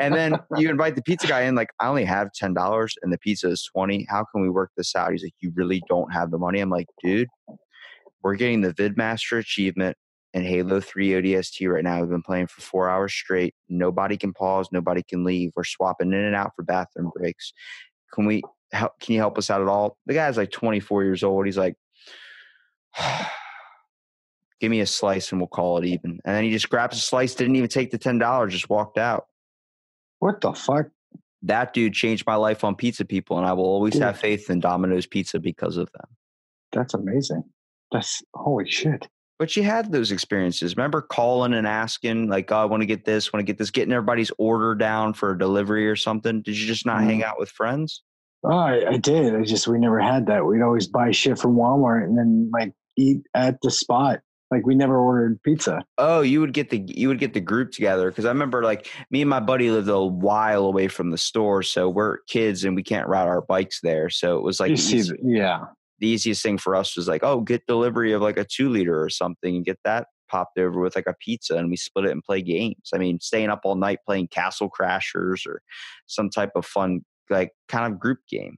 and 0.00 0.14
then 0.14 0.36
you 0.56 0.70
invite 0.70 0.94
the 0.94 1.02
pizza 1.02 1.26
guy 1.26 1.42
in, 1.42 1.54
like, 1.54 1.70
I 1.80 1.88
only 1.88 2.04
have 2.04 2.32
ten 2.32 2.54
dollars, 2.54 2.94
and 3.02 3.12
the 3.12 3.18
pizza 3.18 3.48
is 3.48 3.68
twenty. 3.74 4.06
How 4.08 4.24
can 4.32 4.42
we 4.42 4.50
work 4.50 4.70
this 4.76 4.94
out? 4.94 5.12
He's 5.12 5.24
like, 5.24 5.34
you 5.40 5.52
really 5.54 5.82
don't 5.88 6.12
have 6.12 6.30
the 6.30 6.38
money. 6.38 6.60
I'm 6.60 6.70
like, 6.70 6.86
dude, 7.02 7.28
we're 8.22 8.36
getting 8.36 8.60
the 8.60 8.72
VidMaster 8.72 9.38
achievement 9.38 9.96
and 10.34 10.44
Halo 10.44 10.80
3 10.80 11.10
ODST 11.10 11.72
right 11.72 11.84
now. 11.84 12.00
We've 12.00 12.10
been 12.10 12.22
playing 12.22 12.48
for 12.48 12.60
four 12.60 12.90
hours 12.90 13.14
straight. 13.14 13.54
Nobody 13.68 14.16
can 14.16 14.32
pause. 14.32 14.68
Nobody 14.72 15.02
can 15.02 15.22
leave. 15.22 15.52
We're 15.54 15.62
swapping 15.64 16.12
in 16.12 16.18
and 16.18 16.34
out 16.34 16.52
for 16.56 16.64
bathroom 16.64 17.12
breaks. 17.14 17.52
Can 18.12 18.26
we 18.26 18.42
help? 18.72 18.98
Can 19.00 19.14
you 19.14 19.20
help 19.20 19.38
us 19.38 19.48
out 19.48 19.62
at 19.62 19.68
all? 19.68 19.96
The 20.06 20.14
guy's 20.14 20.36
like 20.36 20.50
24 20.50 21.04
years 21.04 21.22
old. 21.22 21.46
He's 21.46 21.56
like, 21.56 21.76
give 24.60 24.70
me 24.70 24.80
a 24.80 24.86
slice 24.86 25.30
and 25.30 25.40
we'll 25.40 25.48
call 25.48 25.78
it 25.78 25.86
even. 25.86 26.18
And 26.24 26.36
then 26.36 26.44
he 26.44 26.50
just 26.50 26.68
grabs 26.68 26.96
a 26.96 27.00
slice, 27.00 27.34
didn't 27.36 27.56
even 27.56 27.68
take 27.68 27.92
the 27.92 27.98
$10, 27.98 28.50
just 28.50 28.68
walked 28.68 28.98
out. 28.98 29.26
What 30.18 30.40
the 30.40 30.52
fuck? 30.52 30.86
That 31.42 31.74
dude 31.74 31.92
changed 31.92 32.26
my 32.26 32.36
life 32.36 32.64
on 32.64 32.74
pizza 32.74 33.04
people, 33.04 33.36
and 33.36 33.46
I 33.46 33.52
will 33.52 33.66
always 33.66 33.92
Dude. 33.92 34.02
have 34.02 34.18
faith 34.18 34.48
in 34.48 34.60
Domino's 34.60 35.06
Pizza 35.06 35.38
because 35.38 35.76
of 35.76 35.90
them. 35.92 36.08
That's 36.72 36.94
amazing. 36.94 37.44
That's 37.92 38.22
holy 38.34 38.66
shit. 38.66 39.06
But 39.38 39.56
you 39.56 39.62
had 39.64 39.90
those 39.90 40.12
experiences. 40.12 40.76
Remember 40.76 41.02
calling 41.02 41.54
and 41.54 41.66
asking, 41.66 42.28
like, 42.28 42.52
oh, 42.52 42.56
I 42.56 42.64
want 42.66 42.82
to 42.82 42.86
get 42.86 43.04
this, 43.04 43.32
want 43.32 43.40
to 43.40 43.44
get 43.44 43.58
this, 43.58 43.70
getting 43.70 43.92
everybody's 43.92 44.30
order 44.38 44.74
down 44.74 45.12
for 45.12 45.32
a 45.32 45.38
delivery 45.38 45.88
or 45.88 45.96
something. 45.96 46.40
Did 46.42 46.56
you 46.58 46.66
just 46.66 46.86
not 46.86 47.02
hang 47.02 47.20
Mhm. 47.20 47.24
out 47.24 47.38
with 47.38 47.50
friends? 47.50 48.02
Oh, 48.44 48.50
I, 48.56 48.90
I 48.92 48.96
did. 48.98 49.34
I 49.34 49.42
just 49.42 49.66
we 49.66 49.78
never 49.78 49.98
had 49.98 50.26
that. 50.26 50.44
We'd 50.46 50.62
always 50.62 50.86
buy 50.86 51.10
shit 51.10 51.38
from 51.38 51.56
Walmart 51.56 52.04
and 52.04 52.16
then 52.16 52.50
like 52.52 52.72
eat 52.96 53.22
at 53.34 53.58
the 53.62 53.70
spot. 53.70 54.20
Like 54.50 54.66
we 54.66 54.74
never 54.76 54.96
ordered 54.98 55.42
pizza. 55.42 55.80
Oh, 55.98 56.20
you 56.20 56.40
would 56.40 56.52
get 56.52 56.68
the 56.70 56.78
you 56.86 57.08
would 57.08 57.18
get 57.18 57.32
the 57.34 57.40
group 57.40 57.72
together 57.72 58.10
because 58.10 58.26
I 58.26 58.28
remember 58.28 58.62
like 58.62 58.86
me 59.10 59.22
and 59.22 59.30
my 59.30 59.40
buddy 59.40 59.70
lived 59.70 59.88
a 59.88 59.98
while 60.04 60.66
away 60.66 60.86
from 60.88 61.10
the 61.10 61.18
store, 61.18 61.62
so 61.62 61.88
we're 61.88 62.18
kids 62.28 62.62
and 62.64 62.76
we 62.76 62.82
can't 62.84 63.08
ride 63.08 63.26
our 63.26 63.40
bikes 63.40 63.80
there. 63.80 64.10
So 64.10 64.36
it 64.36 64.42
was 64.44 64.60
like 64.60 64.70
you 64.70 64.76
see, 64.76 65.02
yeah. 65.24 65.60
The 66.04 66.10
easiest 66.10 66.42
thing 66.42 66.58
for 66.58 66.76
us 66.76 66.96
was 66.96 67.08
like, 67.08 67.24
oh, 67.24 67.40
get 67.40 67.66
delivery 67.66 68.12
of 68.12 68.20
like 68.20 68.36
a 68.36 68.44
two 68.44 68.68
liter 68.68 69.02
or 69.02 69.08
something 69.08 69.56
and 69.56 69.64
get 69.64 69.78
that 69.84 70.08
popped 70.28 70.58
over 70.58 70.78
with 70.78 70.94
like 70.94 71.06
a 71.06 71.14
pizza 71.18 71.56
and 71.56 71.70
we 71.70 71.76
split 71.76 72.04
it 72.04 72.10
and 72.10 72.22
play 72.22 72.42
games. 72.42 72.90
I 72.94 72.98
mean, 72.98 73.20
staying 73.20 73.48
up 73.48 73.60
all 73.64 73.74
night 73.74 74.00
playing 74.06 74.28
Castle 74.28 74.70
Crashers 74.70 75.46
or 75.46 75.62
some 76.06 76.28
type 76.28 76.50
of 76.56 76.66
fun 76.66 77.06
like 77.30 77.52
kind 77.68 77.90
of 77.90 77.98
group 77.98 78.18
game. 78.28 78.56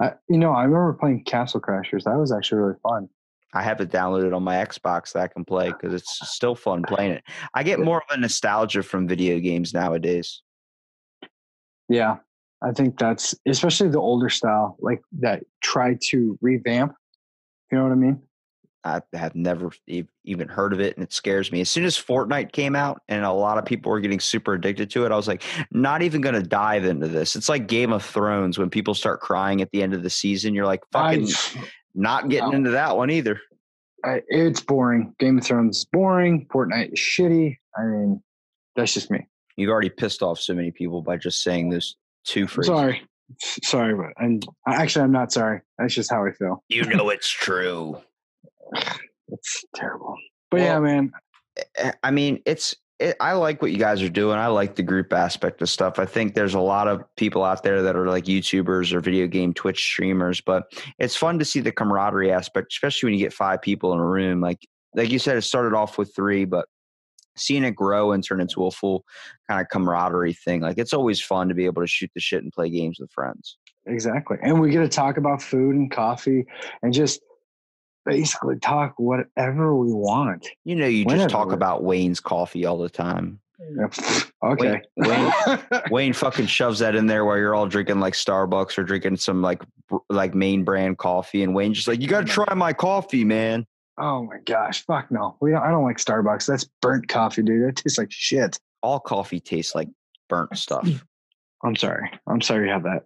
I, 0.00 0.14
you 0.28 0.36
know, 0.36 0.50
I 0.50 0.64
remember 0.64 0.94
playing 0.94 1.22
Castle 1.24 1.60
Crashers. 1.60 2.02
That 2.04 2.18
was 2.18 2.32
actually 2.32 2.58
really 2.58 2.78
fun. 2.82 3.08
I 3.54 3.62
have 3.62 3.80
it 3.80 3.90
downloaded 3.90 4.34
on 4.34 4.42
my 4.42 4.56
Xbox 4.56 5.12
that 5.12 5.22
I 5.22 5.28
can 5.28 5.44
play 5.44 5.68
ah. 5.68 5.72
because 5.72 5.94
it's 5.94 6.18
still 6.24 6.56
fun 6.56 6.82
playing 6.88 7.12
it. 7.12 7.24
I 7.54 7.62
get 7.62 7.78
more 7.78 7.98
of 7.98 8.16
a 8.16 8.18
nostalgia 8.18 8.82
from 8.82 9.06
video 9.06 9.38
games 9.38 9.72
nowadays. 9.72 10.42
Yeah, 11.88 12.16
I 12.64 12.72
think 12.72 12.98
that's 12.98 13.34
especially 13.46 13.88
the 13.88 14.00
older 14.00 14.28
style, 14.28 14.76
like 14.80 15.02
that 15.20 15.44
try 15.62 15.96
to 16.10 16.38
revamp. 16.40 16.94
You 17.70 17.78
know 17.78 17.84
what 17.84 17.92
I 17.92 17.96
mean? 17.96 18.22
I 18.84 19.00
have 19.12 19.34
never 19.34 19.70
even 20.24 20.48
heard 20.48 20.72
of 20.72 20.80
it, 20.80 20.96
and 20.96 21.04
it 21.04 21.12
scares 21.12 21.52
me. 21.52 21.60
As 21.60 21.70
soon 21.70 21.84
as 21.84 21.96
Fortnite 21.96 22.52
came 22.52 22.74
out, 22.74 23.00
and 23.08 23.24
a 23.24 23.32
lot 23.32 23.56
of 23.56 23.64
people 23.64 23.92
were 23.92 24.00
getting 24.00 24.18
super 24.18 24.54
addicted 24.54 24.90
to 24.90 25.06
it, 25.06 25.12
I 25.12 25.16
was 25.16 25.28
like, 25.28 25.42
not 25.70 26.02
even 26.02 26.20
going 26.20 26.34
to 26.34 26.42
dive 26.42 26.84
into 26.84 27.06
this. 27.06 27.36
It's 27.36 27.48
like 27.48 27.68
Game 27.68 27.92
of 27.92 28.04
Thrones 28.04 28.58
when 28.58 28.70
people 28.70 28.94
start 28.94 29.20
crying 29.20 29.62
at 29.62 29.70
the 29.70 29.82
end 29.82 29.94
of 29.94 30.02
the 30.02 30.10
season. 30.10 30.52
You're 30.52 30.66
like, 30.66 30.82
fucking 30.90 31.28
I, 31.28 31.64
not 31.94 32.28
getting 32.28 32.50
no. 32.50 32.56
into 32.56 32.70
that 32.70 32.96
one 32.96 33.10
either. 33.10 33.40
I, 34.04 34.22
it's 34.26 34.60
boring. 34.60 35.14
Game 35.20 35.38
of 35.38 35.44
Thrones 35.44 35.78
is 35.78 35.84
boring. 35.84 36.46
Fortnite 36.52 36.92
is 36.92 36.98
shitty. 36.98 37.56
I 37.76 37.84
mean, 37.84 38.20
that's 38.74 38.94
just 38.94 39.12
me. 39.12 39.28
You've 39.56 39.70
already 39.70 39.90
pissed 39.90 40.22
off 40.22 40.40
so 40.40 40.54
many 40.54 40.72
people 40.72 41.02
by 41.02 41.18
just 41.18 41.44
saying 41.44 41.70
those 41.70 41.96
two 42.24 42.46
phrases. 42.46 42.68
Sorry, 42.68 43.02
sorry, 43.62 43.94
but 43.94 44.12
and 44.22 44.44
actually, 44.66 45.04
I'm 45.04 45.12
not 45.12 45.32
sorry. 45.32 45.60
That's 45.78 45.94
just 45.94 46.10
how 46.10 46.24
I 46.24 46.32
feel. 46.32 46.62
You 46.68 46.84
know 46.84 47.10
it's 47.10 47.30
true. 47.30 47.98
It's 49.28 49.64
terrible. 49.74 50.14
But 50.50 50.60
yeah, 50.60 50.78
man. 50.78 51.10
Eh, 51.78 51.92
I 52.02 52.10
mean, 52.10 52.42
it's. 52.44 52.76
It, 52.98 53.16
I 53.18 53.32
like 53.32 53.62
what 53.62 53.72
you 53.72 53.78
guys 53.78 54.02
are 54.02 54.10
doing. 54.10 54.36
I 54.36 54.48
like 54.48 54.76
the 54.76 54.82
group 54.82 55.10
aspect 55.14 55.62
of 55.62 55.70
stuff. 55.70 55.98
I 55.98 56.04
think 56.04 56.34
there's 56.34 56.52
a 56.52 56.60
lot 56.60 56.86
of 56.86 57.02
people 57.16 57.42
out 57.42 57.62
there 57.62 57.80
that 57.80 57.96
are 57.96 58.08
like 58.08 58.24
YouTubers 58.24 58.92
or 58.92 59.00
video 59.00 59.26
game 59.26 59.54
Twitch 59.54 59.82
streamers, 59.82 60.42
but 60.42 60.64
it's 60.98 61.16
fun 61.16 61.38
to 61.38 61.46
see 61.46 61.60
the 61.60 61.72
camaraderie 61.72 62.30
aspect, 62.30 62.72
especially 62.72 63.06
when 63.06 63.14
you 63.18 63.24
get 63.24 63.32
five 63.32 63.62
people 63.62 63.94
in 63.94 64.00
a 64.00 64.04
room. 64.04 64.42
Like 64.42 64.58
like 64.94 65.10
you 65.10 65.18
said, 65.18 65.36
it 65.36 65.42
started 65.42 65.74
off 65.74 65.98
with 65.98 66.14
three, 66.14 66.44
but 66.44 66.66
seeing 67.36 67.64
it 67.64 67.74
grow 67.74 68.12
and 68.12 68.24
turn 68.24 68.40
into 68.40 68.66
a 68.66 68.70
full 68.70 69.04
kind 69.48 69.60
of 69.60 69.68
camaraderie 69.68 70.34
thing, 70.34 70.60
like 70.60 70.78
it's 70.78 70.92
always 70.92 71.20
fun 71.20 71.48
to 71.48 71.54
be 71.54 71.64
able 71.64 71.82
to 71.82 71.88
shoot 71.88 72.10
the 72.14 72.20
shit 72.20 72.42
and 72.42 72.52
play 72.52 72.70
games 72.70 72.98
with 73.00 73.10
friends. 73.10 73.56
Exactly. 73.86 74.38
And 74.42 74.60
we 74.60 74.70
get 74.70 74.80
to 74.80 74.88
talk 74.88 75.16
about 75.16 75.42
food 75.42 75.74
and 75.74 75.90
coffee 75.90 76.46
and 76.82 76.92
just 76.92 77.20
basically 78.04 78.58
talk 78.58 78.94
whatever 78.96 79.76
we 79.76 79.92
want. 79.92 80.48
You 80.64 80.76
know, 80.76 80.86
you 80.86 81.04
just 81.06 81.30
talk 81.30 81.52
about 81.52 81.82
Wayne's 81.82 82.20
coffee 82.20 82.64
all 82.64 82.78
the 82.78 82.90
time. 82.90 83.40
Okay. 84.44 84.82
Wayne, 84.96 85.32
Wayne 85.92 86.12
fucking 86.12 86.46
shoves 86.46 86.80
that 86.80 86.96
in 86.96 87.06
there 87.06 87.24
while 87.24 87.36
you're 87.36 87.54
all 87.54 87.68
drinking 87.68 88.00
like 88.00 88.14
Starbucks 88.14 88.76
or 88.76 88.82
drinking 88.82 89.18
some 89.18 89.40
like 89.40 89.62
like 90.10 90.34
main 90.34 90.64
brand 90.64 90.98
coffee, 90.98 91.44
and 91.44 91.54
Wayne 91.54 91.72
just 91.72 91.86
like, 91.86 92.00
you 92.00 92.08
got 92.08 92.26
to 92.26 92.32
try 92.32 92.52
my 92.54 92.72
coffee, 92.72 93.24
man. 93.24 93.64
Oh 93.98 94.24
my 94.24 94.38
gosh. 94.44 94.84
Fuck 94.84 95.10
no. 95.10 95.36
We 95.40 95.50
don't, 95.50 95.62
I 95.62 95.70
don't 95.70 95.84
like 95.84 95.98
Starbucks. 95.98 96.46
That's 96.46 96.64
burnt 96.80 97.08
coffee, 97.08 97.42
dude. 97.42 97.66
That 97.66 97.76
tastes 97.76 97.98
like 97.98 98.10
shit. 98.10 98.58
All 98.82 99.00
coffee 99.00 99.40
tastes 99.40 99.74
like 99.74 99.88
burnt 100.28 100.56
stuff. 100.56 100.88
I'm 101.64 101.76
sorry. 101.76 102.10
I'm 102.26 102.40
sorry 102.40 102.66
you 102.66 102.72
have 102.72 102.82
that 102.84 103.04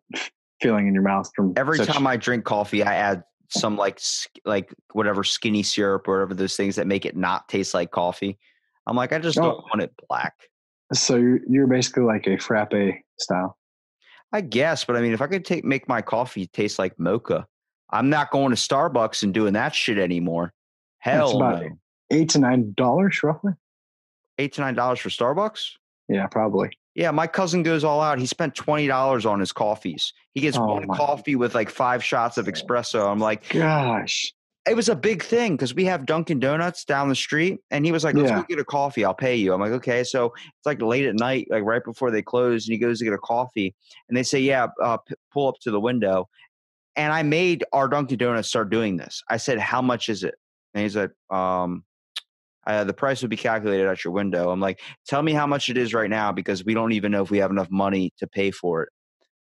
feeling 0.63 0.87
in 0.89 0.95
your 0.95 1.03
mouth 1.03 1.31
from 1.37 1.53
Every 1.57 1.79
such- 1.79 1.89
time 1.89 2.07
I 2.07 2.17
drink 2.17 2.45
coffee, 2.45 2.83
I 2.83 2.95
add 2.95 3.23
some 3.49 3.77
like 3.77 4.01
like 4.45 4.75
whatever 4.93 5.23
skinny 5.23 5.63
syrup 5.63 6.09
or 6.09 6.15
whatever 6.15 6.35
those 6.35 6.57
things 6.57 6.77
that 6.77 6.87
make 6.87 7.05
it 7.05 7.17
not 7.17 7.49
taste 7.49 7.75
like 7.75 7.91
coffee. 7.91 8.39
I'm 8.87 8.97
like, 8.97 9.13
I 9.13 9.19
just 9.19 9.37
don't 9.37 9.59
want 9.65 9.83
it 9.83 9.93
black. 10.09 10.35
So 10.93 11.17
you're, 11.17 11.41
you're 11.49 11.67
basically 11.67 12.05
like 12.05 12.27
a 12.27 12.39
frappe 12.39 12.73
style. 13.19 13.59
I 14.33 14.41
guess, 14.41 14.85
but 14.85 14.97
I 14.97 15.01
mean, 15.01 15.13
if 15.13 15.23
I 15.23 15.27
could 15.27 15.45
take 15.45 15.65
make 15.65 15.89
my 15.89 16.03
coffee 16.03 16.47
taste 16.47 16.79
like 16.79 16.99
mocha, 16.99 17.47
I'm 17.91 18.11
not 18.11 18.31
going 18.31 18.51
to 18.51 18.57
Starbucks 18.57 19.23
and 19.23 19.33
doing 19.33 19.53
that 19.53 19.75
shit 19.75 19.99
anymore. 19.99 20.53
Hell 21.13 21.37
about 21.37 21.63
no. 21.63 21.69
Eight 22.11 22.29
to 22.31 22.39
nine 22.39 22.73
dollars 22.77 23.21
roughly. 23.23 23.53
Eight 24.39 24.53
to 24.55 24.61
nine 24.61 24.75
dollars 24.75 24.99
for 25.01 25.09
Starbucks. 25.09 25.73
Yeah, 26.09 26.27
probably. 26.27 26.71
Yeah, 26.95 27.11
my 27.11 27.27
cousin 27.27 27.63
goes 27.63 27.85
all 27.85 28.01
out. 28.01 28.19
He 28.19 28.27
spent 28.27 28.55
twenty 28.55 28.87
dollars 28.87 29.27
on 29.27 29.41
his 29.41 29.53
coffees. 29.53 30.13
He 30.35 30.41
gets 30.41 30.57
Oh 30.57 30.65
one 30.67 30.87
coffee 30.89 31.37
with 31.37 31.55
like 31.55 31.71
five 31.71 32.03
shots 32.05 32.39
of 32.39 32.47
espresso. 32.47 33.11
I'm 33.11 33.19
like, 33.19 33.49
Gosh. 33.51 34.33
it 34.69 34.75
was 34.77 34.89
a 34.89 34.95
big 34.97 35.23
thing 35.23 35.53
because 35.57 35.75
we 35.75 35.85
have 35.87 36.07
Dunkin' 36.07 36.39
Donuts 36.41 36.85
down 36.85 37.09
the 37.09 37.15
street, 37.15 37.59
and 37.71 37.85
he 37.85 37.93
was 37.93 38.03
like, 38.05 38.15
"Let's 38.15 38.31
Yeah. 38.31 38.37
go 38.41 38.47
get 38.49 38.59
a 38.59 38.65
coffee. 38.65 39.05
I'll 39.05 39.15
pay 39.15 39.37
you." 39.37 39.53
I'm 39.53 39.61
like, 39.61 39.73
"Okay." 39.73 40.05
So 40.05 40.27
it's 40.37 40.67
like 40.67 40.81
late 40.81 41.07
at 41.07 41.15
night, 41.17 41.49
like 41.51 41.65
right 41.65 41.85
before 41.85 42.11
they 42.11 42.23
close, 42.23 42.67
and 42.67 42.73
he 42.73 42.79
goes 42.79 42.99
to 43.01 43.05
get 43.05 43.13
a 43.15 43.19
coffee, 43.19 43.75
and 44.09 44.17
they 44.17 44.23
say, 44.23 44.39
"Yeah, 44.41 44.69
uh, 44.83 44.97
p- 44.99 45.15
pull 45.33 45.49
up 45.49 45.57
to 45.63 45.71
the 45.71 45.81
window." 45.81 46.29
And 46.95 47.13
I 47.13 47.23
made 47.25 47.63
our 47.75 47.89
Dunkin' 47.89 48.17
Donuts 48.19 48.49
start 48.49 48.71
doing 48.71 48.97
this. 48.97 49.23
I 49.29 49.37
said, 49.39 49.59
"How 49.59 49.83
much 49.83 50.09
is 50.09 50.23
it?" 50.25 50.35
And 50.77 50.83
he's 50.83 50.95
like, 50.95 51.11
"Um." 51.31 51.83
Uh, 52.67 52.83
the 52.83 52.93
price 52.93 53.23
would 53.23 53.31
be 53.31 53.37
calculated 53.37 53.87
at 53.87 54.03
your 54.03 54.13
window. 54.13 54.51
I'm 54.51 54.59
like, 54.59 54.81
tell 55.07 55.23
me 55.23 55.33
how 55.33 55.47
much 55.47 55.69
it 55.69 55.79
is 55.79 55.95
right 55.95 56.11
now 56.11 56.33
because 56.33 56.65
we 56.65 56.75
don't 56.75 56.91
even 56.91 57.13
know 57.13 57.23
if 57.23 57.31
we 57.31 57.39
have 57.39 57.53
enough 57.53 57.71
money 57.71 58.13
to 58.19 58.27
pay 58.27 58.51
for 58.51 58.83
it. 58.83 58.89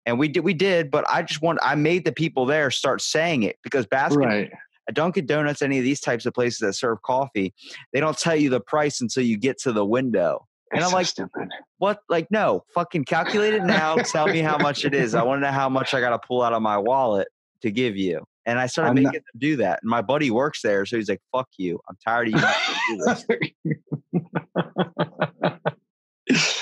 And 0.06 0.20
we 0.20 0.28
did, 0.28 0.42
we 0.42 0.54
did, 0.54 0.92
but 0.92 1.04
I 1.10 1.24
just 1.24 1.42
want, 1.42 1.58
I 1.64 1.74
made 1.74 2.06
the 2.06 2.12
people 2.12 2.46
there 2.46 2.70
start 2.70 3.02
saying 3.02 3.42
it 3.42 3.56
because 3.64 3.88
basket 3.88 4.20
Right. 4.20 4.52
a 4.88 4.94
Dunkin' 4.94 5.26
Donuts, 5.26 5.64
any 5.64 5.80
of 5.80 5.84
these 5.84 6.00
types 6.00 6.28
of 6.28 6.36
places 6.36 6.60
that 6.60 6.74
serve 6.74 7.02
coffee, 7.02 7.56
they 7.92 8.00
don't 8.00 8.16
tell 8.16 8.36
you 8.36 8.52
the 8.52 8.62
price 8.62 9.02
until 9.02 9.24
you 9.24 9.36
get 9.36 9.58
to 9.62 9.72
the 9.72 9.84
window. 9.84 10.46
And 10.72 10.80
It's 10.82 10.88
I'm 10.88 10.94
like, 10.94 11.08
stupid. 11.08 11.50
What? 11.80 12.02
Like, 12.10 12.28
no, 12.30 12.66
fucking 12.76 13.06
calculate 13.06 13.56
it 13.56 13.64
now. 13.64 13.96
tell 13.96 14.28
me 14.28 14.42
how 14.42 14.60
much 14.60 14.86
it 14.86 14.94
is. 14.94 15.16
I 15.16 15.24
want 15.24 15.40
to 15.42 15.48
know 15.48 15.52
how 15.52 15.70
much 15.70 15.96
I 15.96 16.02
got 16.02 16.12
to 16.12 16.20
pull 16.20 16.44
out 16.44 16.54
of 16.54 16.62
my 16.62 16.78
wallet 16.78 17.30
to 17.64 17.72
give 17.72 17.98
you. 17.98 18.24
And 18.48 18.58
I 18.60 18.66
started 18.68 18.90
I'm 18.92 18.96
making 18.96 19.06
not- 19.08 19.14
them 19.14 19.24
do 19.40 19.56
that. 19.58 19.80
And 19.84 19.90
my 19.90 20.02
buddy 20.02 20.32
works 20.32 20.62
there, 20.62 20.86
so 20.86 20.96
he's 20.98 21.10
like, 21.10 21.22
"Fuck 21.34 21.50
you. 21.58 21.80
I'm 21.90 21.98
tired 22.04 22.30
of 22.30 22.34
you." 22.34 22.40
making 22.42 23.54
me 23.62 23.76
do 23.84 23.94
this." 26.26 26.38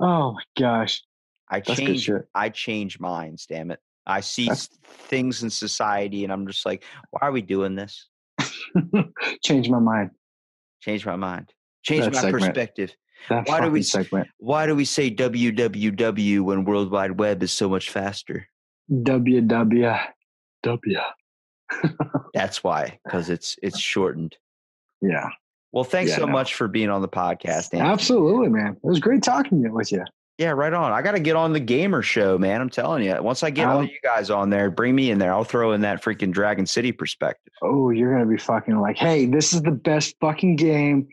oh 0.00 0.32
my 0.32 0.42
gosh. 0.58 1.02
I 1.50 1.60
That's 1.60 1.78
change. 1.78 2.10
I 2.34 2.48
change 2.48 2.98
minds. 2.98 3.44
Damn 3.46 3.70
it. 3.70 3.78
I 4.06 4.20
see 4.20 4.46
That's- 4.46 4.68
things 5.08 5.42
in 5.42 5.50
society, 5.50 6.24
and 6.24 6.32
I'm 6.32 6.46
just 6.46 6.64
like, 6.64 6.82
"Why 7.10 7.20
are 7.28 7.32
we 7.32 7.42
doing 7.42 7.74
this?" 7.76 8.08
Change 9.44 9.68
my 9.68 9.78
mind. 9.78 10.10
Change 10.80 11.04
my 11.06 11.16
mind. 11.16 11.52
Change 11.82 12.04
That 12.04 12.14
my 12.14 12.20
segment. 12.22 12.42
That 12.42 12.48
perspective. 12.48 12.96
Why 13.28 13.60
do 13.60 13.70
we 13.70 13.82
segment. 13.82 14.28
Why 14.38 14.66
do 14.66 14.74
we 14.74 14.84
say 14.84 15.10
www 15.10 16.40
when 16.40 16.64
World 16.64 16.90
Wide 16.90 17.18
Web 17.18 17.42
is 17.42 17.52
so 17.52 17.68
much 17.68 17.90
faster? 17.90 18.48
WW. 18.90 20.00
That's 22.34 22.62
why, 22.64 22.98
because 23.04 23.30
it's 23.30 23.56
it's 23.62 23.78
shortened. 23.78 24.36
Yeah. 25.00 25.28
Well, 25.72 25.84
thanks 25.84 26.10
Yeah, 26.12 26.18
so 26.18 26.26
no. 26.26 26.32
much 26.32 26.54
for 26.54 26.68
being 26.68 26.88
on 26.90 27.02
the 27.02 27.08
podcast, 27.08 27.74
Anthony. 27.74 27.82
Absolutely, 27.82 28.48
man. 28.48 28.76
It 28.82 28.86
was 28.86 29.00
great 29.00 29.22
talking 29.22 29.70
with 29.72 29.90
you. 29.92 30.04
Yeah, 30.38 30.50
right 30.50 30.72
on. 30.72 30.90
I 30.92 31.00
got 31.02 31.12
to 31.12 31.20
get 31.20 31.36
on 31.36 31.52
the 31.52 31.60
gamer 31.60 32.02
show, 32.02 32.36
man. 32.38 32.60
I'm 32.60 32.68
telling 32.70 33.04
you. 33.04 33.16
Once 33.22 33.42
I 33.44 33.50
get 33.50 33.68
all 33.68 33.78
Um, 33.78 33.84
you 33.86 33.98
guys 34.02 34.30
on 34.30 34.50
there, 34.50 34.68
bring 34.70 34.94
me 34.94 35.10
in 35.12 35.18
there. 35.18 35.32
I'll 35.32 35.44
throw 35.44 35.72
in 35.72 35.82
that 35.82 36.02
freaking 36.02 36.32
Dragon 36.32 36.66
City 36.66 36.90
perspective. 36.90 37.52
Oh, 37.62 37.90
you're 37.90 38.12
gonna 38.12 38.26
be 38.26 38.36
fucking 38.38 38.76
like, 38.80 38.96
hey, 38.98 39.26
this 39.26 39.52
is 39.52 39.62
the 39.62 39.70
best 39.70 40.16
fucking 40.20 40.56
game. 40.56 41.08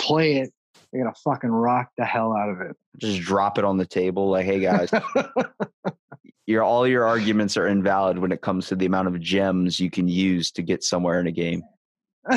Play 0.00 0.36
it. 0.38 0.52
You're 0.92 1.04
gonna 1.04 1.14
fucking 1.24 1.50
rock 1.50 1.90
the 1.98 2.04
hell 2.04 2.34
out 2.34 2.48
of 2.48 2.60
it. 2.62 2.76
Just 2.98 3.20
drop 3.20 3.58
it 3.58 3.64
on 3.64 3.76
the 3.78 3.86
table, 3.86 4.30
like, 4.30 4.44
hey 4.46 4.60
guys, 4.60 4.90
your 6.46 6.62
all 6.62 6.86
your 6.86 7.04
arguments 7.04 7.56
are 7.56 7.66
invalid 7.66 8.18
when 8.18 8.32
it 8.32 8.40
comes 8.40 8.66
to 8.68 8.76
the 8.76 8.86
amount 8.86 9.08
of 9.08 9.20
gems 9.20 9.78
you 9.78 9.90
can 9.90 10.08
use 10.08 10.50
to 10.52 10.62
get 10.62 10.82
somewhere 10.82 11.20
in 11.20 11.26
a 11.26 11.32
game. 11.32 11.62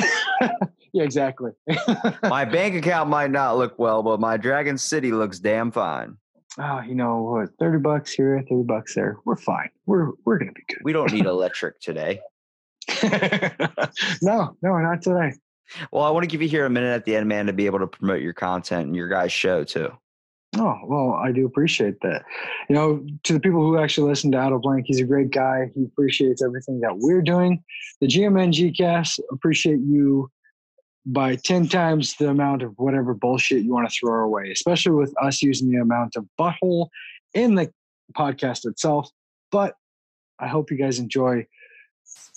yeah, 0.92 1.02
exactly. 1.02 1.52
My 2.22 2.44
bank 2.44 2.74
account 2.74 3.10
might 3.10 3.30
not 3.30 3.56
look 3.56 3.78
well, 3.78 4.02
but 4.02 4.20
my 4.20 4.36
Dragon 4.36 4.78
City 4.78 5.12
looks 5.12 5.38
damn 5.38 5.70
fine. 5.70 6.16
oh, 6.58 6.80
you 6.80 6.94
know 6.94 7.22
what? 7.22 7.50
Thirty 7.58 7.78
bucks 7.78 8.12
here, 8.12 8.42
thirty 8.48 8.64
bucks 8.64 8.94
there. 8.94 9.18
We're 9.24 9.36
fine. 9.36 9.70
We're 9.86 10.12
we're 10.24 10.38
gonna 10.38 10.52
be 10.52 10.64
good. 10.68 10.82
We 10.82 10.92
don't 10.92 11.12
need 11.12 11.26
electric 11.26 11.80
today. 11.80 12.20
no, 14.22 14.56
no, 14.62 14.78
not 14.78 15.02
today. 15.02 15.32
Well, 15.90 16.04
I 16.04 16.10
want 16.10 16.22
to 16.22 16.28
give 16.28 16.42
you 16.42 16.48
here 16.48 16.64
a 16.64 16.70
minute 16.70 16.94
at 16.94 17.04
the 17.04 17.16
end, 17.16 17.28
man, 17.28 17.46
to 17.46 17.52
be 17.52 17.66
able 17.66 17.80
to 17.80 17.88
promote 17.88 18.22
your 18.22 18.32
content 18.32 18.86
and 18.86 18.94
your 18.94 19.08
guys' 19.08 19.32
show 19.32 19.64
too. 19.64 19.90
Oh, 20.58 20.78
well, 20.86 21.12
I 21.12 21.32
do 21.32 21.44
appreciate 21.44 22.00
that. 22.00 22.24
You 22.68 22.74
know, 22.74 23.06
to 23.24 23.32
the 23.34 23.40
people 23.40 23.60
who 23.60 23.78
actually 23.78 24.08
listen 24.08 24.32
to 24.32 24.38
Out 24.38 24.52
of 24.52 24.62
Blank, 24.62 24.86
he's 24.86 25.00
a 25.00 25.04
great 25.04 25.30
guy. 25.30 25.70
He 25.74 25.84
appreciates 25.84 26.42
everything 26.42 26.80
that 26.80 26.96
we're 26.96 27.20
doing. 27.20 27.62
The 28.00 28.06
GMN 28.06 28.52
Gcast 28.52 29.20
appreciate 29.30 29.80
you 29.80 30.30
by 31.04 31.36
10 31.36 31.68
times 31.68 32.14
the 32.16 32.30
amount 32.30 32.62
of 32.62 32.72
whatever 32.78 33.12
bullshit 33.12 33.64
you 33.64 33.72
want 33.72 33.88
to 33.88 33.94
throw 33.98 34.24
away, 34.24 34.50
especially 34.50 34.92
with 34.92 35.14
us 35.22 35.42
using 35.42 35.70
the 35.70 35.78
amount 35.78 36.16
of 36.16 36.26
butthole 36.40 36.88
in 37.34 37.54
the 37.54 37.70
podcast 38.16 38.66
itself. 38.66 39.10
But 39.52 39.74
I 40.38 40.48
hope 40.48 40.70
you 40.70 40.76
guys 40.76 40.98
enjoy 40.98 41.46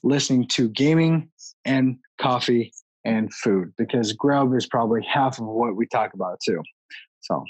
listening 0.04 0.48
to 0.48 0.70
gaming 0.70 1.30
and 1.66 1.98
coffee 2.20 2.74
and 3.06 3.34
food 3.34 3.74
because 3.78 4.14
grub 4.14 4.54
is 4.54 4.68
probably 4.68 5.02
half 5.04 5.40
of 5.40 5.46
what 5.46 5.76
we 5.76 5.88
talk 5.88 6.14
about 6.14 6.40
too. 6.46 6.62
So 7.22 7.44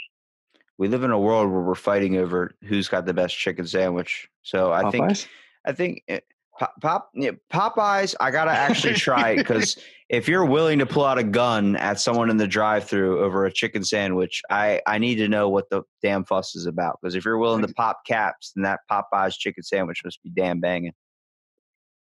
We 0.80 0.88
live 0.88 1.04
in 1.04 1.12
a 1.12 1.20
world 1.20 1.52
where 1.52 1.62
we're 1.62 1.76
fighting 1.76 2.16
over 2.16 2.56
who's 2.64 2.88
got 2.88 3.06
the 3.06 3.14
best 3.14 3.38
chicken 3.38 3.68
sandwich. 3.68 4.30
So 4.44 4.72
I 4.72 4.90
think 4.90 5.28
I 5.66 5.74
think 5.74 6.04
eh, 6.08 6.22
Pop, 6.58 6.74
Pop 6.82 7.12
yeah, 7.14 7.32
Popeyes. 7.52 8.16
I 8.22 8.32
gotta 8.32 8.52
actually 8.52 8.94
try 8.94 9.32
it 9.32 9.38
because 9.38 9.78
if 10.10 10.30
you're 10.30 10.46
willing 10.46 10.80
to 10.80 10.86
pull 10.86 11.04
out 11.04 11.18
a 11.18 11.24
gun 11.24 11.76
at 11.76 12.00
someone 12.00 12.30
in 12.30 12.38
the 12.38 12.48
drive-through 12.48 13.20
over 13.20 13.46
a 13.46 13.52
chicken 13.52 13.84
sandwich, 13.84 14.42
I 14.50 14.82
I 14.88 15.00
need 15.00 15.16
to 15.16 15.28
know 15.28 15.50
what 15.50 15.70
the 15.70 15.84
damn 16.02 16.24
fuss 16.24 16.56
is 16.56 16.66
about. 16.66 16.98
Because 17.02 17.14
if 17.14 17.26
you're 17.26 17.38
willing 17.38 17.62
to 17.62 17.74
pop 17.74 18.06
caps, 18.08 18.54
then 18.56 18.64
that 18.64 18.80
Popeyes 18.90 19.38
chicken 19.38 19.64
sandwich 19.64 20.02
must 20.06 20.24
be 20.24 20.30
damn 20.30 20.62
banging. 20.62 20.94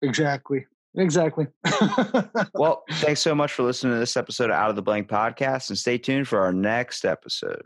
Exactly. 0.04 0.68
Exactly. 0.96 1.48
Well, 2.54 2.84
thanks 2.94 3.22
so 3.22 3.36
much 3.36 3.54
for 3.54 3.64
listening 3.64 3.94
to 3.94 4.00
this 4.00 4.18
episode 4.18 4.50
of 4.50 4.56
Out 4.56 4.70
of 4.70 4.76
the 4.76 4.82
Blank 4.82 5.08
podcast, 5.08 5.70
and 5.70 5.78
stay 5.78 5.98
tuned 5.98 6.28
for 6.28 6.40
our 6.40 6.52
next 6.52 7.06
episode. 7.06 7.62